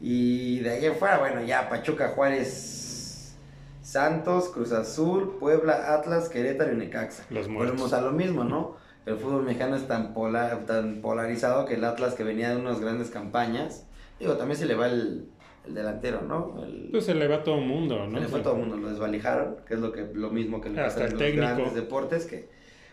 Y 0.00 0.58
de 0.60 0.70
ahí 0.70 0.86
en 0.86 0.96
fuera, 0.96 1.18
bueno, 1.18 1.42
ya 1.42 1.68
Pachuca 1.68 2.08
Juárez 2.08 3.36
Santos, 3.82 4.48
Cruz 4.48 4.72
Azul, 4.72 5.36
Puebla, 5.38 5.94
Atlas, 5.94 6.28
Querétaro 6.28 6.72
y 6.72 6.76
Necaxa. 6.76 7.24
Los 7.30 7.46
Volvemos 7.48 7.92
a 7.92 8.00
lo 8.00 8.12
mismo, 8.12 8.42
¿no? 8.42 8.76
El 9.04 9.16
fútbol 9.16 9.42
mexicano 9.42 9.76
es 9.76 9.86
tan, 9.86 10.14
polar, 10.14 10.64
tan 10.64 11.02
polarizado 11.02 11.66
que 11.66 11.74
el 11.74 11.84
Atlas 11.84 12.14
que 12.14 12.24
venía 12.24 12.50
de 12.50 12.56
unas 12.56 12.80
grandes 12.80 13.10
campañas, 13.10 13.84
digo, 14.18 14.36
también 14.36 14.56
se 14.56 14.66
le 14.66 14.74
va 14.76 14.86
el, 14.86 15.28
delantero, 15.66 16.22
¿no? 16.22 16.54
pues 16.90 17.04
se 17.04 17.14
le 17.14 17.28
va 17.28 17.36
a 17.36 17.44
todo 17.44 17.58
el 17.58 17.66
mundo, 17.66 18.06
¿no? 18.06 18.18
Se 18.18 18.26
le 18.26 18.32
va 18.32 18.38
a 18.38 18.42
todo 18.42 18.54
el 18.54 18.60
mundo, 18.60 18.76
lo 18.76 18.88
desvalijaron, 18.88 19.56
que 19.66 19.74
es 19.74 19.80
lo, 19.80 19.92
que, 19.92 20.08
lo 20.12 20.30
mismo 20.30 20.60
que 20.60 20.70
le 20.70 20.82
pasa 20.82 21.06
en 21.06 21.18
los 21.18 21.32
grandes 21.32 21.74
deportes, 21.74 22.26
que 22.26 22.48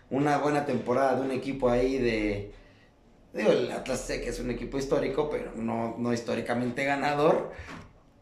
una 0.10 0.38
buena 0.38 0.66
temporada 0.66 1.16
de 1.16 1.22
un 1.22 1.32
equipo 1.32 1.70
ahí 1.70 1.98
de... 1.98 2.52
Digo, 3.34 3.52
el 3.52 3.72
Atlas 3.72 4.02
sé 4.02 4.22
que 4.22 4.30
es 4.30 4.40
un 4.40 4.50
equipo 4.50 4.78
histórico, 4.78 5.30
pero 5.30 5.52
no, 5.56 5.96
no 6.00 6.14
históricamente 6.14 6.84
ganador. 6.84 7.52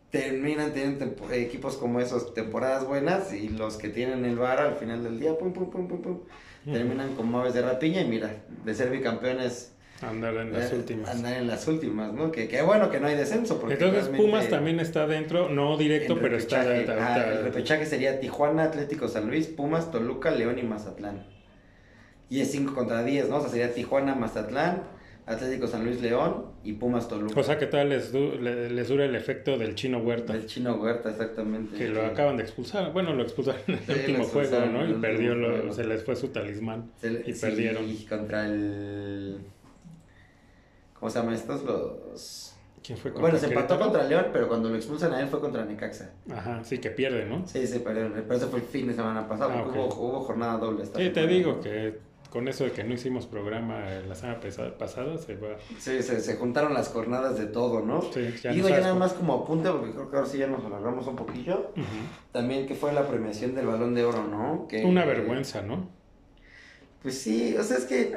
Terminan 0.10 0.74
teniendo 0.74 1.06
equipos 1.32 1.78
como 1.78 2.00
esos, 2.00 2.34
temporadas 2.34 2.86
buenas, 2.86 3.34
y 3.34 3.50
los 3.50 3.78
que 3.78 3.90
tienen 3.90 4.26
el 4.26 4.38
VAR 4.38 4.60
al 4.60 4.76
final 4.76 5.04
del 5.04 5.20
día, 5.20 5.38
pum, 5.38 5.54
pum, 5.54 5.70
pum, 5.70 5.88
pum, 5.88 6.02
pum, 6.02 6.20
terminan 6.66 7.16
como 7.16 7.40
aves 7.40 7.54
de 7.54 7.62
rapiña, 7.62 8.02
y 8.02 8.08
mira, 8.08 8.44
de 8.66 8.74
ser 8.74 8.90
bicampeones 8.90 9.77
Andar 10.02 10.36
en 10.36 10.54
las 10.54 10.72
eh, 10.72 10.76
últimas. 10.76 11.10
Andar 11.10 11.34
en 11.34 11.48
las 11.48 11.68
últimas, 11.68 12.14
¿no? 12.14 12.32
Que, 12.32 12.48
que 12.48 12.62
bueno 12.62 12.90
que 12.92 13.00
no 13.00 13.08
hay 13.08 13.16
descenso. 13.16 13.60
Porque 13.60 13.74
Entonces 13.74 14.10
Pumas 14.10 14.48
también 14.48 14.80
está 14.80 15.08
dentro, 15.08 15.50
no 15.50 15.78
directo, 15.78 16.18
pero 16.22 16.38
está 16.38 16.64
dentro. 16.64 16.96
el 16.96 17.44
repechaje 17.44 17.86
sería 17.86 18.20
Tijuana, 18.20 18.64
Atlético 18.66 19.08
San 19.08 19.28
Luis, 19.28 19.48
Pumas, 19.48 19.92
Toluca, 19.92 20.32
León 20.32 20.60
y 20.60 20.64
Mazatlán. 20.64 21.26
Y 22.30 22.42
es 22.42 22.52
5 22.52 22.76
contra 22.76 23.04
10, 23.04 23.30
¿no? 23.30 23.38
O 23.38 23.42
sea, 23.42 23.50
sería 23.50 23.74
Tijuana, 23.74 24.14
Mazatlán, 24.14 24.84
Atlético 25.26 25.68
San 25.68 25.86
Luis 25.86 26.02
León 26.02 26.46
y 26.64 26.74
Pumas 26.74 27.08
Toluca. 27.08 27.40
O 27.40 27.44
sea, 27.44 27.58
¿qué 27.58 27.66
tal 27.68 27.90
les, 27.90 28.14
les 28.14 28.88
dura 28.88 29.06
el 29.06 29.16
efecto 29.16 29.58
del 29.58 29.76
chino 29.76 30.00
Huerta? 30.00 30.34
Del 30.34 30.46
chino 30.46 30.76
Huerta, 30.76 31.10
exactamente. 31.10 31.76
Que 31.76 31.90
lo 31.90 32.06
acaban 32.06 32.38
de 32.38 32.44
expulsar. 32.44 32.94
Bueno, 32.94 33.14
lo 33.14 33.24
expulsaron 33.24 33.62
en 33.68 33.80
el 33.88 34.00
último 34.00 34.24
juego, 34.26 34.66
¿no? 34.68 34.88
Y 34.88 34.94
perdió, 34.94 35.74
se 35.74 35.86
les 35.86 36.04
fue 36.04 36.16
su 36.16 36.28
talismán. 36.28 36.92
y 37.02 37.34
perdieron. 37.34 37.90
Y 37.90 38.06
contra 38.06 38.46
el. 38.46 39.38
¿Cómo 41.00 41.10
se 41.10 41.20
llaman 41.20 41.36
estos? 41.36 41.64
Los. 41.64 42.54
¿Quién 42.84 42.98
fue 42.98 43.12
Bueno, 43.12 43.38
se 43.38 43.48
empató 43.48 43.78
contra 43.78 44.04
León, 44.04 44.28
pero 44.32 44.48
cuando 44.48 44.70
lo 44.70 44.76
expulsan 44.76 45.14
a 45.14 45.20
él 45.20 45.28
fue 45.28 45.42
contra 45.42 45.66
Necaxa. 45.66 46.12
Ajá, 46.32 46.64
sí, 46.64 46.78
que 46.78 46.90
pierde, 46.90 47.26
¿no? 47.26 47.46
Sí, 47.46 47.68
se 47.68 47.82
perdieron. 47.82 48.14
Pero 48.14 48.36
eso 48.36 48.48
fue 48.48 48.60
el 48.60 48.66
fin 48.66 48.88
de 48.88 48.94
semana 48.94 49.28
pasado. 49.28 49.52
Ah, 49.54 49.68
hubo, 49.68 49.88
hubo, 49.88 50.20
jornada 50.22 50.58
doble. 50.58 50.84
Esta 50.84 51.00
sí, 51.00 51.10
te 51.10 51.28
digo 51.28 51.60
que 51.60 52.00
con 52.30 52.48
eso 52.48 52.66
de 52.66 52.72
que 52.72 52.84
no 52.84 52.94
hicimos 52.94 53.26
programa 53.26 53.80
la 54.08 54.16
semana 54.16 54.40
pasada, 54.78 55.18
se 55.18 55.36
va. 55.36 55.58
Sí, 55.80 56.02
se, 56.02 56.36
juntaron 56.36 56.74
las 56.74 56.90
jornadas 56.90 57.38
de 57.38 57.46
todo, 57.46 57.82
¿no? 57.82 58.02
Sí, 58.02 58.34
ya 58.42 58.52
Digo 58.52 58.70
ya 58.70 58.80
nada 58.80 58.96
más 58.96 59.14
como 59.14 59.34
apunte, 59.34 59.70
porque 59.70 59.92
creo 59.92 60.10
que 60.10 60.18
ahora 60.18 60.28
sí 60.28 60.38
ya 60.38 60.48
nos 60.48 60.64
alargamos 60.66 61.08
un 61.08 61.16
poquillo. 61.16 61.72
También 62.32 62.68
que 62.68 62.76
fue 62.76 62.94
la 62.94 63.08
premiación 63.08 63.56
del 63.56 63.68
balón 63.68 63.96
de 63.96 64.04
oro, 64.04 64.24
¿no? 64.28 64.68
Que, 64.68 64.84
Una 64.86 65.06
vergüenza, 65.06 65.62
¿no? 65.62 65.90
Pues 67.02 67.20
sí, 67.20 67.56
o 67.58 67.64
sea, 67.64 67.78
es 67.78 67.86
que 67.86 68.12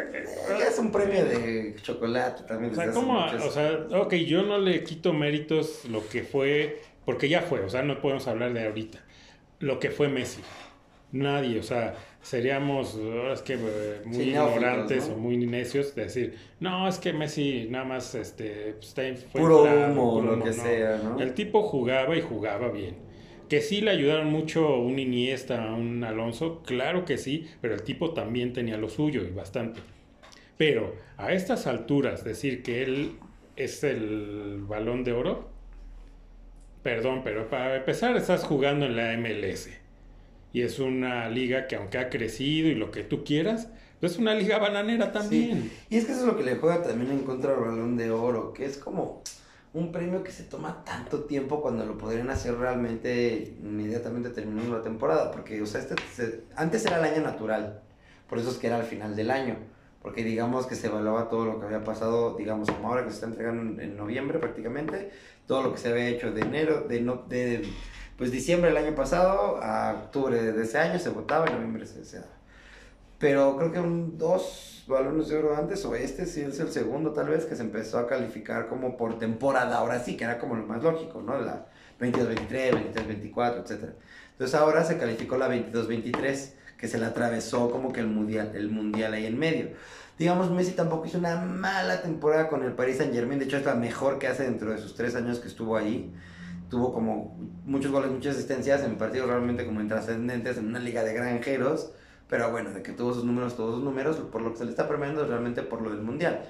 es 0.68 0.78
un 0.78 0.91
premio 0.91 1.24
de 1.24 1.76
chocolate 1.83 2.45
también. 2.45 2.72
O 2.72 2.74
sea, 2.74 2.91
¿cómo? 2.91 3.24
O 3.24 3.51
sea, 3.51 3.87
ok, 3.93 4.14
yo 4.14 4.43
no 4.43 4.59
le 4.59 4.83
quito 4.85 5.12
méritos 5.12 5.85
lo 5.85 6.07
que 6.09 6.22
fue, 6.22 6.81
porque 7.05 7.28
ya 7.28 7.43
fue, 7.43 7.61
o 7.61 7.68
sea, 7.68 7.83
no 7.83 8.01
podemos 8.01 8.26
hablar 8.26 8.53
de 8.53 8.66
ahorita. 8.66 8.99
Lo 9.61 9.78
que 9.78 9.91
fue 9.91 10.09
Messi. 10.09 10.41
Nadie, 11.12 11.59
o 11.59 11.62
sea, 11.62 11.97
seríamos, 12.22 12.97
es 13.33 13.43
que 13.43 13.55
eh, 13.55 14.03
muy 14.05 14.31
ignorantes 14.31 15.09
o 15.09 15.16
muy 15.16 15.37
necios 15.37 15.95
de 15.95 16.05
decir, 16.05 16.39
no, 16.61 16.89
es 16.89 16.99
que 16.99 17.12
Messi 17.12 17.66
nada 17.68 17.85
más 17.85 18.14
este, 18.14 18.74
pues, 18.78 18.89
está 18.89 19.03
puro 19.33 19.64
humo, 19.64 20.22
lo 20.22 20.43
que 20.43 20.53
sea, 20.53 21.01
¿no? 21.03 21.20
El 21.20 21.35
tipo 21.35 21.62
jugaba 21.62 22.16
y 22.16 22.22
jugaba 22.22 22.68
bien. 22.68 23.09
Que 23.51 23.61
sí 23.61 23.82
le 23.82 23.90
ayudaron 23.90 24.28
mucho 24.28 24.78
un 24.78 24.98
Iniesta, 24.98 25.72
un 25.74 26.03
Alonso, 26.05 26.62
claro 26.64 27.05
que 27.05 27.18
sí, 27.18 27.51
pero 27.61 27.74
el 27.74 27.82
tipo 27.82 28.14
también 28.14 28.55
tenía 28.55 28.78
lo 28.78 28.88
suyo 28.88 29.22
y 29.24 29.30
bastante. 29.30 29.80
Pero 30.57 30.94
a 31.18 31.32
estas 31.32 31.66
alturas, 31.66 32.24
decir 32.24 32.62
que 32.62 32.82
él 32.82 33.18
es 33.57 33.84
el 33.84 34.62
balón 34.66 35.05
de 35.05 35.12
oro, 35.12 35.51
perdón, 36.82 37.22
pero 37.24 37.51
para 37.51 37.76
empezar 37.76 38.16
estás 38.16 38.44
jugando 38.44 38.86
en 38.86 38.96
la 38.96 39.16
MLS 39.18 39.68
y 40.53 40.62
es 40.62 40.78
una 40.78 41.28
liga 41.28 41.66
que 41.66 41.76
aunque 41.76 41.98
ha 41.98 42.09
crecido 42.09 42.68
y 42.68 42.74
lo 42.74 42.90
que 42.90 43.03
tú 43.03 43.24
quieras, 43.24 43.68
es 44.01 44.16
una 44.16 44.34
liga 44.34 44.59
bananera 44.59 45.12
también. 45.12 45.70
Y 45.90 45.96
es 45.96 46.07
que 46.07 46.12
eso 46.12 46.22
es 46.22 46.26
lo 46.26 46.36
que 46.36 46.44
le 46.44 46.57
juega 46.57 46.82
también 46.82 47.11
en 47.11 47.24
contra 47.24 47.51
del 47.51 47.61
balón 47.61 47.96
de 47.96 48.11
oro, 48.11 48.53
que 48.53 48.64
es 48.64 48.78
como 48.78 49.22
un 49.73 49.93
premio 49.93 50.25
que 50.25 50.33
se 50.33 50.43
toma 50.45 50.85
tanto 50.85 51.25
tiempo 51.25 51.62
cuando 51.62 51.85
lo 51.87 51.97
podrían 51.97 52.31
hacer 52.31 52.57
realmente 52.57 53.57
inmediatamente 53.62 54.31
terminando 54.31 54.77
la 54.77 54.83
temporada, 54.83 55.31
porque 55.31 55.62
o 55.62 55.66
sea, 55.66 55.81
este 55.81 56.45
antes 56.57 56.85
era 56.87 56.99
el 56.99 57.05
año 57.05 57.23
natural, 57.23 57.83
por 58.29 58.39
eso 58.39 58.51
es 58.51 58.57
que 58.57 58.66
era 58.66 58.77
al 58.77 58.85
final 58.85 59.14
del 59.14 59.31
año, 59.31 59.57
porque 60.03 60.25
digamos 60.25 60.66
que 60.66 60.75
se 60.75 60.89
evaluaba 60.89 61.29
todo 61.29 61.45
lo 61.45 61.61
que 61.61 61.66
había 61.66 61.85
pasado, 61.85 62.37
digamos 62.37 62.71
como 62.71 62.89
ahora 62.89 63.05
que 63.05 63.11
se 63.11 63.16
está 63.16 63.27
entregando 63.27 63.81
en, 63.81 63.97
noviembre 63.97 64.39
prácticamente, 64.39 65.11
todo 65.47 65.62
lo 65.62 65.73
que 65.73 65.79
se 65.79 65.91
había 65.91 66.09
hecho 66.09 66.33
de 66.33 66.41
enero, 66.41 66.83
de, 66.89 67.01
no, 67.01 67.25
de 67.29 67.62
pues 68.18 68.33
diciembre 68.33 68.71
del 68.73 68.85
año 68.85 68.97
pasado 68.97 69.62
a 69.62 69.93
octubre 70.05 70.53
de 70.53 70.62
ese 70.62 70.79
año 70.79 70.99
se 70.99 71.11
votaba 71.11 71.49
y 71.49 71.53
noviembre 71.53 71.87
se, 71.87 72.05
se 72.05 72.21
Pero 73.18 73.57
creo 73.57 73.73
que 73.73 73.81
un, 73.81 74.18
dos 74.18 74.70
balones 74.91 75.28
de 75.28 75.38
oro 75.38 75.57
antes, 75.57 75.84
o 75.84 75.95
este 75.95 76.26
sí 76.26 76.43
es 76.43 76.61
el 76.61 76.70
segundo 76.70 77.12
tal 77.12 77.28
vez, 77.28 77.47
que 77.47 77.57
se 77.57 77.62
empezó 77.62 77.99
a 77.99 78.07
calificar 78.07 78.68
como 78.68 78.97
por 78.97 79.18
temporada, 79.18 79.78
ahora 79.78 80.01
sí, 80.01 80.16
que 80.16 80.24
era 80.24 80.38
como 80.38 80.57
lo 80.57 80.66
más 80.66 80.82
lógico, 80.82 81.22
¿no? 81.22 81.38
La 81.41 81.66
22-23, 81.99 82.93
23-24, 82.93 83.61
etc. 83.61 83.91
Entonces 84.32 84.55
ahora 84.55 84.84
se 84.84 84.99
calificó 84.99 85.38
la 85.38 85.49
22-23, 85.49 86.53
que 86.76 86.88
se 86.88 86.99
la 86.99 87.09
atravesó 87.09 87.70
como 87.70 87.93
que 87.93 88.01
el 88.01 88.09
mundial, 88.09 88.53
el 88.55 88.70
mundial 88.70 89.14
ahí 89.14 89.26
en 89.26 89.38
medio. 89.38 89.70
Digamos, 90.18 90.51
Messi 90.51 90.72
tampoco 90.72 91.07
hizo 91.07 91.18
una 91.18 91.36
mala 91.36 92.03
temporada 92.03 92.49
con 92.49 92.62
el 92.62 92.72
Paris 92.72 92.99
Saint 92.99 93.14
Germain, 93.14 93.38
de 93.38 93.47
hecho 93.47 93.57
es 93.57 93.64
la 93.64 93.74
mejor 93.74 94.18
que 94.18 94.26
hace 94.26 94.43
dentro 94.43 94.70
de 94.70 94.78
sus 94.78 94.95
tres 94.95 95.14
años 95.14 95.38
que 95.38 95.49
estuvo 95.49 95.76
ahí 95.76 96.12
tuvo 96.70 96.95
como 96.95 97.36
muchos 97.66 97.91
goles, 97.91 98.11
muchas 98.11 98.36
asistencias 98.36 98.82
en 98.82 98.97
partidos 98.97 99.28
realmente 99.28 99.66
como 99.66 99.82
intrascendentes 99.82 100.57
en 100.57 100.68
una 100.68 100.78
liga 100.78 101.03
de 101.03 101.12
granjeros, 101.12 101.93
pero 102.31 102.51
bueno, 102.53 102.70
de 102.70 102.83
que 102.83 102.93
tuvo 102.93 103.12
sus 103.12 103.24
números, 103.24 103.57
todos 103.57 103.74
sus 103.74 103.85
números, 103.85 104.16
por 104.16 104.41
lo 104.41 104.53
que 104.53 104.59
se 104.59 104.64
le 104.64 104.70
está 104.70 104.87
premiando 104.87 105.22
es 105.22 105.28
realmente 105.28 105.62
por 105.62 105.83
lo 105.83 105.91
del 105.91 106.01
Mundial. 106.01 106.45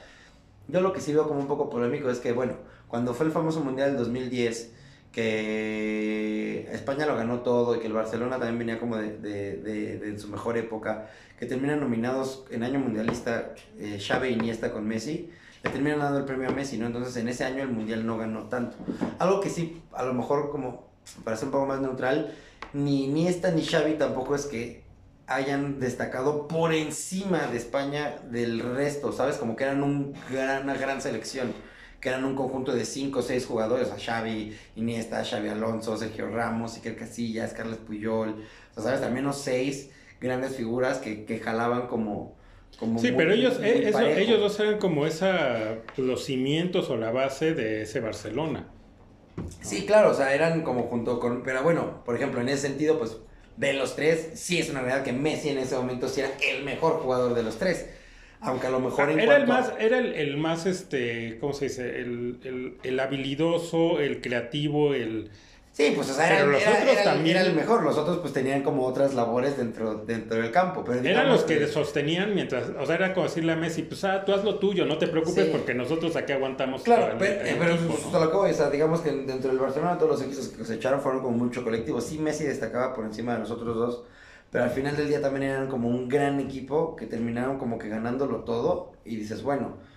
Yo 0.69 0.83
lo 0.83 0.93
que 0.93 1.01
sí 1.01 1.13
veo 1.15 1.27
como 1.27 1.41
un 1.41 1.49
poco 1.49 1.71
polémico 1.71 2.11
es 2.11 2.21
que, 2.21 2.33
bueno, 2.33 2.53
cuando 2.87 3.15
fue 3.15 3.25
el 3.27 3.33
famoso 3.33 3.61
Mundial 3.65 3.89
del 3.89 3.99
2010, 3.99 4.75
que 5.11 6.69
España 6.71 7.07
lo 7.07 7.17
ganó 7.17 7.41
todo 7.41 7.75
y 7.75 7.81
que 7.81 7.87
el 7.87 7.95
Barcelona 7.95 8.39
también 8.39 8.59
venía 8.59 8.79
como 8.79 8.97
de, 8.97 9.19
de, 9.19 9.57
de, 9.57 10.19
su 10.19 10.29
mejor 10.29 10.59
época, 10.59 11.09
que 11.39 11.47
terminan 11.47 11.81
nominados 11.81 12.45
en 12.51 12.63
año 12.63 12.79
mundialista 12.79 13.55
eh, 13.79 13.99
Xavi 13.99 14.29
e 14.29 14.33
Iniesta 14.33 14.73
con 14.73 14.87
Messi, 14.87 15.31
le 15.65 15.71
terminan 15.71 15.99
dando 15.99 16.19
el 16.19 16.27
premio 16.27 16.49
a 16.49 16.53
Messi, 16.53 16.77
¿no? 16.77 16.87
Entonces 16.87 17.17
en 17.17 17.29
ese 17.29 17.45
año 17.45 17.63
el 17.63 17.71
Mundial 17.71 18.07
no 18.07 18.19
ganó 18.19 18.45
tanto. 18.45 18.77
Algo 19.19 19.41
que 19.41 19.49
sí, 19.49 19.83
a 19.93 20.05
lo 20.05 20.13
mejor 20.13 20.51
como 20.51 20.91
para 21.25 21.37
ser 21.37 21.47
un 21.47 21.53
poco 21.53 21.67
más 21.67 21.81
neutral, 21.81 22.33
ni 22.75 23.07
Iniesta 23.07 23.51
ni 23.51 23.65
Xavi 23.65 23.95
tampoco 23.95 24.35
es 24.35 24.47
que 24.47 24.80
hayan 25.31 25.79
destacado 25.79 26.49
por 26.49 26.75
encima 26.75 27.47
de 27.47 27.57
España 27.57 28.17
del 28.31 28.59
resto, 28.61 29.13
¿sabes? 29.13 29.37
Como 29.37 29.55
que 29.55 29.63
eran 29.63 29.85
un 29.85 30.13
gran, 30.29 30.65
una 30.65 30.75
gran 30.75 31.01
selección, 31.01 31.53
que 32.01 32.09
eran 32.09 32.25
un 32.25 32.35
conjunto 32.35 32.75
de 32.75 32.85
5 32.85 33.21
o 33.21 33.23
6 33.23 33.47
jugadores, 33.47 33.93
a 33.93 33.97
Xavi, 33.99 34.57
Iniesta, 34.75 35.25
Xavi 35.25 35.49
Alonso, 35.49 35.97
Sergio 35.97 36.29
Ramos, 36.29 36.77
Iker 36.77 36.97
Casillas, 36.97 37.53
Carles 37.53 37.79
Puyol, 37.79 38.31
o 38.31 38.75
sea, 38.75 38.83
¿sabes? 38.83 39.01
También 39.01 39.25
los 39.25 39.39
6 39.39 39.91
grandes 40.21 40.57
figuras 40.57 40.99
que, 40.99 41.25
que 41.25 41.39
jalaban 41.39 41.87
como 41.87 42.35
sí, 42.99 43.13
pero 43.17 43.33
ellos, 43.33 43.61
eh, 43.63 43.93
ellos 44.17 44.41
dos 44.41 44.59
eran 44.59 44.79
como 44.79 45.07
esa, 45.07 45.77
los 45.97 46.25
cimientos 46.25 46.91
o 46.91 46.97
la 46.97 47.13
base 47.13 47.55
de 47.55 47.83
ese 47.83 48.01
Barcelona. 48.01 48.67
Sí, 49.63 49.87
claro, 49.87 50.11
o 50.11 50.15
sea, 50.15 50.35
eran 50.35 50.63
como 50.63 50.83
junto 50.85 51.21
con, 51.21 51.45
pero 51.45 51.63
bueno, 51.63 52.03
por 52.05 52.17
ejemplo, 52.17 52.41
en 52.41 52.49
ese 52.49 52.69
sentido, 52.69 52.99
pues 52.99 53.19
de 53.61 53.75
los 53.75 53.95
tres, 53.95 54.31
sí 54.35 54.59
es 54.59 54.71
una 54.71 54.81
realidad 54.81 55.05
que 55.05 55.13
Messi 55.13 55.51
en 55.51 55.59
ese 55.59 55.77
momento 55.77 56.09
sí 56.09 56.21
era 56.21 56.31
el 56.51 56.65
mejor 56.65 56.95
jugador 56.95 57.35
de 57.35 57.43
los 57.43 57.59
tres. 57.59 57.87
Aunque 58.41 58.69
a 58.69 58.71
lo 58.71 58.81
mejor 58.81 59.11
en 59.11 59.21
era 59.21 59.37
el 59.37 59.47
más, 59.47 59.71
era 59.79 59.99
el, 59.99 60.39
más 60.39 60.65
este, 60.65 61.37
¿cómo 61.41 61.53
se 61.53 61.67
dice? 61.67 62.01
El, 62.01 62.79
el 62.83 62.99
habilidoso, 62.99 64.01
el 64.01 64.23
creativo, 64.23 64.95
el 64.95 65.31
Sí, 65.73 65.93
pues 65.95 66.11
o 66.11 66.15
sea, 66.15 66.27
era, 66.27 66.47
los 66.47 66.61
otros 66.61 67.05
también... 67.05 67.37
era, 67.37 67.47
el 67.47 67.55
mejor. 67.55 67.85
Los 67.85 67.97
otros 67.97 68.19
pues 68.19 68.33
tenían 68.33 68.63
como 68.63 68.85
otras 68.85 69.15
labores 69.15 69.57
dentro, 69.57 70.05
dentro 70.05 70.37
del 70.37 70.51
campo. 70.51 70.83
Pero 70.85 71.01
eran 71.01 71.29
los 71.29 71.45
que, 71.45 71.67
sostenían 71.69 72.35
mientras, 72.35 72.71
o 72.79 72.85
sea, 72.85 72.97
era 72.97 73.15
como 73.15 73.27
decirle 73.27 73.53
a 73.53 73.57
Messi, 73.57 73.83
pues 73.83 74.03
ah, 74.05 74.25
tú 74.25 74.33
haz 74.33 74.43
lo 74.45 74.59
tuyo, 74.59 74.85
no 74.85 74.99
te 74.99 75.07
preocupes 75.07 75.47
porque 75.47 75.73
nosotros 75.75 76.17
aquí 76.17 76.33
aguantamos. 76.33 76.83
Claro, 76.83 77.15
pero, 77.19 77.45
eh, 77.45 77.57
pero 77.59 77.77
lo 78.21 78.31
que 78.31 78.37
voy, 78.37 78.51
o 78.51 78.55
sea, 78.55 78.69
digamos 78.69 79.01
que 79.01 79.13
dentro 79.13 79.51
del 79.51 79.59
Barcelona 79.59 79.97
todos 79.97 80.11
los 80.13 80.23
equipos 80.23 80.49
que 80.49 80.65
se 80.65 80.75
echaron 80.75 81.01
fueron 81.01 81.23
como 81.23 81.37
mucho 81.37 81.63
colectivo. 81.63 82.01
Sí, 82.01 82.19
Messi 82.19 82.45
destacaba 82.45 82.93
por 82.93 83.05
encima 83.05 83.35
de 83.35 83.39
los 83.39 83.51
otros 83.53 83.77
dos, 83.77 84.03
pero 84.51 84.65
al 84.65 84.71
final 84.71 84.97
del 84.97 85.09
día 85.09 85.23
también 85.23 85.51
eran 85.51 85.69
como 85.69 85.89
un 85.89 86.09
gran 86.09 86.41
equipo 86.41 86.97
que 86.97 87.07
terminaron 87.07 87.59
como 87.59 87.79
que 87.79 87.89
ganándolo 87.89 88.41
todo 88.41 88.93
y 89.05 89.15
dices, 89.15 89.45
bueno 89.45 89.90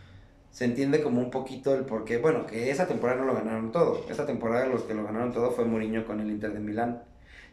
se 0.54 0.66
entiende 0.66 1.02
como 1.02 1.20
un 1.20 1.32
poquito 1.32 1.74
el 1.74 1.84
porqué. 1.84 2.18
Bueno, 2.18 2.46
que 2.46 2.70
esa 2.70 2.88
temporada 2.88 3.20
no 3.20 3.26
lo 3.26 3.34
ganaron 3.34 3.72
todo. 3.72 4.06
Esa 4.08 4.28
temporada 4.28 4.68
los 4.68 4.84
que 4.84 4.94
lo 4.94 5.04
ganaron 5.04 5.34
todo 5.34 5.50
fue 5.50 5.66
Mourinho 5.66 6.06
con 6.06 6.20
el 6.20 6.30
Inter 6.30 6.54
de 6.54 6.60
Milán. 6.60 7.02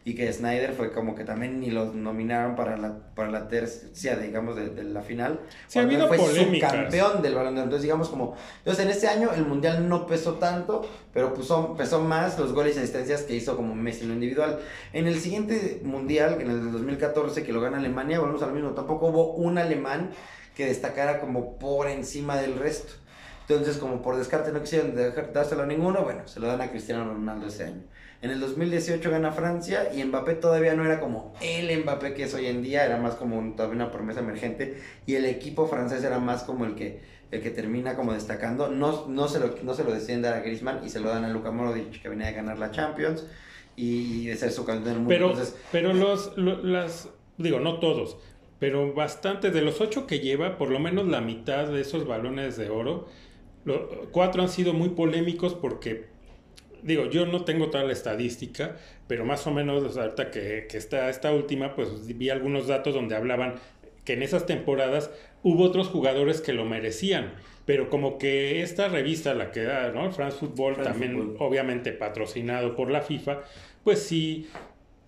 y 0.03 0.15
que 0.15 0.31
Snyder 0.33 0.73
fue 0.73 0.93
como 0.93 1.15
que 1.15 1.25
también 1.25 1.61
ni 1.61 1.71
los 1.71 1.95
nominaron 1.95 2.57
para 2.57 2.77
la, 2.77 2.99
para 3.15 3.31
la 3.31 3.49
tercia, 3.49 4.17
digamos, 4.17 4.57
de, 4.57 4.83
la 4.85 5.01
final. 5.01 5.41
Sí, 5.67 5.79
ha 5.79 5.83
habido 5.83 6.09
fue 6.09 6.19
polémicas. 6.19 6.73
subcampeón 6.73 7.23
del 7.23 7.35
Balón 7.35 7.55
de. 7.55 7.63
Entonces, 7.63 7.83
digamos 7.83 8.11
como... 8.11 8.35
Entonces, 8.59 8.85
en 8.85 8.91
este 8.91 9.09
año 9.09 9.31
el 9.35 9.47
Mundial 9.47 9.89
no 9.89 10.07
pesó 10.07 10.35
tanto, 10.35 10.87
pero 11.15 11.33
puso, 11.33 11.75
pesó 11.79 12.03
más 12.03 12.39
los 12.39 12.53
goles 12.53 12.77
y 12.77 12.81
asistencias 12.81 13.23
que 13.23 13.35
hizo 13.35 13.57
como 13.57 13.75
Messi 13.75 14.03
en 14.03 14.09
lo 14.09 14.15
individual. 14.15 14.59
En 14.93 15.07
el 15.07 15.19
siguiente 15.21 15.81
Mundial, 15.85 16.39
en 16.41 16.51
el 16.51 16.71
2014, 16.71 17.45
que 17.45 17.53
lo 17.53 17.63
gana 17.63 17.79
Alemania, 17.79 18.21
volvemos 18.21 18.43
al 18.43 18.53
mismo. 18.53 18.73
Tampoco 18.73 19.07
hubo 19.07 19.33
un 19.33 19.57
alemán 19.57 20.11
que 20.61 20.67
destacara 20.67 21.21
como 21.21 21.59
por 21.59 21.89
encima 21.89 22.37
del 22.37 22.57
resto. 22.57 22.93
Entonces, 23.49 23.79
como 23.79 24.03
por 24.03 24.17
descarte 24.17 24.53
no 24.53 24.61
quisieron 24.61 24.95
dárselo 25.33 25.63
a 25.63 25.67
ninguno, 25.67 26.03
bueno, 26.03 26.29
se 26.29 26.39
lo 26.39 26.49
dan 26.49 26.61
a 26.61 26.71
Cristiano 26.71 27.03
Ronaldo 27.05 27.47
ese 27.47 27.65
año. 27.65 27.83
En 28.21 28.31
el 28.31 28.41
2018 28.41 29.11
gana 29.11 29.33
Francia 29.33 29.91
y 29.95 30.05
Mbappé 30.05 30.35
todavía 30.35 30.75
no 30.75 30.85
era 30.85 31.01
como 31.01 31.33
el 31.41 31.83
Mbappé 31.83 32.13
que 32.13 32.25
es 32.25 32.35
hoy 32.35 32.49
en 32.49 32.63
día, 32.63 32.85
era 32.85 32.99
más 32.99 33.15
como 33.15 33.55
todavía 33.55 33.77
una 33.77 33.91
promesa 33.91 34.21
emergente 34.21 34.83
y 35.07 35.15
el 35.15 35.25
equipo 35.25 35.67
francés 35.67 36.05
era 36.05 36.19
más 36.19 36.43
como 36.43 36.67
el 36.67 36.75
que, 36.75 37.01
el 37.31 37.41
que 37.41 37.49
termina 37.49 37.97
como 37.97 38.13
destacando. 38.13 38.69
No, 38.69 39.09
no, 39.09 39.29
se 39.29 39.41
lo, 39.41 39.55
no 39.63 39.73
se 39.73 39.85
lo 39.85 39.93
deciden 39.93 40.21
dar 40.21 40.35
a 40.35 40.41
Griezmann 40.41 40.85
y 40.85 40.91
se 40.91 41.01
lo 41.01 41.09
dan 41.09 41.25
a 41.25 41.31
Luka 41.31 41.51
Modric 41.51 42.03
que 42.03 42.11
venía 42.11 42.27
de 42.27 42.35
ganar 42.35 42.59
la 42.59 42.71
Champions 42.71 43.25
y 43.77 44.27
de 44.27 44.37
ser 44.37 44.53
su 44.53 44.67
campeón 44.67 44.85
del 44.85 44.95
mundo. 44.97 45.09
Pero, 45.09 45.33
pero 45.73 45.95
los, 45.95 46.37
las, 46.37 47.09
digo, 47.39 47.61
no 47.61 47.79
todos, 47.79 48.19
pero 48.61 48.93
bastantes 48.93 49.53
de 49.53 49.63
los 49.63 49.81
ocho 49.81 50.07
que 50.07 50.21
lleva, 50.21 50.59
por 50.59 50.71
lo 50.71 50.79
menos 50.79 51.09
la 51.09 51.21
mitad 51.21 51.67
de 51.67 51.81
esos 51.81 52.07
balones 52.07 52.57
de 52.57 52.69
oro, 52.69 53.09
cuatro 54.13 54.43
han 54.43 54.49
sido 54.49 54.75
muy 54.75 54.91
polémicos 54.91 55.55
porque, 55.55 56.05
digo, 56.83 57.07
yo 57.07 57.27
no 57.27 57.45
tengo 57.45 57.71
toda 57.71 57.85
la 57.85 57.93
estadística, 57.93 58.77
pero 59.09 59.25
más 59.25 59.47
o 59.47 59.51
menos 59.51 59.97
ahorita 59.97 60.31
que, 60.31 60.67
que 60.69 60.77
está 60.77 61.09
esta 61.09 61.33
última, 61.33 61.75
pues 61.75 62.07
vi 62.17 62.29
algunos 62.29 62.69
datos 62.69 62.95
donde 62.95 63.17
hablaban 63.17 63.55
que 64.05 64.13
en 64.13 64.23
esas 64.23 64.47
temporadas 64.47 65.11
hubo 65.43 65.65
otros 65.65 65.89
jugadores 65.89 66.43
que 66.43 66.53
lo 66.53 66.65
merecían. 66.67 67.33
Pero 67.65 67.89
como 67.89 68.19
que 68.19 68.63
esta 68.63 68.89
revista, 68.89 69.35
la 69.35 69.53
que 69.53 69.63
da, 69.63 69.93
¿no? 69.93 70.11
France 70.11 70.39
Football, 70.39 70.83
también 70.83 71.37
obviamente 71.39 71.93
patrocinado 71.93 72.75
por 72.75 72.91
la 72.91 73.01
FIFA, 73.01 73.41
pues 73.85 74.03
sí 74.03 74.49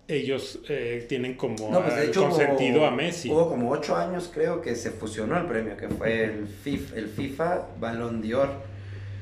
ellos 0.07 0.59
eh, 0.67 1.05
tienen 1.07 1.35
como 1.35 1.69
no, 1.69 1.81
pues 1.81 2.15
consentido 2.15 2.85
a 2.85 2.91
Messi. 2.91 3.31
Hubo 3.31 3.49
como 3.49 3.71
ocho 3.71 3.95
años 3.95 4.29
creo 4.33 4.61
que 4.61 4.75
se 4.75 4.91
fusionó 4.91 5.37
el 5.37 5.45
premio, 5.45 5.77
que 5.77 5.87
fue 5.89 6.25
el 6.25 6.47
FIFA, 6.47 6.95
el 6.95 7.07
FIFA 7.07 7.67
Balón 7.79 8.21
de 8.21 8.35
Oro. 8.35 8.73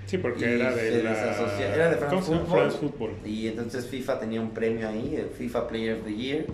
Sí, 0.06 0.18
porque 0.18 0.56
era 0.56 0.76
de, 0.76 1.04
la... 1.04 1.14
era 1.74 1.90
de 1.90 1.98
France 1.98 2.78
Football, 2.78 3.20
Y 3.24 3.48
entonces 3.48 3.86
FIFA 3.86 4.20
tenía 4.20 4.42
un 4.42 4.52
premio 4.52 4.90
ahí, 4.90 5.16
el 5.16 5.30
FIFA 5.30 5.68
Player 5.68 6.00
of 6.00 6.06
the 6.06 6.14
Year. 6.14 6.46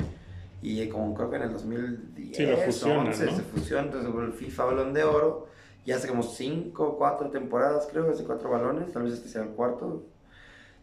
Y 0.62 0.86
como 0.90 1.14
creo 1.16 1.30
que 1.30 1.38
en 1.38 1.44
el 1.44 1.54
2010 1.54 2.38
sí, 2.38 2.46
lo 2.46 2.58
fusionan, 2.58 3.14
se 3.14 3.28
fusionó, 3.28 3.84
entonces 3.84 4.12
el 4.14 4.34
FIFA 4.34 4.66
Balón 4.66 4.94
de 4.94 5.04
Oro. 5.04 5.48
Y 5.86 5.92
hace 5.94 6.08
como 6.10 6.22
cinco, 6.22 6.98
cuatro 6.98 7.30
temporadas, 7.30 7.88
creo, 7.90 8.12
hace 8.12 8.26
cuatro 8.26 8.50
balones, 8.50 8.92
tal 8.92 9.04
vez 9.04 9.14
este 9.14 9.30
sea 9.30 9.44
el 9.44 9.50
cuarto, 9.50 10.04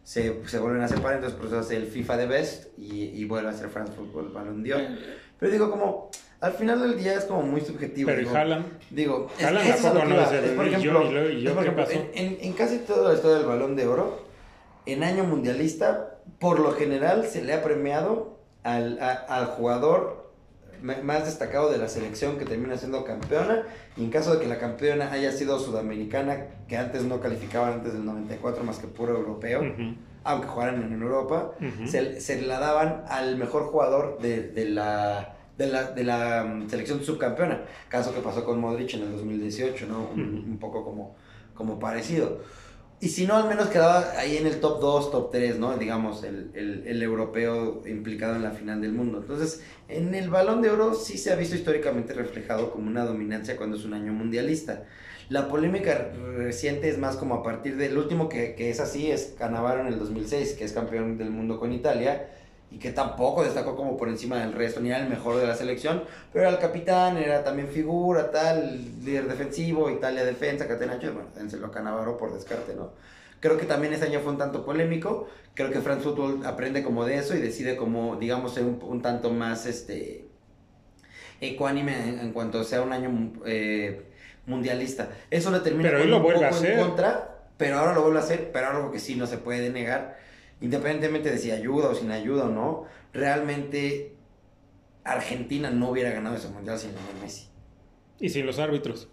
se, 0.05 0.47
se, 0.47 0.59
vuelven 0.59 0.83
a 0.83 0.87
separar, 0.87 1.15
entonces 1.15 1.37
por 1.37 1.47
eso 1.47 1.59
hace 1.59 1.75
el 1.75 1.87
FIFA 1.87 2.17
de 2.17 2.27
Best 2.27 2.77
y, 2.77 3.05
y 3.05 3.25
vuelve 3.25 3.49
a 3.49 3.51
hacer 3.51 3.69
France 3.69 3.91
Football 3.93 4.29
Ballon 4.29 4.63
d'Or. 4.63 4.81
Pero 5.39 5.51
digo, 5.51 5.71
como 5.71 6.11
al 6.39 6.53
final 6.53 6.79
del 6.79 6.97
día 6.97 7.15
es 7.15 7.25
como 7.25 7.41
muy 7.41 7.59
subjetivo. 7.61 8.07
Pero 8.07 8.19
digo, 8.19 8.35
Haaland. 8.35 8.65
Digo, 8.91 9.31
Haaland 9.41 9.67
es, 9.67 9.81
tampoco 9.81 10.05
no 10.05 10.21
es 10.21 10.31
el 10.31 10.55
por 10.55 10.67
ejemplo, 10.67 11.29
y 11.29 11.41
yo, 11.41 11.59
¿qué 11.59 11.71
pasó? 11.71 11.91
En, 12.13 12.37
en, 12.39 12.53
casi 12.53 12.77
toda 12.77 13.09
la 13.09 13.15
historia 13.15 13.37
del 13.37 13.47
Balón 13.47 13.75
de 13.75 13.87
Oro, 13.87 14.25
en 14.85 15.03
año 15.03 15.23
mundialista, 15.23 16.19
por 16.39 16.59
lo 16.59 16.71
general 16.73 17.25
se 17.25 17.43
le 17.43 17.53
ha 17.53 17.63
premiado 17.63 18.37
al, 18.61 18.99
al 19.01 19.45
jugador 19.47 20.24
más 21.03 21.25
destacado 21.25 21.71
de 21.71 21.77
la 21.77 21.87
selección 21.87 22.37
que 22.37 22.45
termina 22.45 22.77
siendo 22.77 23.03
campeona. 23.03 23.63
Y 23.97 24.03
en 24.03 24.11
caso 24.11 24.33
de 24.33 24.41
que 24.41 24.47
la 24.47 24.59
campeona 24.59 25.11
haya 25.11 25.31
sido 25.31 25.59
sudamericana, 25.59 26.45
que 26.67 26.77
antes 26.77 27.03
no 27.03 27.19
calificaban 27.19 27.73
antes 27.73 27.93
del 27.93 28.05
94 28.05 28.63
más 28.63 28.77
que 28.79 28.87
puro 28.87 29.17
europeo, 29.17 29.63
aunque 30.23 30.47
jugaran 30.47 30.81
en 30.83 31.01
Europa, 31.01 31.51
se, 31.85 32.19
se, 32.21 32.41
la 32.41 32.59
daban 32.59 33.03
al 33.07 33.37
mejor 33.37 33.63
jugador 33.63 34.19
de, 34.21 34.41
de 34.49 34.69
la... 34.69 35.31
De 35.57 35.67
la, 35.67 35.83
de 35.93 36.03
la 36.03 36.43
mm, 36.43 36.69
selección 36.69 37.01
subcampeona, 37.01 37.61
caso 37.87 38.13
que 38.13 38.19
pasó 38.19 38.43
con 38.43 38.59
Modric 38.59 38.95
en 38.95 39.03
el 39.03 39.13
2018, 39.13 39.87
¿no? 39.87 40.09
Un, 40.13 40.43
un 40.49 40.57
poco 40.59 40.83
como, 40.83 41.15
como 41.53 41.79
parecido. 41.79 42.39
Y 43.01 43.09
si 43.09 43.27
no, 43.27 43.35
al 43.35 43.49
menos 43.49 43.67
quedaba 43.67 44.13
ahí 44.17 44.37
en 44.37 44.47
el 44.47 44.59
top 44.59 44.79
2, 44.79 45.11
top 45.11 45.31
3, 45.31 45.59
¿no? 45.59 45.77
Digamos, 45.77 46.23
el, 46.23 46.51
el, 46.53 46.87
el, 46.87 47.03
europeo 47.03 47.83
implicado 47.85 48.35
en 48.35 48.43
la 48.43 48.51
final 48.51 48.81
del 48.81 48.93
mundo. 48.93 49.19
Entonces, 49.19 49.61
en 49.89 50.15
el 50.15 50.29
balón 50.29 50.61
de 50.61 50.69
oro 50.69 50.95
sí 50.95 51.17
se 51.17 51.31
ha 51.31 51.35
visto 51.35 51.55
históricamente 51.55 52.13
reflejado 52.13 52.71
como 52.71 52.87
una 52.87 53.05
dominancia 53.05 53.57
cuando 53.57 53.75
es 53.75 53.83
un 53.83 53.93
año 53.93 54.13
mundialista. 54.13 54.85
La 55.27 55.49
polémica 55.49 56.11
reciente 56.37 56.87
es 56.87 56.97
más 56.97 57.17
como 57.17 57.35
a 57.35 57.43
partir 57.43 57.75
del 57.77 57.97
último 57.97 58.29
que, 58.29 58.55
que 58.55 58.69
es 58.69 58.79
así, 58.79 59.11
es 59.11 59.35
Cannavaro 59.37 59.81
en 59.81 59.87
el 59.87 59.99
2006, 59.99 60.53
que 60.53 60.63
es 60.63 60.71
campeón 60.71 61.17
del 61.17 61.31
mundo 61.31 61.59
con 61.59 61.73
Italia 61.73 62.27
y 62.71 62.77
que 62.79 62.91
tampoco 62.91 63.43
destacó 63.43 63.75
como 63.75 63.95
por 63.95 64.09
encima 64.09 64.39
del 64.39 64.53
resto, 64.53 64.79
ni 64.79 64.89
era 64.89 64.99
el 64.99 65.09
mejor 65.09 65.37
de 65.37 65.47
la 65.47 65.55
selección, 65.55 66.03
pero 66.33 66.45
era 66.45 66.55
el 66.55 66.59
capitán, 66.59 67.17
era 67.17 67.43
también 67.43 67.69
figura, 67.69 68.31
tal, 68.31 68.81
líder 69.03 69.27
defensivo, 69.27 69.89
Italia 69.89 70.25
defensa, 70.25 70.67
Catenaccio, 70.67 71.13
bueno, 71.13 71.29
dénselo 71.35 71.67
a 71.67 71.71
Canavaro 71.71 72.17
por 72.17 72.33
descarte, 72.33 72.75
¿no? 72.75 72.91
Creo 73.39 73.57
que 73.57 73.65
también 73.65 73.93
ese 73.93 74.05
año 74.05 74.19
fue 74.21 74.31
un 74.31 74.39
tanto 74.39 74.65
polémico, 74.65 75.27
creo 75.53 75.71
que 75.71 75.79
France 75.79 76.03
Football 76.03 76.45
aprende 76.45 76.83
como 76.83 77.05
de 77.05 77.17
eso 77.17 77.35
y 77.35 77.39
decide 77.39 77.75
como, 77.75 78.15
digamos, 78.15 78.55
ser 78.55 78.65
un, 78.65 79.01
tanto 79.01 79.29
más, 79.29 79.67
este, 79.67 80.25
ecuánime 81.39 82.21
en, 82.21 82.33
cuanto 82.33 82.63
sea 82.63 82.81
un 82.81 82.91
año 82.91 83.33
eh, 83.45 84.01
mundialista. 84.47 85.09
Eso 85.29 85.51
le 85.51 85.59
termina 85.59 85.91
pero 85.91 86.03
lo 86.05 86.21
vuelve 86.21 86.45
a 86.45 86.49
hacer. 86.49 86.71
en 86.71 86.87
contra, 86.87 87.37
pero 87.57 87.77
ahora 87.77 87.93
lo 87.93 88.01
vuelve 88.01 88.19
a 88.19 88.23
hacer, 88.23 88.49
pero 88.51 88.67
algo 88.67 88.91
que 88.91 88.99
sí 88.99 89.15
no 89.15 89.27
se 89.27 89.37
puede 89.37 89.69
negar 89.69 90.24
independientemente 90.61 91.31
de 91.31 91.37
si 91.37 91.51
ayuda 91.51 91.89
o 91.89 91.95
sin 91.95 92.11
ayuda 92.11 92.45
o 92.45 92.49
no, 92.49 92.85
realmente 93.13 94.15
Argentina 95.03 95.69
no 95.69 95.89
hubiera 95.89 96.11
ganado 96.11 96.35
ese 96.35 96.49
mundial 96.49 96.79
sin 96.79 96.91
Lionel 96.91 97.21
Messi. 97.21 97.47
Y 98.19 98.29
sin 98.29 98.45
los 98.45 98.59
árbitros. 98.59 99.09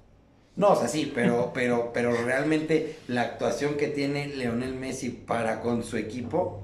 No, 0.54 0.70
o 0.70 0.76
sea, 0.76 0.88
sí, 0.88 1.10
pero, 1.14 1.50
pero, 1.54 1.92
pero 1.92 2.12
realmente 2.24 2.96
la 3.08 3.22
actuación 3.22 3.76
que 3.76 3.88
tiene 3.88 4.28
Leonel 4.28 4.74
Messi 4.74 5.10
para 5.10 5.60
con 5.60 5.82
su 5.82 5.96
equipo, 5.96 6.62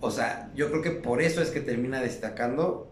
o 0.00 0.10
sea, 0.10 0.50
yo 0.54 0.70
creo 0.70 0.82
que 0.82 0.90
por 0.90 1.20
eso 1.20 1.42
es 1.42 1.50
que 1.50 1.60
termina 1.60 2.00
destacando 2.00 2.90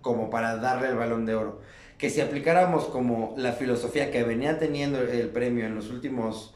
como 0.00 0.30
para 0.30 0.56
darle 0.56 0.88
el 0.88 0.96
balón 0.96 1.26
de 1.26 1.34
oro. 1.34 1.60
Que 1.98 2.08
si 2.08 2.22
aplicáramos 2.22 2.86
como 2.86 3.34
la 3.36 3.52
filosofía 3.52 4.10
que 4.10 4.24
venía 4.24 4.58
teniendo 4.58 5.00
el 5.00 5.28
premio 5.28 5.66
en 5.66 5.74
los 5.74 5.90
últimos, 5.90 6.54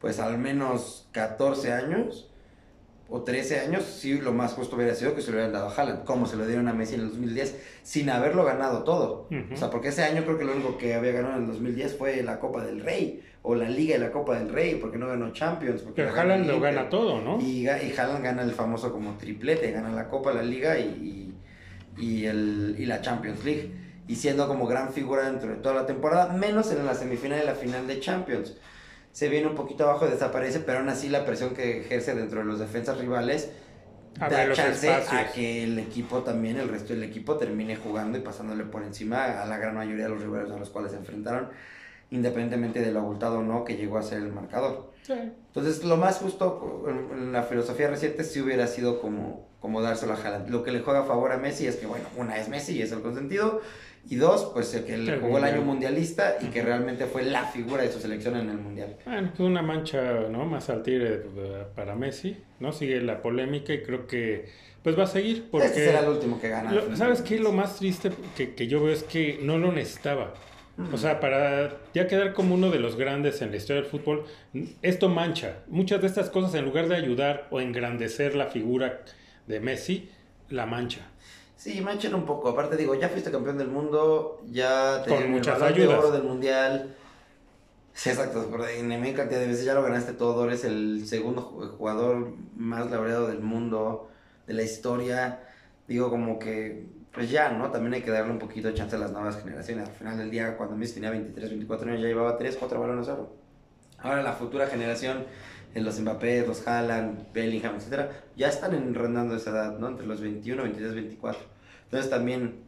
pues 0.00 0.20
al 0.20 0.38
menos 0.38 1.08
14 1.10 1.72
años, 1.72 2.30
o 3.08 3.22
13 3.22 3.60
años, 3.60 3.84
sí, 3.84 4.18
lo 4.18 4.32
más 4.32 4.54
justo 4.54 4.76
hubiera 4.76 4.94
sido 4.94 5.14
que 5.14 5.20
se 5.20 5.30
lo 5.30 5.36
hubieran 5.36 5.52
dado 5.52 5.68
a 5.68 5.74
Haaland, 5.74 6.04
como 6.04 6.26
se 6.26 6.36
lo 6.36 6.46
dieron 6.46 6.68
a 6.68 6.72
Messi 6.72 6.94
en 6.94 7.02
el 7.02 7.08
2010, 7.10 7.56
sin 7.82 8.08
haberlo 8.08 8.44
ganado 8.44 8.82
todo. 8.82 9.28
O 9.52 9.56
sea, 9.56 9.70
porque 9.70 9.88
ese 9.88 10.04
año 10.04 10.24
creo 10.24 10.38
que 10.38 10.44
lo 10.44 10.52
único 10.52 10.78
que 10.78 10.94
había 10.94 11.12
ganado 11.12 11.36
en 11.36 11.42
el 11.42 11.48
2010 11.48 11.96
fue 11.98 12.22
la 12.22 12.40
Copa 12.40 12.64
del 12.64 12.80
Rey, 12.80 13.22
o 13.42 13.54
la 13.54 13.68
Liga 13.68 13.96
y 13.96 13.98
la 14.00 14.10
Copa 14.10 14.38
del 14.38 14.48
Rey, 14.48 14.76
porque 14.76 14.96
no 14.96 15.06
ganó 15.06 15.30
Champions. 15.32 15.82
Porque 15.82 16.02
Pero 16.02 16.14
Haaland 16.18 16.46
lo 16.46 16.60
gana 16.60 16.88
todo, 16.88 17.20
¿no? 17.20 17.38
Y, 17.40 17.66
y 17.68 17.68
Haaland 17.68 18.24
gana 18.24 18.42
el 18.42 18.52
famoso 18.52 18.90
como 18.90 19.18
triplete, 19.18 19.70
gana 19.70 19.90
la 19.90 20.08
Copa, 20.08 20.32
la 20.32 20.42
Liga 20.42 20.78
y, 20.78 21.34
y, 21.98 22.24
el, 22.24 22.74
y 22.78 22.86
la 22.86 23.02
Champions 23.02 23.44
League. 23.44 23.70
Y 24.08 24.16
siendo 24.16 24.48
como 24.48 24.66
gran 24.66 24.92
figura 24.92 25.30
dentro 25.30 25.50
de 25.50 25.56
toda 25.56 25.74
la 25.74 25.86
temporada, 25.86 26.32
menos 26.32 26.72
en 26.72 26.84
la 26.86 26.94
semifinal 26.94 27.42
y 27.42 27.46
la 27.46 27.54
final 27.54 27.86
de 27.86 28.00
Champions 28.00 28.54
se 29.14 29.28
viene 29.28 29.46
un 29.46 29.54
poquito 29.54 29.84
abajo, 29.84 30.08
desaparece, 30.08 30.58
pero 30.58 30.80
aún 30.80 30.88
así 30.88 31.08
la 31.08 31.24
presión 31.24 31.54
que 31.54 31.82
ejerce 31.82 32.16
dentro 32.16 32.40
de 32.40 32.46
los 32.46 32.58
defensas 32.58 32.98
rivales 32.98 33.48
da 34.18 34.52
chance 34.52 34.92
a 34.92 35.30
que 35.32 35.62
el 35.62 35.78
equipo 35.78 36.24
también, 36.24 36.56
el 36.56 36.68
resto 36.68 36.94
del 36.94 37.04
equipo, 37.04 37.36
termine 37.36 37.76
jugando 37.76 38.18
y 38.18 38.22
pasándole 38.22 38.64
por 38.64 38.82
encima 38.82 39.40
a 39.40 39.46
la 39.46 39.56
gran 39.56 39.76
mayoría 39.76 40.06
de 40.06 40.10
los 40.10 40.20
rivales 40.20 40.50
a 40.50 40.58
los 40.58 40.68
cuales 40.68 40.90
se 40.90 40.98
enfrentaron, 40.98 41.48
independientemente 42.10 42.80
de 42.80 42.90
lo 42.90 43.00
abultado 43.00 43.38
o 43.38 43.42
no 43.44 43.62
que 43.62 43.76
llegó 43.76 43.98
a 43.98 44.02
ser 44.02 44.18
el 44.18 44.32
marcador. 44.32 44.92
Entonces, 45.08 45.84
lo 45.84 45.96
más 45.96 46.18
justo 46.18 46.84
en 46.88 47.32
la 47.32 47.42
filosofía 47.42 47.88
reciente 47.88 48.24
sí 48.24 48.40
hubiera 48.40 48.66
sido 48.66 49.00
como, 49.00 49.48
como 49.60 49.82
dárselo 49.82 50.14
a 50.14 50.16
Haaland. 50.16 50.48
Lo 50.50 50.62
que 50.62 50.72
le 50.72 50.80
juega 50.80 51.00
a 51.00 51.04
favor 51.04 51.32
a 51.32 51.36
Messi 51.36 51.66
es 51.66 51.76
que, 51.76 51.86
bueno, 51.86 52.06
una 52.16 52.38
es 52.38 52.48
Messi 52.48 52.76
y 52.76 52.82
es 52.82 52.92
el 52.92 53.00
consentido, 53.00 53.60
y 54.08 54.16
dos, 54.16 54.50
pues 54.52 54.74
el 54.74 54.84
que 54.84 54.98
le 54.98 55.18
jugó 55.18 55.38
el 55.38 55.44
año 55.44 55.62
mundialista 55.62 56.36
y 56.40 56.46
que 56.46 56.62
realmente 56.62 57.06
fue 57.06 57.22
la 57.22 57.44
figura 57.46 57.82
de 57.82 57.90
su 57.90 58.00
selección 58.00 58.36
en 58.36 58.50
el 58.50 58.58
mundial. 58.58 58.96
Bueno, 59.04 59.28
pues 59.34 59.40
una 59.40 59.62
mancha 59.62 60.28
¿no? 60.28 60.44
más 60.44 60.68
al 60.68 60.82
tigre 60.82 61.22
eh, 61.36 61.64
para 61.74 61.94
Messi, 61.94 62.36
¿no? 62.60 62.72
Sigue 62.72 63.00
la 63.00 63.22
polémica 63.22 63.72
y 63.72 63.82
creo 63.82 64.06
que 64.06 64.46
pues 64.82 64.98
va 64.98 65.04
a 65.04 65.06
seguir 65.06 65.48
porque... 65.50 65.68
Este 65.68 65.86
será 65.86 66.00
el 66.00 66.08
último 66.08 66.38
que 66.38 66.50
gana. 66.50 66.70
¿Sabes 66.96 67.22
qué? 67.22 67.38
Lo 67.38 67.52
más 67.52 67.78
triste 67.78 68.10
que, 68.36 68.54
que, 68.54 68.66
yo 68.66 68.82
veo 68.82 68.92
es 68.92 69.04
que 69.04 69.38
no 69.42 69.56
lo 69.56 69.72
necesitaba. 69.72 70.34
O 70.92 70.96
sea, 70.98 71.20
para 71.20 71.78
ya 71.92 72.08
quedar 72.08 72.32
como 72.34 72.54
uno 72.54 72.70
de 72.70 72.80
los 72.80 72.96
grandes 72.96 73.40
en 73.42 73.50
la 73.52 73.58
historia 73.58 73.82
del 73.82 73.90
fútbol, 73.90 74.24
esto 74.82 75.08
mancha. 75.08 75.58
Muchas 75.68 76.00
de 76.00 76.08
estas 76.08 76.30
cosas, 76.30 76.54
en 76.54 76.64
lugar 76.64 76.88
de 76.88 76.96
ayudar 76.96 77.46
o 77.50 77.60
engrandecer 77.60 78.34
la 78.34 78.46
figura 78.46 79.02
de 79.46 79.60
Messi, 79.60 80.10
la 80.50 80.66
mancha. 80.66 81.02
Sí, 81.56 81.80
manchan 81.80 82.14
un 82.14 82.26
poco. 82.26 82.48
Aparte 82.48 82.76
digo, 82.76 82.94
ya 82.94 83.08
fuiste 83.08 83.30
campeón 83.30 83.56
del 83.56 83.68
mundo, 83.68 84.42
ya 84.50 85.02
te 85.02 85.10
Con 85.10 85.30
muchas 85.30 85.58
el 85.58 85.62
ayudas. 85.64 85.88
de 85.88 85.94
oro 85.94 86.10
del 86.10 86.24
mundial. 86.24 86.94
Sí, 87.92 88.10
exacto. 88.10 88.50
En 88.68 89.00
mi 89.00 89.12
cantidad 89.14 89.40
de 89.40 89.46
veces 89.46 89.64
ya 89.64 89.74
lo 89.74 89.82
ganaste 89.82 90.12
todo. 90.12 90.44
Eres 90.44 90.64
el 90.64 91.06
segundo 91.06 91.40
jugador 91.78 92.34
más 92.56 92.90
laureado 92.90 93.28
del 93.28 93.40
mundo, 93.40 94.10
de 94.46 94.54
la 94.54 94.62
historia. 94.62 95.40
Digo, 95.86 96.10
como 96.10 96.38
que, 96.38 96.86
pues 97.14 97.30
ya, 97.30 97.50
¿no? 97.50 97.70
También 97.70 97.94
hay 97.94 98.02
que 98.02 98.10
darle 98.10 98.32
un 98.32 98.40
poquito 98.40 98.68
de 98.68 98.74
chance 98.74 98.96
a 98.96 98.98
las 98.98 99.12
nuevas 99.12 99.40
generaciones. 99.40 99.88
Al 99.88 99.94
final 99.94 100.18
del 100.18 100.30
día, 100.30 100.56
cuando 100.56 100.76
Messi 100.76 100.94
tenía 100.94 101.10
23, 101.10 101.50
24 101.50 101.88
años, 101.88 102.02
ya 102.02 102.08
llevaba 102.08 102.36
3, 102.36 102.56
4 102.58 102.80
balones 102.80 103.06
de 103.06 103.12
oro. 103.12 103.36
Ahora 103.98 104.22
la 104.22 104.32
futura 104.32 104.66
generación, 104.66 105.24
los 105.74 106.00
Mbappé, 106.00 106.44
los 106.46 106.66
Haaland, 106.66 107.32
Bellingham, 107.32 107.76
etcétera, 107.76 108.10
ya 108.36 108.48
están 108.48 108.94
rondando 108.94 109.36
esa 109.36 109.50
edad, 109.50 109.78
¿no? 109.78 109.88
Entre 109.88 110.06
los 110.06 110.20
21, 110.20 110.64
23, 110.64 110.94
24. 110.94 111.40
Entonces 111.84 112.10
también 112.10 112.64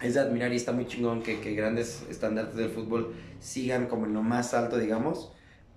es 0.00 0.14
de 0.14 0.20
admirar 0.20 0.52
y 0.52 0.56
está 0.56 0.72
muy 0.72 0.86
chingón 0.86 1.22
que, 1.22 1.40
que 1.40 1.54
grandes 1.54 2.04
estandartes 2.08 2.56
del 2.56 2.70
fútbol 2.70 3.14
sigan 3.40 3.86
como 3.86 4.06
en 4.06 4.14
lo 4.14 4.22
más 4.22 4.54
alto, 4.54 4.78
digamos, 4.78 5.32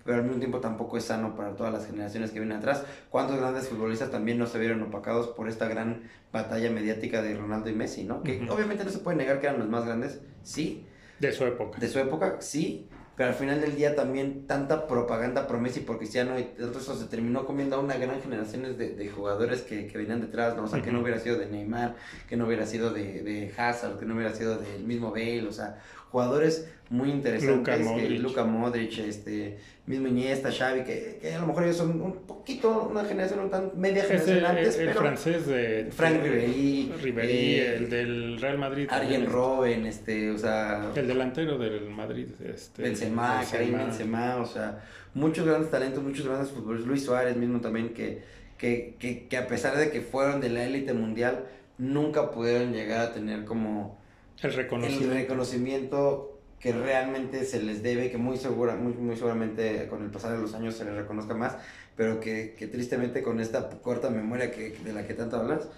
pero 0.06 0.18
al 0.18 0.24
mismo 0.24 0.38
tiempo 0.38 0.60
tampoco 0.60 0.96
es 0.96 1.04
sano 1.04 1.34
para 1.34 1.56
todas 1.56 1.72
las 1.72 1.86
generaciones 1.86 2.30
que 2.30 2.38
vienen 2.38 2.56
atrás. 2.56 2.84
¿Cuántos 3.10 3.38
grandes 3.38 3.68
futbolistas 3.68 4.10
también 4.10 4.38
no 4.38 4.46
se 4.46 4.58
vieron 4.58 4.80
opacados 4.82 5.28
por 5.28 5.48
esta 5.48 5.68
gran 5.68 6.04
batalla 6.32 6.70
mediática 6.70 7.20
de 7.20 7.36
Ronaldo 7.36 7.68
y 7.68 7.74
Messi, 7.74 8.04
¿no? 8.04 8.22
Que 8.22 8.46
obviamente 8.48 8.84
no 8.84 8.90
se 8.90 8.98
puede 8.98 9.16
negar 9.16 9.40
que 9.40 9.48
eran 9.48 9.58
los 9.58 9.68
más 9.68 9.84
grandes, 9.84 10.20
sí. 10.42 10.86
De 11.18 11.32
su 11.32 11.44
época. 11.44 11.78
De 11.78 11.88
su 11.88 11.98
época, 11.98 12.36
sí, 12.40 12.88
pero 13.16 13.30
al 13.30 13.34
final 13.34 13.62
del 13.62 13.74
día 13.74 13.96
también 13.96 14.46
tanta 14.46 14.86
propaganda 14.86 15.46
por 15.46 15.58
Messi, 15.58 15.80
por 15.80 15.96
Cristiano 15.96 16.38
y 16.38 16.44
todo 16.44 16.78
eso 16.78 16.94
se 16.94 17.06
terminó 17.06 17.46
comiendo 17.46 17.76
a 17.76 17.78
una 17.78 17.96
gran 17.96 18.20
generación 18.20 18.76
de, 18.76 18.90
de 18.94 19.08
jugadores 19.08 19.62
que, 19.62 19.86
que, 19.86 19.96
venían 19.96 20.20
detrás, 20.20 20.54
¿no? 20.54 20.64
O 20.64 20.68
sea, 20.68 20.82
que 20.82 20.92
no 20.92 21.00
hubiera 21.00 21.18
sido 21.18 21.38
de 21.38 21.46
Neymar, 21.46 21.96
que 22.28 22.36
no 22.36 22.46
hubiera 22.46 22.66
sido 22.66 22.90
de, 22.92 23.22
de 23.22 23.54
Hazard, 23.56 23.98
que 23.98 24.04
no 24.04 24.14
hubiera 24.14 24.34
sido 24.34 24.58
del 24.58 24.84
mismo 24.84 25.12
Bale, 25.12 25.46
o 25.48 25.52
sea, 25.52 25.78
jugadores 26.10 26.68
muy 26.88 27.10
interesantes. 27.10 27.56
Luka 27.56 27.76
Modric. 27.78 28.20
Luka 28.20 28.44
Modric, 28.44 28.98
este, 28.98 29.58
mismo 29.86 30.06
Iniesta, 30.08 30.50
Xavi, 30.52 30.84
que, 30.84 31.18
que, 31.20 31.34
a 31.34 31.40
lo 31.40 31.48
mejor 31.48 31.64
ellos 31.64 31.76
son 31.76 32.00
un 32.00 32.12
poquito 32.26 32.88
una 32.90 33.04
generación, 33.04 33.40
un 33.40 33.50
tan 33.50 33.72
media 33.76 34.04
generación 34.04 34.44
antes, 34.44 34.78
el, 34.78 34.86
pero 34.86 35.00
francés 35.00 35.46
de 35.46 35.88
Frank 35.90 36.22
Ribéry, 36.22 36.92
Ribéry 37.02 37.28
eh, 37.30 37.76
el 37.76 37.90
del 37.90 38.40
Real 38.40 38.58
Madrid, 38.58 38.88
Arjen 38.90 39.26
Robben, 39.26 39.86
este, 39.86 40.30
o 40.30 40.38
sea, 40.38 40.92
el 40.94 41.06
delantero 41.06 41.58
del 41.58 41.90
Madrid, 41.90 42.28
este, 42.44 42.82
Benzema, 42.82 43.42
Karim 43.50 43.78
Benzema, 43.78 44.36
o 44.36 44.46
sea, 44.46 44.84
muchos 45.14 45.44
grandes 45.44 45.70
talentos, 45.70 46.02
muchos 46.02 46.26
grandes 46.26 46.50
futbolistas, 46.50 46.88
Luis 46.88 47.04
Suárez 47.04 47.36
mismo 47.36 47.60
también 47.60 47.90
que, 47.90 48.22
que, 48.58 48.94
que, 48.98 49.26
que 49.26 49.36
a 49.36 49.48
pesar 49.48 49.76
de 49.76 49.90
que 49.90 50.00
fueron 50.00 50.40
de 50.40 50.50
la 50.50 50.64
élite 50.64 50.92
mundial, 50.94 51.46
nunca 51.78 52.30
pudieron 52.30 52.72
llegar 52.72 53.00
a 53.00 53.12
tener 53.12 53.44
como 53.44 53.98
el 54.42 54.52
reconocimiento, 54.52 55.12
el 55.12 55.20
reconocimiento. 55.20 56.40
que 56.58 56.72
realmente 56.72 57.44
se 57.44 57.62
les 57.62 57.82
debe, 57.82 58.10
que 58.10 58.16
muy, 58.16 58.36
segura, 58.36 58.74
muy, 58.74 58.94
muy 58.94 59.16
seguramente 59.16 59.86
con 59.88 60.02
el 60.02 60.10
pasar 60.10 60.32
de 60.32 60.38
los 60.38 60.54
años 60.54 60.74
se 60.74 60.84
les 60.84 60.94
reconozca 60.94 61.34
más, 61.34 61.56
pero 61.96 62.18
que, 62.18 62.54
que 62.58 62.66
tristemente 62.66 63.22
con 63.22 63.40
esta 63.40 63.68
corta 63.82 64.10
memoria 64.10 64.50
que, 64.50 64.70
de 64.70 64.92
la 64.92 65.06
que 65.06 65.14
tanto 65.14 65.36
hablas, 65.36 65.68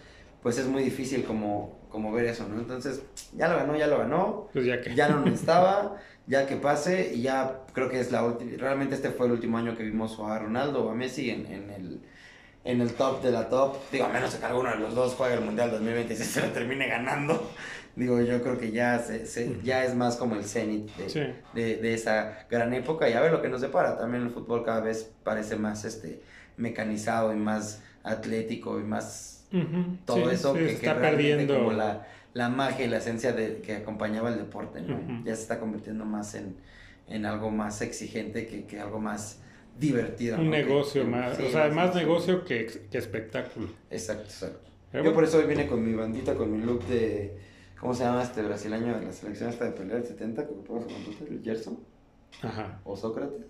pues 0.43 0.57
es 0.59 0.67
muy 0.67 0.85
difícil 0.85 1.25
como, 1.25 1.79
como 1.89 2.13
ver 2.13 2.27
eso, 2.27 2.47
¿no? 2.49 2.61
Entonces, 2.61 3.03
ya 3.37 3.49
lo 3.49 3.57
ganó, 3.57 3.77
ya 3.77 3.89
lo 3.89 3.99
ganó, 3.99 4.49
pues 4.53 4.67
ya, 4.67 4.81
que... 4.81 4.95
ya 4.95 5.09
no 5.09 5.21
necesitaba, 5.25 5.97
ya 6.27 6.47
que 6.47 6.57
pase, 6.57 7.13
y 7.15 7.23
ya 7.23 7.65
creo 7.73 7.89
que 7.89 7.99
es 7.99 8.13
la 8.13 8.25
última, 8.25 8.53
realmente 8.57 8.95
este 8.95 9.11
fue 9.11 9.27
el 9.27 9.33
último 9.33 9.59
año 9.59 9.77
que 9.77 9.83
vimos 9.83 10.19
a 10.21 10.39
Ronaldo 10.39 10.87
o 10.87 10.91
a 10.91 10.95
Messi 10.95 11.31
en, 11.31 11.47
en 11.47 11.71
el 11.71 12.01
en 12.65 12.83
el 12.83 12.93
top 12.93 13.23
de 13.23 13.31
la 13.31 13.49
top, 13.49 13.77
digo, 13.91 14.05
a 14.05 14.09
menos 14.09 14.35
que 14.35 14.45
alguno 14.45 14.71
de 14.71 14.77
los 14.77 14.95
dos 14.95 15.15
juegue 15.15 15.37
el 15.37 15.41
Mundial 15.41 15.71
2026 15.71 16.29
se 16.29 16.43
lo 16.43 16.49
termine 16.49 16.87
ganando, 16.87 17.51
digo, 17.97 18.21
yo 18.21 18.43
creo 18.43 18.59
que 18.59 18.71
ya, 18.71 18.99
se, 18.99 19.57
ya 19.63 19.85
es 19.85 19.95
más 19.95 20.17
como 20.17 20.37
el 20.37 20.45
cenit 20.45 20.89
de, 20.97 21.77
de, 21.77 21.95
esa 21.95 22.47
gran 22.51 22.73
época 22.75 23.09
y 23.09 23.13
a 23.13 23.21
ver 23.21 23.33
lo 23.33 23.43
que 23.43 23.49
nos 23.49 23.61
depara. 23.61 23.99
También 23.99 24.25
el 24.25 24.31
fútbol 24.31 24.65
cada 24.65 24.81
vez 24.81 25.11
parece 25.25 25.57
más 25.57 25.85
este 25.85 26.23
mecanizado 26.57 27.33
y 27.33 27.37
más 27.37 27.83
atlético 28.03 28.79
y 28.81 28.85
más 28.85 29.47
todo 30.05 30.31
eso 30.31 30.55
que, 30.55 30.73
está 30.73 31.01
perdiendo 31.01 31.57
como 31.57 31.73
la, 31.73 32.07
la, 32.35 32.49
magia 32.49 32.85
y 32.85 32.89
la 32.89 32.99
esencia 32.99 33.33
de, 33.33 33.61
que 33.61 33.77
acompañaba 33.77 34.29
el 34.29 34.37
deporte, 34.37 34.81
¿no? 34.81 35.25
Ya 35.25 35.35
se 35.35 35.43
está 35.43 35.59
convirtiendo 35.59 36.05
más 36.05 36.35
en, 36.35 36.57
en 37.09 37.25
algo 37.25 37.51
más 37.51 37.81
exigente 37.81 38.47
que, 38.47 38.65
que 38.65 38.81
algo 38.81 39.01
más 39.01 39.41
divertido. 39.79 40.39
Un 40.39 40.51
negocio 40.51 41.05
más, 41.05 41.39
o 41.39 41.49
sea, 41.51 41.69
más, 41.69 41.95
negocio 41.95 42.45
que, 42.45 42.67
que, 42.91 42.99
espectáculo. 42.99 43.69
Exacto, 43.91 44.25
exacto. 44.25 44.71
Yo 44.93 45.13
por 45.13 45.25
eso 45.25 45.39
hoy 45.39 45.47
vine 45.47 45.67
con 45.67 45.85
mi 45.85 45.95
bandita, 45.95 46.35
con 46.35 46.51
mi 46.51 46.65
look 46.65 46.87
de 46.87 47.37
¿Cómo 47.81 47.95
se 47.95 48.05
llama 48.05 48.23
este 48.23 48.43
brasileño 48.43 48.99
de 48.99 49.07
la 49.07 49.13
selección 49.13 49.51
esta 49.51 49.65
de 49.65 49.73
pelear 49.73 49.99
el 49.99 50.07
70? 50.07 50.47
que 50.47 50.53
puedo 50.53 50.85
el 51.29 51.43
Gerson. 51.43 51.79
Ajá. 52.43 52.81
¿O 52.85 52.97
Sócrates? 52.97 53.47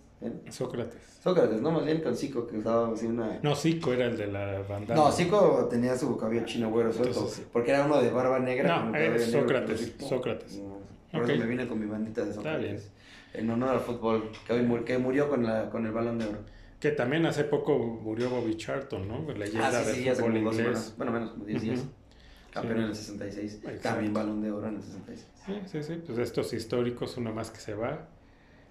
Sócrates. 0.50 1.00
Sócrates, 1.22 1.60
no, 1.60 1.70
más 1.70 1.84
bien 1.84 2.00
con 2.00 2.16
Zico 2.16 2.46
que 2.46 2.58
usaba 2.58 2.92
así 2.92 3.06
una. 3.06 3.38
No, 3.42 3.54
Zico 3.54 3.92
era 3.92 4.06
el 4.06 4.16
de 4.16 4.26
la 4.26 4.62
bandana. 4.68 5.00
No, 5.00 5.12
Zico 5.12 5.68
tenía 5.70 5.96
su 5.96 6.16
cabello 6.16 6.44
chino 6.44 6.70
güero 6.70 6.92
suelto. 6.92 7.28
Porque 7.52 7.70
era 7.70 7.86
uno 7.86 8.02
de 8.02 8.10
barba 8.10 8.38
negra. 8.38 8.84
No, 8.84 8.96
es 8.96 9.30
Sócrates. 9.30 9.94
Sócrates. 9.98 10.60
por 11.12 11.30
eso 11.30 11.40
me 11.40 11.46
vine 11.46 11.68
con 11.68 11.78
mi 11.78 11.86
bandita 11.86 12.24
de 12.24 12.34
Sócrates. 12.34 12.64
Está 12.64 12.76
bien. 12.76 12.98
En 13.34 13.50
honor 13.50 13.70
al 13.70 13.80
fútbol, 13.80 14.30
que, 14.46 14.52
hoy 14.54 14.84
que 14.84 14.98
murió 14.98 15.28
con, 15.28 15.44
la, 15.44 15.70
con 15.70 15.86
el 15.86 15.92
balón 15.92 16.18
de 16.18 16.26
oro. 16.26 16.38
Que 16.80 16.90
también 16.92 17.26
hace 17.26 17.44
poco 17.44 17.78
murió 17.78 18.30
Bobby 18.30 18.56
Charlton, 18.56 19.06
¿no? 19.06 19.32
Leyenda 19.32 19.68
ah, 19.68 19.84
sí, 19.84 20.02
sí, 20.02 20.10
fútbol 20.10 20.36
inglés. 20.36 20.94
Bueno, 20.96 21.12
menos 21.12 21.30
como 21.30 21.44
10 21.44 21.62
días. 21.62 21.84
Campeón 22.60 22.84
en 22.84 22.88
el 22.88 22.96
66. 22.96 23.60
También 23.82 24.12
balón 24.12 24.42
de 24.42 24.50
oro 24.50 24.68
en 24.68 24.76
el 24.76 24.82
66. 24.82 25.26
Sí, 25.46 25.52
sí, 25.66 25.82
sí. 25.82 26.02
Pues 26.06 26.18
estos 26.18 26.52
históricos, 26.52 27.16
uno 27.16 27.32
más 27.32 27.50
que 27.50 27.60
se 27.60 27.74
va. 27.74 28.08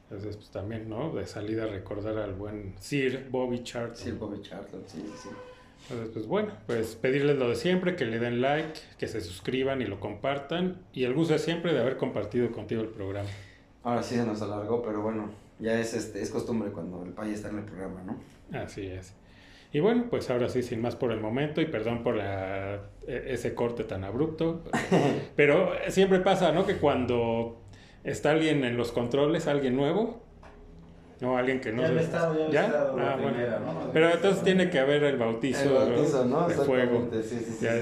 Entonces, 0.10 0.38
pues 0.38 0.50
también, 0.50 0.88
¿no? 0.88 1.14
De 1.14 1.26
salida 1.26 1.68
recordar 1.68 2.18
al 2.18 2.34
buen 2.34 2.76
Sir 2.80 3.28
Bobby 3.30 3.64
Charlton. 3.64 3.98
Sir 3.98 4.16
Bobby 4.16 4.42
Charlton, 4.42 4.82
sí, 4.88 5.04
sí. 5.22 5.30
Entonces, 5.90 6.10
pues 6.14 6.28
bueno, 6.28 6.54
pues 6.66 6.96
pedirles 6.96 7.38
lo 7.38 7.50
de 7.50 7.56
siempre, 7.56 7.96
que 7.96 8.06
le 8.06 8.20
den 8.20 8.42
like, 8.42 8.80
que 8.98 9.08
se 9.08 9.22
suscriban 9.22 9.82
y 9.82 9.86
lo 9.86 10.00
compartan. 10.00 10.82
Y 10.94 11.04
el 11.04 11.14
gusto 11.14 11.34
de 11.34 11.40
siempre 11.40 11.74
de 11.74 11.80
haber 11.80 11.98
compartido 11.98 12.52
contigo 12.52 12.82
el 12.82 12.90
programa. 12.90 13.30
Ahora 13.84 14.04
sí 14.04 14.16
se 14.16 14.26
nos 14.26 14.42
alargó, 14.42 14.82
pero 14.82 15.02
bueno, 15.02 15.30
ya 15.60 15.80
es, 15.80 15.94
este, 15.94 16.22
es 16.22 16.30
costumbre 16.30 16.72
cuando 16.72 17.04
el 17.04 17.12
país 17.12 17.36
está 17.36 17.50
en 17.50 17.60
el 17.60 17.64
programa, 17.66 18.02
¿no? 18.04 18.58
Así 18.58 18.86
es. 18.86 19.14
Y 19.73 19.80
bueno, 19.80 20.06
pues 20.10 20.30
ahora 20.30 20.49
sí, 20.49 20.64
sin 20.64 20.81
más 20.81 20.95
por 20.95 21.11
el 21.11 21.19
momento, 21.19 21.60
y 21.61 21.65
perdón 21.65 22.03
por 22.03 22.18
e, 22.19 22.80
ese 23.07 23.53
corte 23.53 23.84
tan 23.84 24.03
abrupto, 24.03 24.64
pero 25.35 25.72
siempre 25.89 26.19
pasa, 26.19 26.52
¿no? 26.52 26.65
Que 26.65 26.77
cuando 26.77 27.61
está 28.03 28.31
alguien 28.31 28.64
en 28.64 28.77
los 28.77 28.91
controles, 28.91 29.48
alguien 29.48 29.76
nuevo, 29.76 30.22
no, 31.19 31.38
alguien 31.38 31.60
que 31.60 31.72
no... 31.72 31.81
Ya, 31.81 31.99
estado, 31.99 32.52
ya, 32.52 32.65
Estado 32.68 32.99
ah, 32.99 33.18
bueno. 33.19 33.38
¿no? 33.38 33.91
Pero 33.91 34.11
entonces 34.11 34.44
tiene 34.44 34.69
que 34.69 34.80
haber 34.80 35.03
el 35.03 35.18
bautizo, 35.18 35.84
el 35.84 35.94
bautizo 35.94 36.26
¿no? 36.26 36.48
de 36.48 36.53
fuego. 36.53 37.10
Sí, 37.11 37.23
sí, 37.23 37.39
sí, 37.39 37.65
ya, 37.65 37.80